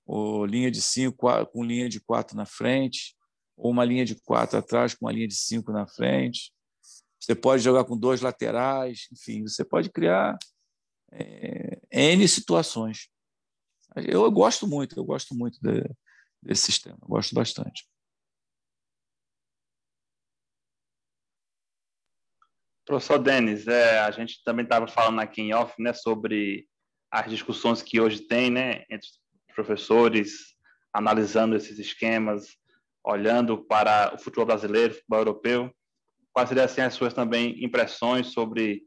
ou 0.07 0.47
linha 0.47 0.71
de 0.71 0.81
cinco 0.81 1.29
com 1.47 1.65
linha 1.65 1.89
de 1.89 2.01
quatro 2.01 2.37
na 2.37 2.47
frente, 2.47 3.17
ou 3.57 3.71
uma 3.71 3.85
linha 3.85 4.05
de 4.05 4.15
quatro 4.15 4.59
atrás 4.59 4.95
com 4.95 5.07
uma 5.07 5.13
linha 5.13 5.27
de 5.27 5.35
cinco 5.35 5.73
na 5.73 5.87
frente. 5.87 6.53
Você 7.27 7.35
pode 7.35 7.61
jogar 7.61 7.85
com 7.85 7.99
dois 7.99 8.21
laterais, 8.21 9.09
enfim, 9.13 9.43
você 9.43 9.65
pode 9.65 9.91
criar 9.91 10.39
é, 11.11 11.81
N 11.91 12.29
situações. 12.29 13.09
Eu 13.97 14.31
gosto 14.31 14.65
muito, 14.65 14.97
eu 14.97 15.05
gosto 15.05 15.35
muito 15.35 15.59
de, 15.61 15.83
desse 16.41 16.67
sistema, 16.67 16.99
gosto 17.03 17.35
bastante. 17.35 17.85
Professor 22.85 23.19
Denis, 23.19 23.67
é, 23.67 23.99
a 23.99 24.11
gente 24.13 24.45
também 24.45 24.63
estava 24.63 24.87
falando 24.87 25.19
aqui 25.19 25.43
em 25.43 25.53
off 25.53 25.75
né, 25.83 25.93
sobre 25.93 26.69
as 27.11 27.29
discussões 27.29 27.83
que 27.83 28.01
hoje 28.01 28.21
tem 28.21 28.53
né, 28.53 28.85
entre 28.89 29.09
professores, 29.53 30.55
analisando 30.93 31.57
esses 31.57 31.81
esquemas, 31.81 32.57
olhando 33.03 33.65
para 33.65 34.15
o 34.15 34.19
futebol 34.19 34.47
brasileiro, 34.47 34.95
futebol 34.95 35.19
europeu. 35.19 35.77
Quais 36.37 36.53
assim, 36.53 36.83
as 36.83 36.93
suas 36.93 37.15
também 37.15 37.65
impressões 37.65 38.27
sobre 38.27 38.83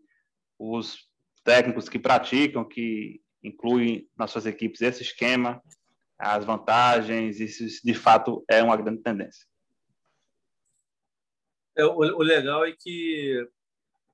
os 0.59 1.09
técnicos 1.43 1.89
que 1.89 1.97
praticam, 1.97 2.63
que 2.63 3.23
incluem 3.43 4.07
nas 4.15 4.29
suas 4.29 4.45
equipes 4.45 4.81
esse 4.81 5.01
esquema, 5.01 5.59
as 6.19 6.45
vantagens, 6.45 7.39
isso 7.39 7.83
de 7.83 7.95
fato 7.95 8.45
é 8.47 8.61
uma 8.61 8.77
grande 8.77 9.01
tendência. 9.01 9.47
É, 11.75 11.83
o, 11.85 11.95
o 11.95 12.21
legal 12.21 12.63
é 12.63 12.71
que 12.71 13.49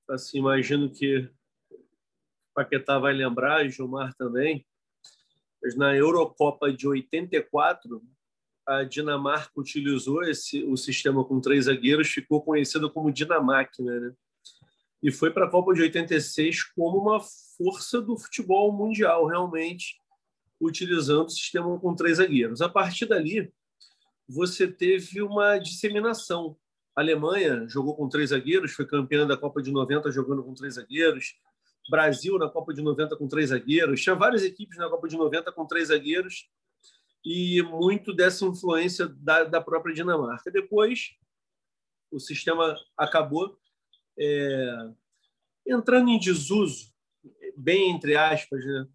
assim, 0.08 0.38
imagino 0.38 0.90
que 0.90 1.30
Paquetá 2.54 2.98
vai 2.98 3.12
lembrar, 3.12 3.68
Gilmar 3.68 4.14
também, 4.14 4.66
mas 5.62 5.76
na 5.76 5.94
Eurocopa 5.94 6.72
de 6.72 6.88
84, 6.88 8.02
a 8.66 8.82
Dinamarca 8.82 9.52
utilizou 9.56 10.22
esse, 10.24 10.64
o 10.64 10.76
sistema 10.76 11.24
com 11.24 11.40
três 11.40 11.66
zagueiros, 11.66 12.08
ficou 12.08 12.42
conhecido 12.42 12.90
como 12.90 13.12
Dinamáquina, 13.12 14.00
né? 14.00 14.12
E 15.02 15.12
foi 15.12 15.30
para 15.30 15.46
a 15.46 15.50
Copa 15.50 15.72
de 15.72 15.82
86 15.82 16.64
como 16.74 16.98
uma 16.98 17.20
força 17.56 18.00
do 18.00 18.18
futebol 18.18 18.72
mundial, 18.72 19.26
realmente, 19.26 20.00
utilizando 20.60 21.26
o 21.26 21.30
sistema 21.30 21.78
com 21.78 21.94
três 21.94 22.16
zagueiros. 22.16 22.60
A 22.60 22.68
partir 22.68 23.06
dali, 23.06 23.52
você 24.28 24.66
teve 24.66 25.22
uma 25.22 25.58
disseminação. 25.58 26.56
A 26.96 27.02
Alemanha 27.02 27.68
jogou 27.68 27.94
com 27.94 28.08
três 28.08 28.30
zagueiros, 28.30 28.72
foi 28.72 28.86
campeã 28.86 29.26
da 29.26 29.36
Copa 29.36 29.62
de 29.62 29.70
90 29.70 30.10
jogando 30.10 30.42
com 30.42 30.54
três 30.54 30.74
zagueiros. 30.74 31.34
Brasil 31.88 32.36
na 32.38 32.48
Copa 32.48 32.74
de 32.74 32.82
90 32.82 33.16
com 33.16 33.28
três 33.28 33.50
zagueiros. 33.50 34.02
Tinha 34.02 34.16
várias 34.16 34.42
equipes 34.42 34.76
na 34.76 34.88
Copa 34.88 35.06
de 35.06 35.16
90 35.16 35.52
com 35.52 35.66
três 35.66 35.88
zagueiros 35.88 36.48
e 37.28 37.60
muito 37.60 38.14
dessa 38.14 38.44
influência 38.44 39.08
da, 39.08 39.42
da 39.42 39.60
própria 39.60 39.92
Dinamarca. 39.92 40.48
Depois, 40.48 41.16
o 42.08 42.20
sistema 42.20 42.78
acabou 42.96 43.58
é, 44.16 44.92
entrando 45.66 46.08
em 46.08 46.20
desuso, 46.20 46.94
bem 47.56 47.90
entre 47.90 48.16
aspas, 48.16 48.64
né? 48.64 48.86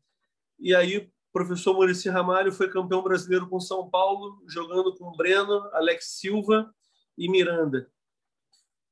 E 0.58 0.74
aí, 0.74 1.00
o 1.00 1.12
professor 1.34 1.74
Maurício 1.74 2.10
Ramalho 2.10 2.54
foi 2.54 2.72
campeão 2.72 3.04
brasileiro 3.04 3.50
com 3.50 3.60
São 3.60 3.90
Paulo, 3.90 4.42
jogando 4.48 4.96
com 4.96 5.12
Breno, 5.12 5.70
Alex 5.74 6.18
Silva 6.18 6.74
e 7.18 7.30
Miranda. 7.30 7.92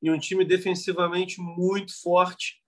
E 0.01 0.11
um 0.11 0.19
time 0.19 0.43
defensivamente 0.43 1.39
muito 1.39 1.97
forte. 2.01 2.61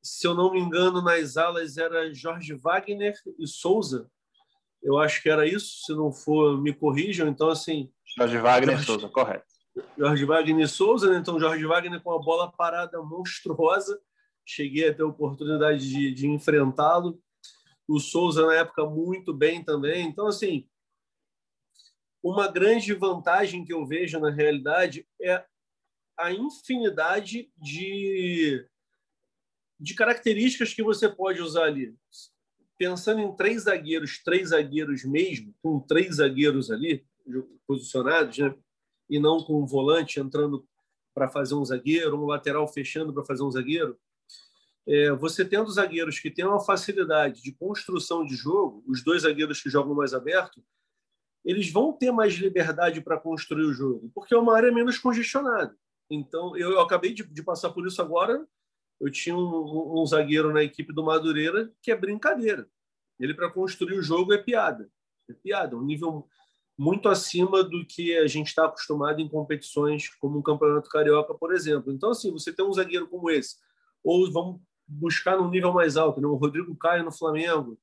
Se 0.00 0.24
eu 0.24 0.36
não 0.36 0.52
me 0.52 0.60
engano, 0.60 1.02
nas 1.02 1.36
alas 1.36 1.78
era 1.78 2.14
Jorge 2.14 2.54
Wagner 2.54 3.14
e 3.40 3.46
Souza. 3.48 4.08
Eu 4.82 4.98
acho 4.98 5.22
que 5.22 5.30
era 5.30 5.46
isso. 5.46 5.84
Se 5.84 5.92
não 5.94 6.12
for, 6.12 6.60
me 6.60 6.72
corrijam. 6.72 7.28
Então, 7.28 7.48
assim. 7.48 7.90
Jorge 8.16 8.38
Wagner 8.38 8.78
e 8.78 8.82
Souza, 8.82 9.08
correto. 9.08 9.46
Jorge 9.96 10.24
Wagner 10.24 10.64
e 10.64 10.68
Souza, 10.68 11.10
né? 11.10 11.18
então 11.18 11.40
Jorge 11.40 11.64
Wagner 11.64 12.02
com 12.02 12.12
a 12.12 12.18
bola 12.18 12.50
parada 12.50 13.00
monstruosa. 13.02 13.98
Cheguei 14.44 14.88
a 14.88 14.94
ter 14.94 15.02
a 15.02 15.06
oportunidade 15.06 15.88
de, 15.88 16.12
de 16.12 16.28
enfrentá-lo. 16.28 17.18
O 17.88 17.98
Souza, 17.98 18.46
na 18.46 18.54
época, 18.54 18.84
muito 18.84 19.32
bem 19.32 19.64
também. 19.64 20.06
Então, 20.06 20.26
assim, 20.26 20.68
uma 22.22 22.48
grande 22.48 22.92
vantagem 22.92 23.64
que 23.64 23.72
eu 23.72 23.86
vejo 23.86 24.18
na 24.20 24.30
realidade 24.30 25.06
é 25.20 25.44
a 26.16 26.32
infinidade 26.32 27.50
de, 27.56 28.66
de 29.78 29.94
características 29.94 30.74
que 30.74 30.82
você 30.82 31.08
pode 31.08 31.40
usar 31.40 31.64
ali. 31.64 31.94
Pensando 32.82 33.20
em 33.20 33.32
três 33.36 33.62
zagueiros, 33.62 34.18
três 34.24 34.48
zagueiros 34.48 35.04
mesmo, 35.04 35.54
com 35.62 35.78
três 35.78 36.16
zagueiros 36.16 36.68
ali 36.68 37.06
posicionados, 37.64 38.36
né? 38.38 38.52
e 39.08 39.20
não 39.20 39.40
com 39.40 39.62
um 39.62 39.64
volante 39.64 40.18
entrando 40.18 40.66
para 41.14 41.28
fazer 41.28 41.54
um 41.54 41.64
zagueiro, 41.64 42.20
um 42.20 42.26
lateral 42.26 42.66
fechando 42.66 43.14
para 43.14 43.24
fazer 43.24 43.44
um 43.44 43.50
zagueiro. 43.52 43.96
É, 44.84 45.12
você 45.12 45.44
tendo 45.44 45.70
zagueiros 45.70 46.18
que 46.18 46.28
têm 46.28 46.44
uma 46.44 46.58
facilidade 46.58 47.40
de 47.40 47.52
construção 47.52 48.26
de 48.26 48.34
jogo, 48.34 48.82
os 48.84 49.00
dois 49.04 49.22
zagueiros 49.22 49.62
que 49.62 49.70
jogam 49.70 49.94
mais 49.94 50.12
aberto, 50.12 50.60
eles 51.44 51.70
vão 51.70 51.92
ter 51.92 52.10
mais 52.10 52.34
liberdade 52.34 53.00
para 53.00 53.16
construir 53.16 53.62
o 53.62 53.72
jogo, 53.72 54.10
porque 54.12 54.34
é 54.34 54.36
uma 54.36 54.56
área 54.56 54.72
menos 54.72 54.98
congestionada. 54.98 55.72
Então, 56.10 56.56
eu, 56.56 56.72
eu 56.72 56.80
acabei 56.80 57.14
de, 57.14 57.22
de, 57.22 57.44
passar 57.44 57.70
por 57.70 57.86
isso 57.86 58.02
agora. 58.02 58.44
Eu 59.00 59.10
tinha 59.10 59.36
um, 59.36 60.00
um, 60.00 60.06
zagueiro 60.06 60.52
na 60.52 60.62
equipe 60.62 60.92
do 60.92 61.04
Madureira 61.04 61.72
que 61.82 61.90
é 61.90 61.96
brincadeira. 61.96 62.68
Ele, 63.18 63.34
para 63.34 63.50
construir 63.50 63.98
o 63.98 64.02
jogo, 64.02 64.32
é 64.32 64.38
piada. 64.38 64.90
É 65.28 65.32
piada, 65.32 65.76
um 65.76 65.84
nível 65.84 66.28
muito 66.76 67.08
acima 67.08 67.62
do 67.62 67.84
que 67.86 68.16
a 68.16 68.26
gente 68.26 68.48
está 68.48 68.66
acostumado 68.66 69.20
em 69.20 69.28
competições 69.28 70.08
como 70.16 70.38
o 70.38 70.42
Campeonato 70.42 70.88
Carioca, 70.88 71.34
por 71.34 71.52
exemplo. 71.52 71.92
Então, 71.92 72.10
assim, 72.10 72.32
você 72.32 72.52
tem 72.52 72.64
um 72.64 72.72
zagueiro 72.72 73.08
como 73.08 73.30
esse, 73.30 73.56
ou 74.02 74.30
vamos 74.32 74.60
buscar 74.86 75.36
num 75.36 75.50
nível 75.50 75.72
mais 75.72 75.96
alto, 75.96 76.20
né? 76.20 76.26
o 76.26 76.34
Rodrigo 76.34 76.74
Caio 76.76 77.04
no 77.04 77.12
Flamengo, 77.12 77.78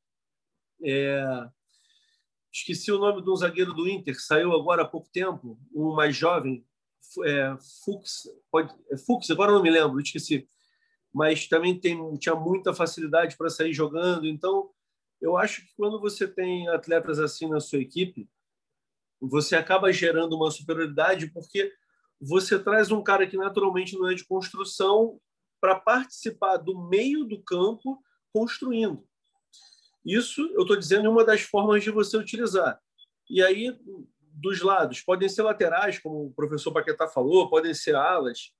é, 0.83 1.49
esqueci 2.51 2.91
o 2.91 2.99
nome 2.99 3.21
de 3.21 3.29
um 3.29 3.35
zagueiro 3.35 3.73
do 3.73 3.87
Inter, 3.87 4.19
saiu 4.19 4.53
agora 4.53 4.83
há 4.83 4.85
pouco 4.85 5.09
tempo, 5.11 5.59
um 5.73 5.93
mais 5.93 6.15
jovem, 6.15 6.65
é, 7.25 7.55
Fux, 7.83 8.29
pode, 8.51 8.73
é 8.91 8.97
Fux, 8.97 9.29
agora 9.31 9.51
não 9.51 9.61
me 9.61 9.69
lembro, 9.69 9.99
esqueci. 9.99 10.47
Mas 11.13 11.47
também 11.47 11.79
tem, 11.79 12.13
tinha 12.17 12.35
muita 12.35 12.73
facilidade 12.73 13.35
para 13.37 13.49
sair 13.49 13.73
jogando. 13.73 14.27
Então, 14.27 14.69
eu 15.21 15.37
acho 15.37 15.61
que 15.61 15.73
quando 15.75 15.99
você 15.99 16.27
tem 16.27 16.67
atletas 16.69 17.19
assim 17.19 17.49
na 17.49 17.59
sua 17.59 17.79
equipe, 17.79 18.29
você 19.19 19.55
acaba 19.55 19.91
gerando 19.91 20.35
uma 20.35 20.51
superioridade 20.51 21.27
porque 21.27 21.73
você 22.21 22.59
traz 22.59 22.91
um 22.91 23.03
cara 23.03 23.27
que 23.27 23.37
naturalmente 23.37 23.97
não 23.97 24.09
é 24.09 24.13
de 24.13 24.25
construção 24.25 25.19
para 25.59 25.79
participar 25.79 26.57
do 26.57 26.87
meio 26.87 27.25
do 27.25 27.41
campo 27.41 28.01
construindo. 28.33 29.05
Isso 30.05 30.41
eu 30.53 30.61
estou 30.61 30.77
dizendo 30.77 31.07
é 31.07 31.09
uma 31.09 31.25
das 31.25 31.41
formas 31.41 31.83
de 31.83 31.91
você 31.91 32.17
utilizar. 32.17 32.79
E 33.29 33.43
aí, 33.43 33.77
dos 34.33 34.61
lados, 34.61 35.01
podem 35.01 35.27
ser 35.27 35.43
laterais, 35.43 35.99
como 35.99 36.27
o 36.27 36.33
professor 36.33 36.71
Paquetá 36.71 37.07
falou, 37.07 37.49
podem 37.49 37.73
ser 37.73 37.95
alas. 37.95 38.51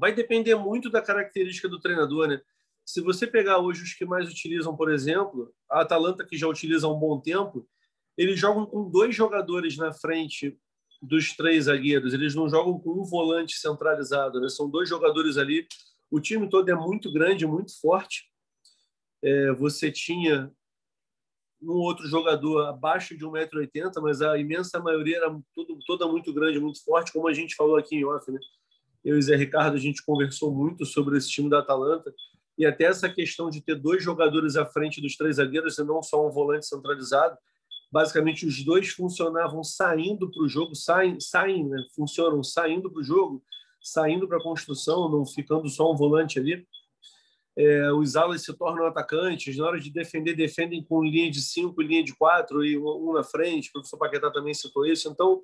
Vai 0.00 0.14
depender 0.14 0.54
muito 0.54 0.88
da 0.88 1.02
característica 1.02 1.68
do 1.68 1.78
treinador, 1.78 2.26
né? 2.26 2.40
Se 2.86 3.02
você 3.02 3.26
pegar 3.26 3.58
hoje 3.58 3.82
os 3.82 3.92
que 3.92 4.06
mais 4.06 4.30
utilizam, 4.30 4.74
por 4.74 4.90
exemplo, 4.90 5.54
a 5.70 5.82
Atalanta, 5.82 6.26
que 6.26 6.38
já 6.38 6.48
utiliza 6.48 6.86
há 6.86 6.90
um 6.90 6.98
bom 6.98 7.20
tempo, 7.20 7.68
eles 8.16 8.40
jogam 8.40 8.64
com 8.64 8.90
dois 8.90 9.14
jogadores 9.14 9.76
na 9.76 9.92
frente 9.92 10.58
dos 11.02 11.36
três 11.36 11.66
zagueiros, 11.66 12.14
eles 12.14 12.34
não 12.34 12.48
jogam 12.48 12.78
com 12.80 12.90
um 12.92 13.04
volante 13.04 13.58
centralizado, 13.58 14.40
né? 14.40 14.48
são 14.48 14.70
dois 14.70 14.88
jogadores 14.88 15.36
ali. 15.36 15.66
O 16.10 16.18
time 16.18 16.48
todo 16.48 16.68
é 16.70 16.74
muito 16.74 17.12
grande, 17.12 17.46
muito 17.46 17.78
forte, 17.78 18.24
é, 19.22 19.52
você 19.52 19.92
tinha 19.92 20.50
um 21.62 21.72
outro 21.72 22.08
jogador 22.08 22.66
abaixo 22.66 23.16
de 23.16 23.24
1,80m, 23.24 24.00
mas 24.00 24.22
a 24.22 24.38
imensa 24.38 24.80
maioria 24.80 25.18
era 25.18 25.40
toda 25.86 26.08
muito 26.08 26.32
grande, 26.32 26.58
muito 26.58 26.82
forte, 26.82 27.12
como 27.12 27.28
a 27.28 27.34
gente 27.34 27.54
falou 27.54 27.76
aqui 27.76 27.96
em 27.96 28.04
off. 28.04 28.30
Né? 28.30 28.40
Eu 29.04 29.18
e 29.18 29.22
Zé 29.22 29.36
Ricardo, 29.36 29.76
a 29.76 29.80
gente 29.80 30.04
conversou 30.04 30.54
muito 30.54 30.84
sobre 30.84 31.16
esse 31.16 31.28
time 31.28 31.48
da 31.48 31.60
Atalanta, 31.60 32.14
e 32.58 32.66
até 32.66 32.84
essa 32.84 33.08
questão 33.08 33.48
de 33.48 33.60
ter 33.62 33.74
dois 33.74 34.02
jogadores 34.02 34.56
à 34.56 34.66
frente 34.66 35.00
dos 35.00 35.16
três 35.16 35.36
zagueiros 35.36 35.78
e 35.78 35.84
não 35.84 36.02
só 36.02 36.26
um 36.26 36.30
volante 36.30 36.66
centralizado. 36.66 37.36
Basicamente, 37.90 38.46
os 38.46 38.62
dois 38.62 38.90
funcionavam 38.90 39.64
saindo 39.64 40.30
para 40.30 40.42
o 40.42 40.48
jogo, 40.48 40.74
saem, 40.74 41.18
saem 41.18 41.66
né? 41.66 41.82
funcionam 41.96 42.42
saindo 42.42 42.90
para 42.90 43.00
o 43.00 43.04
jogo, 43.04 43.42
saindo 43.80 44.28
para 44.28 44.38
a 44.38 44.42
construção, 44.42 45.08
não 45.10 45.24
ficando 45.24 45.68
só 45.68 45.90
um 45.90 45.96
volante 45.96 46.38
ali 46.38 46.66
é, 47.60 47.92
os 47.92 48.16
alas 48.16 48.42
se 48.42 48.56
tornam 48.56 48.86
atacantes, 48.86 49.56
na 49.56 49.66
hora 49.66 49.80
de 49.80 49.90
defender, 49.90 50.34
defendem 50.34 50.82
com 50.82 51.02
linha 51.02 51.30
de 51.30 51.42
cinco, 51.42 51.82
linha 51.82 52.02
de 52.02 52.14
quatro 52.14 52.64
e 52.64 52.78
um 52.78 53.12
na 53.12 53.22
frente. 53.22 53.68
O 53.68 53.72
professor 53.72 53.98
Paquetá 53.98 54.30
também 54.30 54.54
citou 54.54 54.86
isso. 54.86 55.08
Então, 55.08 55.42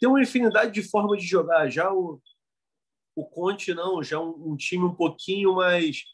tem 0.00 0.08
uma 0.08 0.22
infinidade 0.22 0.72
de 0.72 0.82
formas 0.82 1.20
de 1.20 1.26
jogar. 1.26 1.68
Já 1.68 1.92
o, 1.92 2.20
o 3.14 3.24
Conte, 3.24 3.74
não, 3.74 4.02
já 4.02 4.20
um, 4.20 4.52
um 4.52 4.56
time 4.56 4.84
um 4.84 4.94
pouquinho 4.94 5.54
mais. 5.54 6.04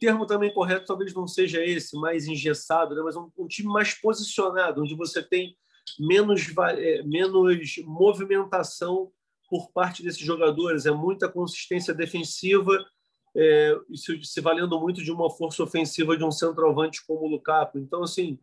Termo 0.00 0.24
também 0.24 0.52
correto 0.52 0.86
talvez 0.86 1.12
não 1.12 1.26
seja 1.26 1.62
esse, 1.62 1.94
mais 1.96 2.26
engessado, 2.26 2.94
né? 2.94 3.02
mas 3.02 3.16
um, 3.16 3.30
um 3.36 3.46
time 3.46 3.68
mais 3.68 3.92
posicionado, 3.92 4.80
onde 4.82 4.96
você 4.96 5.22
tem 5.22 5.54
menos, 5.98 6.46
é, 6.78 7.02
menos 7.02 7.76
movimentação 7.84 9.12
por 9.48 9.70
parte 9.72 10.02
desses 10.02 10.20
jogadores, 10.20 10.86
é 10.86 10.90
muita 10.90 11.28
consistência 11.28 11.92
defensiva 11.92 12.82
é, 13.36 13.76
se, 13.94 14.22
se, 14.24 14.40
valendo 14.40 14.78
muito 14.80 15.02
de 15.02 15.12
uma 15.12 15.28
força 15.30 15.62
ofensiva 15.62 16.16
de 16.16 16.24
um 16.24 16.30
centroavante 16.30 17.04
como 17.06 17.26
o 17.26 17.28
Lukaku. 17.28 17.78
Então, 17.78 18.02
assim, 18.02 18.38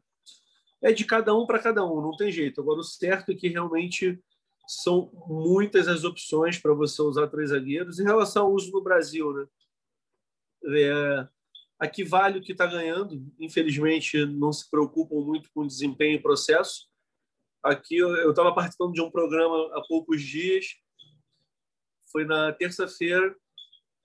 é 0.81 0.91
de 0.91 1.05
cada 1.05 1.35
um 1.35 1.45
para 1.45 1.59
cada 1.59 1.85
um, 1.85 2.01
não 2.01 2.15
tem 2.15 2.31
jeito. 2.31 2.61
Agora, 2.61 2.79
o 2.79 2.83
certo 2.83 3.31
é 3.31 3.35
que 3.35 3.47
realmente 3.47 4.19
são 4.67 5.09
muitas 5.27 5.87
as 5.87 6.03
opções 6.03 6.59
para 6.59 6.73
você 6.73 7.01
usar 7.01 7.27
três 7.27 7.51
zagueiros. 7.51 7.99
Em 7.99 8.03
relação 8.03 8.45
ao 8.45 8.53
uso 8.53 8.71
no 8.71 8.83
Brasil, 8.83 9.31
né? 9.33 9.47
É, 10.65 11.27
aqui 11.79 12.03
vale 12.03 12.39
o 12.39 12.41
que 12.41 12.51
está 12.51 12.67
ganhando. 12.67 13.25
Infelizmente, 13.39 14.25
não 14.25 14.51
se 14.51 14.69
preocupam 14.69 15.21
muito 15.21 15.49
com 15.53 15.65
desempenho 15.65 16.15
e 16.15 16.21
processo. 16.21 16.87
Aqui 17.63 17.97
eu 17.97 18.29
estava 18.29 18.53
participando 18.53 18.93
de 18.93 19.01
um 19.01 19.09
programa 19.09 19.77
há 19.77 19.81
poucos 19.87 20.21
dias. 20.21 20.75
Foi 22.11 22.25
na 22.25 22.51
terça-feira 22.51 23.35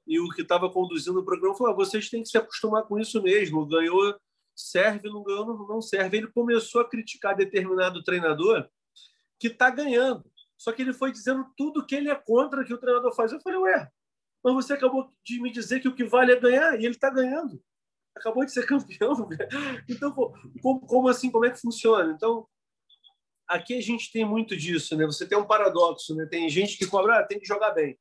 e 0.06 0.18
o 0.20 0.28
que 0.30 0.42
estava 0.42 0.70
conduzindo 0.70 1.18
o 1.18 1.24
programa 1.24 1.56
falou: 1.56 1.72
ah, 1.72 1.76
vocês 1.76 2.08
têm 2.08 2.22
que 2.22 2.28
se 2.28 2.38
acostumar 2.38 2.84
com 2.84 2.98
isso 2.98 3.20
mesmo. 3.22 3.66
Ganhou, 3.66 4.16
serve, 4.54 5.08
não 5.08 5.22
ganhou, 5.22 5.66
não 5.66 5.80
serve. 5.80 6.18
Ele 6.18 6.26
começou 6.28 6.80
a 6.80 6.88
criticar 6.88 7.36
determinado 7.36 8.02
treinador 8.02 8.68
que 9.38 9.48
está 9.48 9.70
ganhando. 9.70 10.32
Só 10.62 10.72
que 10.72 10.82
ele 10.82 10.92
foi 10.92 11.10
dizendo 11.10 11.46
tudo 11.56 11.84
que 11.84 11.94
ele 11.94 12.10
é 12.10 12.14
contra 12.14 12.64
que 12.64 12.72
o 12.72 12.78
treinador 12.78 13.14
faz. 13.14 13.32
Eu 13.32 13.40
falei, 13.40 13.58
ué, 13.58 13.90
mas 14.44 14.54
você 14.54 14.74
acabou 14.74 15.10
de 15.24 15.40
me 15.40 15.50
dizer 15.50 15.80
que 15.80 15.88
o 15.88 15.94
que 15.94 16.04
vale 16.04 16.32
é 16.32 16.40
ganhar 16.40 16.78
e 16.78 16.84
ele 16.84 16.94
está 16.94 17.10
ganhando. 17.10 17.62
Acabou 18.14 18.44
de 18.44 18.52
ser 18.52 18.64
campeão. 18.66 19.28
Então, 19.88 20.12
como, 20.62 20.80
como 20.80 21.08
assim? 21.08 21.30
Como 21.30 21.44
é 21.44 21.50
que 21.50 21.60
funciona? 21.60 22.12
Então, 22.12 22.46
aqui 23.48 23.76
a 23.76 23.80
gente 23.80 24.12
tem 24.12 24.24
muito 24.24 24.56
disso, 24.56 24.96
né? 24.96 25.06
Você 25.06 25.26
tem 25.26 25.38
um 25.38 25.46
paradoxo, 25.46 26.14
né? 26.14 26.26
Tem 26.26 26.48
gente 26.48 26.76
que 26.76 26.86
cobra, 26.86 27.18
ah, 27.18 27.24
tem 27.24 27.40
que 27.40 27.46
jogar 27.46 27.72
bem 27.72 27.98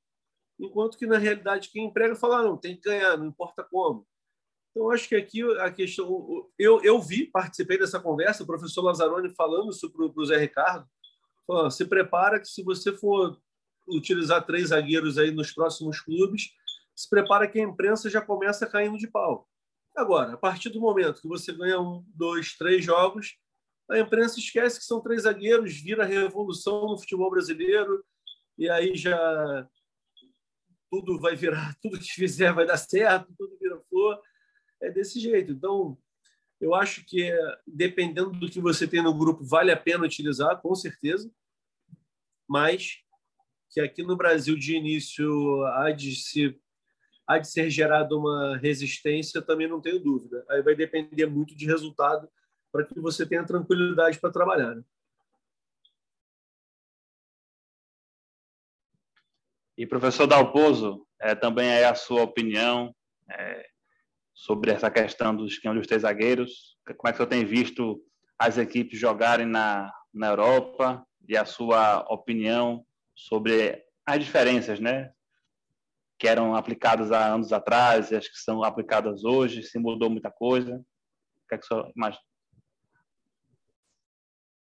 enquanto 0.61 0.97
que 0.97 1.07
na 1.07 1.17
realidade 1.17 1.69
quem 1.71 1.85
emprega 1.85 2.15
fala 2.15 2.43
não 2.43 2.55
tem 2.55 2.75
que 2.75 2.83
ganhar, 2.83 3.17
não 3.17 3.25
importa 3.25 3.63
como. 3.63 4.07
Então 4.69 4.89
acho 4.91 5.09
que 5.09 5.15
aqui 5.15 5.41
a 5.59 5.71
questão 5.71 6.49
eu, 6.57 6.81
eu 6.81 7.01
vi, 7.01 7.25
participei 7.25 7.77
dessa 7.77 7.99
conversa, 7.99 8.43
o 8.43 8.47
professor 8.47 8.83
Lazzaroni 8.83 9.33
falando 9.35 9.71
isso 9.71 9.91
para 9.91 10.05
o 10.05 10.25
Zé 10.25 10.37
Ricardo, 10.37 10.87
se 11.69 11.85
prepara 11.85 12.39
que 12.39 12.47
se 12.47 12.63
você 12.63 12.95
for 12.95 13.39
utilizar 13.87 14.45
três 14.45 14.69
zagueiros 14.69 15.17
aí 15.17 15.31
nos 15.31 15.51
próximos 15.51 15.99
clubes, 15.99 16.49
se 16.95 17.09
prepara 17.09 17.47
que 17.47 17.59
a 17.59 17.63
imprensa 17.63 18.09
já 18.09 18.21
começa 18.21 18.67
caindo 18.67 18.97
de 18.97 19.07
pau. 19.07 19.47
Agora, 19.95 20.33
a 20.33 20.37
partir 20.37 20.69
do 20.69 20.79
momento 20.79 21.21
que 21.21 21.27
você 21.27 21.51
ganha 21.51 21.79
um, 21.79 22.03
dois, 22.15 22.55
três 22.55 22.83
jogos, 22.83 23.37
a 23.89 23.99
imprensa 23.99 24.39
esquece 24.39 24.79
que 24.79 24.85
são 24.85 25.01
três 25.01 25.23
zagueiros, 25.23 25.73
vira 25.81 26.05
revolução 26.05 26.87
no 26.87 26.97
futebol 26.97 27.29
brasileiro, 27.29 28.03
e 28.57 28.69
aí 28.69 28.95
já 28.95 29.67
tudo 30.89 31.19
vai 31.19 31.35
virar, 31.35 31.75
tudo 31.81 31.99
que 31.99 32.11
fizer 32.11 32.53
vai 32.53 32.65
dar 32.65 32.77
certo, 32.77 33.33
tudo 33.37 33.57
vira 33.59 33.81
flor. 33.89 34.19
É 34.81 34.89
desse 34.89 35.19
jeito. 35.19 35.51
Então, 35.51 35.97
eu 36.59 36.73
acho 36.73 37.05
que, 37.05 37.31
dependendo 37.67 38.31
do 38.31 38.49
que 38.49 38.59
você 38.59 38.87
tem 38.87 39.01
no 39.01 39.13
grupo, 39.13 39.43
vale 39.43 39.71
a 39.71 39.77
pena 39.77 40.05
utilizar, 40.05 40.61
com 40.61 40.73
certeza. 40.73 41.31
Mas 42.51 42.97
que 43.69 43.79
aqui 43.79 44.03
no 44.03 44.17
Brasil, 44.17 44.57
de 44.57 44.75
início, 44.75 45.63
há 45.67 45.89
de, 45.91 46.13
se, 46.13 46.59
há 47.25 47.37
de 47.37 47.49
ser 47.49 47.69
gerada 47.69 48.13
uma 48.13 48.57
resistência, 48.57 49.41
também 49.41 49.69
não 49.69 49.79
tenho 49.79 50.03
dúvida. 50.03 50.45
Aí 50.49 50.61
vai 50.61 50.75
depender 50.75 51.25
muito 51.27 51.55
de 51.55 51.65
resultado 51.65 52.29
para 52.69 52.83
que 52.83 52.99
você 52.99 53.25
tenha 53.25 53.45
tranquilidade 53.45 54.19
para 54.19 54.33
trabalhar. 54.33 54.75
Né? 54.75 54.83
E 59.77 59.87
professor 59.87 60.27
Dalpozo, 60.27 61.07
é, 61.21 61.33
também 61.33 61.69
é 61.69 61.85
a 61.85 61.95
sua 61.95 62.21
opinião 62.21 62.93
é, 63.29 63.65
sobre 64.33 64.71
essa 64.71 64.91
questão 64.91 65.33
dos 65.33 65.53
esquema 65.53 65.75
dos 65.75 65.87
três 65.87 66.01
zagueiros. 66.01 66.77
Como 66.97 67.07
é 67.07 67.13
que 67.13 67.17
você 67.17 67.27
tem 67.27 67.45
visto 67.45 68.03
as 68.37 68.57
equipes 68.57 68.99
jogarem 68.99 69.45
na, 69.45 69.89
na 70.13 70.27
Europa 70.27 71.07
e 71.27 71.37
a 71.37 71.45
sua 71.45 72.05
opinião 72.09 72.85
sobre 73.15 73.83
as 74.05 74.19
diferenças, 74.19 74.79
né? 74.79 75.11
Que 76.19 76.27
eram 76.27 76.55
aplicadas 76.55 77.11
há 77.11 77.33
anos 77.33 77.51
atrás 77.53 78.11
e 78.11 78.15
as 78.15 78.27
que 78.27 78.37
são 78.37 78.63
aplicadas 78.63 79.23
hoje, 79.23 79.63
se 79.63 79.79
mudou 79.79 80.09
muita 80.09 80.31
coisa. 80.31 80.75
O 80.75 81.47
que 81.49 81.55
é 81.55 81.57
que 81.57 81.65
senhor 81.65 81.91
imagina? 81.95 82.23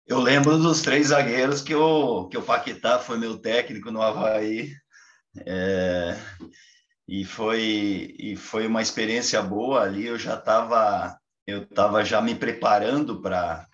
Eu 0.06 0.18
lembro 0.18 0.58
dos 0.58 0.82
três 0.82 1.08
zagueiros 1.08 1.62
que 1.62 1.74
o, 1.74 2.28
que 2.28 2.36
o 2.36 2.42
Paquetá 2.42 2.98
foi 2.98 3.16
meu 3.16 3.38
técnico 3.38 3.92
no 3.92 4.02
Havaí 4.02 4.72
é, 5.46 6.16
e 7.06 7.24
foi 7.24 8.16
e 8.18 8.34
foi 8.34 8.66
uma 8.66 8.82
experiência 8.82 9.40
boa 9.40 9.82
ali. 9.82 10.06
Eu 10.06 10.18
já 10.18 10.34
estava 10.34 11.16
eu 11.46 11.62
estava 11.62 12.04
já 12.04 12.20
me 12.20 12.34
preparando 12.34 13.22
para 13.22 13.68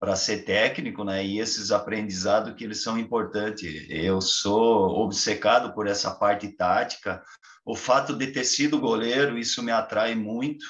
para 0.00 0.14
ser 0.16 0.44
técnico, 0.44 1.04
né? 1.04 1.24
E 1.24 1.40
esses 1.40 1.72
aprendizados 1.72 2.54
que 2.54 2.64
eles 2.64 2.82
são 2.82 2.98
importantes. 2.98 3.86
Eu 3.88 4.20
sou 4.20 5.00
obcecado 5.00 5.74
por 5.74 5.86
essa 5.86 6.12
parte 6.12 6.48
tática. 6.48 7.22
O 7.64 7.74
fato 7.74 8.14
de 8.14 8.28
ter 8.28 8.44
sido 8.44 8.80
goleiro, 8.80 9.38
isso 9.38 9.62
me 9.62 9.72
atrai 9.72 10.14
muito. 10.14 10.64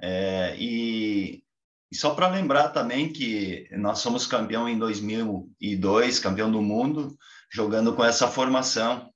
É, 0.00 0.56
e, 0.58 1.42
e 1.90 1.96
só 1.96 2.14
para 2.14 2.28
lembrar 2.28 2.70
também 2.70 3.12
que 3.12 3.68
nós 3.72 4.00
somos 4.00 4.26
campeão 4.26 4.68
em 4.68 4.78
2002, 4.78 6.18
campeão 6.18 6.50
do 6.50 6.60
mundo, 6.60 7.16
jogando 7.50 7.94
com 7.94 8.04
essa 8.04 8.28
formação 8.28 9.12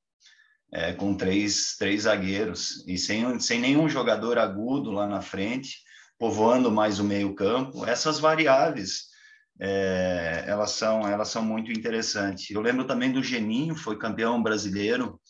é, 0.72 0.92
com 0.92 1.14
três, 1.14 1.76
três 1.76 2.02
zagueiros 2.02 2.82
e 2.86 2.96
sem, 2.96 3.38
sem 3.38 3.60
nenhum 3.60 3.88
jogador 3.88 4.38
agudo 4.38 4.90
lá 4.90 5.06
na 5.06 5.20
frente, 5.20 5.82
povoando 6.18 6.70
mais 6.70 6.98
o 6.98 7.04
meio 7.04 7.34
campo. 7.34 7.84
Essas 7.84 8.18
variáveis, 8.18 9.11
é, 9.60 10.44
elas, 10.46 10.72
são, 10.72 11.06
elas 11.06 11.28
são 11.28 11.44
muito 11.44 11.70
interessantes. 11.70 12.50
Eu 12.50 12.60
lembro 12.60 12.86
também 12.86 13.12
do 13.12 13.22
Geninho, 13.22 13.74
foi 13.74 13.98
campeão 13.98 14.42
brasileiro, 14.42 15.20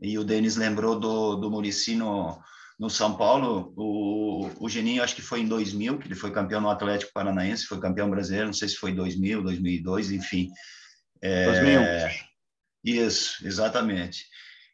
e 0.00 0.18
o 0.18 0.24
Denis 0.24 0.56
lembrou 0.56 0.98
do, 0.98 1.36
do 1.36 1.50
Murici 1.50 1.94
no, 1.94 2.40
no 2.78 2.90
São 2.90 3.16
Paulo. 3.16 3.72
O, 3.76 4.50
o 4.64 4.68
Geninho, 4.68 5.02
acho 5.02 5.14
que 5.14 5.22
foi 5.22 5.40
em 5.40 5.48
2000, 5.48 5.98
que 5.98 6.08
ele 6.08 6.14
foi 6.14 6.32
campeão 6.32 6.60
no 6.60 6.70
Atlético 6.70 7.12
Paranaense, 7.12 7.66
foi 7.66 7.80
campeão 7.80 8.10
brasileiro, 8.10 8.46
não 8.46 8.54
sei 8.54 8.68
se 8.68 8.76
foi 8.76 8.92
2000, 8.92 9.42
2002, 9.42 10.10
enfim. 10.10 10.50
É, 11.22 11.44
2001. 11.46 11.82
Isso, 12.84 13.46
exatamente. 13.46 14.26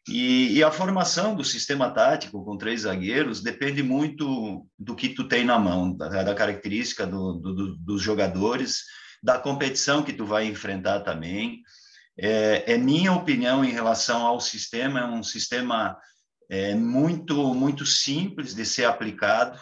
E, 0.07 0.57
e, 0.57 0.63
a 0.63 0.71
formação 0.71 1.35
do 1.35 1.43
sistema 1.43 1.91
tático 1.91 2.43
com 2.43 2.57
três 2.57 2.81
zagueiros 2.81 3.41
depende 3.41 3.83
muito 3.83 4.65
do 4.77 4.95
que 4.95 5.09
tu 5.09 5.27
tem 5.27 5.43
na 5.43 5.59
mão, 5.59 5.95
da, 5.95 6.23
da 6.23 6.33
característica 6.33 7.05
do, 7.05 7.33
do, 7.33 7.75
dos 7.75 8.01
jogadores, 8.01 8.85
da 9.21 9.37
competição 9.37 10.01
que 10.01 10.13
tu 10.13 10.25
vai 10.25 10.45
enfrentar 10.45 11.01
também. 11.01 11.61
É, 12.17 12.73
é, 12.73 12.77
minha 12.77 13.13
opinião 13.13 13.63
em 13.63 13.71
relação 13.71 14.25
ao 14.25 14.39
sistema, 14.39 15.01
é 15.01 15.05
um 15.05 15.23
sistema 15.23 15.97
é, 16.49 16.73
muito, 16.73 17.53
muito 17.53 17.85
simples 17.85 18.55
de 18.55 18.65
ser 18.65 18.85
aplicado 18.85 19.59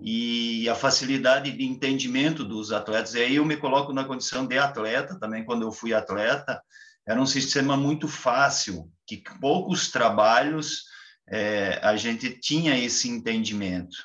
e 0.00 0.68
a 0.68 0.74
facilidade 0.74 1.52
de 1.52 1.64
entendimento 1.64 2.44
dos 2.44 2.72
atletas. 2.72 3.14
E 3.14 3.20
aí 3.20 3.36
eu 3.36 3.44
me 3.44 3.56
coloco 3.56 3.92
na 3.92 4.04
condição 4.04 4.46
de 4.46 4.58
atleta 4.58 5.18
também, 5.18 5.44
quando 5.44 5.62
eu 5.62 5.72
fui 5.72 5.92
atleta, 5.92 6.62
era 7.06 7.20
um 7.20 7.26
sistema 7.26 7.76
muito 7.76 8.06
fácil, 8.08 8.90
que 9.06 9.22
poucos 9.40 9.90
trabalhos 9.90 10.84
é, 11.28 11.80
a 11.82 11.96
gente 11.96 12.30
tinha 12.30 12.78
esse 12.78 13.08
entendimento. 13.08 13.96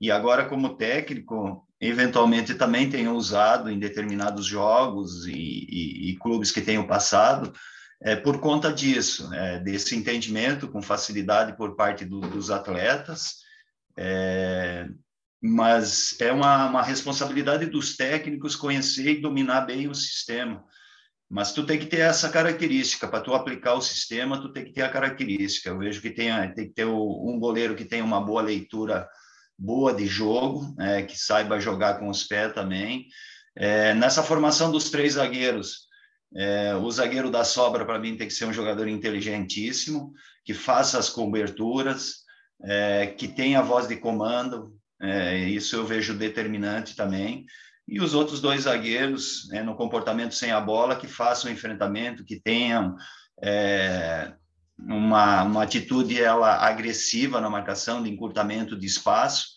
E 0.00 0.10
agora, 0.10 0.48
como 0.48 0.76
técnico, 0.76 1.66
eventualmente 1.80 2.54
também 2.54 2.88
tenho 2.88 3.12
usado 3.12 3.70
em 3.70 3.78
determinados 3.78 4.46
jogos 4.46 5.26
e, 5.26 5.32
e, 5.32 6.10
e 6.10 6.16
clubes 6.16 6.50
que 6.50 6.60
tenho 6.60 6.86
passado, 6.86 7.52
é, 8.02 8.14
por 8.14 8.40
conta 8.40 8.72
disso, 8.72 9.32
é, 9.32 9.58
desse 9.60 9.96
entendimento 9.96 10.68
com 10.68 10.82
facilidade 10.82 11.56
por 11.56 11.76
parte 11.76 12.04
do, 12.04 12.20
dos 12.20 12.50
atletas, 12.50 13.36
é, 13.96 14.86
mas 15.42 16.16
é 16.20 16.30
uma, 16.32 16.68
uma 16.68 16.82
responsabilidade 16.82 17.66
dos 17.66 17.96
técnicos 17.96 18.56
conhecer 18.56 19.08
e 19.08 19.20
dominar 19.20 19.62
bem 19.62 19.88
o 19.88 19.94
sistema. 19.94 20.62
Mas 21.28 21.52
tu 21.52 21.66
tem 21.66 21.78
que 21.78 21.86
ter 21.86 22.00
essa 22.00 22.28
característica 22.28 23.08
para 23.08 23.20
tu 23.20 23.34
aplicar 23.34 23.74
o 23.74 23.80
sistema, 23.80 24.40
tu 24.40 24.52
tem 24.52 24.64
que 24.64 24.72
ter 24.72 24.82
a 24.82 24.88
característica. 24.88 25.70
Eu 25.70 25.78
vejo 25.78 26.00
que 26.00 26.10
tem, 26.10 26.30
tem 26.54 26.68
que 26.68 26.74
ter 26.74 26.86
um 26.86 27.38
goleiro 27.38 27.74
que 27.74 27.84
tem 27.84 28.00
uma 28.00 28.20
boa 28.20 28.42
leitura 28.42 29.08
boa 29.58 29.92
de 29.92 30.06
jogo, 30.06 30.74
é, 30.78 31.02
que 31.02 31.18
saiba 31.18 31.58
jogar 31.58 31.98
com 31.98 32.08
os 32.08 32.24
pés 32.24 32.52
também. 32.52 33.06
É, 33.56 33.94
nessa 33.94 34.22
formação 34.22 34.70
dos 34.70 34.90
três 34.90 35.14
zagueiros, 35.14 35.86
é, 36.36 36.74
o 36.76 36.90
zagueiro 36.90 37.30
da 37.30 37.42
sobra 37.42 37.84
para 37.84 37.98
mim 37.98 38.16
tem 38.16 38.28
que 38.28 38.34
ser 38.34 38.44
um 38.44 38.52
jogador 38.52 38.86
inteligentíssimo, 38.86 40.12
que 40.44 40.52
faça 40.52 40.98
as 40.98 41.08
coberturas, 41.08 42.18
é, 42.62 43.06
que 43.06 43.26
tenha 43.26 43.62
voz 43.62 43.88
de 43.88 43.96
comando. 43.96 44.76
É, 45.00 45.38
isso 45.38 45.76
eu 45.76 45.84
vejo 45.84 46.14
determinante 46.14 46.94
também 46.94 47.46
e 47.86 48.00
os 48.00 48.14
outros 48.14 48.40
dois 48.40 48.62
zagueiros 48.62 49.48
né, 49.48 49.62
no 49.62 49.76
comportamento 49.76 50.34
sem 50.34 50.50
a 50.50 50.60
bola 50.60 50.96
que 50.96 51.06
façam 51.06 51.50
enfrentamento, 51.50 52.24
que 52.24 52.40
tenham 52.40 52.96
é, 53.40 54.32
uma, 54.78 55.44
uma 55.44 55.62
atitude 55.62 56.20
ela 56.20 56.56
agressiva 56.56 57.40
na 57.40 57.48
marcação, 57.48 58.02
de 58.02 58.10
encurtamento 58.10 58.76
de 58.76 58.86
espaço, 58.86 59.54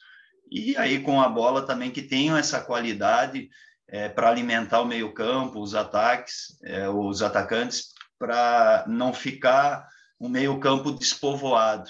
e 0.51 0.77
aí 0.77 0.99
com 1.01 1.21
a 1.21 1.29
bola 1.29 1.65
também 1.65 1.91
que 1.91 2.01
tenham 2.01 2.37
essa 2.37 2.61
qualidade 2.61 3.49
é, 3.87 4.07
para 4.07 4.29
alimentar 4.29 4.81
o 4.81 4.85
meio 4.85 5.13
campo, 5.13 5.59
os 5.59 5.73
ataques, 5.73 6.57
é, 6.63 6.87
os 6.87 7.23
atacantes, 7.23 7.89
para 8.19 8.85
não 8.87 9.13
ficar 9.13 9.87
um 10.19 10.29
meio 10.29 10.59
campo 10.59 10.91
despovoado 10.91 11.89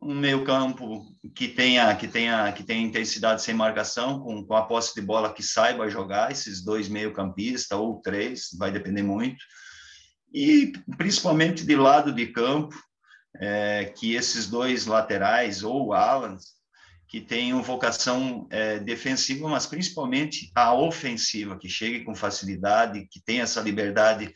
um 0.00 0.14
meio 0.14 0.44
campo 0.44 1.06
que 1.34 1.48
tenha 1.48 1.94
que 1.96 2.06
tenha 2.06 2.52
que 2.52 2.62
tenha 2.62 2.86
intensidade 2.86 3.42
sem 3.42 3.54
marcação 3.54 4.20
com, 4.20 4.44
com 4.44 4.54
a 4.54 4.62
posse 4.62 4.94
de 4.94 5.00
bola 5.00 5.32
que 5.32 5.42
saiba 5.42 5.90
jogar 5.90 6.30
esses 6.30 6.62
dois 6.62 6.88
meio 6.88 7.12
campistas 7.12 7.78
ou 7.78 8.00
três 8.00 8.48
vai 8.58 8.70
depender 8.70 9.02
muito. 9.02 9.44
E 10.32 10.72
principalmente 10.96 11.64
de 11.64 11.76
lado 11.76 12.12
de 12.12 12.26
campo 12.26 12.76
é, 13.40 13.92
que 13.96 14.14
esses 14.14 14.48
dois 14.48 14.86
laterais 14.86 15.62
ou 15.62 15.92
alans 15.92 16.58
que 17.08 17.20
tenham 17.20 17.62
vocação 17.62 18.46
é, 18.50 18.78
defensiva 18.78 19.48
mas 19.48 19.66
principalmente 19.66 20.50
a 20.54 20.74
ofensiva 20.74 21.58
que 21.58 21.68
chegue 21.68 22.04
com 22.04 22.14
facilidade 22.14 23.08
que 23.10 23.20
tenha 23.24 23.42
essa 23.42 23.60
liberdade 23.60 24.32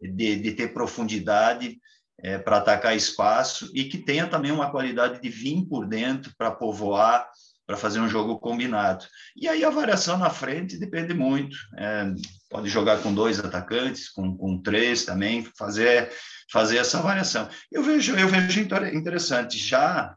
de, 0.00 0.36
de 0.36 0.52
ter 0.52 0.72
profundidade 0.72 1.78
é, 2.24 2.38
para 2.38 2.56
atacar 2.56 2.96
espaço 2.96 3.70
e 3.74 3.84
que 3.84 3.98
tenha 3.98 4.26
também 4.26 4.50
uma 4.50 4.70
qualidade 4.70 5.20
de 5.20 5.28
vir 5.28 5.66
por 5.68 5.86
dentro 5.86 6.32
para 6.38 6.50
povoar, 6.50 7.28
para 7.66 7.76
fazer 7.76 8.00
um 8.00 8.08
jogo 8.08 8.38
combinado. 8.38 9.04
E 9.36 9.46
aí 9.46 9.62
a 9.62 9.68
variação 9.68 10.16
na 10.16 10.30
frente 10.30 10.78
depende 10.78 11.12
muito. 11.12 11.54
É, 11.76 12.14
pode 12.48 12.70
jogar 12.70 13.02
com 13.02 13.12
dois 13.12 13.38
atacantes, 13.38 14.08
com, 14.08 14.34
com 14.34 14.62
três 14.62 15.04
também, 15.04 15.46
fazer 15.58 16.10
fazer 16.50 16.78
essa 16.78 16.98
variação. 17.02 17.46
Eu 17.70 17.82
vejo 17.82 18.16
eu 18.16 18.28
vejo 18.28 18.60
interessante 18.60 19.58
já 19.58 20.16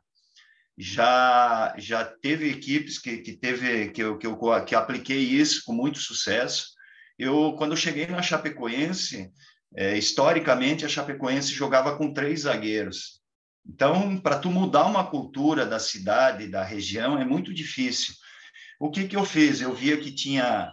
já 0.78 1.74
já 1.78 2.05
teve 2.05 2.49
equipes 2.49 2.99
que, 2.99 3.18
que 3.18 3.34
teve 3.34 3.89
que 3.89 4.01
eu, 4.01 4.18
que 4.18 4.28
eu 4.28 4.38
que 4.66 4.76
apliquei 4.76 5.20
isso 5.20 5.62
com 5.66 5.74
muito 5.74 5.99
sucesso. 5.99 6.70
Eu 7.20 7.53
quando 7.58 7.72
eu 7.72 7.78
cheguei 7.78 8.08
na 8.08 8.22
Chapecoense 8.22 9.30
é, 9.76 9.97
historicamente, 9.97 10.86
a 10.86 10.89
Chapecoense 10.89 11.53
jogava 11.53 11.97
com 11.97 12.13
três 12.13 12.41
zagueiros. 12.41 13.22
Então, 13.65 14.18
para 14.18 14.39
tu 14.39 14.49
mudar 14.49 14.86
uma 14.86 15.05
cultura 15.05 15.65
da 15.65 15.78
cidade, 15.78 16.47
da 16.47 16.63
região, 16.63 17.20
é 17.20 17.26
muito 17.26 17.53
difícil. 17.53 18.13
O 18.80 18.89
que, 18.89 19.07
que 19.07 19.15
eu 19.15 19.26
fiz? 19.26 19.59
Eu 19.59 19.74
via 19.74 19.97
que 19.97 20.11
tinha, 20.11 20.72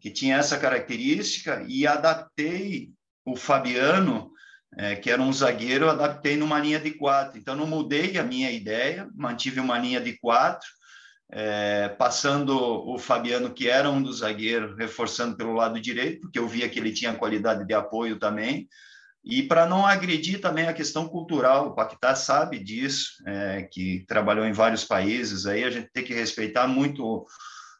que 0.00 0.10
tinha 0.10 0.36
essa 0.36 0.56
característica 0.56 1.64
e 1.66 1.86
adaptei 1.86 2.90
o 3.24 3.34
Fabiano, 3.34 4.30
é, 4.78 4.94
que 4.94 5.10
era 5.10 5.20
um 5.20 5.32
zagueiro, 5.32 5.90
adaptei 5.90 6.36
numa 6.36 6.60
linha 6.60 6.78
de 6.78 6.92
quatro. 6.92 7.38
Então, 7.38 7.56
não 7.56 7.66
mudei 7.66 8.16
a 8.16 8.22
minha 8.22 8.50
ideia, 8.50 9.08
mantive 9.14 9.58
uma 9.58 9.78
linha 9.78 10.00
de 10.00 10.16
quatro, 10.18 10.68
é, 11.30 11.88
passando 11.88 12.56
o 12.56 12.98
Fabiano, 12.98 13.52
que 13.52 13.68
era 13.68 13.90
um 13.90 14.02
dos 14.02 14.18
zagueiros, 14.18 14.76
reforçando 14.76 15.36
pelo 15.36 15.52
lado 15.52 15.80
direito, 15.80 16.20
porque 16.20 16.38
eu 16.38 16.46
via 16.46 16.68
que 16.68 16.78
ele 16.78 16.92
tinha 16.92 17.14
qualidade 17.14 17.66
de 17.66 17.74
apoio 17.74 18.18
também, 18.18 18.68
e 19.24 19.42
para 19.42 19.66
não 19.66 19.84
agredir 19.84 20.40
também 20.40 20.68
a 20.68 20.72
questão 20.72 21.08
cultural, 21.08 21.66
o 21.66 21.74
Paquetá 21.74 22.14
sabe 22.14 22.60
disso, 22.60 23.16
é, 23.26 23.62
que 23.64 24.04
trabalhou 24.06 24.46
em 24.46 24.52
vários 24.52 24.84
países, 24.84 25.46
aí 25.46 25.64
a 25.64 25.70
gente 25.70 25.90
tem 25.92 26.04
que 26.04 26.14
respeitar 26.14 26.68
muito 26.68 27.26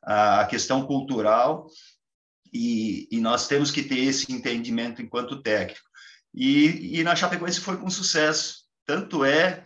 a, 0.03 0.45
questão 0.47 0.85
cultural, 0.85 1.69
e, 2.53 3.07
e, 3.13 3.21
nós 3.21 3.47
temos 3.47 3.71
que 3.71 3.83
ter 3.83 3.99
esse 3.99 4.33
entendimento 4.33 5.03
enquanto 5.03 5.43
técnico. 5.43 5.87
E, 6.35 6.99
e 6.99 7.05
na 7.05 7.15
Chapecoense 7.15 7.61
foi 7.61 7.77
com 7.77 7.91
sucesso, 7.91 8.65
tanto 8.85 9.25
é 9.25 9.63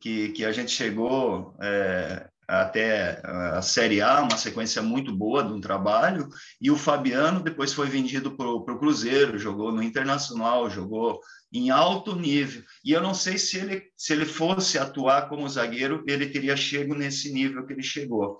que, 0.00 0.30
que 0.30 0.44
a 0.44 0.52
gente 0.52 0.70
chegou 0.70 1.54
é, 1.62 2.28
até 2.60 3.22
a 3.24 3.62
Série 3.62 4.02
A, 4.02 4.20
uma 4.20 4.36
sequência 4.36 4.82
muito 4.82 5.14
boa 5.16 5.42
de 5.42 5.52
um 5.52 5.60
trabalho, 5.60 6.28
e 6.60 6.70
o 6.70 6.76
Fabiano 6.76 7.42
depois 7.42 7.72
foi 7.72 7.88
vendido 7.88 8.36
para 8.36 8.46
o 8.46 8.78
Cruzeiro, 8.78 9.38
jogou 9.38 9.72
no 9.72 9.82
Internacional, 9.82 10.68
jogou 10.68 11.18
em 11.50 11.70
alto 11.70 12.14
nível, 12.14 12.62
e 12.84 12.92
eu 12.92 13.00
não 13.00 13.14
sei 13.14 13.38
se 13.38 13.56
ele, 13.56 13.82
se 13.96 14.12
ele 14.12 14.26
fosse 14.26 14.78
atuar 14.78 15.28
como 15.30 15.48
zagueiro, 15.48 16.04
ele 16.06 16.28
teria 16.28 16.56
chego 16.56 16.94
nesse 16.94 17.32
nível 17.32 17.64
que 17.66 17.72
ele 17.72 17.82
chegou. 17.82 18.36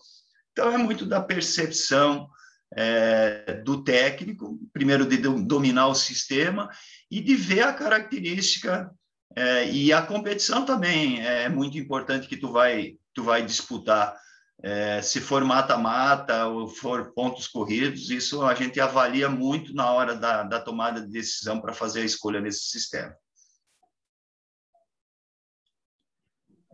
Então, 0.52 0.70
é 0.70 0.76
muito 0.76 1.06
da 1.06 1.20
percepção 1.20 2.28
é, 2.76 3.62
do 3.64 3.82
técnico, 3.82 4.58
primeiro 4.74 5.06
de 5.06 5.16
dominar 5.16 5.88
o 5.88 5.94
sistema, 5.94 6.68
e 7.10 7.20
de 7.20 7.34
ver 7.34 7.62
a 7.62 7.72
característica 7.72 8.90
é, 9.37 9.70
e 9.70 9.93
a 9.93 10.03
competição 10.03 10.64
também 10.64 11.24
é 11.24 11.49
muito 11.49 11.78
importante 11.78 12.28
que 12.28 12.37
tu 12.37 12.53
vai 12.53 12.97
tu 13.14 13.22
vai 13.22 13.45
disputar. 13.45 14.16
É, 14.62 15.03
se 15.03 15.20
for 15.20 15.45
mata-mata 15.45 16.47
ou 16.47 16.68
for 16.68 17.12
pontos 17.12 17.49
corridos, 17.49 18.11
isso 18.11 18.43
a 18.43 18.55
gente 18.55 18.80
avalia 18.80 19.28
muito 19.28 19.74
na 19.74 19.91
hora 19.91 20.14
da, 20.14 20.45
da 20.45 20.61
tomada 20.61 21.01
de 21.01 21.09
decisão 21.09 21.61
para 21.61 21.74
fazer 21.74 22.03
a 22.03 22.05
escolha 22.05 22.41
nesse 22.41 22.66
sistema. 22.66 23.14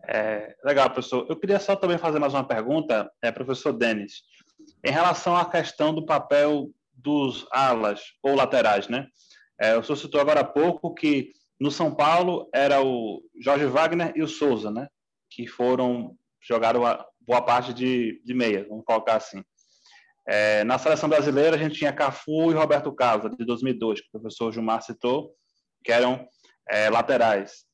É, 0.07 0.55
legal, 0.65 0.91
professor. 0.91 1.27
Eu 1.29 1.37
queria 1.37 1.59
só 1.59 1.77
também 1.77 1.99
fazer 1.99 2.19
mais 2.19 2.35
uma 2.35 2.47
pergunta, 2.47 3.11
é, 3.23 3.33
professor 3.33 3.73
Denis, 3.73 4.23
em 4.85 4.91
relação 4.91 5.37
à 5.37 5.45
questão 5.45 5.95
do 5.95 6.05
papel 6.05 6.71
dos 6.93 7.47
alas 7.51 8.01
ou 8.23 8.35
laterais, 8.35 8.89
né? 8.89 9.07
É, 9.61 9.77
o 9.77 9.83
senhor 9.83 9.97
citou 9.97 10.21
agora 10.21 10.41
há 10.41 10.45
pouco 10.45 10.95
que 10.95 11.33
no 11.61 11.71
São 11.71 11.95
Paulo 11.95 12.49
era 12.55 12.83
o 12.83 13.23
Jorge 13.43 13.67
Wagner 13.67 14.13
e 14.15 14.23
o 14.23 14.29
Souza, 14.29 14.71
né? 14.71 14.89
Que 15.31 15.47
foram 15.47 16.17
jogaram 16.41 16.81
boa 17.21 17.43
parte 17.43 17.75
de, 17.75 18.23
de 18.25 18.33
meia, 18.33 18.67
vamos 18.69 18.85
colocar 18.85 19.17
assim. 19.17 19.43
É, 20.27 20.63
na 20.65 20.79
seleção 20.79 21.09
brasileira, 21.09 21.57
a 21.57 21.59
gente 21.59 21.79
tinha 21.79 21.93
Cafu 21.93 22.51
e 22.51 22.55
Roberto 22.55 22.93
Carlos, 22.93 23.35
de 23.37 23.45
2002, 23.45 24.01
que 24.01 24.09
o 24.09 24.21
professor 24.21 24.53
Gilmar 24.53 24.83
citou, 24.83 25.35
que 25.85 25.91
eram 25.91 26.27
é, 26.69 26.91
laterais. 26.91 27.65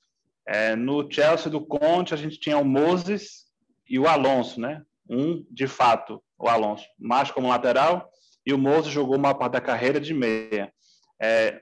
É, 0.47 0.77
no 0.77 1.11
Chelsea 1.11 1.51
do 1.51 1.65
Conte, 1.65 2.15
a 2.15 2.17
gente 2.17 2.39
tinha 2.39 2.59
o 2.59 2.65
Moses 2.65 3.45
e 3.89 3.99
o 3.99 4.07
Alonso, 4.07 4.61
né? 4.61 4.83
Um, 5.11 5.45
de 5.51 5.67
fato, 5.67 6.23
o 6.39 6.49
Alonso, 6.49 6.87
mais 6.99 7.31
como 7.31 7.49
lateral, 7.49 8.09
e 8.47 8.53
o 8.53 8.59
Moses 8.59 8.93
jogou 8.93 9.17
uma 9.17 9.35
parte 9.35 9.53
da 9.53 9.61
carreira 9.61 10.01
de 10.01 10.15
meia. 10.15 10.73
É, 11.21 11.61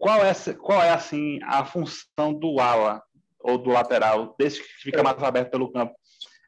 qual 0.00 0.24
é, 0.24 0.32
qual 0.54 0.82
é 0.82 0.90
assim, 0.90 1.38
a 1.44 1.64
função 1.64 2.32
do 2.32 2.58
ala 2.58 3.02
ou 3.38 3.56
do 3.58 3.70
lateral, 3.70 4.34
desse 4.38 4.62
que 4.62 4.68
fica 4.82 5.02
mais 5.02 5.22
aberto 5.22 5.50
pelo 5.50 5.70
campo? 5.70 5.94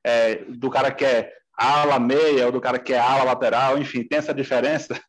é, 0.05 0.45
do 0.45 0.71
cara 0.71 0.93
que 0.93 1.05
é 1.05 1.33
ala 1.57 1.99
meia 1.99 2.47
ou 2.47 2.53
do 2.53 2.61
cara 2.61 2.79
que 2.79 2.93
é 2.93 2.99
ala 2.99 3.25
lateral, 3.25 3.79
enfim, 3.79 4.03
tem 4.03 4.19
essa 4.19 4.35
diferença? 4.35 5.01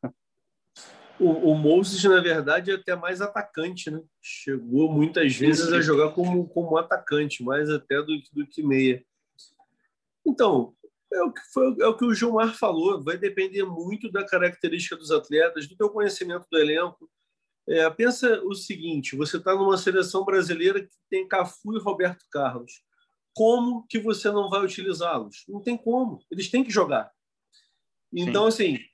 O, 1.19 1.51
o 1.51 1.55
Moses, 1.55 2.03
na 2.03 2.19
verdade, 2.19 2.71
é 2.71 2.75
até 2.75 2.95
mais 2.95 3.21
atacante, 3.21 3.89
né? 3.89 4.01
Chegou 4.21 4.91
muitas 4.91 5.33
vezes 5.35 5.71
a 5.71 5.79
jogar 5.79 6.11
como, 6.11 6.47
como 6.49 6.77
atacante, 6.77 7.43
mais 7.43 7.69
até 7.69 8.01
do, 8.01 8.17
do 8.33 8.47
que 8.47 8.63
meia. 8.63 9.03
Então, 10.25 10.73
é 11.13 11.21
o, 11.21 11.31
que 11.31 11.41
foi, 11.53 11.75
é 11.79 11.87
o 11.87 11.95
que 11.95 12.05
o 12.05 12.13
Gilmar 12.13 12.55
falou, 12.57 13.01
vai 13.01 13.17
depender 13.17 13.63
muito 13.63 14.11
da 14.11 14.25
característica 14.25 14.95
dos 14.95 15.11
atletas, 15.11 15.67
do 15.67 15.77
teu 15.77 15.89
conhecimento 15.89 16.47
do 16.51 16.57
elenco. 16.57 17.09
É, 17.67 17.89
pensa 17.89 18.41
o 18.43 18.53
seguinte, 18.53 19.15
você 19.15 19.37
está 19.37 19.55
numa 19.55 19.77
seleção 19.77 20.25
brasileira 20.25 20.81
que 20.81 20.95
tem 21.09 21.27
Cafu 21.27 21.75
e 21.75 21.79
Roberto 21.79 22.25
Carlos 22.29 22.83
como 23.33 23.85
que 23.87 23.99
você 23.99 24.31
não 24.31 24.49
vai 24.49 24.63
utilizá-los? 24.63 25.43
Não 25.47 25.59
tem 25.59 25.75
como. 25.75 26.19
Eles 26.31 26.49
têm 26.49 26.63
que 26.63 26.71
jogar. 26.71 27.11
Então, 28.13 28.49
Sim. 28.49 28.75
assim, 28.75 28.85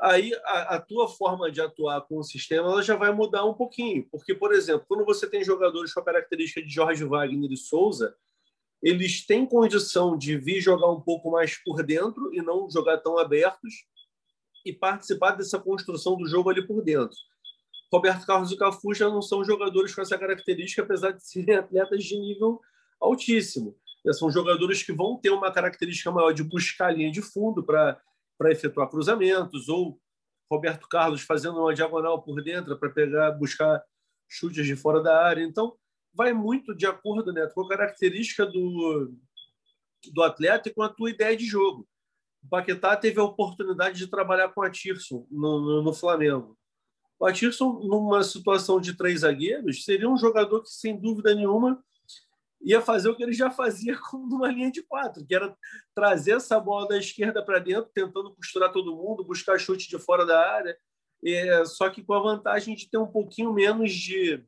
aí 0.00 0.34
a, 0.44 0.76
a, 0.76 0.80
tua 0.80 1.08
forma 1.08 1.50
de 1.50 1.60
atuar 1.60 2.00
com 2.02 2.18
o 2.18 2.24
sistema 2.24 2.68
ela 2.68 2.82
já 2.82 2.96
vai 2.96 3.12
mudar 3.12 3.44
um 3.44 3.54
pouquinho. 3.54 4.06
Porque, 4.10 4.34
por 4.34 4.52
exemplo, 4.52 4.84
quando 4.88 5.04
você 5.04 5.28
tem 5.28 5.44
jogadores 5.44 5.94
com 5.94 6.00
a 6.00 6.04
característica 6.04 6.60
de 6.60 6.68
Jorge 6.68 7.04
Wagner 7.04 7.50
e 7.52 7.56
Souza, 7.56 8.14
eles 8.82 9.24
têm 9.24 9.46
condição 9.46 10.18
de 10.18 10.36
vir 10.36 10.60
jogar 10.60 10.90
um 10.90 11.00
pouco 11.00 11.30
mais 11.30 11.56
por 11.62 11.82
dentro 11.82 12.34
e 12.34 12.42
não 12.42 12.68
jogar 12.68 12.98
tão 12.98 13.16
abertos 13.18 13.86
e 14.64 14.72
participar 14.72 15.32
dessa 15.32 15.60
construção 15.60 16.16
do 16.16 16.26
jogo 16.26 16.50
ali 16.50 16.66
por 16.66 16.82
dentro. 16.82 17.16
Roberto 17.96 18.26
Carlos 18.26 18.52
e 18.52 18.56
Cafu 18.58 18.92
já 18.92 19.08
não 19.08 19.22
são 19.22 19.42
jogadores 19.42 19.94
com 19.94 20.02
essa 20.02 20.18
característica, 20.18 20.82
apesar 20.82 21.12
de 21.12 21.26
serem 21.26 21.56
atletas 21.56 22.04
de 22.04 22.18
nível 22.18 22.60
altíssimo. 23.00 23.74
São 24.12 24.30
jogadores 24.30 24.82
que 24.82 24.92
vão 24.92 25.18
ter 25.18 25.30
uma 25.30 25.50
característica 25.50 26.10
maior 26.12 26.32
de 26.32 26.44
buscar 26.44 26.88
a 26.88 26.92
linha 26.92 27.10
de 27.10 27.22
fundo 27.22 27.64
para 27.64 27.98
efetuar 28.44 28.88
cruzamentos, 28.88 29.68
ou 29.68 29.98
Roberto 30.50 30.86
Carlos 30.88 31.22
fazendo 31.22 31.58
uma 31.58 31.74
diagonal 31.74 32.22
por 32.22 32.42
dentro 32.42 32.78
para 32.78 32.90
pegar, 32.90 33.32
buscar 33.32 33.82
chutes 34.28 34.66
de 34.66 34.76
fora 34.76 35.02
da 35.02 35.24
área. 35.24 35.42
Então, 35.42 35.74
vai 36.14 36.32
muito 36.32 36.76
de 36.76 36.86
acordo 36.86 37.32
né, 37.32 37.46
com 37.48 37.62
a 37.62 37.68
característica 37.68 38.44
do, 38.44 39.12
do 40.12 40.22
atleta 40.22 40.68
e 40.68 40.74
com 40.74 40.82
a 40.82 40.88
tua 40.88 41.10
ideia 41.10 41.36
de 41.36 41.46
jogo. 41.46 41.88
O 42.44 42.48
Paquetá 42.48 42.94
teve 42.94 43.18
a 43.18 43.24
oportunidade 43.24 43.98
de 43.98 44.06
trabalhar 44.06 44.50
com 44.50 44.62
a 44.62 44.70
Tirson 44.70 45.26
no, 45.30 45.60
no, 45.60 45.82
no 45.82 45.92
Flamengo. 45.92 46.56
O 47.18 47.26
Atirson, 47.26 47.80
numa 47.84 48.22
situação 48.22 48.80
de 48.80 48.94
três 48.94 49.20
zagueiros, 49.20 49.84
seria 49.84 50.08
um 50.08 50.18
jogador 50.18 50.62
que, 50.62 50.70
sem 50.70 50.96
dúvida 50.96 51.34
nenhuma, 51.34 51.82
ia 52.60 52.80
fazer 52.80 53.08
o 53.08 53.16
que 53.16 53.22
ele 53.22 53.32
já 53.32 53.50
fazia 53.50 53.96
numa 54.12 54.48
linha 54.48 54.70
de 54.70 54.82
quatro, 54.82 55.24
que 55.24 55.34
era 55.34 55.56
trazer 55.94 56.32
essa 56.32 56.58
bola 56.58 56.88
da 56.88 56.98
esquerda 56.98 57.44
para 57.44 57.58
dentro, 57.58 57.90
tentando 57.94 58.34
costurar 58.34 58.72
todo 58.72 58.96
mundo, 58.96 59.24
buscar 59.24 59.58
chute 59.58 59.88
de 59.88 59.98
fora 59.98 60.26
da 60.26 60.38
área, 60.38 60.76
é, 61.24 61.64
só 61.64 61.88
que 61.88 62.02
com 62.02 62.12
a 62.12 62.20
vantagem 62.20 62.74
de 62.74 62.88
ter 62.88 62.98
um 62.98 63.06
pouquinho 63.06 63.52
menos 63.52 63.92
de, 63.92 64.44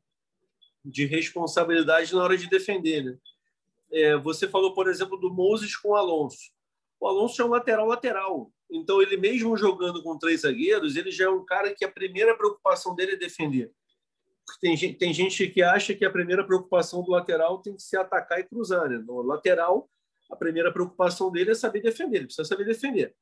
de 0.85 1.05
responsabilidade 1.05 2.13
na 2.13 2.23
hora 2.23 2.37
de 2.37 2.47
defender. 2.47 3.03
Né? 3.03 3.17
É, 3.91 4.17
você 4.17 4.47
falou, 4.47 4.73
por 4.73 4.87
exemplo, 4.87 5.17
do 5.17 5.33
Moses 5.33 5.75
com 5.75 5.89
o 5.89 5.95
Alonso. 5.95 6.51
O 6.99 7.07
Alonso 7.07 7.41
é 7.41 7.45
um 7.45 7.49
lateral-lateral. 7.49 8.51
Então, 8.71 9.01
ele 9.01 9.17
mesmo 9.17 9.57
jogando 9.57 10.03
com 10.03 10.17
três 10.17 10.41
zagueiros, 10.41 10.95
ele 10.95 11.11
já 11.11 11.25
é 11.25 11.29
um 11.29 11.43
cara 11.43 11.73
que 11.73 11.83
a 11.83 11.91
primeira 11.91 12.37
preocupação 12.37 12.95
dele 12.95 13.13
é 13.13 13.15
defender. 13.15 13.71
Tem 14.61 14.75
gente, 14.75 14.97
tem 14.97 15.13
gente 15.13 15.47
que 15.47 15.61
acha 15.61 15.93
que 15.93 16.05
a 16.05 16.11
primeira 16.11 16.45
preocupação 16.45 17.03
do 17.03 17.11
lateral 17.11 17.61
tem 17.61 17.75
que 17.75 17.81
ser 17.81 17.97
atacar 17.97 18.39
e 18.39 18.43
cruzar. 18.43 18.89
Né? 18.89 18.97
No 18.97 19.21
lateral, 19.21 19.89
a 20.29 20.35
primeira 20.35 20.71
preocupação 20.71 21.31
dele 21.31 21.51
é 21.51 21.55
saber 21.55 21.81
defender, 21.81 22.17
ele 22.17 22.25
precisa 22.25 22.47
saber 22.47 22.65
defender. 22.65 23.15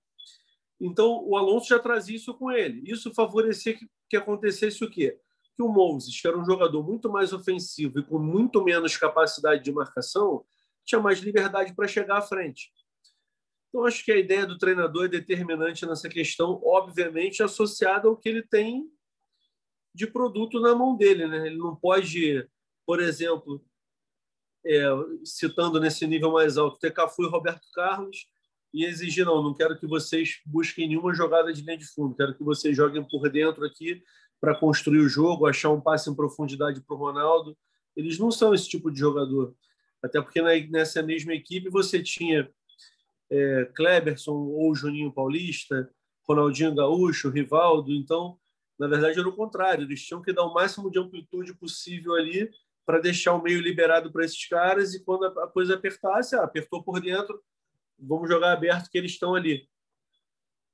Então, 0.79 1.23
o 1.25 1.35
Alonso 1.35 1.67
já 1.67 1.79
traz 1.79 2.07
isso 2.07 2.33
com 2.33 2.51
ele. 2.51 2.83
Isso 2.85 3.13
favorecia 3.13 3.73
que, 3.73 3.87
que 4.09 4.17
acontecesse 4.17 4.83
o 4.83 4.89
quê? 4.89 5.17
Que 5.55 5.63
o 5.63 5.67
Moses, 5.67 6.19
que 6.19 6.27
era 6.27 6.37
um 6.37 6.45
jogador 6.45 6.83
muito 6.83 7.09
mais 7.09 7.33
ofensivo 7.33 7.99
e 7.99 8.03
com 8.03 8.19
muito 8.19 8.63
menos 8.63 8.95
capacidade 8.95 9.63
de 9.63 9.71
marcação, 9.71 10.45
tinha 10.85 11.01
mais 11.01 11.19
liberdade 11.19 11.73
para 11.73 11.87
chegar 11.87 12.17
à 12.17 12.21
frente. 12.21 12.71
Então, 13.69 13.85
acho 13.85 14.03
que 14.03 14.11
a 14.11 14.17
ideia 14.17 14.45
do 14.45 14.57
treinador 14.57 15.05
é 15.05 15.09
determinante 15.09 15.85
nessa 15.85 16.07
questão, 16.07 16.61
obviamente 16.63 17.43
associada 17.43 18.07
ao 18.07 18.17
que 18.17 18.29
ele 18.29 18.43
tem 18.43 18.89
de 19.93 20.07
produto 20.07 20.59
na 20.59 20.73
mão 20.73 20.95
dele. 20.95 21.27
Né? 21.27 21.47
Ele 21.47 21.57
não 21.57 21.75
pode, 21.75 22.47
por 22.85 23.01
exemplo, 23.01 23.63
é, 24.65 24.85
citando 25.23 25.79
nesse 25.79 26.05
nível 26.07 26.31
mais 26.31 26.57
alto, 26.57 26.79
ter 26.79 26.93
Cafu 26.93 27.23
e 27.23 27.29
Roberto 27.29 27.67
Carlos 27.73 28.27
e 28.73 28.85
exigir, 28.85 29.25
não, 29.25 29.41
não 29.41 29.53
quero 29.53 29.77
que 29.77 29.87
vocês 29.87 30.39
busquem 30.45 30.87
nenhuma 30.87 31.13
jogada 31.13 31.51
de 31.51 31.61
linha 31.61 31.77
de 31.77 31.85
fundo, 31.85 32.15
quero 32.15 32.35
que 32.35 32.43
vocês 32.43 32.75
joguem 32.75 33.03
por 33.07 33.29
dentro 33.29 33.65
aqui 33.65 34.03
para 34.39 34.55
construir 34.55 34.99
o 34.99 35.09
jogo, 35.09 35.47
achar 35.47 35.71
um 35.71 35.81
passe 35.81 36.09
em 36.09 36.15
profundidade 36.15 36.81
para 36.81 36.95
o 36.95 36.99
Ronaldo. 36.99 37.57
Eles 37.95 38.19
não 38.19 38.29
são 38.29 38.53
esse 38.53 38.67
tipo 38.69 38.91
de 38.91 38.99
jogador. 38.99 39.55
Até 40.03 40.21
porque 40.21 40.41
nessa 40.69 41.01
mesma 41.01 41.33
equipe 41.33 41.69
você 41.69 42.03
tinha 42.03 42.47
é, 43.29 43.65
Kleberson 43.75 44.33
ou 44.33 44.73
Juninho 44.75 45.11
Paulista, 45.11 45.89
Ronaldinho 46.23 46.75
Gaúcho, 46.75 47.29
Rivaldo. 47.29 47.91
Então, 47.91 48.37
na 48.77 48.87
verdade, 48.87 49.19
era 49.19 49.27
o 49.27 49.35
contrário. 49.35 49.83
Eles 49.83 50.03
tinham 50.03 50.21
que 50.21 50.33
dar 50.33 50.43
o 50.43 50.53
máximo 50.53 50.91
de 50.91 50.99
amplitude 50.99 51.53
possível 51.53 52.13
ali 52.13 52.49
para 52.85 52.99
deixar 52.99 53.33
o 53.33 53.41
meio 53.41 53.59
liberado 53.59 54.11
para 54.11 54.23
esses 54.23 54.47
caras 54.47 54.93
e 54.93 55.03
quando 55.03 55.25
a 55.25 55.47
coisa 55.47 55.75
apertasse, 55.75 56.35
ah, 56.35 56.43
apertou 56.43 56.81
por 56.81 57.01
dentro, 57.01 57.41
vamos 57.99 58.29
jogar 58.29 58.53
aberto 58.53 58.89
que 58.89 58.97
eles 58.97 59.11
estão 59.11 59.35
ali. 59.35 59.67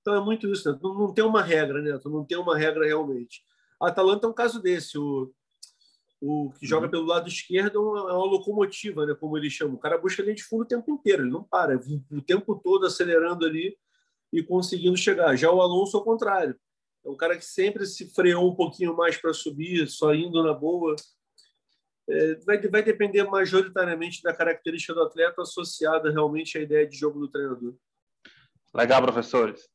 Então 0.02 0.16
é 0.16 0.22
muito 0.24 0.48
isso, 0.52 0.72
né? 0.72 0.78
não, 0.84 0.94
não 0.94 1.14
tem 1.14 1.24
uma 1.24 1.42
regra, 1.42 1.82
né? 1.82 2.00
Não 2.06 2.24
tem 2.24 2.38
uma 2.38 2.58
regra 2.58 2.86
realmente. 2.86 3.42
A 3.82 3.88
Atalanta 3.88 4.28
é 4.28 4.30
um 4.30 4.34
caso 4.34 4.62
desse. 4.62 4.98
O, 4.98 5.34
o 6.26 6.54
que 6.58 6.66
joga 6.66 6.86
uhum. 6.86 6.92
pelo 6.92 7.06
lado 7.06 7.28
esquerdo 7.28 7.98
é 7.98 8.14
uma 8.14 8.26
locomotiva, 8.26 9.06
né? 9.06 9.14
Como 9.14 9.38
eles 9.38 9.52
chamam. 9.52 9.76
O 9.76 9.80
cara 9.80 9.98
busca 9.98 10.24
linha 10.24 10.34
de 10.34 10.44
fundo 10.44 10.62
o 10.62 10.68
tempo 10.68 10.90
inteiro, 10.90 11.24
ele 11.24 11.32
não 11.32 11.44
para, 11.44 11.78
o 12.12 12.22
tempo 12.22 12.56
todo 12.56 12.86
acelerando 12.86 13.46
ali 13.46 13.78
e 14.32 14.42
conseguindo 14.42 14.96
chegar. 14.96 15.36
Já 15.36 15.52
o 15.52 15.62
Alonso, 15.62 15.98
ao 15.98 16.04
contrário, 16.04 16.58
é 17.06 17.10
um 17.10 17.18
cara 17.18 17.38
que 17.38 17.44
sempre 17.44 17.86
se 17.86 18.10
freou 18.16 18.50
um 18.50 18.56
pouquinho 18.56 18.96
mais 18.96 19.18
para 19.18 19.34
subir, 19.34 19.86
só 19.90 20.16
indo 20.16 20.42
na 20.42 20.54
boa. 20.54 20.96
É, 22.10 22.36
vai, 22.46 22.58
vai 22.70 22.84
depender 22.84 23.24
majoritariamente 23.24 24.24
da 24.24 24.34
característica 24.34 24.94
do 24.94 25.04
atleta 25.04 25.42
associada 25.42 26.10
realmente 26.10 26.58
à 26.58 26.62
ideia 26.62 26.88
de 26.88 26.96
jogo 26.96 27.20
do 27.20 27.28
treinador. 27.28 27.76
Legal, 28.74 29.02
professores. 29.02 29.68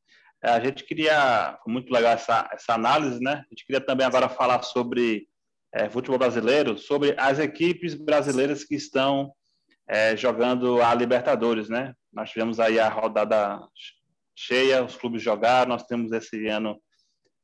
É, 0.43 0.49
a 0.49 0.59
gente 0.59 0.83
queria, 0.83 1.59
muito 1.67 1.93
legal 1.93 2.13
essa, 2.13 2.49
essa 2.51 2.73
análise, 2.73 3.19
né? 3.19 3.45
A 3.45 3.53
gente 3.53 3.65
queria 3.67 3.81
também 3.81 4.07
agora 4.07 4.27
falar 4.27 4.63
sobre 4.63 5.28
é, 5.73 5.89
futebol 5.89 6.17
brasileiro, 6.17 6.77
sobre 6.77 7.15
as 7.17 7.39
equipes 7.39 7.93
brasileiras 7.93 8.63
que 8.63 8.75
estão 8.75 9.31
é, 9.87 10.15
jogando 10.15 10.81
a 10.81 10.93
Libertadores, 10.93 11.69
né? 11.69 11.93
Nós 12.11 12.29
tivemos 12.29 12.59
aí 12.59 12.79
a 12.79 12.89
rodada 12.89 13.59
cheia, 14.35 14.83
os 14.83 14.95
clubes 14.95 15.21
jogaram, 15.21 15.69
nós 15.69 15.83
temos 15.83 16.11
esse 16.11 16.47
ano 16.47 16.79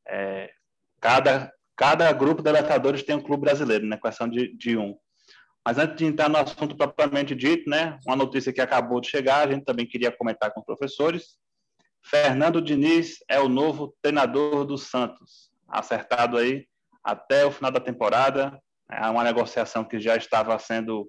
é, 0.07 0.49
cada, 1.01 1.51
cada 1.75 2.11
grupo 2.11 2.41
de 2.41 2.49
Libertadores 2.49 3.03
tem 3.03 3.15
um 3.15 3.21
clube 3.21 3.43
brasileiro, 3.43 3.85
né, 3.85 3.99
exceção 4.03 4.29
de, 4.29 4.55
de 4.55 4.77
um. 4.77 4.95
Mas 5.65 5.77
antes 5.77 5.97
de 5.97 6.05
entrar 6.05 6.29
no 6.29 6.37
assunto 6.37 6.77
propriamente 6.77 7.33
dito, 7.35 7.69
né, 7.69 7.99
uma 8.05 8.15
notícia 8.15 8.53
que 8.53 8.61
acabou 8.61 9.01
de 9.01 9.09
chegar, 9.09 9.47
a 9.47 9.51
gente 9.51 9.65
também 9.65 9.85
queria 9.85 10.11
comentar 10.11 10.53
com 10.53 10.59
os 10.59 10.65
professores. 10.65 11.37
Fernando 12.03 12.61
Diniz 12.61 13.17
é 13.27 13.39
o 13.39 13.49
novo 13.49 13.95
treinador 14.01 14.63
do 14.63 14.77
Santos, 14.77 15.51
acertado 15.67 16.37
aí 16.37 16.67
até 17.05 17.45
o 17.45 17.51
final 17.51 17.71
da 17.71 17.79
temporada. 17.79 18.59
É 18.91 19.07
uma 19.07 19.23
negociação 19.23 19.85
que 19.85 19.99
já 19.99 20.15
estava 20.15 20.57
sendo 20.57 21.07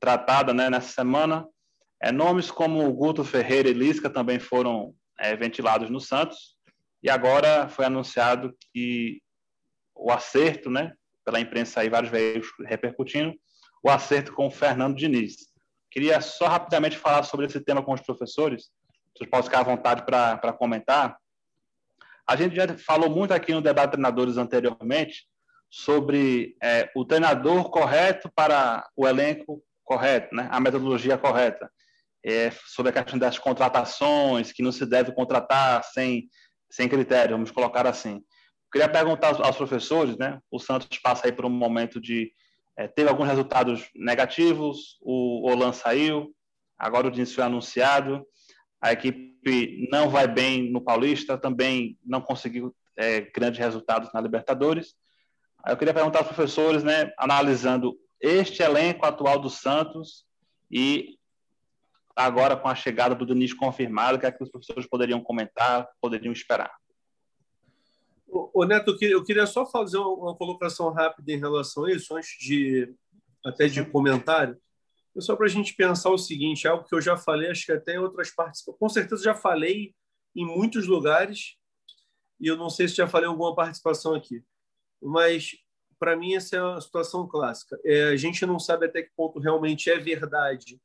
tratada 0.00 0.54
né, 0.54 0.70
nessa 0.70 0.92
semana. 0.92 1.46
É, 2.02 2.10
nomes 2.10 2.50
como 2.50 2.92
Guto 2.92 3.24
Ferreira 3.24 3.68
e 3.68 3.74
Lisca 3.74 4.08
também 4.08 4.38
foram 4.38 4.94
é, 5.18 5.36
ventilados 5.36 5.90
no 5.90 6.00
Santos. 6.00 6.56
E 7.02 7.10
agora 7.10 7.68
foi 7.68 7.84
anunciado 7.84 8.56
que 8.72 9.20
o 9.94 10.10
acerto, 10.10 10.70
né, 10.70 10.92
pela 11.24 11.40
imprensa 11.40 11.80
aí, 11.80 11.90
vários 11.90 12.10
veículos 12.10 12.48
repercutindo, 12.66 13.34
o 13.82 13.90
acerto 13.90 14.32
com 14.32 14.46
o 14.46 14.50
Fernando 14.50 14.96
Diniz. 14.96 15.48
Queria 15.90 16.20
só 16.20 16.46
rapidamente 16.46 16.96
falar 16.96 17.22
sobre 17.24 17.46
esse 17.46 17.60
tema 17.60 17.82
com 17.82 17.92
os 17.92 18.00
professores, 18.00 18.70
vocês 19.16 19.28
podem 19.28 19.44
ficar 19.44 19.60
à 19.60 19.64
vontade 19.64 20.04
para 20.04 20.52
comentar. 20.52 21.18
A 22.28 22.36
gente 22.36 22.54
já 22.54 22.66
falou 22.76 23.08
muito 23.08 23.32
aqui 23.32 23.54
no 23.54 23.62
debate 23.62 23.86
de 23.86 23.92
treinadores 23.92 24.36
anteriormente 24.36 25.26
sobre 25.70 26.56
é, 26.62 26.90
o 26.94 27.04
treinador 27.04 27.70
correto 27.70 28.30
para 28.34 28.86
o 28.94 29.08
elenco 29.08 29.62
correto, 29.82 30.34
né? 30.34 30.48
a 30.50 30.60
metodologia 30.60 31.16
correta. 31.16 31.70
É, 32.24 32.50
sobre 32.66 32.90
a 32.90 32.92
questão 32.92 33.18
das 33.18 33.38
contratações, 33.38 34.52
que 34.52 34.62
não 34.62 34.72
se 34.72 34.84
deve 34.84 35.12
contratar 35.12 35.82
sem 35.84 36.28
sem 36.70 36.86
critério, 36.88 37.34
vamos 37.36 37.50
colocar 37.50 37.86
assim. 37.86 38.22
Queria 38.70 38.88
perguntar 38.88 39.40
aos 39.40 39.56
professores, 39.56 40.18
né? 40.18 40.38
O 40.50 40.58
Santos 40.58 40.98
passa 40.98 41.26
aí 41.26 41.32
por 41.32 41.46
um 41.46 41.50
momento 41.50 41.98
de 42.00 42.30
é, 42.76 42.86
teve 42.86 43.08
alguns 43.08 43.26
resultados 43.26 43.88
negativos, 43.94 44.98
o 45.00 45.50
Olan 45.50 45.72
saiu, 45.72 46.34
agora 46.78 47.08
o 47.08 47.10
Diniz 47.10 47.34
foi 47.34 47.42
anunciado, 47.42 48.24
a 48.80 48.92
equipe 48.92 49.88
não 49.90 50.08
vai 50.08 50.26
bem 50.26 50.70
no 50.70 50.80
Paulista, 50.80 51.38
também 51.38 51.98
não 52.04 52.20
conseguiu 52.20 52.74
é, 52.96 53.20
grandes 53.20 53.58
resultados 53.58 54.12
na 54.12 54.20
Libertadores. 54.20 54.94
Eu 55.66 55.76
queria 55.76 55.94
perguntar 55.94 56.20
aos 56.20 56.28
professores, 56.28 56.82
né, 56.82 57.12
analisando 57.18 57.98
este 58.20 58.62
elenco 58.62 59.06
atual 59.06 59.38
do 59.38 59.50
Santos 59.50 60.24
e 60.70 61.16
agora 62.14 62.56
com 62.56 62.68
a 62.68 62.74
chegada 62.74 63.14
do 63.14 63.26
Diniz 63.26 63.52
confirmado, 63.52 64.16
o 64.16 64.20
que 64.20 64.26
é 64.26 64.32
que 64.32 64.42
os 64.42 64.50
professores 64.50 64.86
poderiam 64.86 65.20
comentar, 65.20 65.88
poderiam 66.00 66.32
esperar? 66.32 66.72
Ô, 68.26 68.64
Neto, 68.64 68.96
eu 69.00 69.24
queria 69.24 69.46
só 69.46 69.64
fazer 69.64 69.98
uma 69.98 70.34
colocação 70.34 70.92
rápida 70.92 71.32
em 71.32 71.38
relação 71.38 71.84
a 71.84 71.92
isso, 71.92 72.14
antes 72.14 72.36
de 72.38 72.92
até 73.44 73.68
de 73.68 73.84
comentário. 73.84 74.58
É 75.18 75.20
só 75.20 75.34
para 75.34 75.46
a 75.46 75.50
gente 75.50 75.74
pensar 75.74 76.10
o 76.10 76.16
seguinte, 76.16 76.68
algo 76.68 76.84
que 76.84 76.94
eu 76.94 77.00
já 77.00 77.16
falei, 77.16 77.50
acho 77.50 77.66
que 77.66 77.72
até 77.72 77.96
em 77.96 77.98
outras 77.98 78.30
partes, 78.30 78.62
com 78.62 78.88
certeza 78.88 79.24
já 79.24 79.34
falei 79.34 79.92
em 80.34 80.46
muitos 80.46 80.86
lugares, 80.86 81.56
e 82.40 82.46
eu 82.46 82.56
não 82.56 82.70
sei 82.70 82.86
se 82.86 82.94
já 82.94 83.08
falei 83.08 83.26
alguma 83.26 83.52
participação 83.52 84.14
aqui, 84.14 84.44
mas 85.02 85.56
para 85.98 86.16
mim 86.16 86.34
essa 86.34 86.56
é 86.56 86.62
uma 86.62 86.80
situação 86.80 87.26
clássica. 87.26 87.76
É, 87.84 88.04
a 88.10 88.16
gente 88.16 88.46
não 88.46 88.60
sabe 88.60 88.86
até 88.86 89.02
que 89.02 89.10
ponto 89.16 89.40
realmente 89.40 89.90
é 89.90 89.98
verdade 89.98 90.80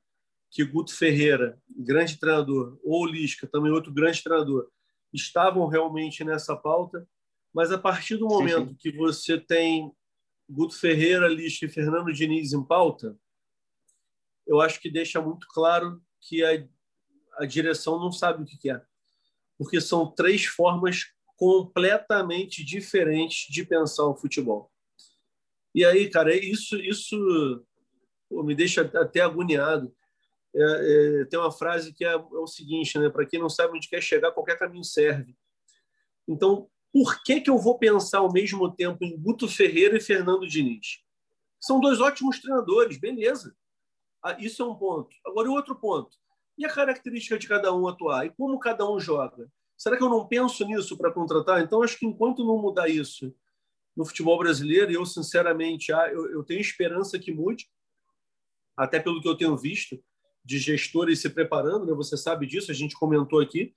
que 0.50 0.64
Guto 0.64 0.96
Ferreira, 0.96 1.60
grande 1.70 2.20
treinador, 2.20 2.80
ou 2.84 3.06
Lisca, 3.06 3.46
também 3.46 3.72
outro 3.72 3.94
grande 3.94 4.24
treinador, 4.24 4.68
estavam 5.14 5.68
realmente 5.68 6.24
nessa 6.24 6.56
pauta, 6.56 7.08
mas 7.54 7.72
a 7.72 7.78
partir 7.78 8.18
do 8.18 8.28
momento 8.28 8.70
sim, 8.70 8.70
sim. 8.70 8.76
que 8.80 8.92
você 8.98 9.40
tem 9.40 9.92
Guto 10.50 10.76
Ferreira, 10.76 11.28
Lisca 11.28 11.66
e 11.66 11.70
Fernando 11.70 12.12
Diniz 12.12 12.52
em 12.52 12.64
pauta, 12.64 13.16
eu 14.46 14.62
acho 14.62 14.80
que 14.80 14.90
deixa 14.90 15.22
muito 15.22 15.48
claro 15.48 16.02
que 16.22 16.44
a, 16.44 16.68
a 17.40 17.46
direção 17.46 18.00
não 18.00 18.12
sabe 18.12 18.44
o 18.44 18.46
que 18.46 18.58
quer, 18.58 18.86
porque 19.58 19.80
são 19.80 20.10
três 20.12 20.46
formas 20.46 21.06
completamente 21.36 22.64
diferentes 22.64 23.48
de 23.50 23.66
pensar 23.66 24.06
o 24.06 24.16
futebol. 24.16 24.72
E 25.76 25.84
aí, 25.84 26.10
cara, 26.10 26.36
isso 26.36 26.76
isso 26.78 27.66
pô, 28.30 28.44
me 28.44 28.56
deixa 28.56 28.82
até 28.82 29.22
agoniado 29.22 29.94
é, 30.56 31.22
é, 31.22 31.26
tem 31.26 31.40
uma 31.40 31.52
frase 31.52 31.92
que 31.92 32.06
é, 32.06 32.12
é 32.12 32.18
o 32.18 32.46
seguinte, 32.46 32.98
né? 33.00 33.10
Para 33.10 33.26
quem 33.26 33.40
não 33.40 33.50
sabe 33.50 33.76
onde 33.76 33.90
quer 33.90 34.02
chegar, 34.02 34.32
qualquer 34.32 34.58
caminho 34.58 34.84
serve. 34.84 35.36
Então, 36.28 36.70
por 36.92 37.24
que, 37.24 37.42
que 37.42 37.50
eu 37.50 37.58
vou 37.58 37.80
pensar 37.80 38.20
ao 38.20 38.32
mesmo 38.32 38.72
tempo 38.72 39.04
em 39.04 39.18
Guto 39.18 39.48
Ferreira 39.48 39.98
e 39.98 40.02
Fernando 40.02 40.48
Diniz? 40.48 41.00
São 41.60 41.80
dois 41.80 42.00
ótimos 42.00 42.40
treinadores, 42.40 42.98
beleza. 42.98 43.56
Ah, 44.24 44.38
isso 44.40 44.64
é 44.64 44.66
um 44.66 44.76
ponto. 44.76 45.10
Agora, 45.26 45.50
o 45.50 45.54
outro 45.54 45.76
ponto. 45.76 46.18
E 46.58 46.66
a 46.66 46.70
característica 46.70 47.38
de 47.38 47.48
cada 47.48 47.74
um 47.76 47.88
atuar? 47.88 48.26
E 48.26 48.30
como 48.30 48.60
cada 48.60 48.90
um 48.90 49.00
joga? 49.00 49.52
Será 49.78 49.98
que 49.98 50.04
eu 50.04 50.10
não 50.10 50.28
penso 50.28 50.66
nisso 50.66 50.98
para 50.98 51.12
contratar? 51.12 51.62
Então, 51.62 51.84
acho 51.84 51.98
que 51.98 52.06
enquanto 52.06 52.46
não 52.46 52.58
mudar 52.58 52.88
isso 52.88 53.36
no 53.96 54.06
futebol 54.06 54.38
brasileiro, 54.38 54.92
eu, 54.92 55.06
sinceramente, 55.06 55.92
ah, 55.92 56.10
eu, 56.12 56.32
eu 56.32 56.44
tenho 56.44 56.62
esperança 56.62 57.20
que 57.20 57.34
mude, 57.34 57.68
até 58.78 59.00
pelo 59.00 59.22
que 59.22 59.28
eu 59.28 59.38
tenho 59.38 59.58
visto 59.58 60.02
de 60.44 60.58
gestores 60.58 61.22
se 61.22 61.30
preparando, 61.30 61.86
né? 61.86 61.94
você 61.94 62.18
sabe 62.18 62.46
disso, 62.46 62.72
a 62.72 62.74
gente 62.74 62.96
comentou 62.96 63.40
aqui. 63.40 63.74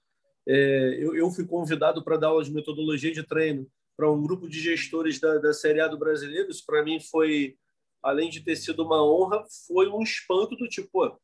É, 0.49 0.97
eu, 1.01 1.15
eu, 1.15 1.31
fui 1.31 1.45
convidado 1.45 2.03
para 2.03 2.17
dar 2.17 2.29
aula 2.29 2.45
de 2.45 2.53
metodologia 2.53 3.13
de 3.13 3.23
treino 3.23 3.69
para 3.97 4.11
um 4.11 4.23
grupo 4.23 4.49
de 4.49 4.61
gestores 4.61 5.19
da, 5.19 5.39
da 5.39 5.53
Série 5.53 5.81
A 5.81 5.89
do 5.89 5.99
Brasileiro. 5.99 6.51
Isso, 6.51 6.65
para 6.65 6.85
mim, 6.85 7.01
foi, 7.01 7.57
além 8.07 8.31
de 8.31 8.41
ter 8.41 8.55
sido 8.55 8.85
uma 8.85 9.05
honra, 9.05 9.45
foi 9.67 9.89
um 9.89 10.01
espanto 10.01 10.55
do 10.55 10.69
tipo, 10.69 10.89
pô, 10.93 11.19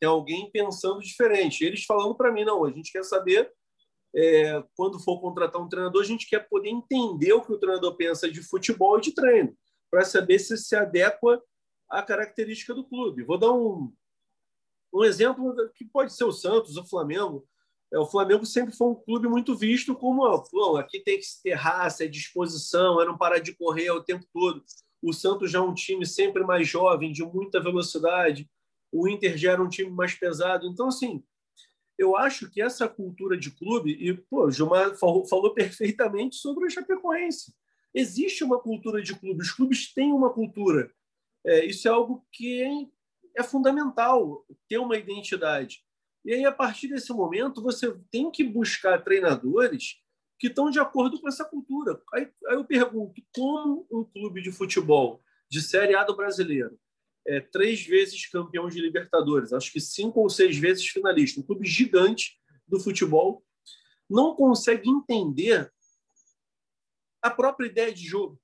tem 0.00 0.08
alguém 0.08 0.50
pensando 0.50 1.00
diferente. 1.00 1.62
Eles 1.62 1.84
falando 1.84 2.14
para 2.14 2.32
mim, 2.32 2.42
não, 2.42 2.64
a 2.64 2.70
gente 2.70 2.90
quer 2.90 3.04
saber, 3.04 3.52
é, 4.14 4.64
quando 4.74 4.98
for 4.98 5.20
contratar 5.20 5.60
um 5.60 5.68
treinador, 5.68 6.02
a 6.02 6.06
gente 6.06 6.26
quer 6.26 6.48
poder 6.48 6.70
entender 6.70 7.34
o 7.34 7.42
que 7.42 7.52
o 7.52 7.58
treinador 7.58 7.94
pensa 7.96 8.30
de 8.30 8.42
futebol 8.42 8.96
e 8.96 9.02
de 9.02 9.14
treino, 9.14 9.54
para 9.90 10.04
saber 10.04 10.38
se 10.38 10.56
se 10.56 10.74
adequa 10.74 11.42
à 11.88 12.02
característica 12.02 12.72
do 12.72 12.88
clube. 12.88 13.22
Vou 13.22 13.36
dar 13.36 13.52
um, 13.52 13.92
um 14.94 15.04
exemplo 15.04 15.54
que 15.74 15.84
pode 15.84 16.14
ser 16.14 16.24
o 16.24 16.32
Santos, 16.32 16.78
o 16.78 16.86
Flamengo. 16.86 17.46
É, 17.92 17.98
o 17.98 18.06
Flamengo 18.06 18.46
sempre 18.46 18.74
foi 18.74 18.88
um 18.88 18.94
clube 18.94 19.28
muito 19.28 19.54
visto 19.54 19.94
como 19.94 20.24
aqui 20.78 21.00
tem 21.00 21.18
que 21.18 21.26
ter 21.42 21.52
raça, 21.52 22.04
é 22.04 22.08
disposição, 22.08 23.02
é 23.02 23.04
não 23.04 23.18
parar 23.18 23.38
de 23.38 23.54
correr 23.54 23.90
o 23.90 24.02
tempo 24.02 24.24
todo. 24.32 24.64
O 25.06 25.12
Santos 25.12 25.52
já 25.52 25.60
é 25.60 25.62
um 25.62 25.72
time 25.72 26.04
sempre 26.04 26.42
mais 26.42 26.66
jovem, 26.66 27.12
de 27.12 27.22
muita 27.22 27.60
velocidade. 27.60 28.50
O 28.90 29.06
Inter 29.06 29.36
já 29.38 29.52
era 29.52 29.62
um 29.62 29.68
time 29.68 29.88
mais 29.88 30.14
pesado. 30.14 30.66
Então, 30.66 30.88
assim, 30.88 31.22
eu 31.96 32.16
acho 32.16 32.50
que 32.50 32.60
essa 32.60 32.88
cultura 32.88 33.38
de 33.38 33.52
clube, 33.52 33.92
e 33.92 34.12
pô, 34.12 34.50
Gilmar 34.50 34.96
falou, 34.96 35.24
falou 35.24 35.54
perfeitamente 35.54 36.34
sobre 36.34 36.66
o 36.66 36.70
Chapecoense. 36.70 37.54
Existe 37.94 38.42
uma 38.42 38.58
cultura 38.58 39.00
de 39.00 39.14
clube, 39.14 39.42
os 39.42 39.52
clubes 39.52 39.94
têm 39.94 40.12
uma 40.12 40.30
cultura. 40.30 40.90
É, 41.46 41.64
isso 41.64 41.86
é 41.86 41.90
algo 41.92 42.26
que 42.32 42.64
é, 42.64 43.40
é 43.40 43.44
fundamental, 43.44 44.44
ter 44.68 44.78
uma 44.78 44.96
identidade. 44.96 45.84
E 46.24 46.34
aí, 46.34 46.44
a 46.44 46.50
partir 46.50 46.88
desse 46.88 47.12
momento, 47.12 47.62
você 47.62 47.96
tem 48.10 48.28
que 48.28 48.42
buscar 48.42 49.04
treinadores 49.04 50.00
que 50.38 50.48
estão 50.48 50.70
de 50.70 50.78
acordo 50.78 51.20
com 51.20 51.28
essa 51.28 51.44
cultura. 51.44 52.00
Aí, 52.12 52.28
aí 52.46 52.54
eu 52.54 52.64
pergunto, 52.64 53.22
como 53.34 53.86
um 53.90 54.04
clube 54.04 54.42
de 54.42 54.52
futebol 54.52 55.22
de 55.48 55.62
Série 55.62 55.94
A 55.94 56.04
do 56.04 56.16
brasileiro, 56.16 56.78
é, 57.26 57.40
três 57.40 57.84
vezes 57.84 58.26
campeão 58.28 58.68
de 58.68 58.80
Libertadores, 58.80 59.52
acho 59.52 59.72
que 59.72 59.80
cinco 59.80 60.20
ou 60.20 60.28
seis 60.28 60.56
vezes 60.56 60.86
finalista, 60.86 61.40
um 61.40 61.42
clube 61.42 61.66
gigante 61.66 62.38
do 62.66 62.78
futebol, 62.78 63.44
não 64.08 64.34
consegue 64.34 64.88
entender 64.88 65.72
a 67.20 67.30
própria 67.30 67.66
ideia 67.66 67.92
de 67.92 68.04
jogo 68.04 68.40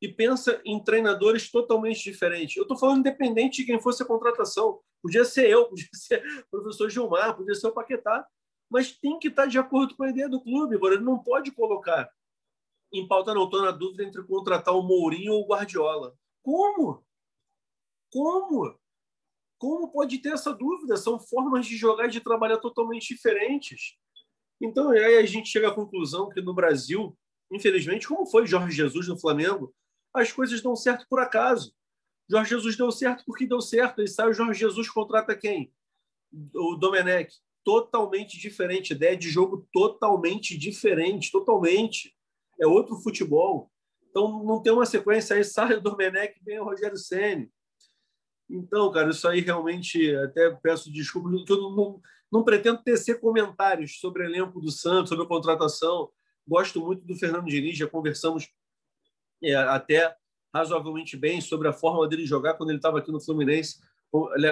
e 0.00 0.08
pensa 0.08 0.60
em 0.64 0.82
treinadores 0.82 1.50
totalmente 1.50 2.02
diferentes. 2.02 2.56
Eu 2.56 2.62
estou 2.62 2.78
falando 2.78 3.00
independente 3.00 3.58
de 3.58 3.66
quem 3.66 3.80
fosse 3.80 4.02
a 4.02 4.06
contratação. 4.06 4.80
Podia 5.02 5.24
ser 5.24 5.48
eu, 5.48 5.66
podia 5.70 5.88
ser 5.92 6.44
o 6.46 6.50
professor 6.50 6.88
Gilmar, 6.88 7.36
podia 7.36 7.54
ser 7.54 7.66
o 7.66 7.72
Paquetá, 7.72 8.26
mas 8.70 8.92
tem 8.92 9.18
que 9.18 9.28
estar 9.28 9.46
de 9.46 9.58
acordo 9.58 9.96
com 9.96 10.02
a 10.02 10.10
ideia 10.10 10.28
do 10.28 10.40
clube. 10.40 10.76
Ele 10.76 10.98
não 10.98 11.18
pode 11.18 11.50
colocar 11.52 12.10
em 12.92 13.06
pauta, 13.06 13.34
não. 13.34 13.44
Estou 13.44 13.62
na 13.62 13.70
dúvida 13.70 14.04
entre 14.04 14.22
contratar 14.24 14.74
o 14.74 14.82
Mourinho 14.82 15.34
ou 15.34 15.42
o 15.42 15.46
Guardiola. 15.46 16.14
Como? 16.42 17.04
Como? 18.10 18.78
Como 19.58 19.90
pode 19.90 20.18
ter 20.18 20.32
essa 20.32 20.52
dúvida? 20.52 20.96
São 20.96 21.18
formas 21.18 21.66
de 21.66 21.76
jogar 21.76 22.06
e 22.06 22.10
de 22.10 22.20
trabalhar 22.20 22.58
totalmente 22.58 23.14
diferentes. 23.14 23.96
Então, 24.60 24.90
aí 24.90 25.18
a 25.18 25.26
gente 25.26 25.48
chega 25.48 25.68
à 25.68 25.74
conclusão 25.74 26.28
que 26.28 26.40
no 26.40 26.54
Brasil, 26.54 27.16
infelizmente, 27.50 28.06
como 28.06 28.26
foi 28.26 28.46
Jorge 28.46 28.76
Jesus 28.76 29.08
no 29.08 29.18
Flamengo, 29.18 29.74
as 30.14 30.32
coisas 30.32 30.60
dão 30.62 30.74
certo 30.74 31.06
por 31.08 31.20
acaso. 31.20 31.72
Jorge 32.30 32.50
Jesus 32.50 32.76
deu 32.76 32.90
certo 32.90 33.24
porque 33.24 33.46
deu 33.46 33.60
certo. 33.60 34.00
Ele 34.00 34.08
sai, 34.08 34.28
o 34.28 34.34
Jorge 34.34 34.60
Jesus 34.60 34.88
contrata 34.90 35.36
quem? 35.36 35.72
O 36.54 36.76
Domenech. 36.76 37.34
Totalmente 37.68 38.38
diferente. 38.38 38.94
Ideia 38.94 39.14
de 39.14 39.28
jogo 39.28 39.68
totalmente 39.70 40.56
diferente. 40.56 41.30
Totalmente. 41.30 42.16
É 42.58 42.66
outro 42.66 42.96
futebol. 42.96 43.70
Então, 44.08 44.42
não 44.42 44.62
tem 44.62 44.72
uma 44.72 44.86
sequência 44.86 45.36
aí, 45.36 45.44
sai 45.44 45.74
o 45.74 45.80
Domenech 45.82 46.34
vem 46.42 46.58
o 46.58 46.64
Rogério 46.64 46.96
Senni. 46.96 47.52
Então, 48.48 48.90
cara, 48.90 49.10
isso 49.10 49.28
aí 49.28 49.42
realmente, 49.42 50.16
até 50.16 50.50
peço 50.62 50.90
desculpa, 50.90 51.28
eu 51.28 51.60
não, 51.60 51.76
não, 51.76 52.00
não 52.32 52.42
pretendo 52.42 52.82
tecer 52.82 53.20
comentários 53.20 54.00
sobre 54.00 54.22
o 54.22 54.24
elenco 54.24 54.62
do 54.62 54.70
Santos, 54.70 55.10
sobre 55.10 55.26
a 55.26 55.28
contratação. 55.28 56.08
Gosto 56.48 56.80
muito 56.80 57.04
do 57.04 57.16
Fernando 57.16 57.44
Diniz, 57.44 57.76
já 57.76 57.86
conversamos 57.86 58.48
é, 59.42 59.54
até 59.54 60.16
razoavelmente 60.54 61.18
bem 61.18 61.42
sobre 61.42 61.68
a 61.68 61.72
forma 61.74 62.08
dele 62.08 62.24
jogar 62.24 62.54
quando 62.54 62.70
ele 62.70 62.78
estava 62.78 62.98
aqui 62.98 63.12
no 63.12 63.20
Fluminense. 63.20 63.78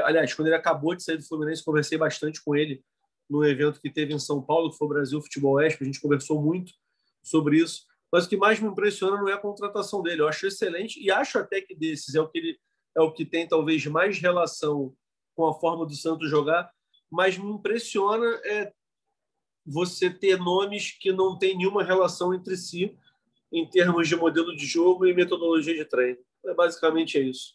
Aliás, 0.05 0.35
quando 0.35 0.49
ele 0.49 0.57
acabou 0.57 0.95
de 0.95 1.03
sair 1.03 1.17
do 1.17 1.27
Fluminense, 1.27 1.65
conversei 1.65 1.97
bastante 1.97 2.45
com 2.45 2.55
ele 2.55 2.85
no 3.29 3.45
evento 3.45 3.81
que 3.81 3.91
teve 3.91 4.15
em 4.15 4.19
São 4.19 4.43
Paulo, 4.43 4.71
que 4.71 4.79
foi 4.79 4.87
o 4.87 4.91
Brasil 4.91 5.21
Futebol 5.21 5.61
Expo. 5.61 5.83
A 5.83 5.87
gente 5.87 6.01
conversou 6.01 6.41
muito 6.41 6.73
sobre 7.23 7.59
isso. 7.59 7.85
Mas 8.13 8.25
o 8.25 8.29
que 8.29 8.37
mais 8.37 8.61
me 8.61 8.69
impressiona 8.69 9.17
não 9.17 9.29
é 9.29 9.33
a 9.33 9.39
contratação 9.39 10.03
dele. 10.03 10.23
Eu 10.23 10.29
acho 10.29 10.47
excelente 10.47 11.01
e 11.01 11.11
acho 11.11 11.39
até 11.39 11.61
que 11.61 11.75
desses 11.75 12.15
é 12.15 12.21
o 12.21 12.29
que 12.29 12.39
ele 12.39 12.59
é 12.97 13.01
o 13.01 13.13
que 13.13 13.27
tem 13.27 13.47
talvez 13.47 13.85
mais 13.87 14.19
relação 14.19 14.95
com 15.35 15.47
a 15.47 15.53
forma 15.53 15.85
do 15.85 15.95
Santos 15.95 16.31
jogar. 16.31 16.71
Mas 17.11 17.37
me 17.37 17.51
impressiona 17.51 18.25
é 18.45 18.73
você 19.67 20.09
ter 20.09 20.39
nomes 20.39 20.93
que 20.93 21.13
não 21.13 21.37
têm 21.37 21.57
nenhuma 21.57 21.83
relação 21.83 22.33
entre 22.33 22.57
si 22.57 22.97
em 23.53 23.69
termos 23.69 24.09
de 24.09 24.17
modelo 24.17 24.57
de 24.57 24.65
jogo 24.65 25.05
e 25.07 25.13
metodologia 25.13 25.75
de 25.75 25.85
treino. 25.85 26.19
É, 26.45 26.55
basicamente 26.55 27.19
é 27.19 27.23
isso. 27.23 27.55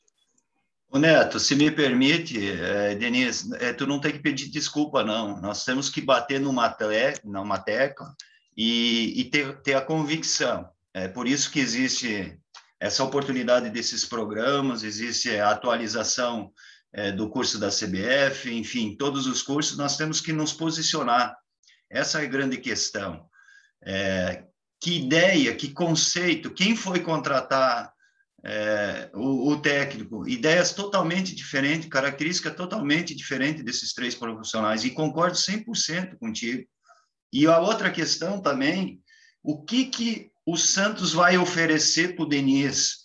O 0.94 1.00
Neto, 1.00 1.40
se 1.40 1.56
me 1.56 1.72
permite, 1.72 2.52
é, 2.52 2.96
Denise, 2.96 3.56
é, 3.62 3.72
tu 3.72 3.88
não 3.88 3.98
tem 3.98 4.12
que 4.12 4.20
pedir 4.20 4.50
desculpa, 4.50 5.06
não. 5.06 5.40
Nós 5.40 5.64
temos 5.64 5.90
que 5.90 6.02
bater 6.02 6.38
numa, 6.38 6.70
tle, 6.70 7.14
numa 7.24 7.58
tecla 7.58 8.14
e, 8.58 9.14
e 9.22 9.24
ter, 9.24 9.62
ter 9.62 9.76
a 9.76 9.82
convicção. 9.82 10.70
É 10.94 11.08
por 11.08 11.30
isso 11.30 11.50
que 11.50 11.62
existe 11.62 12.38
essa 12.78 13.06
oportunidade 13.06 13.70
desses 13.70 14.04
programas, 14.04 14.84
existe 14.84 15.34
a 15.38 15.52
atualização 15.52 16.52
é, 16.92 17.10
do 17.10 17.30
curso 17.30 17.58
da 17.58 17.70
CBF, 17.70 18.52
enfim, 18.52 18.98
todos 18.98 19.28
os 19.28 19.42
cursos, 19.42 19.78
nós 19.78 19.96
temos 19.96 20.20
que 20.20 20.34
nos 20.34 20.52
posicionar. 20.52 21.38
Essa 21.90 22.22
é 22.22 22.26
a 22.26 22.30
grande 22.30 22.58
questão. 22.58 23.26
É, 23.82 24.44
que 24.78 24.98
ideia, 24.98 25.56
que 25.56 25.70
conceito, 25.70 26.52
quem 26.52 26.76
foi 26.76 27.00
contratar 27.00 27.94
é, 28.44 29.10
o, 29.14 29.52
o, 29.52 29.62
técnico, 29.62 30.28
ideias 30.28 30.74
totalmente 30.74 31.36
diferentes, 31.36 31.88
características 31.88 32.56
totalmente 32.56 33.14
diferentes 33.14 33.64
desses 33.64 33.94
três 33.94 34.16
profissionais, 34.16 34.84
e 34.84 34.92
concordo 34.92 35.38
100% 35.38 36.18
contigo. 36.18 36.68
E 37.32 37.46
a 37.46 37.60
outra 37.60 37.92
questão 37.92 38.42
também, 38.42 39.02
o 39.44 39.64
que, 39.64 39.86
que 39.86 40.32
o 40.46 40.58
Santos 40.58 41.14
vai 41.14 41.38
oferecer 41.38 42.16
para 42.16 42.24
o 42.24 42.28
Denis 42.28 43.02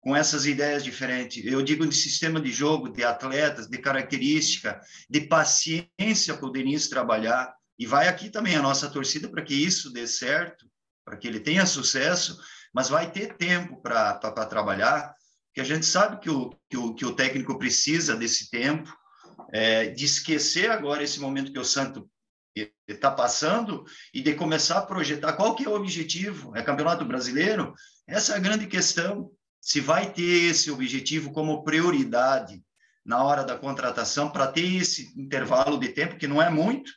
com 0.00 0.16
essas 0.16 0.46
ideias 0.46 0.82
diferentes? 0.82 1.44
Eu 1.44 1.62
digo 1.62 1.86
de 1.86 1.94
sistema 1.94 2.40
de 2.40 2.50
jogo, 2.50 2.88
de 2.88 3.04
atletas, 3.04 3.68
de 3.68 3.78
característica, 3.78 4.80
de 5.08 5.20
paciência 5.22 6.34
para 6.34 6.46
o 6.46 6.50
Denis 6.50 6.88
trabalhar, 6.88 7.54
e 7.78 7.86
vai 7.86 8.08
aqui 8.08 8.30
também 8.30 8.56
a 8.56 8.62
nossa 8.62 8.88
torcida 8.88 9.28
para 9.28 9.42
que 9.42 9.54
isso 9.54 9.92
dê 9.92 10.06
certo, 10.06 10.66
para 11.04 11.16
que 11.16 11.28
ele 11.28 11.38
tenha 11.38 11.66
sucesso, 11.66 12.40
mas 12.76 12.90
vai 12.90 13.10
ter 13.10 13.38
tempo 13.38 13.80
para 13.80 14.18
trabalhar, 14.44 15.14
que 15.54 15.62
a 15.62 15.64
gente 15.64 15.86
sabe 15.86 16.20
que 16.20 16.28
o, 16.28 16.50
que 16.68 16.76
o, 16.76 16.94
que 16.94 17.06
o 17.06 17.14
técnico 17.14 17.58
precisa 17.58 18.14
desse 18.14 18.50
tempo, 18.50 18.94
é, 19.50 19.86
de 19.86 20.04
esquecer 20.04 20.70
agora 20.70 21.02
esse 21.02 21.18
momento 21.18 21.50
que 21.50 21.58
o 21.58 21.64
Santo 21.64 22.06
está 22.86 23.10
passando 23.10 23.82
e 24.12 24.20
de 24.20 24.34
começar 24.34 24.76
a 24.76 24.84
projetar 24.84 25.32
qual 25.32 25.54
que 25.54 25.64
é 25.64 25.70
o 25.70 25.74
objetivo. 25.74 26.54
É 26.54 26.62
campeonato 26.62 27.02
brasileiro? 27.06 27.72
Essa 28.06 28.34
é 28.34 28.36
a 28.36 28.40
grande 28.40 28.66
questão. 28.66 29.30
Se 29.58 29.80
vai 29.80 30.12
ter 30.12 30.50
esse 30.50 30.70
objetivo 30.70 31.32
como 31.32 31.64
prioridade 31.64 32.62
na 33.02 33.24
hora 33.24 33.42
da 33.42 33.56
contratação 33.56 34.28
para 34.28 34.48
ter 34.48 34.74
esse 34.74 35.18
intervalo 35.18 35.80
de 35.80 35.88
tempo 35.88 36.18
que 36.18 36.26
não 36.26 36.42
é 36.42 36.50
muito. 36.50 36.92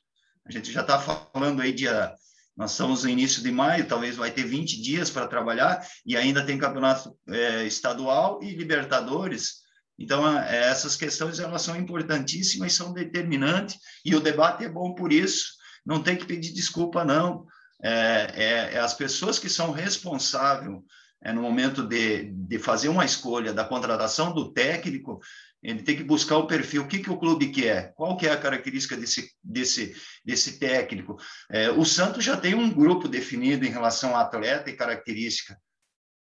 A 0.45 0.51
gente 0.51 0.73
já 0.73 0.81
está 0.81 0.99
falando 0.99 1.61
aí 1.61 1.71
dia 1.71 2.13
nós 2.59 2.71
estamos 2.71 3.05
no 3.05 3.09
início 3.09 3.41
de 3.41 3.49
maio, 3.53 3.87
talvez 3.87 4.17
vai 4.17 4.31
ter 4.31 4.43
20 4.43 4.81
dias 4.81 5.09
para 5.09 5.29
trabalhar 5.29 5.81
e 6.05 6.17
ainda 6.17 6.45
tem 6.45 6.57
campeonato 6.57 7.17
é, 7.29 7.63
estadual 7.63 8.43
e 8.43 8.53
Libertadores. 8.53 9.59
Então, 9.97 10.27
essas 10.37 10.97
questões 10.97 11.39
elas 11.39 11.61
são 11.61 11.77
importantíssimas, 11.77 12.73
são 12.73 12.91
determinantes, 12.91 13.77
e 14.03 14.13
o 14.13 14.19
debate 14.19 14.65
é 14.65 14.69
bom 14.69 14.93
por 14.93 15.13
isso. 15.13 15.53
Não 15.85 16.03
tem 16.03 16.17
que 16.17 16.25
pedir 16.25 16.51
desculpa, 16.51 17.05
não. 17.05 17.45
É, 17.81 18.33
é, 18.35 18.73
é 18.73 18.79
as 18.79 18.93
pessoas 18.93 19.39
que 19.39 19.47
são 19.47 19.71
responsáveis 19.71 20.79
é, 21.21 21.31
no 21.31 21.41
momento 21.41 21.81
de, 21.87 22.25
de 22.25 22.59
fazer 22.59 22.89
uma 22.89 23.05
escolha 23.05 23.53
da 23.53 23.63
contratação 23.63 24.33
do 24.33 24.51
técnico, 24.51 25.21
ele 25.61 25.83
tem 25.83 25.97
que 25.97 26.03
buscar 26.03 26.37
o 26.37 26.47
perfil, 26.47 26.83
o 26.83 26.87
que, 26.87 26.99
que 26.99 27.09
o 27.09 27.17
clube 27.17 27.51
quer, 27.51 27.93
qual 27.95 28.15
que 28.15 28.25
é 28.25 28.31
a 28.31 28.39
característica 28.39 28.95
desse, 28.95 29.31
desse, 29.43 29.95
desse 30.23 30.57
técnico. 30.57 31.17
É, 31.51 31.69
o 31.69 31.83
Santos 31.83 32.23
já 32.23 32.37
tem 32.37 32.55
um 32.55 32.71
grupo 32.71 33.07
definido 33.07 33.65
em 33.65 33.69
relação 33.69 34.15
a 34.15 34.21
atleta 34.21 34.69
e 34.69 34.75
característica. 34.75 35.59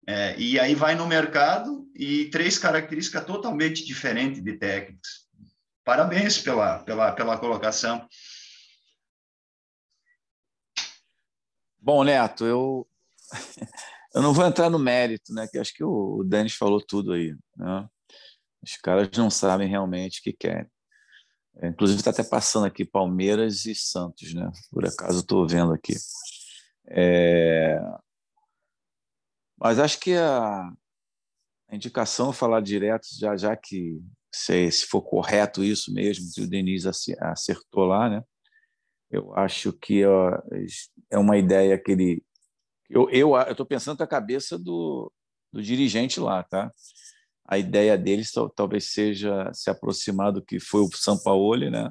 É, 0.09 0.39
e 0.39 0.59
aí 0.59 0.74
vai 0.74 0.95
no 0.95 1.07
mercado 1.07 1.87
e 1.95 2.30
três 2.30 2.59
características 2.59 3.24
totalmente 3.24 3.84
diferentes 3.84 4.43
de 4.43 4.57
técnicos. 4.57 5.26
Parabéns 5.84 6.39
pela, 6.39 6.78
pela, 6.80 7.12
pela 7.12 7.39
colocação. 7.39 8.09
Bom, 11.78 12.03
Neto, 12.03 12.45
eu, 12.45 12.89
eu 14.14 14.22
não 14.22 14.32
vou 14.32 14.47
entrar 14.47 14.70
no 14.70 14.78
mérito, 14.78 15.32
né? 15.32 15.47
Que 15.47 15.59
acho 15.59 15.74
que 15.74 15.84
o, 15.84 16.24
Denis 16.24 16.55
falou 16.55 16.80
tudo 16.80 17.12
aí. 17.12 17.37
Né? 17.57 17.89
Os 18.63 18.77
caras 18.77 19.09
não 19.17 19.31
sabem 19.31 19.69
realmente 19.69 20.21
o 20.21 20.23
que 20.23 20.33
querem. 20.33 20.71
Inclusive 21.63 22.01
está 22.01 22.11
até 22.11 22.23
passando 22.23 22.67
aqui 22.67 22.85
Palmeiras 22.85 23.65
e 23.65 23.75
Santos, 23.75 24.35
né? 24.35 24.51
Por 24.71 24.85
acaso 24.85 25.21
estou 25.21 25.47
vendo 25.47 25.73
aqui. 25.73 25.95
É... 26.89 27.81
Mas 29.59 29.79
acho 29.79 29.99
que 29.99 30.15
a, 30.15 30.71
indicação 31.73 32.33
falar 32.33 32.61
direto, 32.61 33.07
já, 33.19 33.37
já 33.37 33.57
que 33.57 34.01
se, 34.33 34.71
se 34.71 34.87
for 34.87 35.03
correto 35.03 35.65
isso 35.65 35.93
mesmo, 35.93 36.31
que 36.35 36.43
o 36.43 36.49
Denis 36.49 36.85
acertou 37.21 37.87
lá, 37.87 38.11
né? 38.11 38.23
Eu 39.11 39.35
acho 39.35 39.73
que 39.73 40.05
ó, 40.05 40.39
é 41.11 41.19
uma 41.19 41.39
ideia 41.39 41.79
que 41.79 41.93
ele. 41.93 42.25
Eu 42.89 43.09
estou 43.51 43.65
pensando 43.65 43.97
com 43.97 44.03
a 44.03 44.07
cabeça 44.07 44.59
do, 44.59 45.11
do 45.53 45.63
dirigente 45.63 46.21
lá, 46.21 46.43
tá? 46.43 46.71
A 47.49 47.59
ideia 47.59 47.97
deles 47.97 48.32
talvez 48.55 48.92
seja 48.92 49.53
se 49.53 49.70
aproximar 49.70 50.32
do 50.32 50.42
que 50.42 50.59
foi 50.59 50.80
o 50.80 50.90
São 50.92 51.16
Paulo, 51.22 51.70
né? 51.70 51.90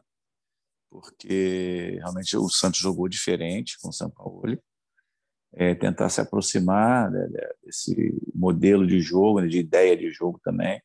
Porque 0.89 1.97
realmente 1.99 2.35
o 2.37 2.49
Santos 2.49 2.79
jogou 2.79 3.07
diferente 3.07 3.77
com 3.79 3.89
o 3.89 3.93
São 3.93 4.09
Paulo 4.09 4.57
é, 5.55 5.73
tentar 5.73 6.09
se 6.09 6.19
aproximar 6.19 7.09
né, 7.09 7.27
desse 7.63 8.13
modelo 8.33 8.85
de 8.85 8.99
jogo, 8.99 9.39
né, 9.39 9.47
de 9.47 9.57
ideia 9.57 9.95
de 9.95 10.11
jogo 10.11 10.39
também, 10.43 10.81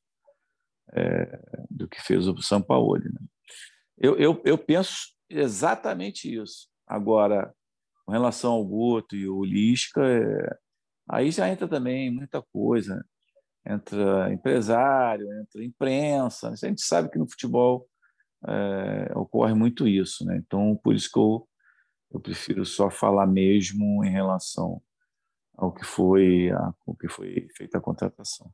é, 0.92 1.64
do 1.68 1.88
que 1.88 2.00
fez 2.00 2.26
o 2.26 2.40
São 2.40 2.62
Paulo. 2.62 2.98
Né? 2.98 3.20
Eu, 3.98 4.16
eu, 4.16 4.40
eu 4.44 4.56
penso 4.56 5.12
exatamente 5.28 6.32
isso. 6.32 6.68
Agora, 6.86 7.52
com 8.06 8.12
relação 8.12 8.52
ao 8.52 8.64
Guto 8.64 9.16
e 9.16 9.28
o 9.28 9.44
Lisca, 9.44 10.02
é, 10.06 10.58
aí 11.08 11.30
já 11.32 11.48
entra 11.48 11.66
também 11.66 12.10
muita 12.10 12.40
coisa. 12.40 13.04
Entra 13.66 14.32
empresário, 14.32 15.30
entra 15.40 15.64
imprensa. 15.64 16.50
A 16.50 16.56
gente 16.56 16.82
sabe 16.82 17.10
que 17.10 17.18
no 17.18 17.28
futebol 17.28 17.86
é, 18.46 19.12
ocorre 19.16 19.54
muito 19.54 19.86
isso. 19.86 20.24
Né? 20.24 20.36
Então, 20.36 20.78
por 20.82 20.94
isso 20.94 21.10
que 21.10 21.18
eu 21.18 21.46
eu 22.12 22.20
prefiro 22.20 22.64
só 22.66 22.90
falar 22.90 23.26
mesmo 23.26 24.04
em 24.04 24.10
relação 24.10 24.82
ao 25.56 25.72
que 25.72 25.84
foi 25.84 26.50
a, 26.50 26.74
ao 26.86 26.96
que 26.96 27.08
foi 27.08 27.48
feita 27.56 27.78
a 27.78 27.80
contratação. 27.80 28.52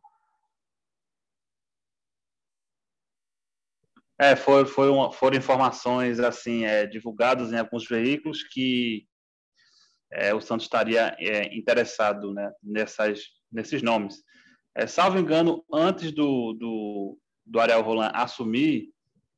É, 4.18 4.34
foi, 4.34 4.64
foi 4.66 4.88
uma, 4.88 5.12
foram 5.12 5.36
informações 5.36 6.20
assim 6.20 6.64
é, 6.64 6.86
divulgadas 6.86 7.52
em 7.52 7.58
alguns 7.58 7.86
veículos 7.86 8.42
que 8.42 9.06
é, 10.10 10.34
o 10.34 10.40
Santos 10.40 10.64
estaria 10.64 11.14
é, 11.18 11.54
interessado 11.54 12.32
né, 12.32 12.50
nessas, 12.62 13.24
nesses 13.52 13.82
nomes. 13.82 14.22
É, 14.76 14.86
salvo 14.86 15.18
engano, 15.18 15.64
antes 15.72 16.12
do, 16.12 16.52
do, 16.52 17.18
do 17.46 17.58
Ariel 17.58 17.80
Roland 17.80 18.12
assumir, 18.14 18.90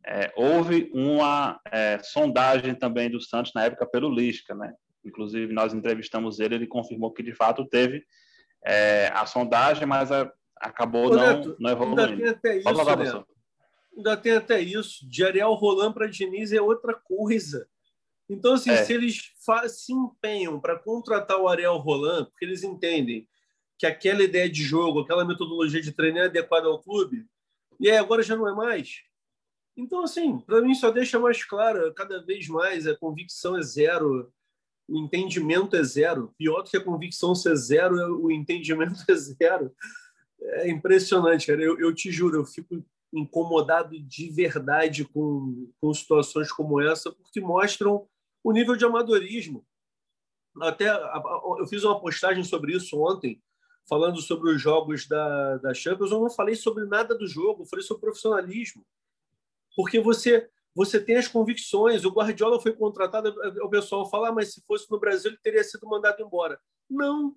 é, 0.05 0.33
houve 0.35 0.91
uma 0.93 1.61
é, 1.71 2.01
sondagem 2.03 2.75
também 2.75 3.09
do 3.09 3.21
Santos 3.21 3.53
na 3.55 3.65
época 3.65 3.87
pelo 3.87 4.13
Lisca, 4.13 4.53
né? 4.53 4.75
Inclusive 5.05 5.53
nós 5.53 5.73
entrevistamos 5.73 6.41
ele, 6.41 6.57
ele 6.57 6.67
confirmou 6.67 7.13
que 7.13 7.23
de 7.23 7.33
fato 7.33 7.65
teve 7.65 8.03
é, 8.67 9.13
a 9.15 9.25
sondagem, 9.27 9.87
mas 9.87 10.11
a, 10.11 10.29
acabou 10.57 11.07
Ô, 11.07 11.15
não, 11.15 11.17
Neto, 11.17 11.57
não 11.61 11.71
evoluindo. 11.71 12.03
Ainda 12.03 12.17
tem 12.17 12.29
até 12.29 12.59
isso? 12.59 13.27
Ainda 13.97 14.17
tem 14.17 14.33
até 14.33 14.61
isso. 14.61 15.09
De 15.09 15.25
Ariel 15.25 15.55
Roland 15.55 15.93
para 15.93 16.09
Diniz 16.09 16.53
é 16.53 16.61
outra 16.61 16.95
coisa. 16.95 17.69
Então, 18.29 18.55
assim, 18.55 18.71
é. 18.71 18.85
se 18.85 18.93
eles 18.93 19.33
se 19.69 19.93
empenham 19.93 20.61
para 20.61 20.77
contratar 20.77 21.41
o 21.41 21.47
Ariel 21.47 21.77
Roland, 21.77 22.25
porque 22.25 22.45
eles 22.45 22.65
entendem 22.65 23.27
que 23.79 23.87
aquela 23.87 24.23
ideia 24.23 24.51
de 24.51 24.63
jogo, 24.63 25.01
aquela 25.01 25.25
metodologia 25.25 25.81
de 25.81 25.93
treino 25.93 26.19
é 26.19 26.25
adequada 26.25 26.67
ao 26.67 26.81
clube, 26.81 27.27
e 27.79 27.89
aí 27.89 27.97
agora 27.97 28.23
já 28.23 28.37
não 28.37 28.49
é 28.49 28.55
mais. 28.55 29.03
Então, 29.77 30.03
assim, 30.03 30.41
para 30.41 30.61
mim 30.61 30.75
só 30.75 30.91
deixa 30.91 31.21
mais 31.21 31.45
claro, 31.45 31.95
cada 31.95 32.21
vez 32.21 32.49
mais, 32.49 32.87
a 32.87 32.97
convicção 32.97 33.57
é 33.57 33.63
zero, 33.63 34.33
o 34.89 34.99
entendimento 34.99 35.77
é 35.77 35.85
zero. 35.85 36.35
Pior 36.37 36.63
do 36.63 36.71
que 36.71 36.77
a 36.77 36.85
convicção 36.85 37.35
ser 37.35 37.55
zero, 37.55 38.21
o 38.21 38.33
entendimento 38.33 39.05
é 39.09 39.15
zero. 39.15 39.73
É 40.41 40.69
impressionante, 40.69 41.47
cara. 41.47 41.63
Eu, 41.63 41.79
eu 41.79 41.95
te 41.95 42.11
juro, 42.11 42.39
eu 42.39 42.45
fico 42.45 42.85
incomodado 43.13 43.99
de 44.01 44.31
verdade 44.31 45.05
com, 45.05 45.71
com 45.81 45.95
situações 45.95 46.51
como 46.51 46.81
essa, 46.81 47.13
porque 47.13 47.41
mostram 47.41 48.07
o 48.43 48.53
nível 48.53 48.75
de 48.77 48.85
amadorismo. 48.85 49.65
Até 50.61 50.89
eu 50.89 51.67
fiz 51.69 51.85
uma 51.85 52.01
postagem 52.01 52.43
sobre 52.43 52.75
isso 52.77 53.01
ontem, 53.01 53.41
falando 53.89 54.21
sobre 54.21 54.51
os 54.53 54.61
jogos 54.61 55.07
da, 55.07 55.57
da 55.59 55.75
Champions. 55.75 56.11
Eu 56.11 56.21
não 56.21 56.31
falei 56.31 56.55
sobre 56.55 56.85
nada 56.85 57.17
do 57.17 57.27
jogo, 57.27 57.65
falei 57.65 57.85
sobre 57.85 58.03
profissionalismo 58.03 58.85
porque 59.79 60.01
você 60.01 60.51
você 60.75 61.01
tem 61.01 61.17
as 61.17 61.29
convicções. 61.29 62.05
O 62.05 62.11
Guardiola 62.11 62.61
foi 62.61 62.73
contratado, 62.73 63.35
o 63.63 63.69
pessoal 63.69 64.09
fala, 64.09 64.29
ah, 64.29 64.33
mas 64.33 64.53
se 64.55 64.61
fosse 64.63 64.89
no 64.91 64.99
Brasil 64.99 65.31
ele 65.31 65.39
teria 65.39 65.63
sido 65.63 65.89
mandado 65.89 66.23
embora. 66.23 66.61
Não, 66.89 67.35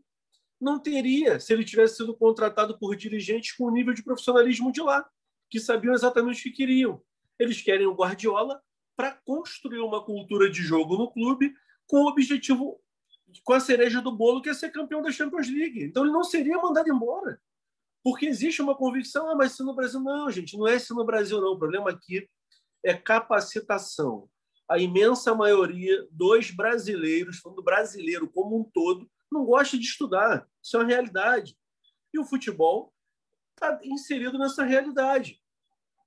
não 0.59 0.79
teria 0.79 1.39
se 1.39 1.53
ele 1.53 1.63
tivesse 1.63 1.97
sido 1.97 2.15
contratado 2.15 2.77
por 2.77 2.95
dirigentes 2.95 3.53
com 3.53 3.65
o 3.65 3.71
nível 3.71 3.93
de 3.93 4.03
profissionalismo 4.03 4.71
de 4.71 4.81
lá, 4.81 5.07
que 5.49 5.59
sabiam 5.59 5.93
exatamente 5.93 6.39
o 6.39 6.43
que 6.43 6.51
queriam. 6.51 7.01
Eles 7.39 7.61
querem 7.61 7.87
o 7.87 7.95
Guardiola 7.95 8.61
para 8.95 9.19
construir 9.23 9.79
uma 9.79 10.03
cultura 10.03 10.49
de 10.49 10.61
jogo 10.61 10.97
no 10.97 11.11
clube 11.11 11.53
com 11.87 12.03
o 12.03 12.07
objetivo, 12.07 12.79
com 13.43 13.53
a 13.53 13.59
cereja 13.59 14.01
do 14.01 14.11
bolo, 14.11 14.41
que 14.41 14.49
é 14.49 14.53
ser 14.53 14.71
campeão 14.71 15.01
da 15.01 15.11
Champions 15.11 15.47
League. 15.47 15.83
Então 15.83 16.03
ele 16.03 16.11
não 16.11 16.23
seria 16.23 16.57
mandado 16.57 16.89
embora. 16.89 17.39
Porque 18.03 18.25
existe 18.25 18.61
uma 18.61 18.75
convicção, 18.75 19.29
ah, 19.29 19.35
mas 19.35 19.53
se 19.53 19.63
no 19.63 19.75
Brasil. 19.75 19.99
Não, 19.99 20.29
gente, 20.31 20.57
não 20.57 20.67
é 20.67 20.79
se 20.79 20.93
no 20.93 21.05
Brasil, 21.05 21.39
não. 21.39 21.53
O 21.53 21.59
problema 21.59 21.89
aqui 21.89 22.27
é 22.83 22.93
capacitação. 22.93 24.27
A 24.67 24.79
imensa 24.79 25.35
maioria 25.35 26.07
dos 26.09 26.49
brasileiros, 26.49 27.39
falando 27.39 27.61
brasileiro 27.61 28.27
como 28.29 28.59
um 28.59 28.63
todo, 28.63 29.09
não 29.31 29.45
gosta 29.45 29.77
de 29.77 29.85
estudar. 29.85 30.47
Isso 30.61 30.77
é 30.77 30.79
uma 30.79 30.87
realidade. 30.87 31.55
E 32.13 32.19
o 32.19 32.25
futebol 32.25 32.93
está 33.53 33.79
inserido 33.83 34.37
nessa 34.37 34.63
realidade. 34.63 35.39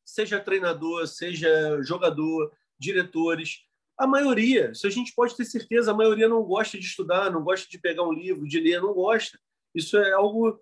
Seja 0.04 0.40
treinador, 0.40 1.06
seja 1.06 1.80
jogador, 1.82 2.52
diretores. 2.78 3.63
A 3.96 4.06
maioria, 4.06 4.74
se 4.74 4.86
a 4.86 4.90
gente 4.90 5.14
pode 5.14 5.36
ter 5.36 5.44
certeza, 5.44 5.90
a 5.90 5.94
maioria 5.94 6.28
não 6.28 6.42
gosta 6.42 6.78
de 6.78 6.84
estudar, 6.84 7.30
não 7.30 7.42
gosta 7.42 7.68
de 7.68 7.78
pegar 7.78 8.02
um 8.02 8.12
livro, 8.12 8.46
de 8.46 8.58
ler, 8.58 8.80
não 8.80 8.92
gosta. 8.92 9.38
Isso 9.74 9.96
é 9.96 10.12
algo 10.12 10.60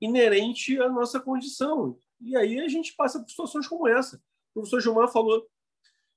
inerente 0.00 0.78
à 0.80 0.88
nossa 0.88 1.18
condição. 1.18 1.98
E 2.20 2.36
aí 2.36 2.60
a 2.60 2.68
gente 2.68 2.94
passa 2.94 3.18
por 3.18 3.28
situações 3.28 3.66
como 3.66 3.88
essa. 3.88 4.16
O 4.54 4.60
professor 4.60 4.80
Gilmar 4.80 5.08
falou 5.10 5.46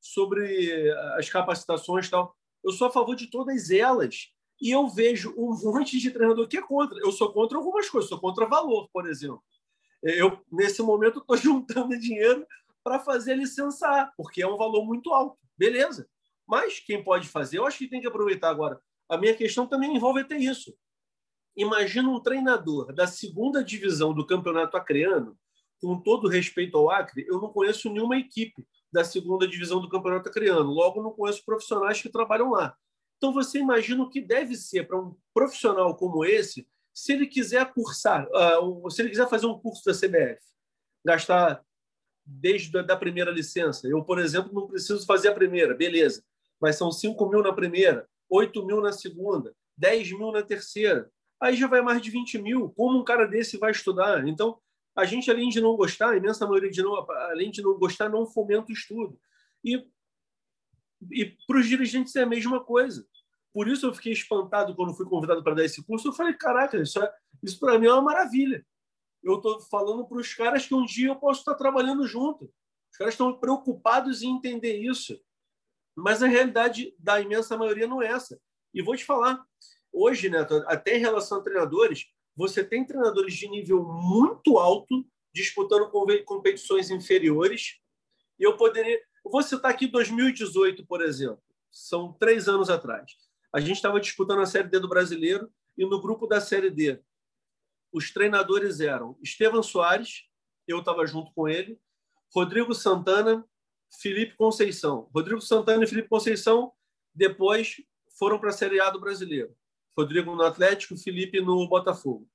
sobre 0.01 0.91
as 1.17 1.29
capacitações 1.29 2.07
e 2.07 2.11
tal. 2.11 2.35
Eu 2.63 2.71
sou 2.71 2.87
a 2.87 2.91
favor 2.91 3.15
de 3.15 3.27
todas 3.27 3.69
elas. 3.69 4.29
E 4.61 4.71
eu 4.71 4.87
vejo 4.89 5.33
um 5.37 5.55
monte 5.71 5.97
de 5.97 6.11
treinador 6.11 6.47
que 6.47 6.57
é 6.57 6.61
contra. 6.61 6.99
Eu 6.99 7.11
sou 7.11 7.31
contra 7.31 7.57
algumas 7.57 7.89
coisas, 7.89 8.09
sou 8.09 8.19
contra 8.19 8.45
valor, 8.45 8.89
por 8.91 9.07
exemplo. 9.07 9.43
Eu, 10.03 10.39
nesse 10.51 10.81
momento, 10.81 11.19
estou 11.19 11.35
juntando 11.37 11.97
dinheiro 11.97 12.45
para 12.83 12.99
fazer 12.99 13.35
licenciar, 13.35 14.13
porque 14.17 14.41
é 14.41 14.47
um 14.47 14.57
valor 14.57 14.85
muito 14.85 15.13
alto. 15.13 15.37
Beleza. 15.57 16.09
Mas 16.49 16.79
quem 16.79 17.03
pode 17.03 17.29
fazer, 17.29 17.59
eu 17.59 17.67
acho 17.67 17.77
que 17.77 17.87
tem 17.87 18.01
que 18.01 18.07
aproveitar 18.07 18.49
agora. 18.49 18.81
A 19.07 19.19
minha 19.19 19.35
questão 19.35 19.67
também 19.67 19.95
envolve 19.95 20.21
até 20.21 20.35
isso. 20.35 20.75
Imagina 21.55 22.09
um 22.09 22.19
treinador 22.19 22.91
da 22.91 23.05
segunda 23.05 23.63
divisão 23.63 24.15
do 24.15 24.25
campeonato 24.25 24.75
acreano, 24.75 25.37
com 25.79 26.01
todo 26.01 26.27
respeito 26.27 26.75
ao 26.75 26.89
Acre, 26.89 27.25
eu 27.27 27.39
não 27.39 27.49
conheço 27.53 27.89
nenhuma 27.89 28.17
equipe 28.17 28.67
da 28.91 29.03
segunda 29.03 29.47
divisão 29.47 29.79
do 29.79 29.87
campeonato 29.87 30.27
acreano, 30.27 30.71
logo 30.71 31.03
não 31.03 31.11
conheço 31.11 31.45
profissionais 31.45 32.01
que 32.01 32.09
trabalham 32.09 32.51
lá. 32.51 32.75
Então 33.17 33.31
você 33.31 33.59
imagina 33.59 34.01
o 34.03 34.09
que 34.09 34.19
deve 34.19 34.55
ser 34.55 34.87
para 34.87 34.99
um 34.99 35.15
profissional 35.33 35.95
como 35.95 36.25
esse, 36.25 36.67
se 36.93 37.13
ele 37.13 37.27
quiser 37.27 37.71
cursar, 37.73 38.27
uh, 38.27 38.89
se 38.89 39.01
ele 39.01 39.09
quiser 39.09 39.29
fazer 39.29 39.45
um 39.45 39.59
curso 39.59 39.83
da 39.85 39.93
CBF, 39.93 40.41
gastar 41.05 41.63
desde 42.25 42.77
a 42.77 42.81
da 42.81 42.97
primeira 42.97 43.31
licença. 43.31 43.87
Eu, 43.87 44.03
por 44.03 44.19
exemplo, 44.19 44.51
não 44.53 44.67
preciso 44.67 45.05
fazer 45.05 45.29
a 45.29 45.33
primeira, 45.33 45.75
beleza. 45.75 46.23
Mas 46.61 46.77
são 46.77 46.91
5 46.91 47.29
mil 47.29 47.41
na 47.41 47.53
primeira, 47.53 48.07
8 48.29 48.65
mil 48.65 48.81
na 48.81 48.91
segunda, 48.91 49.55
10 49.77 50.11
mil 50.11 50.31
na 50.31 50.43
terceira. 50.43 51.09
Aí 51.41 51.55
já 51.55 51.67
vai 51.67 51.81
mais 51.81 52.01
de 52.01 52.11
20 52.11 52.37
mil. 52.39 52.69
Como 52.71 52.99
um 52.99 53.03
cara 53.03 53.25
desse 53.25 53.57
vai 53.57 53.71
estudar? 53.71 54.27
Então, 54.27 54.59
a 54.95 55.05
gente, 55.05 55.31
além 55.31 55.49
de 55.49 55.61
não 55.61 55.77
gostar, 55.77 56.09
a 56.09 56.17
imensa 56.17 56.45
maioria 56.45 56.69
de 56.69 56.81
não, 56.81 56.93
além 57.11 57.49
de 57.49 57.61
não 57.61 57.77
gostar, 57.77 58.09
não 58.09 58.25
fomenta 58.25 58.69
o 58.69 58.73
estudo. 58.73 59.17
E, 59.63 59.87
e 61.11 61.25
para 61.47 61.59
os 61.59 61.67
dirigentes 61.67 62.15
é 62.15 62.23
a 62.23 62.27
mesma 62.27 62.63
coisa. 62.63 63.07
Por 63.53 63.67
isso 63.67 63.85
eu 63.85 63.93
fiquei 63.93 64.11
espantado 64.11 64.75
quando 64.75 64.93
fui 64.93 65.05
convidado 65.05 65.43
para 65.43 65.55
dar 65.55 65.65
esse 65.65 65.83
curso. 65.83 66.09
Eu 66.09 66.13
falei, 66.13 66.33
caraca, 66.33 66.77
isso, 66.77 67.01
é, 67.01 67.11
isso 67.41 67.59
para 67.59 67.79
mim 67.79 67.87
é 67.87 67.93
uma 67.93 68.01
maravilha. 68.01 68.65
Eu 69.23 69.35
estou 69.35 69.59
falando 69.61 70.05
para 70.05 70.17
os 70.17 70.33
caras 70.33 70.65
que 70.65 70.75
um 70.75 70.85
dia 70.85 71.09
eu 71.09 71.15
posso 71.15 71.41
estar 71.41 71.55
trabalhando 71.55 72.05
junto. 72.05 72.51
Os 72.91 72.97
caras 72.97 73.13
estão 73.13 73.37
preocupados 73.37 74.21
em 74.21 74.31
entender 74.31 74.77
isso. 74.77 75.19
Mas 75.95 76.23
a 76.23 76.27
realidade 76.27 76.93
da 76.97 77.19
imensa 77.19 77.57
maioria 77.57 77.87
não 77.87 78.01
é 78.01 78.07
essa. 78.07 78.39
E 78.73 78.81
vou 78.81 78.95
te 78.95 79.03
falar, 79.03 79.43
hoje, 79.91 80.29
Neto, 80.29 80.63
até 80.67 80.97
em 80.97 80.99
relação 80.99 81.39
a 81.39 81.43
treinadores, 81.43 82.05
você 82.35 82.63
tem 82.63 82.85
treinadores 82.85 83.33
de 83.33 83.49
nível 83.49 83.83
muito 83.83 84.57
alto 84.57 85.05
disputando 85.33 85.89
competições 86.25 86.89
inferiores. 86.89 87.79
E 88.39 88.43
eu 88.43 88.55
poderia. 88.55 88.99
Vou 89.23 89.43
citar 89.43 89.71
aqui 89.71 89.87
2018, 89.87 90.85
por 90.85 91.01
exemplo. 91.01 91.41
São 91.71 92.13
três 92.13 92.47
anos 92.47 92.69
atrás. 92.69 93.11
A 93.53 93.59
gente 93.59 93.75
estava 93.75 93.99
disputando 93.99 94.41
a 94.41 94.45
Série 94.45 94.69
D 94.69 94.79
do 94.79 94.87
Brasileiro 94.87 95.51
e 95.77 95.85
no 95.85 96.01
grupo 96.01 96.27
da 96.27 96.39
Série 96.39 96.69
D, 96.69 97.01
os 97.91 98.11
treinadores 98.11 98.79
eram 98.79 99.17
Estevam 99.21 99.63
Soares, 99.63 100.25
eu 100.67 100.79
estava 100.79 101.05
junto 101.07 101.31
com 101.33 101.47
ele, 101.47 101.79
Rodrigo 102.33 102.75
Santana, 102.75 103.47
Felipe 103.89 104.35
Conceição. 104.35 105.09
Rodrigo 105.13 105.41
Santana 105.41 105.83
e 105.83 105.87
Felipe 105.87 106.09
Conceição 106.09 106.71
depois 107.13 107.77
foram 108.17 108.39
para 108.39 108.49
a 108.49 108.53
Série 108.53 108.79
A 108.79 108.89
do 108.89 108.99
Brasileiro. 108.99 109.55
Rodrigo 109.97 110.35
no 110.35 110.43
Atlético, 110.43 110.97
Felipe 110.97 111.41
no 111.41 111.67
Botafogo. 111.67 112.27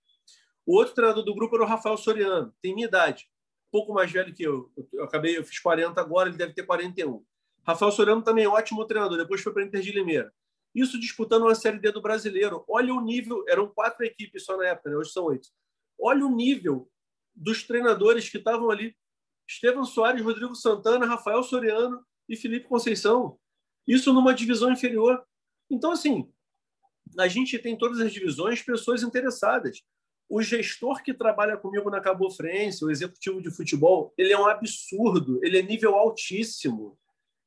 O 0.67 0.77
outro 0.77 0.95
treinador 0.95 1.25
do 1.25 1.35
grupo 1.35 1.57
era 1.57 1.65
o 1.65 1.69
Rafael 1.69 1.97
Soriano, 1.97 2.55
tem 2.61 2.75
minha 2.75 2.87
idade, 2.87 3.29
pouco 3.71 3.93
mais 3.93 4.11
velho 4.11 4.35
que 4.35 4.43
eu. 4.43 4.73
Eu 4.93 5.05
acabei, 5.05 5.37
eu 5.37 5.45
fiz 5.45 5.59
40 5.59 6.01
agora, 6.01 6.29
ele 6.29 6.39
deve 6.39 6.55
ter 6.55 6.65
41. 6.65 7.25
Rafael 7.67 7.93
Soriano 7.93 8.23
também 8.23 8.45
é 8.45 8.49
ótimo 8.49 8.85
treinador, 8.85 9.19
depois 9.19 9.43
foi 9.43 9.53
para 9.53 9.65
Inter 9.65 9.81
de 9.81 9.93
Limeira. 9.93 10.33
Isso 10.75 10.99
disputando 10.99 11.43
uma 11.43 11.55
Série 11.55 11.79
D 11.79 11.93
do 11.93 12.03
Brasileiro. 12.03 12.65
Olha 12.67 12.93
o 12.93 13.01
nível, 13.01 13.45
eram 13.49 13.69
quatro 13.69 14.05
equipes 14.05 14.45
só 14.45 14.57
na 14.57 14.67
época, 14.67 14.91
né? 14.91 14.97
hoje 14.97 15.13
são 15.13 15.25
oito. 15.27 15.49
Olha 15.99 16.27
o 16.27 16.35
nível 16.35 16.91
dos 17.35 17.63
treinadores 17.63 18.29
que 18.29 18.39
estavam 18.39 18.71
ali. 18.71 18.97
Estevam 19.49 19.85
Soares, 19.85 20.23
Rodrigo 20.23 20.55
Santana, 20.55 21.07
Rafael 21.07 21.43
Soriano 21.43 22.05
e 22.29 22.37
Felipe 22.37 22.69
Conceição. 22.69 23.39
Isso 23.87 24.13
numa 24.13 24.35
divisão 24.35 24.73
inferior. 24.73 25.23
Então, 25.71 25.93
assim, 25.93 26.31
a 27.19 27.29
gente 27.29 27.59
tem 27.59 27.77
todas 27.77 28.01
as 28.01 28.13
divisões 28.13 28.63
pessoas 28.63 29.03
interessadas. 29.03 29.83
O 30.29 30.43
gestor 30.43 31.03
que 31.03 31.13
trabalha 31.13 31.57
comigo 31.57 31.91
na 31.91 32.01
Cabo 32.01 32.31
Frense, 32.31 32.85
o 32.85 32.91
executivo 32.91 33.43
de 33.43 33.51
futebol, 33.51 34.13
ele 34.17 34.33
é 34.33 34.39
um 34.39 34.47
absurdo, 34.47 35.39
ele 35.45 35.59
é 35.59 35.63
nível 35.63 35.95
altíssimo. 35.95 36.99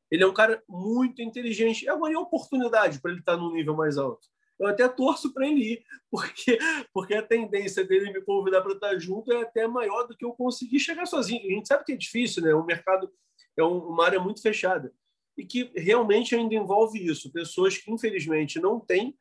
Ele 0.10 0.24
é 0.24 0.28
um 0.28 0.34
cara 0.34 0.64
muito 0.70 1.22
inteligente. 1.22 1.90
Agora 1.90 2.14
é 2.14 2.18
oportunidade 2.18 3.02
para 3.02 3.12
ele 3.12 3.20
estar 3.20 3.36
num 3.36 3.52
nível 3.52 3.76
mais 3.76 3.98
alto. 3.98 4.28
Eu 4.60 4.68
até 4.68 4.88
torço 4.88 5.34
para 5.34 5.48
ele 5.48 5.74
ir, 5.74 5.86
porque, 6.10 6.58
porque 6.94 7.14
a 7.14 7.22
tendência 7.22 7.86
dele 7.86 8.12
me 8.12 8.22
convidar 8.22 8.62
para 8.62 8.74
estar 8.74 8.98
junto 9.00 9.32
é 9.32 9.42
até 9.42 9.68
maior 9.68 10.08
do 10.08 10.16
que 10.16 10.26
eu 10.26 10.34
conseguir 10.34 10.80
chegar 10.80 11.06
sozinho. 11.06 11.46
A 11.46 11.54
gente 11.54 11.68
sabe 11.68 11.84
que 11.84 11.94
é 11.94 11.98
difícil, 11.98 12.42
né? 12.44 12.54
O 12.54 12.66
mercado 12.66 13.12
é 13.56 13.64
uma 13.64 14.06
área 14.06 14.20
muito 14.20 14.42
fechada 14.42 14.94
e 15.38 15.46
que 15.46 15.72
realmente 15.76 16.36
ainda 16.36 16.56
envolve 16.56 17.04
isso. 17.06 17.32
Pessoas 17.32 17.78
que, 17.78 17.92
infelizmente, 17.92 18.60
não 18.60 18.80
têm 18.80 19.16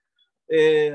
é, 0.50 0.94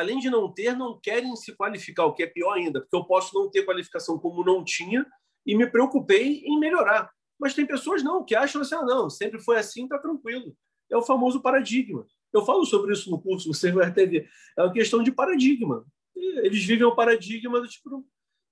além 0.00 0.18
de 0.18 0.30
não 0.30 0.52
ter, 0.52 0.76
não 0.76 0.98
querem 0.98 1.34
se 1.36 1.54
qualificar, 1.54 2.06
o 2.06 2.14
que 2.14 2.22
é 2.22 2.26
pior 2.26 2.52
ainda, 2.52 2.80
porque 2.80 2.96
eu 2.96 3.04
posso 3.04 3.34
não 3.34 3.50
ter 3.50 3.64
qualificação 3.64 4.18
como 4.18 4.44
não 4.44 4.64
tinha 4.64 5.06
e 5.46 5.56
me 5.56 5.66
preocupei 5.66 6.42
em 6.44 6.58
melhorar. 6.58 7.10
Mas 7.38 7.54
tem 7.54 7.66
pessoas 7.66 8.02
não, 8.02 8.24
que 8.24 8.34
acham 8.34 8.60
assim, 8.60 8.74
ah, 8.74 8.82
não, 8.82 9.08
sempre 9.08 9.40
foi 9.40 9.58
assim, 9.58 9.84
está 9.84 9.98
tranquilo. 9.98 10.54
É 10.90 10.96
o 10.96 11.02
famoso 11.02 11.40
paradigma. 11.40 12.06
Eu 12.32 12.44
falo 12.44 12.64
sobre 12.64 12.92
isso 12.92 13.10
no 13.10 13.20
curso, 13.20 13.52
você 13.52 13.72
vai 13.72 13.88
até 13.88 14.06
ver. 14.06 14.28
É 14.56 14.62
uma 14.62 14.72
questão 14.72 15.02
de 15.02 15.10
paradigma. 15.10 15.84
Eles 16.14 16.64
vivem 16.64 16.86
o 16.86 16.94
paradigma 16.94 17.60
do 17.60 17.66
tipo, 17.66 18.04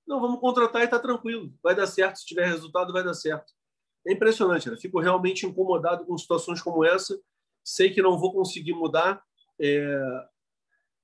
não, 0.06 0.20
vamos 0.20 0.40
contratar 0.40 0.82
e 0.82 0.84
está 0.86 0.98
tranquilo. 0.98 1.52
Vai 1.62 1.74
dar 1.74 1.86
certo, 1.86 2.18
se 2.18 2.26
tiver 2.26 2.46
resultado, 2.46 2.92
vai 2.92 3.04
dar 3.04 3.14
certo. 3.14 3.52
É 4.06 4.12
impressionante, 4.12 4.70
né? 4.70 4.76
fico 4.76 4.98
realmente 5.00 5.44
incomodado 5.44 6.06
com 6.06 6.16
situações 6.16 6.62
como 6.62 6.84
essa. 6.84 7.20
Sei 7.62 7.90
que 7.90 8.00
não 8.00 8.18
vou 8.18 8.32
conseguir 8.32 8.72
mudar, 8.72 9.22
é, 9.60 10.00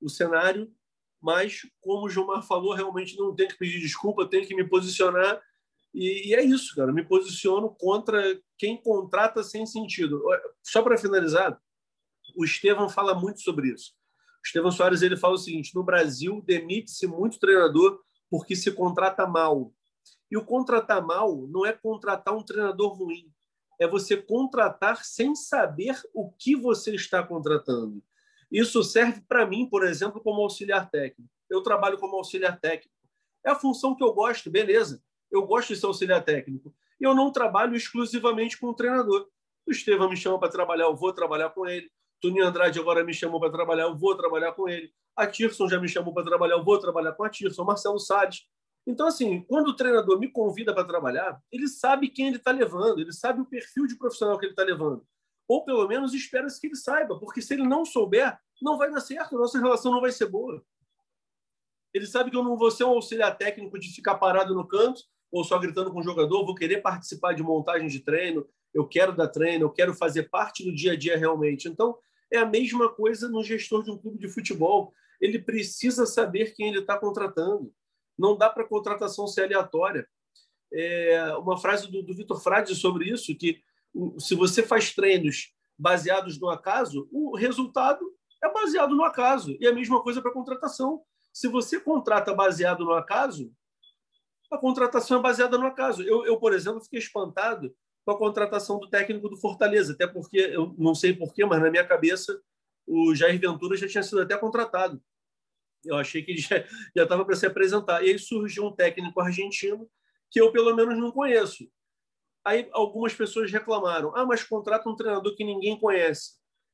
o 0.01 0.09
cenário, 0.09 0.72
mas, 1.20 1.62
como 1.80 2.06
o 2.06 2.10
Gilmar 2.10 2.42
falou, 2.42 2.74
realmente 2.74 3.16
não 3.16 3.34
tem 3.34 3.48
que 3.48 3.56
pedir 3.56 3.80
desculpa, 3.80 4.28
tem 4.28 4.44
que 4.44 4.55
me 4.55 4.68
posicionar. 4.68 5.40
E, 5.92 6.28
e 6.28 6.34
é 6.34 6.42
isso, 6.42 6.74
cara. 6.74 6.92
Me 6.92 7.02
posiciono 7.02 7.74
contra 7.78 8.38
quem 8.59 8.76
contrata 8.76 9.42
sem 9.42 9.64
sentido. 9.64 10.22
Só 10.62 10.82
para 10.82 10.98
finalizar, 10.98 11.59
o 12.35 12.44
Estevam 12.44 12.89
fala 12.89 13.15
muito 13.15 13.40
sobre 13.40 13.69
isso. 13.69 13.93
O 14.43 14.47
Estevam 14.47 14.70
Soares 14.70 15.02
ele 15.02 15.16
fala 15.16 15.35
o 15.35 15.39
seguinte: 15.39 15.74
no 15.74 15.82
Brasil, 15.82 16.43
demite-se 16.44 17.06
muito 17.06 17.39
treinador 17.39 18.01
porque 18.31 18.56
se 18.56 18.73
contrata 18.73 19.27
mal. 19.27 19.73
E 20.31 20.36
o 20.36 20.44
contratar 20.44 21.05
mal 21.05 21.47
não 21.47 21.65
é 21.65 21.73
contratar 21.73 22.35
um 22.35 22.43
treinador 22.43 22.93
ruim, 22.93 23.31
é 23.81 23.86
você 23.86 24.16
contratar 24.16 25.05
sem 25.05 25.35
saber 25.35 26.01
o 26.12 26.31
que 26.32 26.56
você 26.56 26.94
está 26.94 27.23
contratando. 27.23 28.02
Isso 28.51 28.82
serve 28.82 29.20
para 29.28 29.47
mim, 29.47 29.66
por 29.66 29.85
exemplo, 29.85 30.20
como 30.20 30.43
auxiliar 30.43 30.90
técnico. 30.90 31.31
Eu 31.48 31.62
trabalho 31.62 31.98
como 31.98 32.16
auxiliar 32.16 32.59
técnico. 32.59 32.94
É 33.44 33.51
a 33.51 33.55
função 33.55 33.94
que 33.94 34.02
eu 34.02 34.12
gosto, 34.12 34.51
beleza. 34.51 35.02
Eu 35.31 35.47
gosto 35.47 35.74
de 35.74 35.81
ser 35.81 35.86
auxiliar 35.86 36.24
técnico. 36.24 36.74
E 37.01 37.05
eu 37.05 37.15
não 37.15 37.32
trabalho 37.32 37.74
exclusivamente 37.74 38.59
com 38.59 38.69
o 38.69 38.74
treinador. 38.74 39.28
O 39.66 39.70
Estevam 39.70 40.09
me 40.09 40.16
chama 40.16 40.39
para 40.39 40.51
trabalhar, 40.51 40.85
eu 40.85 40.97
vou 40.97 41.12
trabalhar 41.12 41.51
com 41.51 41.66
ele. 41.66 41.90
Toninho 42.24 42.46
Andrade 42.46 42.80
agora 42.80 43.05
me 43.05 43.12
chamou 43.12 43.38
para 43.38 43.52
trabalhar, 43.52 43.82
eu 43.82 43.94
vou 43.94 44.16
trabalhar 44.16 44.52
com 44.52 44.66
ele. 44.66 44.90
A 45.14 45.26
Tirson 45.26 45.68
já 45.68 45.78
me 45.78 45.86
chamou 45.86 46.14
para 46.14 46.24
trabalhar, 46.24 46.55
eu 46.55 46.64
vou 46.64 46.78
trabalhar 46.78 47.12
com 47.12 47.22
a 47.22 47.28
Tirson. 47.28 47.64
Marcelo 47.64 47.98
Salles. 47.98 48.46
Então, 48.86 49.06
assim, 49.06 49.42
quando 49.42 49.68
o 49.68 49.76
treinador 49.76 50.18
me 50.18 50.32
convida 50.32 50.74
para 50.74 50.84
trabalhar, 50.84 51.38
ele 51.52 51.68
sabe 51.68 52.09
quem 52.09 52.28
ele 52.28 52.36
está 52.36 52.51
levando, 52.51 53.01
ele 53.01 53.12
sabe 53.12 53.42
o 53.42 53.44
perfil 53.44 53.86
de 53.86 53.98
profissional 53.98 54.38
que 54.38 54.46
ele 54.46 54.52
está 54.52 54.62
levando. 54.62 55.06
Ou 55.46 55.66
pelo 55.66 55.86
menos 55.86 56.14
espera-se 56.14 56.59
que 56.59 56.68
ele 56.68 56.76
saiba, 56.76 57.18
porque 57.18 57.42
se 57.42 57.52
ele 57.52 57.64
não 57.64 57.84
souber, 57.84 58.38
não 58.62 58.78
vai 58.78 58.90
dar 58.90 59.01
certo, 59.01 59.36
nossa 59.36 59.59
relação 59.59 59.92
não 59.92 60.01
vai 60.01 60.10
ser 60.10 60.26
boa. 60.26 60.64
Ele 61.92 62.06
sabe 62.06 62.30
que 62.30 62.36
eu 62.38 62.42
não 62.42 62.56
vou 62.56 62.70
ser 62.70 62.84
um 62.84 62.90
auxiliar 62.90 63.36
técnico 63.36 63.78
de 63.78 63.94
ficar 63.94 64.14
parado 64.14 64.55
no 64.55 64.66
canto 64.66 65.02
ou 65.30 65.44
só 65.44 65.59
gritando 65.59 65.92
com 65.92 66.01
o 66.01 66.02
jogador, 66.02 66.46
vou 66.46 66.55
querer 66.55 66.80
participar 66.80 67.34
de 67.34 67.42
montagem 67.42 67.88
de 67.88 68.01
treino, 68.01 68.48
eu 68.72 68.88
quero 68.88 69.14
dar 69.14 69.28
treino, 69.28 69.66
eu 69.66 69.70
quero 69.70 69.92
fazer 69.92 70.30
parte 70.30 70.64
do 70.64 70.74
dia 70.74 70.92
a 70.92 70.96
dia 70.96 71.18
realmente. 71.18 71.68
Então, 71.68 71.98
é 72.35 72.39
a 72.39 72.47
mesma 72.47 72.89
coisa 72.89 73.28
no 73.28 73.43
gestor 73.43 73.82
de 73.82 73.90
um 73.90 73.98
clube 73.98 74.19
de 74.19 74.28
futebol. 74.28 74.93
Ele 75.20 75.39
precisa 75.39 76.06
saber 76.06 76.55
quem 76.55 76.69
ele 76.69 76.81
está 76.81 76.98
contratando. 76.98 77.73
Não 78.19 78.36
dá 78.36 78.51
para 78.51 78.66
contratação 78.66 79.27
ser 79.27 79.44
aleatória. 79.44 80.09
É 80.73 81.35
uma 81.36 81.56
frase 81.59 81.90
do, 81.90 82.02
do 82.02 82.15
Vitor 82.15 82.40
Frade 82.40 82.74
sobre 82.74 83.09
isso, 83.09 83.36
que 83.36 83.62
se 84.19 84.35
você 84.35 84.62
faz 84.62 84.93
treinos 84.93 85.52
baseados 85.78 86.39
no 86.39 86.48
acaso, 86.48 87.09
o 87.12 87.36
resultado 87.36 88.05
é 88.43 88.52
baseado 88.52 88.94
no 88.94 89.05
acaso. 89.05 89.56
E 89.61 89.66
a 89.66 89.73
mesma 89.73 90.02
coisa 90.02 90.20
para 90.20 90.32
contratação. 90.32 91.02
Se 91.32 91.48
você 91.48 91.81
contrata 91.81 92.35
baseado 92.35 92.85
no 92.85 92.93
acaso, 92.93 93.52
a 94.52 94.59
contratação 94.59 95.19
é 95.19 95.23
baseada 95.23 95.59
no 95.59 95.66
acaso. 95.66 96.02
Eu, 96.02 96.24
eu, 96.27 96.39
por 96.39 96.52
exemplo, 96.52 96.81
fiquei 96.81 96.98
espantado 96.98 97.74
com 98.05 98.10
a 98.10 98.18
contratação 98.18 98.78
do 98.78 98.89
técnico 98.89 99.28
do 99.28 99.36
Fortaleza, 99.36 99.94
até 99.94 100.06
porque, 100.06 100.39
eu 100.39 100.74
não 100.76 100.94
sei 100.94 101.14
porquê, 101.14 101.44
mas 101.44 101.60
na 101.60 101.70
minha 101.70 101.86
cabeça 101.86 102.39
o 102.86 103.14
Jair 103.14 103.40
Ventura 103.40 103.76
já 103.76 103.89
tinha 103.89 104.02
sido 104.02 104.20
até 104.20 104.36
contratado. 104.36 105.02
Eu 105.85 105.97
achei 105.97 106.22
que 106.22 106.36
já 106.36 106.64
estava 106.94 107.24
para 107.24 107.36
se 107.36 107.47
apresentar. 107.47 108.02
E 108.05 108.10
aí 108.10 108.18
surgiu 108.18 108.66
um 108.66 108.72
técnico 108.72 109.20
argentino 109.20 109.89
que 110.31 110.40
eu, 110.40 110.52
pelo 110.52 110.74
menos, 110.74 110.98
não 110.98 111.10
conheço. 111.10 111.70
Aí 112.44 112.68
algumas 112.72 113.14
pessoas 113.14 113.51
reclamaram: 113.51 114.14
ah, 114.14 114.26
mas 114.26 114.43
contrata 114.43 114.89
um 114.89 114.97
treinador 114.97 115.35
que 115.35 115.44
ninguém 115.44 115.78
conhece. 115.78 116.32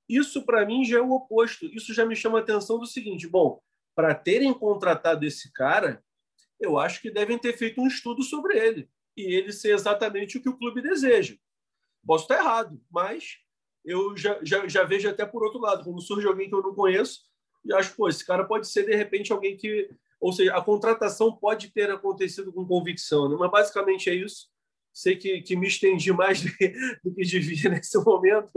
Isso, 0.09 0.45
para 0.45 0.67
mim, 0.67 0.85
já 0.85 0.99
é 0.99 1.01
o 1.01 1.13
oposto. 1.13 1.67
Isso 1.67 1.95
já 1.95 2.05
me 2.05 2.17
chama 2.17 2.39
a 2.39 2.43
atenção 2.43 2.79
do 2.79 2.87
seguinte: 2.87 3.29
bom, 3.29 3.61
para 3.95 4.15
terem 4.15 4.53
contratado 4.53 5.25
esse 5.25 5.53
cara, 5.53 6.03
eu 6.59 6.79
acho 6.79 7.01
que 7.01 7.11
devem 7.11 7.39
ter 7.39 7.57
feito 7.57 7.81
um 7.81 7.87
estudo 7.87 8.23
sobre 8.23 8.59
ele 8.59 8.89
e 9.21 9.35
ele 9.35 9.53
ser 9.53 9.75
exatamente 9.75 10.39
o 10.39 10.43
que 10.43 10.49
o 10.49 10.57
clube 10.57 10.83
deseja. 10.83 11.35
Posso 12.07 12.25
estar 12.25 12.39
errado, 12.39 12.81
mas 12.91 13.39
eu 13.85 14.17
já, 14.17 14.39
já, 14.43 14.67
já 14.67 14.85
vejo 14.85 15.09
até 15.09 15.25
por 15.25 15.43
outro 15.43 15.61
lado. 15.61 15.85
Quando 15.85 16.01
surge 16.01 16.27
alguém 16.27 16.49
que 16.49 16.55
eu 16.55 16.63
não 16.63 16.75
conheço, 16.75 17.21
e 17.65 17.73
acho, 17.73 17.95
pô, 17.95 18.09
esse 18.09 18.25
cara 18.25 18.45
pode 18.45 18.69
ser, 18.69 18.85
de 18.87 18.95
repente, 18.95 19.33
alguém 19.33 19.57
que. 19.57 19.91
Ou 20.21 20.33
seja, 20.33 20.55
a 20.55 20.63
contratação 20.63 21.35
pode 21.35 21.71
ter 21.71 21.91
acontecido 21.91 22.53
com 22.53 22.67
convicção, 22.67 23.29
né? 23.29 23.37
mas 23.39 23.51
basicamente 23.51 24.11
é 24.11 24.15
isso. 24.15 24.49
Sei 24.93 25.17
que, 25.17 25.41
que 25.41 25.57
me 25.57 25.67
estendi 25.69 26.13
mais 26.13 26.43
do 26.43 26.51
que, 27.15 27.23
devia 27.23 27.71
nesse 27.71 27.97
momento, 27.99 28.51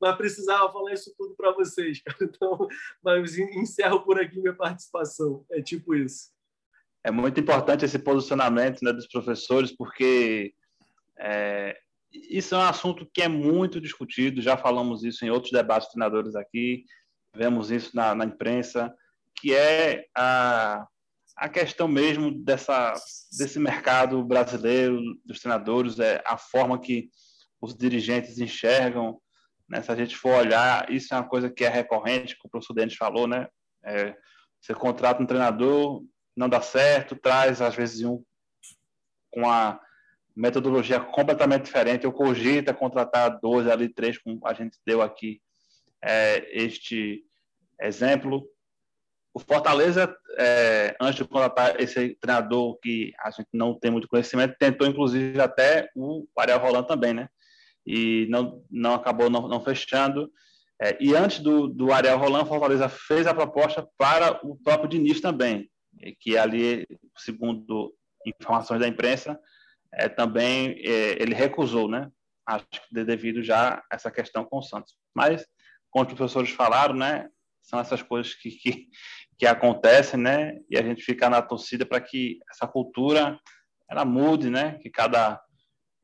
mas 0.00 0.16
precisava 0.16 0.70
falar 0.72 0.92
isso 0.92 1.14
tudo 1.16 1.34
para 1.34 1.52
vocês, 1.52 2.02
cara. 2.02 2.18
Então, 2.22 2.68
mas 3.02 3.38
encerro 3.38 4.00
por 4.02 4.20
aqui 4.20 4.38
minha 4.38 4.54
participação. 4.54 5.46
É 5.50 5.62
tipo 5.62 5.94
isso. 5.94 6.30
É 7.04 7.10
muito 7.10 7.40
importante 7.40 7.84
esse 7.84 7.98
posicionamento 7.98 8.80
né, 8.82 8.92
dos 8.92 9.06
professores, 9.06 9.74
porque 9.74 10.52
é, 11.18 11.76
isso 12.12 12.54
é 12.54 12.58
um 12.58 12.62
assunto 12.62 13.08
que 13.12 13.22
é 13.22 13.28
muito 13.28 13.80
discutido. 13.80 14.42
Já 14.42 14.56
falamos 14.56 15.04
isso 15.04 15.24
em 15.24 15.30
outros 15.30 15.52
debates 15.52 15.88
de 15.88 15.94
treinadores 15.94 16.34
aqui, 16.34 16.84
vemos 17.34 17.70
isso 17.70 17.94
na, 17.94 18.14
na 18.14 18.24
imprensa, 18.24 18.92
que 19.40 19.54
é 19.54 20.06
a 20.14 20.86
a 21.38 21.48
questão 21.48 21.86
mesmo 21.86 22.32
dessa, 22.32 22.94
desse 23.38 23.60
mercado 23.60 24.24
brasileiro, 24.24 25.00
dos 25.24 25.38
treinadores, 25.38 26.00
é 26.00 26.20
a 26.26 26.36
forma 26.36 26.80
que 26.80 27.08
os 27.60 27.76
dirigentes 27.76 28.40
enxergam. 28.40 29.20
Né? 29.68 29.80
Se 29.80 29.92
a 29.92 29.94
gente 29.94 30.16
for 30.16 30.34
olhar, 30.36 30.90
isso 30.90 31.14
é 31.14 31.16
uma 31.16 31.28
coisa 31.28 31.48
que 31.48 31.64
é 31.64 31.68
recorrente, 31.68 32.36
como 32.36 32.48
o 32.48 32.50
professor 32.50 32.74
Denis 32.74 32.96
falou, 32.96 33.28
né? 33.28 33.46
É, 33.84 34.16
você 34.60 34.74
contrata 34.74 35.22
um 35.22 35.26
treinador, 35.26 36.02
não 36.38 36.48
dá 36.48 36.62
certo, 36.62 37.16
traz 37.16 37.60
às 37.60 37.74
vezes 37.74 38.04
um 38.04 38.22
com 39.30 39.48
a 39.48 39.78
metodologia 40.34 41.00
completamente 41.00 41.64
diferente, 41.64 42.06
ou 42.06 42.12
cogita 42.12 42.72
contratar 42.72 43.40
dois 43.40 43.66
ali, 43.66 43.88
três, 43.88 44.16
como 44.16 44.40
a 44.46 44.54
gente 44.54 44.78
deu 44.86 45.02
aqui 45.02 45.40
é, 46.02 46.46
este 46.52 47.24
exemplo. 47.80 48.48
O 49.34 49.40
Fortaleza, 49.40 50.16
é, 50.38 50.96
antes 51.00 51.16
de 51.16 51.28
contratar 51.28 51.80
esse 51.80 52.16
treinador 52.20 52.78
que 52.80 53.12
a 53.18 53.30
gente 53.30 53.48
não 53.52 53.78
tem 53.78 53.90
muito 53.90 54.08
conhecimento, 54.08 54.56
tentou 54.58 54.86
inclusive 54.86 55.40
até 55.40 55.90
o 55.94 56.26
Ariel 56.36 56.60
Roland 56.60 56.86
também, 56.86 57.12
né? 57.12 57.28
E 57.84 58.26
não, 58.30 58.64
não 58.70 58.94
acabou 58.94 59.28
não, 59.28 59.48
não 59.48 59.60
fechando. 59.60 60.30
É, 60.80 60.96
e 61.00 61.16
antes 61.16 61.40
do, 61.40 61.66
do 61.66 61.92
Ariel 61.92 62.16
Roland, 62.16 62.46
Fortaleza 62.46 62.88
fez 62.88 63.26
a 63.26 63.34
proposta 63.34 63.86
para 63.98 64.38
o 64.46 64.56
próprio 64.56 64.88
Diniz 64.88 65.20
também, 65.20 65.68
que 66.20 66.36
ali, 66.36 66.86
segundo 67.16 67.94
informações 68.26 68.80
da 68.80 68.88
imprensa, 68.88 69.38
é, 69.92 70.08
também 70.08 70.70
é, 70.84 71.22
ele 71.22 71.34
recusou, 71.34 71.88
né? 71.88 72.10
Acho 72.46 72.66
que 72.66 73.04
devido 73.04 73.42
já 73.42 73.74
a 73.74 73.96
essa 73.96 74.10
questão 74.10 74.44
com 74.44 74.58
o 74.58 74.62
Santos. 74.62 74.94
Mas, 75.14 75.46
como 75.90 76.06
os 76.06 76.12
professores 76.14 76.50
falaram, 76.50 76.94
né? 76.94 77.28
São 77.62 77.78
essas 77.78 78.02
coisas 78.02 78.34
que, 78.34 78.50
que, 78.50 78.88
que 79.38 79.46
acontecem, 79.46 80.18
né? 80.18 80.58
E 80.70 80.78
a 80.78 80.82
gente 80.82 81.02
fica 81.02 81.28
na 81.28 81.42
torcida 81.42 81.84
para 81.84 82.00
que 82.00 82.38
essa 82.50 82.66
cultura 82.66 83.38
ela 83.90 84.04
mude, 84.04 84.50
né? 84.50 84.78
Que 84.78 84.90
cada 84.90 85.40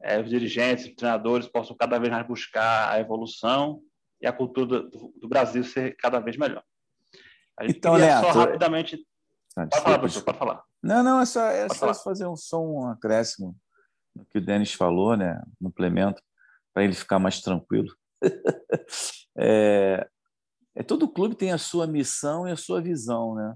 é, 0.03 0.21
os 0.21 0.29
dirigentes, 0.29 0.87
os 0.87 0.95
treinadores 0.95 1.49
possam 1.49 1.77
cada 1.77 1.99
vez 1.99 2.12
mais 2.12 2.27
buscar 2.27 2.93
a 2.93 3.01
evolução 3.01 3.81
e 4.21 4.27
a 4.27 4.33
cultura 4.33 4.83
do, 4.83 5.12
do 5.16 5.29
Brasil 5.29 5.65
ser 5.65 5.97
cada 5.97 6.21
vez 6.21 6.37
melhor. 6.37 6.62
Então, 7.62 7.97
Neto, 7.97 8.21
só 8.21 8.31
rapidamente. 8.31 8.99
Ah, 9.57 9.67
pode 9.67 9.83
falar, 9.83 9.99
professor, 9.99 10.25
pode 10.25 10.39
falar. 10.39 10.65
Não, 10.83 11.03
não, 11.03 11.21
é 11.21 11.27
só, 11.27 11.47
é 11.47 11.69
só 11.69 11.95
fazer 11.95 12.27
um 12.27 12.37
som, 12.37 12.65
um 12.67 12.89
acréscimo 12.89 13.57
no 14.15 14.25
que 14.27 14.39
o 14.39 14.41
Denis 14.41 14.73
falou, 14.73 15.17
né? 15.17 15.41
No 15.61 15.71
complemento, 15.71 16.23
para 16.73 16.85
ele 16.85 16.93
ficar 16.93 17.19
mais 17.19 17.41
tranquilo. 17.41 17.95
é, 19.37 20.09
é, 20.75 20.83
todo 20.83 21.09
clube 21.09 21.35
tem 21.35 21.53
a 21.53 21.59
sua 21.59 21.87
missão 21.87 22.49
e 22.49 22.53
a 22.53 22.57
sua 22.57 22.81
visão, 22.81 23.35
né? 23.35 23.55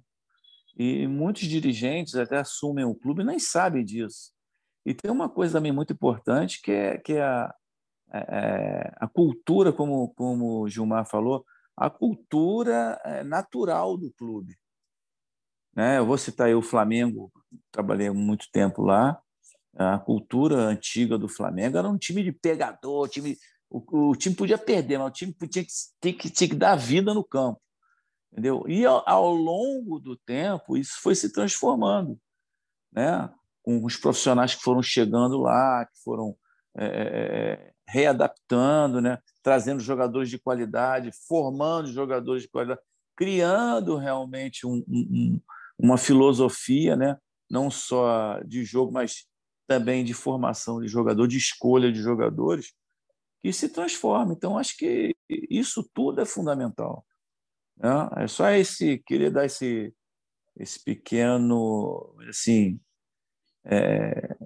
E 0.76 1.06
muitos 1.08 1.42
dirigentes 1.42 2.14
até 2.14 2.38
assumem 2.38 2.84
o 2.84 2.94
clube 2.94 3.22
e 3.22 3.26
nem 3.26 3.38
sabem 3.38 3.84
disso. 3.84 4.32
E 4.86 4.94
tem 4.94 5.10
uma 5.10 5.28
coisa 5.28 5.58
também 5.58 5.72
muito 5.72 5.92
importante 5.92 6.62
que 6.62 6.70
é, 6.70 6.98
que 6.98 7.14
é 7.14 7.22
a, 7.22 7.54
é, 8.12 8.18
é 8.18 8.94
a 8.96 9.08
cultura, 9.08 9.72
como, 9.72 10.14
como 10.14 10.62
o 10.62 10.68
Gilmar 10.68 11.04
falou, 11.04 11.44
a 11.76 11.90
cultura 11.90 13.00
é, 13.04 13.24
natural 13.24 13.96
do 13.96 14.12
clube. 14.12 14.56
Né? 15.78 15.96
Eu 15.96 16.04
vou 16.04 16.18
citar 16.18 16.48
aí 16.48 16.56
o 16.56 16.60
Flamengo, 16.60 17.30
trabalhei 17.70 18.10
muito 18.10 18.50
tempo 18.50 18.82
lá. 18.82 19.16
A 19.76 19.96
cultura 19.96 20.56
antiga 20.56 21.16
do 21.16 21.28
Flamengo 21.28 21.78
era 21.78 21.88
um 21.88 21.96
time 21.96 22.24
de 22.24 22.32
pegador, 22.32 23.08
time 23.08 23.36
o, 23.70 24.08
o 24.10 24.16
time 24.16 24.34
podia 24.34 24.58
perder, 24.58 24.98
mas 24.98 25.06
o 25.06 25.12
time 25.12 25.32
tinha 25.48 25.64
que, 25.64 25.70
tinha 26.00 26.14
que, 26.14 26.30
tinha 26.30 26.50
que 26.50 26.56
dar 26.56 26.74
vida 26.74 27.14
no 27.14 27.22
campo. 27.22 27.60
Entendeu? 28.32 28.64
E 28.66 28.84
ao, 28.84 29.08
ao 29.08 29.32
longo 29.32 30.00
do 30.00 30.16
tempo, 30.16 30.76
isso 30.76 31.00
foi 31.00 31.14
se 31.14 31.32
transformando. 31.32 32.18
Né? 32.92 33.32
Com 33.62 33.84
os 33.84 33.96
profissionais 33.96 34.56
que 34.56 34.62
foram 34.62 34.82
chegando 34.82 35.38
lá, 35.38 35.86
que 35.86 36.02
foram 36.02 36.36
é, 36.76 36.86
é, 36.86 36.90
é, 36.90 37.72
readaptando, 37.86 39.00
né? 39.00 39.18
trazendo 39.44 39.78
jogadores 39.78 40.28
de 40.28 40.40
qualidade, 40.40 41.12
formando 41.28 41.92
jogadores 41.92 42.42
de 42.42 42.48
qualidade, 42.48 42.80
criando 43.14 43.96
realmente 43.96 44.66
um, 44.66 44.82
um, 44.88 45.40
uma 45.78 45.96
filosofia, 45.96 46.96
né? 46.96 47.16
não 47.50 47.70
só 47.70 48.40
de 48.40 48.64
jogo, 48.64 48.92
mas 48.92 49.26
também 49.66 50.04
de 50.04 50.14
formação 50.14 50.80
de 50.80 50.88
jogador, 50.88 51.26
de 51.26 51.36
escolha 51.36 51.92
de 51.92 52.00
jogadores, 52.00 52.74
que 53.42 53.52
se 53.52 53.68
transforma. 53.68 54.32
Então, 54.32 54.58
acho 54.58 54.76
que 54.76 55.14
isso 55.28 55.88
tudo 55.94 56.20
é 56.20 56.24
fundamental. 56.24 57.06
Né? 57.76 57.90
É 58.16 58.26
só 58.26 58.50
esse, 58.50 58.98
queria 59.06 59.30
dar 59.30 59.46
esse, 59.46 59.94
esse 60.56 60.82
pequeno, 60.82 62.14
assim, 62.28 62.80
é, 63.64 64.36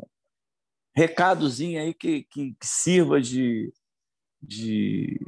recadozinho 0.94 1.80
aí 1.80 1.94
que, 1.94 2.24
que, 2.24 2.54
que, 2.54 2.66
sirva 2.66 3.20
de, 3.20 3.72
de 4.40 5.18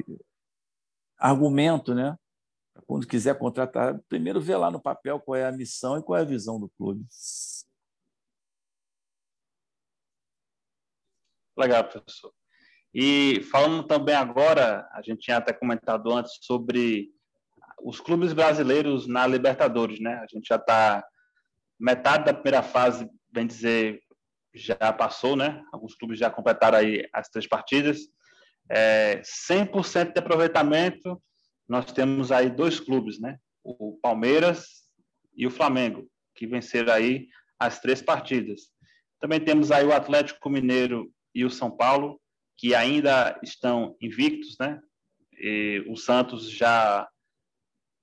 argumento, 1.17 1.95
né? 1.95 2.17
Quando 2.87 3.07
quiser 3.07 3.37
contratar, 3.37 3.99
primeiro 4.07 4.39
ver 4.39 4.57
lá 4.57 4.69
no 4.69 4.81
papel 4.81 5.19
qual 5.19 5.35
é 5.35 5.45
a 5.45 5.51
missão 5.51 5.97
e 5.97 6.03
qual 6.03 6.19
é 6.19 6.21
a 6.21 6.25
visão 6.25 6.59
do 6.59 6.69
clube. 6.77 7.03
Legal, 11.57 11.83
professor. 11.85 12.31
E 12.93 13.41
falando 13.51 13.83
também 13.83 14.15
agora, 14.15 14.87
a 14.93 15.01
gente 15.01 15.21
tinha 15.21 15.37
até 15.37 15.51
comentado 15.51 16.11
antes 16.13 16.37
sobre 16.41 17.09
os 17.81 17.99
clubes 17.99 18.33
brasileiros 18.33 19.07
na 19.07 19.27
Libertadores, 19.27 19.99
né? 19.99 20.15
A 20.15 20.27
gente 20.27 20.47
já 20.47 20.55
está 20.55 21.05
metade 21.79 22.25
da 22.25 22.33
primeira 22.33 22.63
fase, 22.63 23.09
bem 23.29 23.45
dizer, 23.45 24.01
já 24.53 24.93
passou, 24.93 25.35
né? 25.35 25.61
Alguns 25.73 25.95
clubes 25.95 26.17
já 26.17 26.29
completaram 26.29 26.77
aí 26.77 27.07
as 27.13 27.27
três 27.29 27.47
partidas. 27.47 27.99
É, 28.69 29.21
100% 29.21 30.13
de 30.13 30.19
aproveitamento, 30.19 31.21
nós 31.67 31.91
temos 31.91 32.31
aí 32.31 32.49
dois 32.49 32.79
clubes, 32.79 33.19
né? 33.19 33.37
O 33.63 33.97
Palmeiras 34.01 34.83
e 35.35 35.47
o 35.47 35.51
Flamengo, 35.51 36.07
que 36.35 36.45
venceram 36.45 36.93
aí 36.93 37.27
as 37.59 37.79
três 37.79 38.01
partidas. 38.01 38.69
Também 39.19 39.39
temos 39.39 39.71
aí 39.71 39.85
o 39.85 39.93
Atlético 39.93 40.49
Mineiro 40.49 41.11
e 41.33 41.43
o 41.43 41.49
São 41.49 41.71
Paulo, 41.71 42.21
que 42.57 42.75
ainda 42.75 43.39
estão 43.43 43.95
invictos, 44.01 44.55
né? 44.59 44.79
E 45.33 45.83
o 45.87 45.97
Santos 45.97 46.49
já 46.49 47.07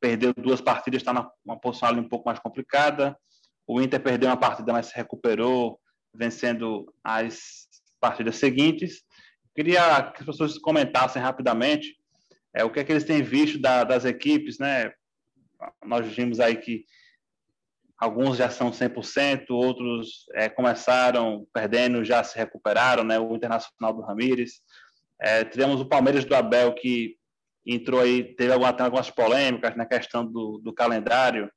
perdeu 0.00 0.34
duas 0.34 0.60
partidas, 0.60 1.00
está 1.00 1.12
numa 1.12 1.60
posição 1.60 1.88
ali 1.88 2.00
um 2.00 2.08
pouco 2.08 2.26
mais 2.26 2.38
complicada. 2.40 3.16
O 3.66 3.80
Inter 3.80 4.02
perdeu 4.02 4.28
uma 4.28 4.36
partida, 4.36 4.72
mas 4.72 4.86
se 4.86 4.96
recuperou, 4.96 5.80
vencendo 6.12 6.92
as 7.04 7.68
partidas 8.00 8.36
seguintes. 8.36 9.04
Queria 9.54 10.10
que 10.10 10.20
as 10.20 10.26
pessoas 10.26 10.58
comentassem 10.58 11.22
rapidamente 11.22 11.96
é, 12.54 12.64
o 12.64 12.70
que 12.70 12.80
é 12.80 12.84
que 12.84 12.92
eles 12.92 13.04
têm 13.04 13.22
visto 13.22 13.58
da, 13.58 13.84
das 13.84 14.04
equipes, 14.04 14.58
né? 14.58 14.92
Nós 15.84 16.06
vimos 16.06 16.40
aí 16.40 16.56
que 16.56 16.84
alguns 17.98 18.36
já 18.36 18.50
são 18.50 18.70
100%, 18.70 19.46
outros 19.50 20.26
é, 20.34 20.48
começaram 20.48 21.46
perdendo, 21.52 22.04
já 22.04 22.22
se 22.22 22.36
recuperaram, 22.36 23.04
né? 23.04 23.18
O 23.18 23.34
Internacional 23.34 23.94
do 23.94 24.02
Ramírez. 24.02 24.60
É, 25.20 25.44
tivemos 25.44 25.80
o 25.80 25.86
Palmeiras 25.86 26.24
do 26.24 26.34
Abel, 26.34 26.74
que 26.74 27.16
entrou 27.64 28.00
aí, 28.00 28.34
teve 28.34 28.52
algumas 28.52 29.10
polêmicas 29.10 29.76
na 29.76 29.86
questão 29.86 30.26
do, 30.26 30.58
do 30.58 30.74
calendário, 30.74 31.50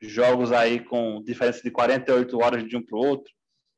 jogos 0.00 0.50
aí 0.50 0.80
com 0.80 1.22
diferença 1.22 1.62
de 1.62 1.70
48 1.70 2.38
horas 2.38 2.66
de 2.66 2.76
um 2.76 2.82
para 2.82 2.96
o 2.96 3.06
outro. 3.06 3.32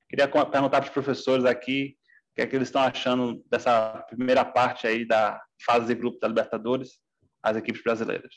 Queria 0.09 0.29
perguntar 0.29 0.71
para 0.71 0.85
os 0.85 0.91
professores 0.91 1.45
aqui 1.45 1.97
que 2.35 2.43
é 2.43 2.47
que 2.47 2.57
eles 2.57 2.69
estão 2.69 2.83
achando 2.83 3.43
dessa 3.51 4.05
primeira 4.09 4.45
parte 4.45 4.87
aí 4.87 5.07
da 5.07 5.41
fase 5.65 5.87
de 5.87 5.95
grupo 5.95 6.19
da 6.19 6.29
Libertadores, 6.29 6.99
as 7.43 7.57
equipes 7.57 7.83
brasileiras. 7.83 8.35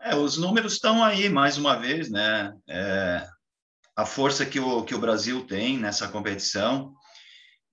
É, 0.00 0.16
os 0.16 0.36
números 0.36 0.74
estão 0.74 1.04
aí, 1.04 1.28
mais 1.28 1.56
uma 1.56 1.76
vez, 1.76 2.10
né? 2.10 2.52
É, 2.68 3.24
a 3.96 4.04
força 4.04 4.44
que 4.44 4.58
o, 4.58 4.82
que 4.82 4.94
o 4.94 5.00
Brasil 5.00 5.46
tem 5.46 5.78
nessa 5.78 6.08
competição. 6.08 6.92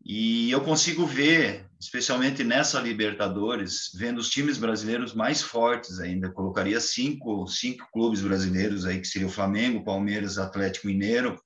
E 0.06 0.50
eu 0.52 0.62
consigo 0.62 1.06
ver, 1.06 1.68
especialmente 1.80 2.44
nessa 2.44 2.80
Libertadores, 2.80 3.90
vendo 3.96 4.20
os 4.20 4.30
times 4.30 4.58
brasileiros 4.58 5.14
mais 5.14 5.42
fortes 5.42 6.00
ainda. 6.00 6.32
colocaria 6.32 6.80
cinco, 6.80 7.48
cinco 7.48 7.88
clubes 7.92 8.22
brasileiros 8.22 8.86
aí, 8.86 9.02
que 9.02 9.08
seria 9.08 9.28
o 9.28 9.32
Flamengo, 9.32 9.84
Palmeiras, 9.84 10.38
Atlético 10.38 10.88
Mineiro, 10.88 11.42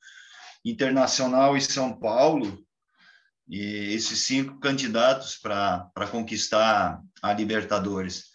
Internacional 0.65 1.55
e 1.55 1.61
São 1.61 1.97
Paulo. 1.97 2.63
E 3.47 3.93
esses 3.93 4.19
cinco 4.19 4.59
candidatos 4.59 5.37
para 5.37 6.07
conquistar 6.11 6.99
a 7.21 7.33
Libertadores. 7.33 8.25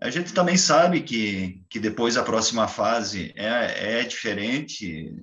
A 0.00 0.10
gente 0.10 0.32
também 0.32 0.56
sabe 0.56 1.00
que, 1.00 1.62
que 1.70 1.78
depois 1.78 2.16
a 2.16 2.22
próxima 2.22 2.68
fase 2.68 3.32
é, 3.36 4.00
é 4.00 4.02
diferente. 4.02 5.14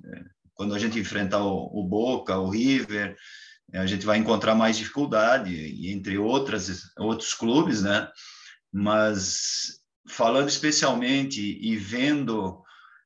Quando 0.54 0.74
a 0.74 0.78
gente 0.78 0.98
enfrentar 0.98 1.44
o, 1.44 1.70
o 1.72 1.84
Boca, 1.84 2.38
o 2.38 2.50
River, 2.50 3.16
a 3.72 3.86
gente 3.86 4.04
vai 4.04 4.18
encontrar 4.18 4.54
mais 4.54 4.76
dificuldade, 4.76 5.88
entre 5.88 6.18
outras, 6.18 6.92
outros 6.98 7.32
clubes, 7.32 7.82
né? 7.82 8.08
Mas 8.72 9.80
falando 10.08 10.48
especialmente 10.48 11.40
e 11.40 11.76
vendo 11.76 12.62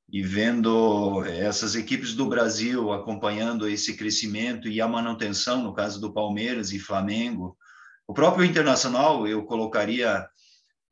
e 0.09 0.23
vendo 0.23 1.25
essas 1.25 1.75
equipes 1.75 2.15
do 2.15 2.27
Brasil 2.27 2.93
acompanhando 2.93 3.69
esse 3.69 3.97
crescimento 3.97 4.69
e 4.69 4.81
a 4.81 4.87
manutenção, 4.87 5.63
no 5.63 5.75
caso 5.75 6.01
do 6.01 6.13
Palmeiras 6.13 6.71
e 6.73 6.79
Flamengo, 6.79 7.57
o 8.07 8.15
próprio 8.15 8.45
Internacional 8.45 9.27
eu 9.27 9.45
colocaria 9.45 10.27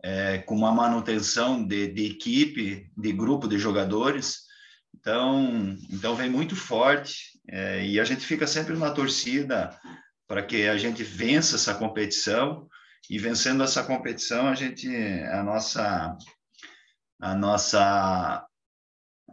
é, 0.02 0.38
com 0.38 0.54
uma 0.56 0.72
manutenção 0.72 1.64
de, 1.64 1.86
de, 1.86 2.06
equipe, 2.06 2.90
de 2.96 3.12
grupo 3.12 3.46
de 3.46 3.58
jogadores, 3.58 4.42
então, 4.94 5.76
então 5.90 6.14
vem 6.14 6.30
muito 6.30 6.56
forte 6.56 7.40
é, 7.48 7.86
e 7.86 8.00
a 8.00 8.04
gente 8.04 8.24
fica 8.24 8.46
sempre 8.46 8.76
na 8.76 8.90
torcida 8.90 9.78
para 10.26 10.42
que 10.42 10.68
a 10.68 10.76
gente 10.76 11.02
vença 11.02 11.56
essa 11.56 11.74
competição. 11.74 12.68
E 13.10 13.18
vencendo 13.18 13.62
essa 13.62 13.84
competição 13.84 14.48
a 14.48 14.54
gente 14.54 14.88
a 15.30 15.42
nossa 15.42 16.16
a 17.20 17.34
nossa 17.34 18.46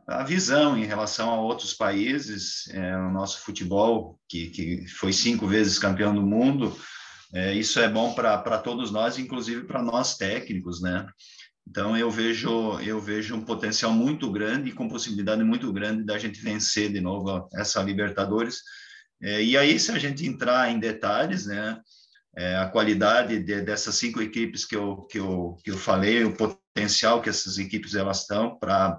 a 0.08 0.24
visão 0.24 0.78
em 0.78 0.86
relação 0.86 1.30
a 1.30 1.42
outros 1.42 1.74
países, 1.74 2.68
é, 2.70 2.98
o 2.98 3.12
nosso 3.12 3.40
futebol, 3.42 4.20
que, 4.28 4.48
que 4.48 4.88
foi 4.88 5.14
cinco 5.14 5.48
vezes 5.48 5.80
campeão 5.80 6.14
do 6.14 6.22
mundo, 6.22 6.76
é, 7.34 7.54
isso 7.54 7.80
é 7.80 7.88
bom 7.88 8.14
para 8.14 8.58
todos 8.58 8.92
nós, 8.92 9.18
inclusive 9.18 9.64
para 9.64 9.82
nós 9.82 10.18
técnicos, 10.18 10.82
né? 10.82 11.08
Então 11.68 11.96
eu 11.96 12.10
vejo 12.10 12.80
eu 12.80 13.00
vejo 13.00 13.36
um 13.36 13.46
potencial 13.46 13.94
muito 13.94 14.30
grande 14.32 14.70
e 14.70 14.74
com 14.74 14.90
possibilidade 14.90 15.44
muito 15.44 15.72
grande 15.72 16.04
da 16.04 16.18
gente 16.18 16.42
vencer 16.42 16.92
de 16.92 17.00
novo 17.00 17.48
essa 17.54 17.82
Libertadores. 17.82 18.62
É, 19.22 19.42
e 19.44 19.56
aí 19.56 19.80
se 19.80 19.92
a 19.92 20.00
gente 20.00 20.26
entrar 20.26 20.70
em 20.72 20.80
detalhes, 20.80 21.46
né? 21.46 21.80
É, 22.38 22.56
a 22.56 22.70
qualidade 22.70 23.40
de, 23.44 23.62
dessas 23.62 23.96
cinco 23.96 24.22
equipes 24.22 24.66
que 24.66 24.76
eu, 24.76 25.02
que, 25.04 25.20
eu, 25.20 25.58
que 25.64 25.70
eu 25.70 25.78
falei, 25.78 26.24
o 26.24 26.34
potencial 26.34 27.22
que 27.22 27.30
essas 27.30 27.58
equipes 27.58 27.94
elas 27.94 28.22
estão 28.22 28.58
para 28.58 28.98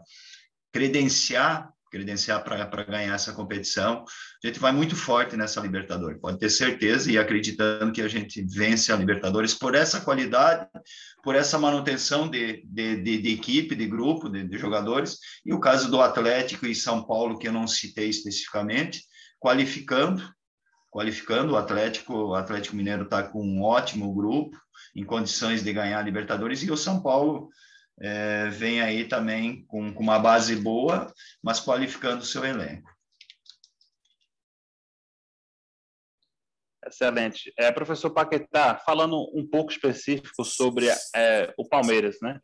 credenciar 0.72 1.72
credenciar 1.92 2.42
para 2.42 2.84
ganhar 2.84 3.14
essa 3.14 3.34
competição. 3.34 4.04
A 4.42 4.46
gente 4.46 4.58
vai 4.58 4.72
muito 4.72 4.96
forte 4.96 5.36
nessa 5.36 5.60
Libertadores, 5.60 6.18
pode 6.18 6.38
ter 6.38 6.48
certeza, 6.48 7.12
e 7.12 7.18
acreditando 7.18 7.92
que 7.92 8.00
a 8.00 8.08
gente 8.08 8.42
vence 8.42 8.90
a 8.90 8.96
Libertadores 8.96 9.52
por 9.52 9.74
essa 9.74 10.00
qualidade, 10.00 10.66
por 11.22 11.36
essa 11.36 11.58
manutenção 11.58 12.30
de, 12.30 12.64
de, 12.64 12.96
de, 12.96 13.18
de 13.20 13.34
equipe, 13.34 13.74
de 13.74 13.86
grupo, 13.86 14.30
de, 14.30 14.48
de, 14.48 14.56
jogadores, 14.56 15.18
e 15.44 15.52
o 15.52 15.60
caso 15.60 15.90
do 15.90 16.00
Atlético 16.00 16.66
e 16.66 16.74
São 16.74 17.04
Paulo, 17.04 17.38
que 17.38 17.46
eu 17.46 17.52
não 17.52 17.66
citei 17.66 18.08
especificamente, 18.08 19.02
qualificando, 19.38 20.26
qualificando 20.90 21.52
o 21.52 21.56
Atlético, 21.56 22.14
o 22.14 22.34
Atlético 22.34 22.74
Mineiro 22.74 23.02
está 23.02 23.22
com 23.22 23.44
um 23.44 23.62
ótimo 23.62 24.14
grupo, 24.14 24.56
em 24.96 25.04
condições 25.04 25.62
de 25.62 25.72
ganhar 25.74 25.98
a 25.98 26.02
Libertadores, 26.02 26.62
e 26.62 26.70
o 26.70 26.76
São 26.76 27.02
Paulo 27.02 27.50
é, 28.00 28.48
vem 28.48 28.80
aí 28.80 29.06
também 29.06 29.64
com, 29.66 29.92
com 29.92 30.02
uma 30.02 30.18
base 30.18 30.56
boa, 30.56 31.12
mas 31.42 31.60
qualificando 31.60 32.22
o 32.22 32.26
seu 32.26 32.44
elenco. 32.44 32.90
Excelente. 36.84 37.52
É, 37.56 37.70
professor 37.70 38.10
Paquetá, 38.10 38.76
falando 38.76 39.30
um 39.34 39.48
pouco 39.48 39.70
específico 39.70 40.44
sobre 40.44 40.88
é, 41.14 41.52
o 41.56 41.66
Palmeiras, 41.66 42.16
né? 42.20 42.40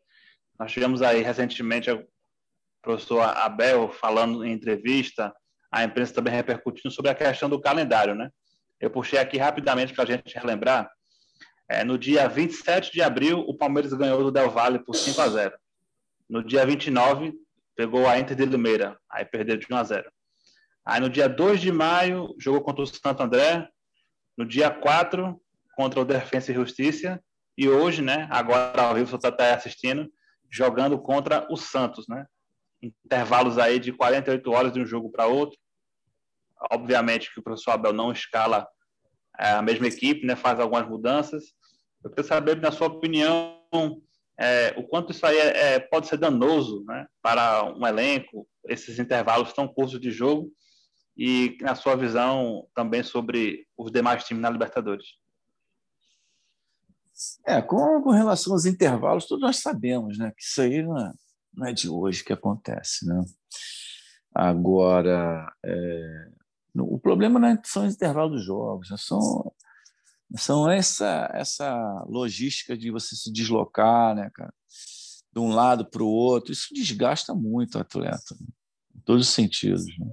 Nós 0.59 0.73
tivemos 0.73 1.03
aí 1.03 1.23
recentemente 1.23 1.91
o 1.91 2.07
professor 2.81 3.21
Abel 3.21 3.91
falando 3.91 4.45
em 4.45 4.53
entrevista, 4.53 5.35
a 5.71 5.85
imprensa 5.85 6.15
também 6.15 6.33
repercutindo 6.33 6.91
sobre 6.91 7.11
a 7.11 7.15
questão 7.15 7.49
do 7.49 7.61
calendário, 7.61 8.15
né? 8.15 8.31
Eu 8.81 8.91
puxei 8.91 9.19
aqui 9.19 9.37
rapidamente 9.37 9.93
para 9.93 10.05
a 10.05 10.07
gente 10.07 10.35
relembrar 10.39 10.89
é, 11.69 11.85
no 11.85 11.99
dia 11.99 12.27
27 12.29 12.91
de 12.93 13.03
abril, 13.03 13.41
o 13.41 13.55
Palmeiras 13.55 13.93
ganhou 13.93 14.23
do 14.23 14.33
Del 14.33 14.51
Valle 14.51 14.79
por 14.79 14.95
5 14.95 15.21
a 15.21 15.29
0. 15.29 15.59
No 16.29 16.43
dia 16.43 16.65
29, 16.65 17.35
pegou 17.77 18.09
a 18.09 18.19
Inter 18.19 18.37
de 18.37 18.47
Limeira, 18.47 18.99
aí 19.11 19.25
perdeu 19.25 19.57
de 19.57 19.67
1 19.71 19.77
a 19.77 19.85
0. 19.85 20.11
Aí 20.85 21.01
no 21.01 21.11
dia 21.11 21.29
2 21.29 21.61
de 21.61 21.71
maio, 21.71 22.35
jogou 22.39 22.63
contra 22.63 22.83
o 22.83 22.87
Santo 22.87 23.23
André. 23.23 23.69
No 24.37 24.47
dia 24.47 24.71
4, 24.71 25.39
contra 25.77 26.01
o 26.01 26.05
Defensa 26.05 26.51
e 26.51 26.55
Justiça. 26.55 27.23
E 27.57 27.69
hoje, 27.69 28.01
né, 28.01 28.27
agora 28.31 28.83
ao 28.83 28.95
vivo, 28.95 29.11
você 29.11 29.29
está 29.29 29.55
assistindo, 29.55 30.11
jogando 30.51 30.99
contra 30.99 31.47
o 31.51 31.57
Santos, 31.57 32.07
né? 32.09 32.25
Intervalos 32.81 33.59
aí 33.59 33.79
de 33.79 33.93
48 33.93 34.51
horas 34.51 34.73
de 34.73 34.81
um 34.81 34.87
jogo 34.87 35.11
para 35.11 35.27
outro. 35.27 35.59
Obviamente 36.71 37.33
que 37.33 37.41
o 37.41 37.43
professor 37.43 37.73
Abel 37.73 37.93
não 37.93 38.11
escala 38.11 38.67
é, 39.39 39.51
a 39.51 39.63
mesma 39.63 39.87
equipe, 39.87 40.27
né, 40.27 40.35
faz 40.35 40.59
algumas 40.59 40.89
mudanças, 40.89 41.53
eu 42.03 42.11
queria 42.11 42.25
saber, 42.25 42.61
na 42.61 42.71
sua 42.71 42.87
opinião, 42.87 43.57
é, 44.39 44.73
o 44.77 44.85
quanto 44.85 45.11
isso 45.11 45.27
aí 45.27 45.37
é, 45.37 45.75
é, 45.75 45.81
pode 45.81 46.07
ser 46.07 46.17
danoso 46.17 46.85
né, 46.87 47.07
para 47.21 47.65
um 47.65 47.87
elenco, 47.87 48.47
esses 48.69 48.99
intervalos 48.99 49.53
tão 49.53 49.67
curtos 49.67 50.01
de 50.01 50.11
jogo, 50.11 50.51
e 51.17 51.59
na 51.61 51.75
sua 51.75 51.97
visão 51.97 52.67
também 52.75 53.03
sobre 53.03 53.67
os 53.77 53.91
demais 53.91 54.23
times 54.25 54.41
na 54.41 54.51
Libertadores. 54.51 55.07
É, 57.45 57.61
com, 57.61 58.01
com 58.01 58.11
relação 58.11 58.53
aos 58.53 58.65
intervalos, 58.65 59.27
todos 59.27 59.43
nós 59.43 59.57
sabemos 59.57 60.17
né, 60.17 60.33
que 60.37 60.43
isso 60.43 60.61
aí 60.63 60.83
não 60.83 60.97
é, 60.97 61.13
não 61.53 61.67
é 61.67 61.73
de 61.73 61.89
hoje 61.89 62.23
que 62.23 62.33
acontece. 62.33 63.05
Né? 63.05 63.25
Agora, 64.33 65.53
é, 65.65 66.29
o 66.77 66.97
problema 67.01 67.41
não 67.41 67.49
é 67.49 67.61
são 67.65 67.85
os 67.85 67.95
intervalos 67.95 68.37
dos 68.37 68.45
jogos, 68.45 68.89
né? 68.89 68.97
são 68.97 69.53
são 70.37 70.71
essa 70.71 71.31
essa 71.33 72.05
logística 72.07 72.77
de 72.77 72.91
você 72.91 73.17
se 73.17 73.33
deslocar, 73.33 74.15
né, 74.15 74.31
cara, 74.35 74.53
de 75.33 75.41
um 75.41 75.49
lado 75.49 75.89
para 75.89 76.03
o 76.03 76.09
outro. 76.09 76.53
Isso 76.53 76.75
desgasta 76.75 77.35
muito 77.35 77.77
o 77.77 77.81
atleta, 77.81 78.37
né? 78.41 78.47
em 78.97 79.01
todos 79.01 79.29
os 79.29 79.35
sentidos. 79.35 79.87
Né? 79.99 80.13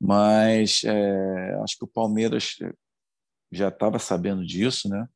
Mas 0.00 0.82
é, 0.84 1.54
acho 1.62 1.78
que 1.78 1.84
o 1.84 1.88
Palmeiras 1.88 2.56
já 3.52 3.68
estava 3.68 3.98
sabendo 3.98 4.44
disso, 4.44 4.88
né? 4.88 5.06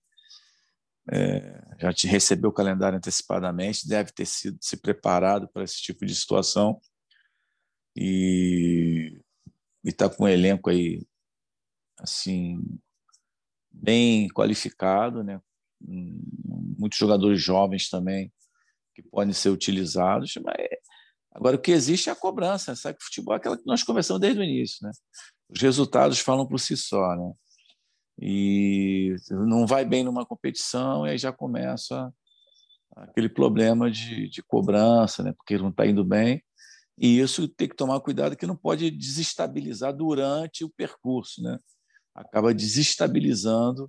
É, 1.10 1.76
já 1.80 1.92
te 1.92 2.06
recebeu 2.06 2.50
o 2.50 2.52
calendário 2.52 2.98
antecipadamente, 2.98 3.88
deve 3.88 4.12
ter 4.12 4.26
sido 4.26 4.58
se 4.60 4.76
preparado 4.76 5.48
para 5.48 5.64
esse 5.64 5.80
tipo 5.80 6.04
de 6.04 6.14
situação 6.14 6.78
e 7.96 9.18
está 9.82 10.08
com 10.08 10.24
um 10.24 10.28
elenco 10.28 10.68
aí 10.68 11.06
assim 11.98 12.60
bem 13.70 14.28
qualificado, 14.28 15.22
né? 15.22 15.40
muitos 15.80 16.98
jogadores 16.98 17.40
jovens 17.40 17.88
também 17.88 18.32
que 18.94 19.02
podem 19.02 19.32
ser 19.32 19.50
utilizados, 19.50 20.34
mas 20.42 20.56
agora 21.32 21.56
o 21.56 21.60
que 21.60 21.70
existe 21.70 22.08
é 22.08 22.12
a 22.12 22.16
cobrança, 22.16 22.74
sabe 22.74 22.98
que 22.98 23.04
futebol 23.04 23.34
é 23.34 23.36
aquela 23.36 23.56
que 23.56 23.66
nós 23.66 23.82
conversamos 23.82 24.20
desde 24.20 24.40
o 24.40 24.44
início, 24.44 24.84
né? 24.84 24.90
Os 25.48 25.60
resultados 25.60 26.18
falam 26.18 26.46
por 26.46 26.58
si 26.58 26.76
só, 26.76 27.14
né? 27.14 27.32
E 28.20 29.14
não 29.30 29.66
vai 29.66 29.84
bem 29.84 30.02
numa 30.02 30.26
competição 30.26 31.06
e 31.06 31.10
aí 31.10 31.18
já 31.18 31.32
começa 31.32 32.12
aquele 32.96 33.28
problema 33.28 33.88
de, 33.88 34.28
de 34.28 34.42
cobrança, 34.42 35.22
né? 35.22 35.32
Porque 35.32 35.56
não 35.56 35.68
está 35.68 35.86
indo 35.86 36.04
bem 36.04 36.42
e 36.98 37.20
isso 37.20 37.46
tem 37.46 37.68
que 37.68 37.76
tomar 37.76 38.00
cuidado 38.00 38.36
que 38.36 38.46
não 38.46 38.56
pode 38.56 38.90
desestabilizar 38.90 39.94
durante 39.94 40.64
o 40.64 40.70
percurso, 40.70 41.40
né? 41.40 41.58
Acaba 42.18 42.54
desestabilizando 42.54 43.88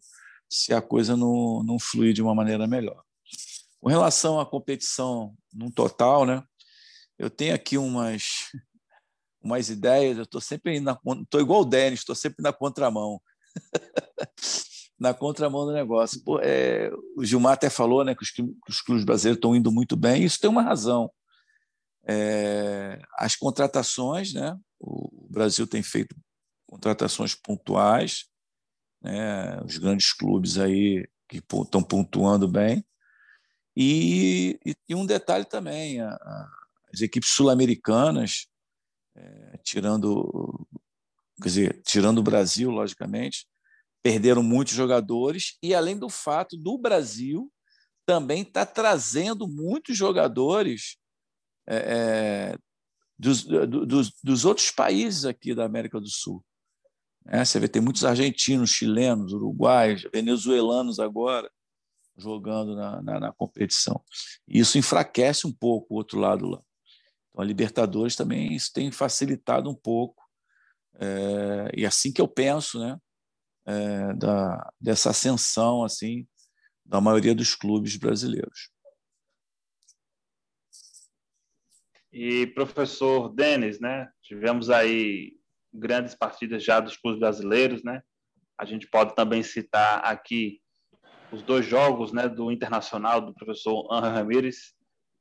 se 0.50 0.74
a 0.74 0.82
coisa 0.82 1.16
não, 1.16 1.64
não 1.64 1.78
fluir 1.80 2.14
de 2.14 2.22
uma 2.22 2.34
maneira 2.34 2.68
melhor. 2.68 3.04
Com 3.80 3.90
relação 3.90 4.40
à 4.40 4.46
competição 4.46 5.34
no 5.54 5.72
total, 5.72 6.26
né, 6.26 6.44
eu 7.18 7.30
tenho 7.30 7.54
aqui 7.54 7.78
umas, 7.78 8.52
umas 9.42 9.70
ideias, 9.70 10.18
eu 10.18 10.24
estou 10.24 10.42
sempre 10.42 10.80
na 10.80 10.98
estou 11.22 11.40
igual 11.40 11.62
o 11.62 11.66
Denis, 11.66 12.00
estou 12.00 12.16
sempre 12.16 12.42
na 12.42 12.52
contramão. 12.52 13.22
na 15.00 15.14
contramão 15.14 15.66
do 15.66 15.72
negócio. 15.72 16.22
Pô, 16.24 16.40
é, 16.42 16.92
o 17.16 17.24
Gilmar 17.24 17.54
até 17.54 17.70
falou 17.70 18.04
né, 18.04 18.14
que 18.14 18.24
os, 18.24 18.32
que 18.32 18.44
os 18.68 18.82
clubes 18.82 19.06
brasileiros 19.06 19.38
estão 19.38 19.56
indo 19.56 19.72
muito 19.72 19.96
bem, 19.96 20.24
isso 20.24 20.40
tem 20.40 20.50
uma 20.50 20.62
razão. 20.62 21.10
É, 22.06 23.02
as 23.18 23.36
contratações, 23.36 24.34
né, 24.34 24.58
o 24.80 25.28
Brasil 25.30 25.66
tem 25.66 25.82
feito 25.82 26.16
contratações 26.70 27.34
pontuais, 27.34 28.26
né, 29.02 29.60
os 29.64 29.78
grandes 29.78 30.14
clubes 30.14 30.60
aí 30.60 31.10
que 31.28 31.38
estão 31.38 31.82
pontuando 31.82 32.48
bem. 32.48 32.86
E, 33.76 34.60
e, 34.64 34.76
e 34.90 34.96
um 34.96 35.06
detalhe 35.06 35.46
também, 35.46 36.00
a, 36.00 36.10
a, 36.10 36.52
as 36.94 37.02
equipes 37.02 37.30
sul-americanas, 37.30 38.48
é, 39.16 39.58
tirando, 39.64 40.68
quer 41.42 41.50
dizer, 41.50 41.82
tirando 41.84 42.20
o 42.20 42.24
Brasil, 42.24 42.70
logicamente, 42.70 43.48
perderam 44.04 44.44
muitos 44.44 44.74
jogadores, 44.74 45.58
e 45.62 45.74
além 45.74 45.98
do 45.98 46.10
fato 46.10 46.56
do 46.56 46.78
Brasil 46.78 47.52
também 48.06 48.42
estar 48.42 48.66
tá 48.66 48.72
trazendo 48.72 49.48
muitos 49.48 49.98
jogadores 49.98 50.98
é, 51.68 52.56
dos, 53.18 53.44
dos, 53.44 54.12
dos, 54.24 54.46
outros 54.46 54.72
países 54.72 55.26
aqui 55.26 55.54
da 55.54 55.66
América 55.66 56.00
do 56.00 56.10
Sul. 56.10 56.44
É, 57.32 57.46
você 57.46 57.60
vê, 57.60 57.68
tem 57.68 57.82
muitos 57.82 58.04
argentinos, 58.04 58.72
chilenos, 58.72 59.34
uruguaios, 59.34 60.04
venezuelanos 60.12 61.00
agora 61.00 61.50
jogando 62.18 62.76
na, 62.76 63.02
na, 63.02 63.20
na 63.20 63.32
competição. 63.32 64.04
Isso 64.48 64.78
enfraquece 64.78 65.48
um 65.48 65.54
pouco 65.54 65.94
o 65.94 65.98
outro 65.98 66.20
lado 66.20 66.48
lá. 66.48 66.62
Então, 67.30 67.42
a 67.42 67.46
Libertadores 67.46 68.16
também 68.16 68.54
isso 68.54 68.74
tem 68.74 68.92
facilitado 68.92 69.70
um 69.70 69.76
pouco. 69.76 70.24
É, 70.96 71.72
e 71.78 71.86
assim 71.86 72.12
que 72.12 72.20
eu 72.20 72.28
penso, 72.28 72.80
né, 72.80 73.00
é, 73.66 74.14
da, 74.16 74.74
dessa 74.82 75.12
ascensão 75.12 75.84
assim 75.84 76.28
da 76.84 77.00
maioria 77.00 77.36
dos 77.36 77.54
clubes 77.54 77.96
brasileiros. 77.96 78.72
E 82.12 82.48
professor 82.48 83.30
Denis, 83.30 83.80
né? 83.80 84.10
Tivemos 84.24 84.72
aí 84.72 85.39
grandes 85.74 86.16
partidas 86.16 86.64
já 86.64 86.80
dos 86.80 86.98
clubes 86.98 87.20
brasileiros, 87.20 87.84
né? 87.84 88.02
A 88.58 88.66
gente 88.66 88.88
pode 88.88 89.16
também 89.16 89.44
citar 89.44 90.02
aqui 90.04 90.60
os 91.32 91.42
dois 91.44 91.66
jogos, 91.66 92.12
né, 92.12 92.28
do 92.28 92.52
Internacional 92.52 93.22
do 93.22 93.34
professor 93.34 93.88
Anra 93.92 94.10
Ramírez, 94.10 94.74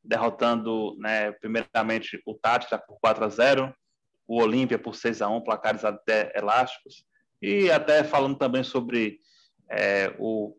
derrotando, 0.02 0.96
né, 0.98 1.32
primeiramente 1.32 2.20
o 2.26 2.34
Tátira 2.34 2.78
por 2.78 2.98
4 2.98 3.24
a 3.24 3.28
0, 3.28 3.74
o 4.26 4.40
Olímpia 4.40 4.78
por 4.78 4.94
6 4.94 5.20
a 5.20 5.28
1, 5.28 5.42
placares 5.42 5.84
até 5.84 6.32
elásticos, 6.34 7.04
e 7.42 7.70
até 7.70 8.02
falando 8.02 8.36
também 8.36 8.64
sobre 8.64 9.20
é, 9.70 10.14
o 10.18 10.56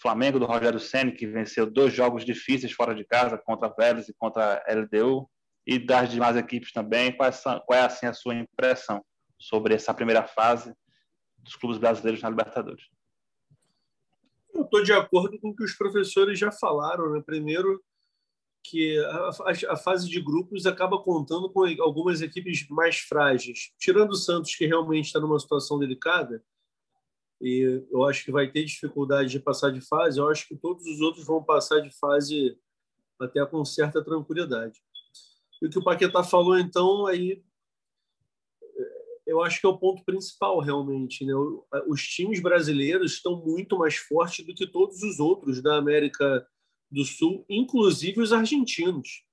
Flamengo 0.00 0.38
do 0.38 0.46
Rogério 0.46 0.78
Ceni 0.78 1.12
que 1.12 1.26
venceu 1.26 1.70
dois 1.70 1.92
jogos 1.92 2.24
difíceis 2.24 2.72
fora 2.72 2.94
de 2.94 3.04
casa 3.04 3.38
contra 3.38 3.68
a 3.68 3.72
Vélez 3.72 4.08
e 4.08 4.14
contra 4.14 4.62
a 4.66 4.72
LDU, 4.72 5.28
e 5.66 5.78
das 5.78 6.10
demais 6.10 6.36
equipes 6.36 6.72
também. 6.72 7.12
Qual 7.16 7.28
é, 7.28 7.32
qual 7.32 7.78
é 7.78 7.82
assim 7.82 8.06
a 8.06 8.12
sua 8.12 8.34
impressão 8.34 9.04
sobre 9.40 9.74
essa 9.74 9.94
primeira 9.94 10.22
fase 10.22 10.72
dos 11.38 11.56
clubes 11.56 11.78
brasileiros 11.78 12.22
na 12.22 12.28
Libertadores? 12.28 12.84
Eu 14.54 14.62
estou 14.62 14.82
de 14.82 14.92
acordo 14.92 15.40
com 15.40 15.48
o 15.48 15.56
que 15.56 15.64
os 15.64 15.74
professores 15.74 16.38
já 16.38 16.52
falaram. 16.52 17.10
Né? 17.10 17.22
Primeiro, 17.24 17.82
que 18.62 18.98
a, 18.98 19.30
a, 19.70 19.76
fase 19.76 20.08
de 20.08 20.20
grupos 20.20 20.66
acaba 20.66 21.02
contando 21.02 21.50
com 21.50 21.64
algumas 21.80 22.20
equipes 22.20 22.68
mais 22.68 22.98
frágeis. 22.98 23.72
Tirando 23.78 24.10
o 24.10 24.16
Santos, 24.16 24.54
que 24.54 24.66
realmente 24.66 25.06
está 25.06 25.18
numa 25.18 25.38
situação 25.38 25.78
delicada, 25.78 26.44
e 27.40 27.82
eu 27.90 28.04
acho 28.04 28.24
que 28.24 28.30
vai 28.30 28.50
ter 28.50 28.64
dificuldade 28.64 29.30
de 29.30 29.40
passar 29.40 29.70
de 29.70 29.80
fase, 29.80 30.18
eu 30.18 30.28
acho 30.28 30.46
que 30.46 30.54
todos 30.54 30.84
os 30.86 31.00
outros 31.00 31.24
vão 31.24 31.42
passar 31.42 31.80
de 31.80 31.90
fase 31.98 32.58
até 33.18 33.44
com 33.46 33.64
certa 33.64 34.04
tranquilidade. 34.04 34.78
E 35.62 35.66
o 35.66 35.70
que 35.70 35.78
o 35.78 35.84
Paquetá 35.84 36.22
falou, 36.22 36.58
então, 36.58 37.06
aí 37.06 37.42
eu 39.30 39.40
acho 39.42 39.60
que 39.60 39.66
é 39.66 39.68
o 39.68 39.78
ponto 39.78 40.04
principal, 40.04 40.58
realmente. 40.58 41.24
Né? 41.24 41.32
Os 41.86 42.02
times 42.02 42.40
brasileiros 42.40 43.12
estão 43.12 43.40
muito 43.40 43.78
mais 43.78 43.94
fortes 43.94 44.44
do 44.44 44.52
que 44.52 44.66
todos 44.66 45.02
os 45.04 45.20
outros 45.20 45.62
da 45.62 45.76
América 45.76 46.44
do 46.90 47.04
Sul, 47.04 47.44
inclusive 47.48 48.20
os 48.20 48.32
argentinos. 48.32 49.24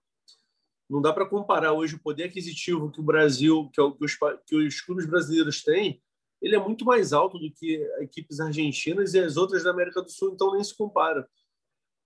Não 0.88 1.02
dá 1.02 1.12
para 1.12 1.28
comparar 1.28 1.74
hoje 1.74 1.96
o 1.96 2.00
poder 2.00 2.26
aquisitivo 2.26 2.92
que 2.92 3.00
o 3.00 3.04
Brasil, 3.04 3.72
que, 3.74 3.82
é 3.82 3.84
os, 3.84 4.18
que 4.46 4.56
os 4.56 4.82
clubes 4.82 5.08
brasileiros 5.08 5.64
têm, 5.64 6.00
ele 6.40 6.56
é 6.56 6.60
muito 6.60 6.86
mais 6.86 7.12
alto 7.12 7.40
do 7.40 7.52
que 7.52 7.82
equipes 8.00 8.40
argentinas 8.40 9.16
e 9.16 9.20
as 9.20 9.36
outras 9.36 9.64
da 9.64 9.72
América 9.72 10.04
do 10.04 10.12
Sul, 10.12 10.34
então 10.34 10.54
nem 10.54 10.64
se 10.64 10.78
compara. 10.78 11.28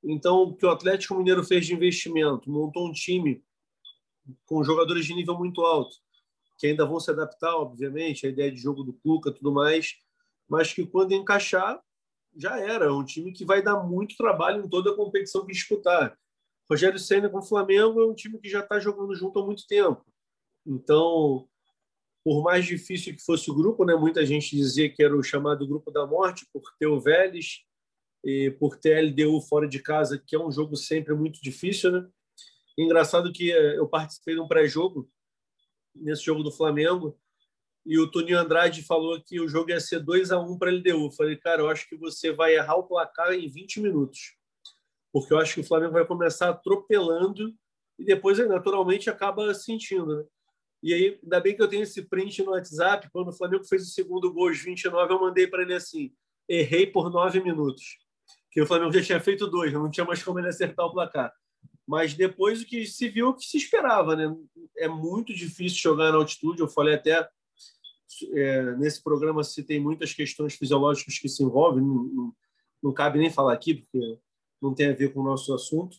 Então, 0.01 0.43
o 0.43 0.55
que 0.55 0.65
o 0.65 0.69
Atlético 0.69 1.15
Mineiro 1.15 1.43
fez 1.43 1.65
de 1.65 1.73
investimento, 1.73 2.49
montou 2.49 2.87
um 2.87 2.93
time 2.93 3.43
com 4.45 4.63
jogadores 4.63 5.05
de 5.05 5.13
nível 5.13 5.37
muito 5.37 5.61
alto, 5.61 5.97
que 6.61 6.67
ainda 6.67 6.85
vão 6.85 6.99
se 6.99 7.09
adaptar, 7.09 7.55
obviamente, 7.55 8.27
a 8.27 8.29
ideia 8.29 8.51
de 8.51 8.61
jogo 8.61 8.83
do 8.83 8.93
Cuca, 8.93 9.31
tudo 9.31 9.51
mais, 9.51 9.95
mas 10.47 10.71
que 10.71 10.85
quando 10.85 11.11
encaixar, 11.11 11.81
já 12.37 12.59
era. 12.59 12.85
É 12.85 12.91
um 12.91 13.03
time 13.03 13.31
que 13.31 13.43
vai 13.43 13.63
dar 13.63 13.83
muito 13.83 14.15
trabalho 14.15 14.63
em 14.63 14.69
toda 14.69 14.91
a 14.91 14.95
competição 14.95 15.43
que 15.43 15.53
disputar. 15.53 16.15
Rogério 16.69 16.99
Senna 16.99 17.29
com 17.29 17.39
o 17.39 17.43
Flamengo 17.43 17.99
é 17.99 18.05
um 18.05 18.13
time 18.13 18.37
que 18.37 18.47
já 18.47 18.59
está 18.59 18.79
jogando 18.79 19.15
junto 19.15 19.39
há 19.39 19.43
muito 19.43 19.65
tempo. 19.65 20.05
Então, 20.63 21.49
por 22.23 22.43
mais 22.43 22.63
difícil 22.63 23.15
que 23.15 23.25
fosse 23.25 23.49
o 23.49 23.55
grupo, 23.55 23.83
né, 23.83 23.95
muita 23.95 24.23
gente 24.23 24.55
dizia 24.55 24.87
que 24.87 25.03
era 25.03 25.17
o 25.17 25.23
chamado 25.23 25.67
grupo 25.67 25.89
da 25.89 26.05
morte, 26.05 26.45
por 26.53 26.61
ter 26.77 26.85
o 26.85 27.01
Vélez 27.01 27.63
e 28.23 28.51
por 28.51 28.77
ter 28.77 28.97
a 28.97 29.01
LDU 29.01 29.41
fora 29.41 29.67
de 29.67 29.79
casa, 29.79 30.21
que 30.23 30.35
é 30.35 30.39
um 30.39 30.51
jogo 30.51 30.75
sempre 30.75 31.15
muito 31.15 31.41
difícil. 31.41 31.91
Né? 31.91 32.07
Engraçado 32.77 33.33
que 33.33 33.51
eh, 33.51 33.79
eu 33.79 33.87
participei 33.87 34.35
de 34.35 34.41
um 34.41 34.47
pré-jogo, 34.47 35.09
nesse 35.95 36.23
jogo 36.23 36.43
do 36.43 36.51
Flamengo, 36.51 37.17
e 37.85 37.97
o 37.97 38.09
Toninho 38.09 38.37
Andrade 38.37 38.83
falou 38.83 39.19
que 39.19 39.39
o 39.39 39.47
jogo 39.47 39.71
ia 39.71 39.79
ser 39.79 39.99
2 39.99 40.31
a 40.31 40.39
1 40.39 40.57
para 40.57 40.69
a 40.69 40.73
LDU. 40.73 41.05
Eu 41.05 41.11
falei, 41.11 41.35
cara, 41.35 41.61
eu 41.61 41.69
acho 41.69 41.87
que 41.89 41.97
você 41.97 42.31
vai 42.31 42.55
errar 42.55 42.75
o 42.75 42.83
placar 42.83 43.33
em 43.33 43.47
20 43.47 43.81
minutos. 43.81 44.35
Porque 45.11 45.33
eu 45.33 45.39
acho 45.39 45.55
que 45.55 45.61
o 45.61 45.63
Flamengo 45.63 45.93
vai 45.93 46.05
começar 46.05 46.49
atropelando 46.49 47.53
e 47.97 48.05
depois, 48.05 48.37
naturalmente, 48.47 49.09
acaba 49.09 49.53
sentindo. 49.53 50.17
Né? 50.17 50.23
E 50.83 50.93
aí, 50.93 51.19
ainda 51.21 51.39
bem 51.39 51.55
que 51.55 51.61
eu 51.61 51.67
tenho 51.67 51.83
esse 51.83 52.03
print 52.03 52.43
no 52.43 52.51
WhatsApp. 52.51 53.09
Quando 53.11 53.29
o 53.29 53.33
Flamengo 53.33 53.63
fez 53.65 53.83
o 53.83 53.91
segundo 53.91 54.31
gol, 54.31 54.49
aos 54.49 54.59
29, 54.59 55.13
eu 55.13 55.19
mandei 55.19 55.47
para 55.47 55.63
ele 55.63 55.73
assim: 55.73 56.13
errei 56.47 56.87
por 56.87 57.11
nove 57.11 57.41
minutos. 57.41 57.97
Que 58.51 58.61
o 58.61 58.65
Flamengo 58.65 58.91
já 58.93 59.01
tinha 59.01 59.19
feito 59.19 59.47
dois, 59.47 59.73
não 59.73 59.89
tinha 59.89 60.05
mais 60.05 60.23
como 60.23 60.39
ele 60.39 60.47
acertar 60.47 60.85
o 60.85 60.91
placar. 60.91 61.33
Mas 61.91 62.13
depois 62.13 62.61
o 62.61 62.65
que 62.65 62.85
se 62.85 63.09
viu 63.09 63.27
o 63.27 63.33
que 63.33 63.45
se 63.45 63.57
esperava, 63.57 64.15
né? 64.15 64.33
É 64.77 64.87
muito 64.87 65.33
difícil 65.33 65.77
jogar 65.77 66.09
na 66.09 66.19
altitude. 66.19 66.61
Eu 66.61 66.69
falei 66.69 66.95
até 66.95 67.29
é, 68.31 68.75
nesse 68.77 69.03
programa 69.03 69.43
se 69.43 69.61
tem 69.61 69.77
muitas 69.77 70.13
questões 70.13 70.55
fisiológicas 70.55 71.19
que 71.19 71.27
se 71.27 71.43
envolvem, 71.43 71.83
não, 71.83 72.03
não, 72.03 72.35
não, 72.81 72.93
cabe 72.93 73.19
nem 73.19 73.29
falar 73.29 73.51
aqui, 73.51 73.73
porque 73.73 74.17
não 74.61 74.73
tem 74.73 74.87
a 74.87 74.93
ver 74.93 75.13
com 75.13 75.19
o 75.19 75.25
nosso 75.25 75.53
assunto, 75.53 75.97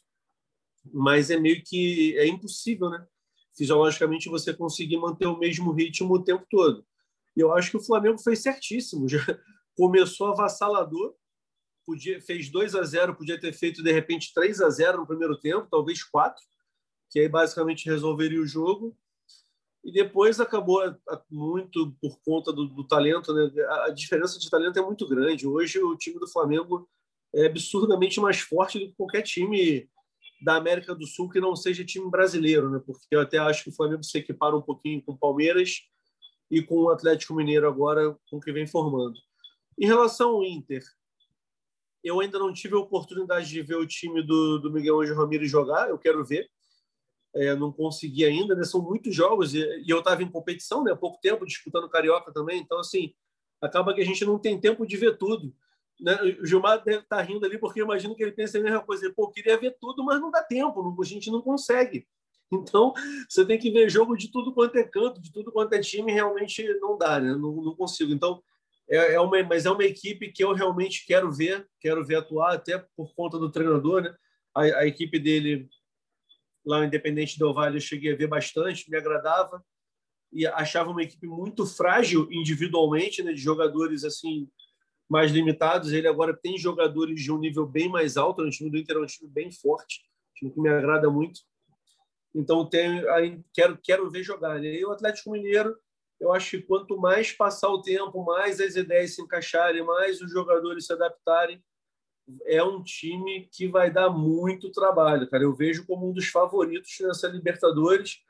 mas 0.95 1.29
é 1.29 1.39
meio 1.39 1.63
que 1.63 2.17
é 2.17 2.27
impossível, 2.27 2.89
né? 2.89 3.07
Fisiologicamente 3.55 4.31
você 4.31 4.55
conseguir 4.55 4.97
manter 4.97 5.27
o 5.27 5.39
mesmo 5.39 5.73
ritmo 5.73 6.15
o 6.15 6.25
tempo 6.25 6.47
todo. 6.49 6.87
E 7.37 7.41
eu 7.41 7.53
acho 7.53 7.71
que 7.71 7.77
o 7.77 7.85
Flamengo 7.85 8.17
fez 8.17 8.39
certíssimo, 8.39 9.07
já 9.07 9.19
começou 9.77 10.29
avassalador, 10.29 11.15
podia 11.85 12.21
fez 12.21 12.51
2 12.51 12.75
a 12.75 12.83
0, 12.83 13.15
podia 13.15 13.41
ter 13.41 13.53
feito 13.53 13.83
de 13.83 13.93
repente 13.93 14.33
3 14.35 14.61
a 14.61 14.71
0 14.71 14.99
no 14.99 15.07
primeiro 15.07 15.37
tempo, 15.39 15.69
talvez 15.71 16.03
4, 16.03 16.43
que 17.11 17.21
aí 17.21 17.29
basicamente 17.29 17.87
resolveria 17.87 18.41
o 18.41 18.47
jogo 18.47 18.97
e 19.85 19.93
depois 19.93 20.39
acabou 20.39 20.81
muito 21.29 21.93
por 22.01 22.19
conta 22.25 22.53
do, 22.53 22.67
do, 22.67 22.87
talento, 22.87 23.33
né? 23.35 23.51
A 23.85 23.91
diferença 23.91 24.39
de 24.39 24.49
talento 24.49 24.79
é 24.79 24.83
muito 24.83 25.09
grande. 25.09 25.47
Hoje 25.47 25.81
o 25.81 25.97
time 25.97 26.21
do 26.21 26.29
Flamengo 26.29 26.89
é 27.35 27.47
absurdamente 27.47 28.21
mais 28.21 28.41
forte 28.41 28.79
do 28.79 28.87
que 28.87 28.95
qualquer 28.95 29.23
time 29.23 29.89
da 30.45 30.57
América 30.57 30.95
do 30.95 31.07
Sul 31.07 31.29
que 31.29 31.41
não 31.41 31.57
seja 31.57 31.85
time 31.85 32.09
brasileiro, 32.09 32.71
né? 32.71 32.81
Porque 32.85 33.07
eu 33.11 33.21
até 33.21 33.39
acho 33.39 33.65
que 33.65 33.71
o 33.71 33.75
Flamengo 33.75 34.05
se 34.05 34.17
equipara 34.19 34.57
um 34.57 34.63
pouquinho 34.63 35.03
com 35.03 35.13
o 35.13 35.19
Palmeiras 35.19 35.83
e 36.51 36.63
com 36.63 36.77
o 36.83 36.91
Atlético 36.91 37.35
Mineiro 37.35 37.67
agora 37.67 38.17
com 38.31 38.37
o 38.37 38.41
que 38.41 38.53
vem 38.53 38.67
formando. 38.67 39.19
Em 39.79 39.87
relação 39.87 40.31
ao 40.31 40.45
Inter, 40.45 40.83
eu 42.03 42.21
ainda 42.21 42.39
não 42.39 42.53
tive 42.53 42.75
a 42.75 42.79
oportunidade 42.79 43.49
de 43.49 43.63
ver 43.63 43.77
o 43.77 43.87
time 43.87 44.23
do, 44.23 44.59
do 44.59 44.73
Miguel 44.73 45.01
Angel 45.01 45.17
Ramírez 45.17 45.51
jogar, 45.51 45.89
eu 45.89 45.99
quero 45.99 46.25
ver 46.25 46.49
é, 47.35 47.55
não 47.55 47.73
consegui 47.73 48.25
ainda, 48.25 48.55
né? 48.55 48.63
São 48.65 48.83
muitos 48.83 49.15
jogos 49.15 49.55
e, 49.55 49.59
e 49.59 49.91
eu 49.91 50.01
estava 50.01 50.23
em 50.23 50.31
competição, 50.31 50.85
né? 50.85 50.93
Há 50.93 50.97
pouco 50.97 51.19
tempo 51.21 51.47
disputando 51.47 51.89
carioca 51.89 52.33
também, 52.33 52.61
então 52.61 52.79
assim 52.79 53.15
acaba 53.61 53.95
que 53.95 54.01
a 54.01 54.05
gente 54.05 54.25
não 54.25 54.39
tem 54.39 54.61
tempo 54.61 54.85
de 54.87 54.97
ver 54.97 55.17
tudo. 55.17 55.55
Né? 56.01 56.15
O 56.41 56.45
Gilmar 56.45 56.83
deve 56.83 56.99
estar 56.99 57.19
tá 57.19 57.23
rindo 57.23 57.47
ali 57.47 57.57
porque 57.59 57.81
imagino 57.81 58.15
que 58.17 58.23
ele 58.23 58.33
pensa 58.33 58.59
a 58.59 58.61
mesma 58.61 58.81
coisa. 58.81 59.13
Pô, 59.15 59.31
queria 59.31 59.57
ver 59.57 59.77
tudo, 59.81 60.05
mas 60.05 60.21
não 60.21 60.33
dá 60.33 60.43
tempo, 60.43 60.83
não, 60.83 61.01
a 61.01 61.05
gente 61.05 61.31
não 61.31 61.41
consegue. 61.41 62.07
Então, 62.55 62.93
você 63.27 63.47
tem 63.47 63.59
que 63.59 63.71
ver 63.71 63.89
jogo 63.89 64.15
de 64.15 64.31
tudo 64.31 64.53
quanto 64.53 64.77
é 64.77 64.85
canto, 64.85 65.23
de 65.23 65.33
tudo 65.33 65.51
quanto 65.51 65.73
é 65.73 65.81
time, 65.81 66.13
realmente 66.13 66.63
não 66.81 66.99
dá, 66.99 67.19
né? 67.19 67.35
Não, 67.35 67.51
não 67.51 67.75
consigo. 67.75 68.13
Então, 68.13 68.43
é, 68.93 69.15
é, 69.15 69.21
uma, 69.21 69.43
mas 69.43 69.65
é 69.65 69.71
uma 69.71 69.85
equipe 69.85 70.31
que 70.31 70.45
eu 70.45 70.53
realmente 70.53 71.07
quero 71.07 71.33
ver, 71.33 71.67
quero 71.81 72.05
ver 72.05 72.17
atuar, 72.17 72.55
até 72.55 72.79
por 72.95 73.15
conta 73.15 73.39
do 73.39 73.51
treinador, 73.51 74.03
né? 74.03 74.15
A, 74.55 74.61
a 74.61 74.87
equipe 74.87 75.19
dele 75.19 75.67
lá 76.65 76.79
no 76.79 76.85
Independente 76.85 77.39
do 77.39 77.53
Vale 77.55 77.79
eu 77.79 77.81
cheguei 77.81 78.13
a 78.13 78.17
ver 78.17 78.27
bastante, 78.27 78.91
me 78.91 78.97
agradava 78.97 79.65
e 80.31 80.47
achava 80.47 80.91
uma 80.91 81.03
equipe 81.03 81.27
muito 81.27 81.67
frágil 81.67 82.29
individualmente, 82.31 83.23
né, 83.23 83.33
de 83.33 83.41
jogadores 83.41 84.05
assim 84.05 84.49
mais 85.09 85.33
limitados. 85.33 85.93
Ele 85.93 86.07
agora 86.07 86.37
tem 86.37 86.59
jogadores 86.59 87.21
de 87.21 87.33
um 87.33 87.39
nível 87.39 87.67
bem 87.67 87.89
mais 87.89 88.17
alto. 88.17 88.43
O 88.43 88.51
time 88.51 88.71
do 88.71 88.79
Inter 88.79 88.97
é 88.97 89.01
um 89.01 89.07
time 89.07 89.31
bem 89.31 89.51
forte, 89.51 90.01
um 90.01 90.35
time 90.35 90.53
que 90.53 90.61
me 90.61 90.69
agrada 90.69 91.11
muito. 91.11 91.41
Então 92.35 92.69
aí, 93.15 93.41
quero 93.55 93.79
quero 93.83 94.11
ver 94.11 94.23
jogar. 94.23 94.61
Né? 94.61 94.75
E 94.75 94.85
o 94.85 94.91
Atlético 94.91 95.31
Mineiro 95.31 95.77
eu 96.23 96.33
acho 96.33 96.51
que 96.51 96.63
quanto 96.63 96.97
mais 96.97 97.33
passar 97.33 97.69
o 97.69 97.83
tempo, 97.83 98.25
mais 98.25 98.61
as 98.61 98.77
ideias 98.77 99.17
se 99.17 99.21
encaixarem, 99.21 99.83
mais 99.83 100.21
os 100.21 100.31
jogadores 100.31 100.87
se 100.87 100.93
adaptarem, 100.93 101.61
é 102.47 102.63
um 102.63 102.81
time 102.81 103.49
que 103.53 103.67
vai 103.67 103.91
dar 103.93 104.09
muito 104.09 104.71
trabalho, 104.71 105.29
cara. 105.29 105.43
Eu 105.43 105.53
vejo 105.53 105.85
como 105.85 106.09
um 106.09 106.13
dos 106.13 106.29
favoritos 106.29 106.97
nessa 107.01 107.27
Libertadores 107.27 108.21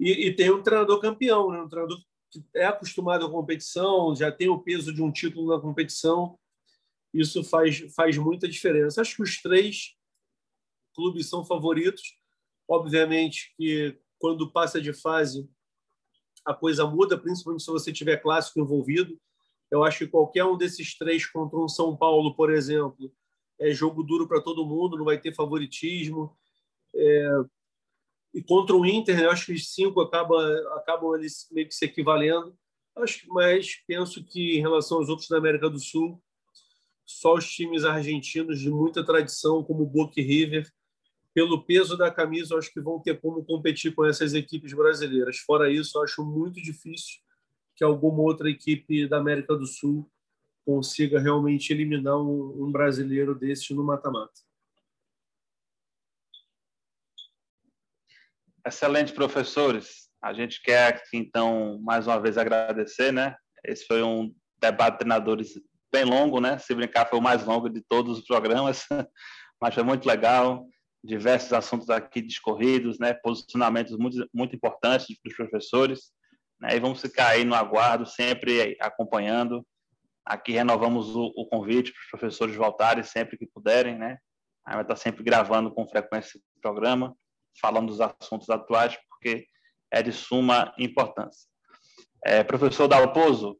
e, 0.00 0.26
e 0.26 0.34
tem 0.34 0.50
um 0.50 0.60
treinador 0.60 1.00
campeão, 1.00 1.52
né? 1.52 1.60
um 1.60 1.68
treinador 1.68 1.96
que 2.32 2.44
é 2.52 2.64
acostumado 2.64 3.24
à 3.24 3.30
competição, 3.30 4.12
já 4.16 4.32
tem 4.32 4.48
o 4.48 4.58
peso 4.58 4.92
de 4.92 5.00
um 5.00 5.12
título 5.12 5.54
na 5.54 5.62
competição. 5.62 6.36
Isso 7.14 7.44
faz, 7.44 7.78
faz 7.94 8.18
muita 8.18 8.48
diferença. 8.48 9.00
Acho 9.00 9.14
que 9.14 9.22
os 9.22 9.40
três 9.40 9.94
clubes 10.92 11.28
são 11.28 11.44
favoritos. 11.44 12.18
Obviamente 12.68 13.54
que 13.56 13.96
quando 14.18 14.50
passa 14.50 14.80
de 14.80 14.92
fase 14.92 15.48
a 16.46 16.54
coisa 16.54 16.86
muda, 16.86 17.18
principalmente 17.18 17.64
se 17.64 17.70
você 17.70 17.92
tiver 17.92 18.18
clássico 18.18 18.60
envolvido. 18.60 19.18
Eu 19.70 19.82
acho 19.82 19.98
que 19.98 20.06
qualquer 20.06 20.44
um 20.44 20.56
desses 20.56 20.96
três 20.96 21.26
contra 21.26 21.58
um 21.58 21.68
São 21.68 21.96
Paulo, 21.96 22.34
por 22.36 22.52
exemplo, 22.52 23.12
é 23.58 23.72
jogo 23.72 24.04
duro 24.04 24.28
para 24.28 24.40
todo 24.40 24.64
mundo, 24.64 24.96
não 24.96 25.04
vai 25.04 25.20
ter 25.20 25.34
favoritismo. 25.34 26.36
É... 26.94 27.30
E 28.32 28.42
contra 28.42 28.76
o 28.76 28.86
Inter, 28.86 29.18
eu 29.18 29.30
acho 29.30 29.46
que 29.46 29.54
os 29.54 29.74
cinco 29.74 30.00
acabam, 30.00 30.38
acabam 30.74 31.14
eles 31.16 31.48
meio 31.50 31.66
que 31.66 31.74
se 31.74 31.86
equivalendo. 31.86 32.56
Acho, 32.94 33.26
mas 33.28 33.82
penso 33.86 34.24
que 34.24 34.56
em 34.56 34.60
relação 34.60 34.98
aos 34.98 35.08
outros 35.08 35.28
da 35.28 35.38
América 35.38 35.68
do 35.68 35.80
Sul, 35.80 36.22
só 37.04 37.34
os 37.34 37.50
times 37.50 37.84
argentinos 37.84 38.60
de 38.60 38.70
muita 38.70 39.04
tradição, 39.04 39.64
como 39.64 39.86
Boca 39.86 40.20
e 40.20 40.22
River, 40.22 40.70
pelo 41.36 41.62
peso 41.62 41.98
da 41.98 42.10
camisa, 42.10 42.56
acho 42.56 42.72
que 42.72 42.80
vão 42.80 42.98
ter 42.98 43.20
como 43.20 43.44
competir 43.44 43.94
com 43.94 44.06
essas 44.06 44.32
equipes 44.32 44.72
brasileiras. 44.72 45.36
Fora 45.36 45.70
isso, 45.70 46.00
acho 46.00 46.24
muito 46.24 46.62
difícil 46.62 47.18
que 47.76 47.84
alguma 47.84 48.22
outra 48.22 48.48
equipe 48.48 49.06
da 49.06 49.18
América 49.18 49.54
do 49.54 49.66
Sul 49.66 50.10
consiga 50.64 51.20
realmente 51.20 51.74
eliminar 51.74 52.16
um, 52.16 52.64
um 52.64 52.72
brasileiro 52.72 53.34
desse 53.34 53.74
no 53.74 53.84
mata-mata. 53.84 54.32
Excelente, 58.66 59.12
professores. 59.12 60.08
A 60.22 60.32
gente 60.32 60.62
quer 60.62 60.86
aqui, 60.88 61.18
então, 61.18 61.78
mais 61.82 62.06
uma 62.06 62.18
vez 62.18 62.38
agradecer, 62.38 63.12
né? 63.12 63.36
Esse 63.62 63.84
foi 63.84 64.02
um 64.02 64.34
debate 64.58 64.94
de 64.94 64.98
treinadores 65.00 65.52
bem 65.92 66.04
longo, 66.04 66.40
né? 66.40 66.56
Se 66.56 66.74
brincar, 66.74 67.04
foi 67.04 67.18
o 67.18 67.22
mais 67.22 67.44
longo 67.44 67.68
de 67.68 67.82
todos 67.82 68.20
os 68.20 68.24
programas, 68.24 68.86
mas 69.60 69.74
foi 69.74 69.82
muito 69.82 70.08
legal. 70.08 70.66
Diversos 71.06 71.52
assuntos 71.52 71.88
aqui 71.88 72.20
discorridos, 72.20 72.98
né? 72.98 73.14
Posicionamentos 73.14 73.96
muito, 73.96 74.28
muito 74.34 74.56
importantes 74.56 75.06
dos 75.24 75.34
professores. 75.34 76.12
Né? 76.60 76.76
E 76.76 76.80
vamos 76.80 77.00
ficar 77.00 77.28
aí 77.28 77.44
no 77.44 77.54
aguardo, 77.54 78.04
sempre 78.06 78.76
acompanhando 78.80 79.64
Aqui 80.26 80.50
renovamos 80.50 81.14
o, 81.14 81.32
o 81.36 81.46
convite 81.46 81.92
para 81.92 82.00
os 82.00 82.10
professores 82.10 82.56
voltarem 82.56 83.04
sempre 83.04 83.38
que 83.38 83.46
puderem, 83.46 83.96
né? 83.96 84.18
A 84.66 84.72
gente 84.72 84.82
estar 84.82 84.96
sempre 84.96 85.22
gravando 85.22 85.72
com 85.72 85.86
frequência 85.86 86.40
o 86.56 86.60
programa, 86.60 87.16
falando 87.60 87.86
dos 87.86 88.00
assuntos 88.00 88.50
atuais, 88.50 88.98
porque 89.08 89.46
é 89.88 90.02
de 90.02 90.10
suma 90.10 90.74
importância. 90.76 91.48
É, 92.24 92.42
professor 92.42 92.88
Dalpozo, 92.88 93.56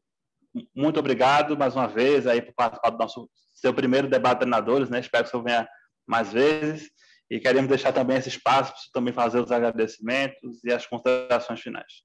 muito 0.75 0.99
obrigado 0.99 1.57
mais 1.57 1.73
uma 1.73 1.87
vez 1.87 2.27
aí 2.27 2.41
por 2.41 2.53
participar 2.53 2.89
do 2.89 2.97
nosso 2.97 3.29
seu 3.53 3.73
primeiro 3.73 4.09
debate 4.09 4.33
de 4.33 4.39
treinadores, 4.39 4.89
né? 4.89 4.99
Espero 4.99 5.23
que 5.23 5.29
você 5.29 5.41
venha 5.41 5.69
mais 6.05 6.33
vezes 6.33 6.91
e 7.29 7.39
queremos 7.39 7.69
deixar 7.69 7.91
também 7.91 8.17
esse 8.17 8.29
espaço 8.29 8.71
para 8.71 8.81
também 8.93 9.13
fazer 9.13 9.39
os 9.39 9.51
agradecimentos 9.51 10.63
e 10.63 10.71
as 10.71 10.85
considerações 10.85 11.59
finais. 11.59 12.03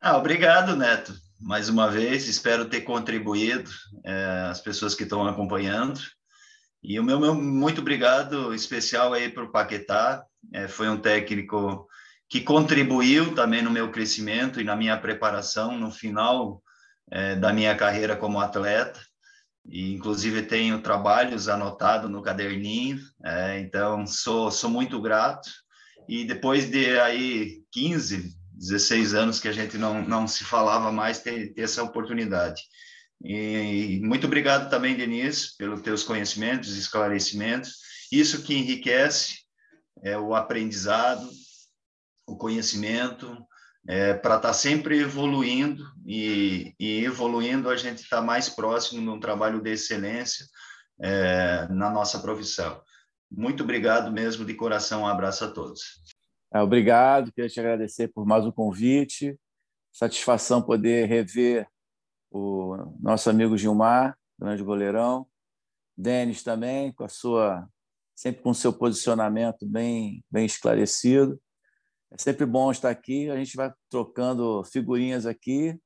Ah, 0.00 0.16
obrigado, 0.16 0.76
Neto 0.76 1.26
mais 1.40 1.68
uma 1.68 1.90
vez. 1.90 2.28
Espero 2.28 2.68
ter 2.68 2.82
contribuído 2.82 3.70
é, 4.04 4.48
as 4.50 4.60
pessoas 4.60 4.94
que 4.94 5.02
estão 5.02 5.26
acompanhando. 5.26 6.00
E 6.82 6.98
o 6.98 7.04
meu, 7.04 7.18
meu 7.18 7.34
muito 7.34 7.80
obrigado 7.80 8.54
especial 8.54 9.12
aí 9.12 9.28
para 9.28 9.44
o 9.44 9.50
Paquetá. 9.50 10.24
É, 10.52 10.68
foi 10.68 10.88
um 10.88 10.98
técnico 10.98 11.86
que 12.28 12.40
contribuiu 12.40 13.34
também 13.34 13.62
no 13.62 13.70
meu 13.70 13.90
crescimento 13.90 14.60
e 14.60 14.64
na 14.64 14.76
minha 14.76 14.96
preparação 14.96 15.78
no 15.78 15.90
final 15.90 16.62
é, 17.10 17.36
da 17.36 17.52
minha 17.52 17.74
carreira 17.76 18.16
como 18.16 18.40
atleta. 18.40 19.00
E, 19.68 19.92
inclusive, 19.92 20.42
tenho 20.42 20.80
trabalhos 20.80 21.48
anotados 21.48 22.10
no 22.10 22.22
caderninho, 22.22 22.98
é, 23.24 23.58
então 23.60 24.06
sou, 24.06 24.50
sou 24.50 24.70
muito 24.70 25.00
grato. 25.00 25.50
E 26.08 26.24
depois 26.24 26.70
de 26.70 26.98
aí 27.00 27.62
15, 27.72 28.32
16 28.52 29.14
anos 29.14 29.40
que 29.40 29.48
a 29.48 29.52
gente 29.52 29.76
não, 29.76 30.02
não 30.02 30.28
se 30.28 30.44
falava 30.44 30.92
mais, 30.92 31.18
ter, 31.18 31.52
ter 31.52 31.62
essa 31.62 31.82
oportunidade. 31.82 32.62
E 33.24 34.00
muito 34.02 34.26
obrigado 34.26 34.70
também, 34.70 34.96
Denise, 34.96 35.56
pelos 35.56 35.80
teus 35.80 36.02
conhecimentos, 36.02 36.76
esclarecimentos. 36.76 37.76
Isso 38.12 38.42
que 38.42 38.54
enriquece 38.54 39.40
é 40.02 40.16
o 40.16 40.34
aprendizado, 40.34 41.28
o 42.26 42.36
conhecimento, 42.36 43.36
é, 43.88 44.14
para 44.14 44.36
estar 44.36 44.48
tá 44.48 44.54
sempre 44.54 45.00
evoluindo 45.00 45.84
e, 46.04 46.74
e 46.78 47.04
evoluindo 47.04 47.68
a 47.68 47.76
gente 47.76 47.98
está 47.98 48.20
mais 48.20 48.48
próximo 48.48 49.00
de 49.00 49.08
um 49.08 49.20
trabalho 49.20 49.60
de 49.60 49.70
excelência 49.70 50.46
é, 51.00 51.66
na 51.68 51.90
nossa 51.90 52.18
profissão. 52.18 52.80
Muito 53.30 53.62
obrigado 53.62 54.12
mesmo 54.12 54.44
de 54.44 54.54
coração, 54.54 55.02
um 55.02 55.06
abraço 55.06 55.44
a 55.44 55.50
todos. 55.50 56.02
É, 56.52 56.60
obrigado, 56.60 57.32
queria 57.32 57.50
te 57.50 57.60
agradecer 57.60 58.08
por 58.08 58.24
mais 58.24 58.44
um 58.44 58.52
convite. 58.52 59.38
Satisfação 59.92 60.62
poder 60.62 61.06
rever 61.06 61.66
o 62.30 62.76
nosso 63.00 63.30
amigo 63.30 63.56
Gilmar, 63.56 64.16
grande 64.38 64.62
goleirão. 64.62 65.26
Denis 65.96 66.42
também, 66.42 66.92
com 66.92 67.04
a 67.04 67.08
sua 67.08 67.66
sempre 68.14 68.42
com 68.42 68.54
seu 68.54 68.72
posicionamento 68.72 69.66
bem, 69.66 70.24
bem 70.30 70.46
esclarecido. 70.46 71.38
É 72.10 72.18
sempre 72.18 72.46
bom 72.46 72.70
estar 72.70 72.90
aqui. 72.90 73.28
A 73.30 73.36
gente 73.36 73.56
vai 73.56 73.72
trocando 73.90 74.62
figurinhas 74.64 75.26
aqui 75.26 75.78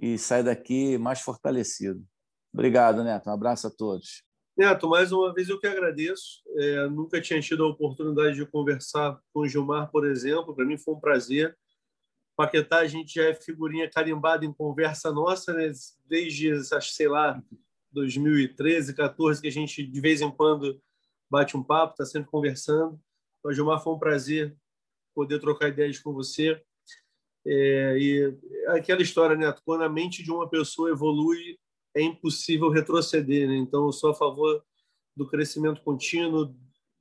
e 0.00 0.16
sai 0.18 0.42
daqui 0.42 0.96
mais 0.98 1.20
fortalecido. 1.20 2.04
Obrigado, 2.52 3.02
Neto. 3.02 3.28
Um 3.28 3.32
abraço 3.32 3.66
a 3.66 3.70
todos. 3.70 4.22
Neto, 4.56 4.88
mais 4.88 5.12
uma 5.12 5.32
vez 5.32 5.48
eu 5.48 5.58
que 5.58 5.66
agradeço. 5.66 6.42
É, 6.56 6.88
nunca 6.88 7.20
tinha 7.20 7.40
tido 7.40 7.64
a 7.64 7.68
oportunidade 7.68 8.36
de 8.36 8.46
conversar 8.46 9.20
com 9.32 9.40
o 9.40 9.48
Gilmar, 9.48 9.90
por 9.90 10.06
exemplo. 10.06 10.54
Para 10.54 10.64
mim 10.64 10.76
foi 10.76 10.94
um 10.94 11.00
prazer. 11.00 11.56
Paquetá, 12.36 12.78
a 12.78 12.86
gente 12.86 13.14
já 13.14 13.24
é 13.24 13.34
figurinha 13.34 13.90
carimbada 13.90 14.44
em 14.44 14.52
conversa 14.52 15.12
nossa, 15.12 15.52
né? 15.52 15.70
desde, 16.06 16.52
acho, 16.52 16.92
sei 16.92 17.08
lá, 17.08 17.42
2013, 17.92 18.94
14, 18.94 19.40
que 19.40 19.48
a 19.48 19.52
gente 19.52 19.84
de 19.84 20.00
vez 20.00 20.20
em 20.20 20.30
quando 20.30 20.80
bate 21.30 21.56
um 21.56 21.62
papo, 21.62 21.92
está 21.92 22.04
sempre 22.04 22.30
conversando. 22.30 22.98
Então, 23.38 23.52
Gilmar, 23.52 23.82
foi 23.82 23.92
um 23.92 23.98
prazer 23.98 24.56
poder 25.18 25.40
trocar 25.40 25.70
ideias 25.70 25.98
com 25.98 26.12
você. 26.12 26.62
É, 27.44 27.98
e 27.98 28.38
aquela 28.68 29.02
história, 29.02 29.34
Neto, 29.34 29.60
quando 29.64 29.82
a 29.82 29.88
mente 29.88 30.22
de 30.22 30.30
uma 30.30 30.48
pessoa 30.48 30.90
evolui, 30.90 31.58
é 31.92 32.00
impossível 32.00 32.70
retroceder. 32.70 33.48
Né? 33.48 33.56
Então, 33.56 33.86
eu 33.86 33.92
sou 33.92 34.10
a 34.10 34.14
favor 34.14 34.64
do 35.16 35.26
crescimento 35.26 35.82
contínuo, 35.82 36.54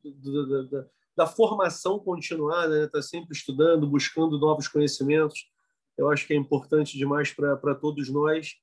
do, 0.03 0.68
da, 0.68 0.85
da, 1.15 1.27
formação 1.27 1.99
continuada, 1.99 2.81
né? 2.81 2.88
tá 2.88 3.03
sempre 3.03 3.38
estudando, 3.38 3.85
buscando 3.85 4.39
novos 4.39 4.68
conhecimentos. 4.68 5.48
Eu 5.95 6.10
acho 6.10 6.26
que 6.26 6.34
é 6.34 6.38
importante 6.38 6.98
demais 6.98 7.31
para 7.31 7.76
todos 7.76 8.10
nós, 8.10 8.56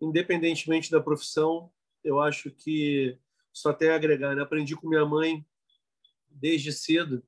independentemente 0.00 0.90
da 0.90 1.00
profissão. 1.00 1.70
Eu 2.02 2.18
acho 2.18 2.50
que 2.50 3.16
só 3.52 3.70
até 3.70 3.94
agregar. 3.94 4.34
Né? 4.34 4.42
Aprendi 4.42 4.74
com 4.74 4.88
minha 4.88 5.06
mãe 5.06 5.46
desde 6.28 6.72
cedo, 6.72 7.22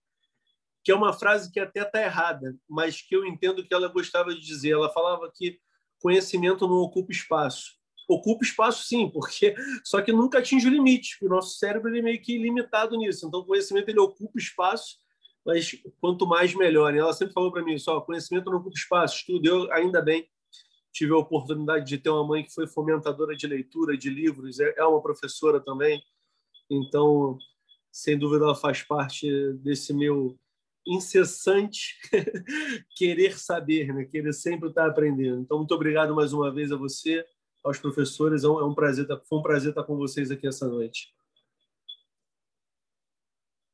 que 0.89 0.93
é 0.93 0.94
uma 0.94 1.12
frase 1.12 1.52
que 1.52 1.60
até 1.60 1.82
está 1.82 2.01
errada, 2.01 2.56
mas 2.66 3.02
que 3.02 3.15
eu 3.15 3.27
entendo 3.27 3.62
que 3.62 3.74
ela 3.74 3.89
gostava 3.89 4.35
de 4.35 4.40
dizer. 4.40 4.70
Ela 4.70 4.89
falava 4.89 5.31
que 5.31 5.60
conhecimento 6.01 6.66
não 6.66 6.77
ocupa 6.77 7.12
espaço 7.12 7.77
ocupa 8.10 8.43
espaço 8.43 8.86
sim, 8.86 9.06
porque 9.10 9.55
só 9.85 10.01
que 10.01 10.10
nunca 10.10 10.39
atinge 10.39 10.66
o 10.66 10.70
limite, 10.70 11.10
porque 11.10 11.27
o 11.27 11.36
nosso 11.36 11.59
cérebro 11.59 11.90
ele 11.90 11.98
é 11.98 12.02
meio 12.02 12.23
que 12.23 12.39
limitado 12.39 12.97
nisso. 12.97 13.27
Então, 13.27 13.44
conhecimento 13.44 13.90
ele 13.90 14.01
ocupa 14.01 14.39
espaço, 14.39 14.97
mas 15.44 15.73
quanto 16.01 16.27
mais 16.27 16.55
melhor. 16.55 16.94
E 16.94 16.98
ela 16.98 17.12
sempre 17.12 17.35
falou 17.35 17.52
para 17.52 17.62
mim 17.62 17.77
só, 17.77 18.01
conhecimento 18.01 18.51
não 18.51 18.60
ocupa 18.60 18.78
espaço, 18.78 19.16
estudo. 19.16 19.47
Eu 19.47 19.70
ainda 19.74 20.01
bem 20.01 20.27
tive 20.90 21.12
a 21.12 21.19
oportunidade 21.19 21.85
de 21.85 21.98
ter 21.98 22.09
uma 22.09 22.27
mãe 22.27 22.43
que 22.43 22.55
foi 22.55 22.66
fomentadora 22.66 23.36
de 23.36 23.47
leitura 23.47 23.94
de 23.94 24.09
livros, 24.09 24.59
é, 24.59 24.73
é 24.78 24.85
uma 24.86 25.02
professora 25.02 25.60
também. 25.60 26.02
Então, 26.70 27.36
sem 27.93 28.19
dúvida, 28.19 28.47
ela 28.47 28.55
faz 28.55 28.82
parte 28.82 29.52
desse 29.62 29.93
meu 29.93 30.39
incessante 30.89 31.97
querer 32.97 33.39
saber, 33.39 33.93
né? 33.93 34.05
querer 34.05 34.32
sempre 34.32 34.70
estar 34.70 34.86
aprendendo. 34.86 35.43
Então, 35.43 35.59
muito 35.59 35.74
obrigado 35.74 36.15
mais 36.15 36.32
uma 36.32 36.52
vez 36.52 36.73
a 36.73 36.77
você 36.77 37.24
aos 37.62 37.78
professores. 37.78 38.44
É 38.44 38.48
um, 38.48 38.70
é 38.70 38.74
prazer, 38.74 39.06
foi 39.28 39.39
um 39.39 39.43
prazer 39.43 39.70
estar 39.70 39.85
com 39.85 39.97
vocês 39.97 40.31
aqui 40.31 40.47
essa 40.47 40.66
noite. 40.66 41.09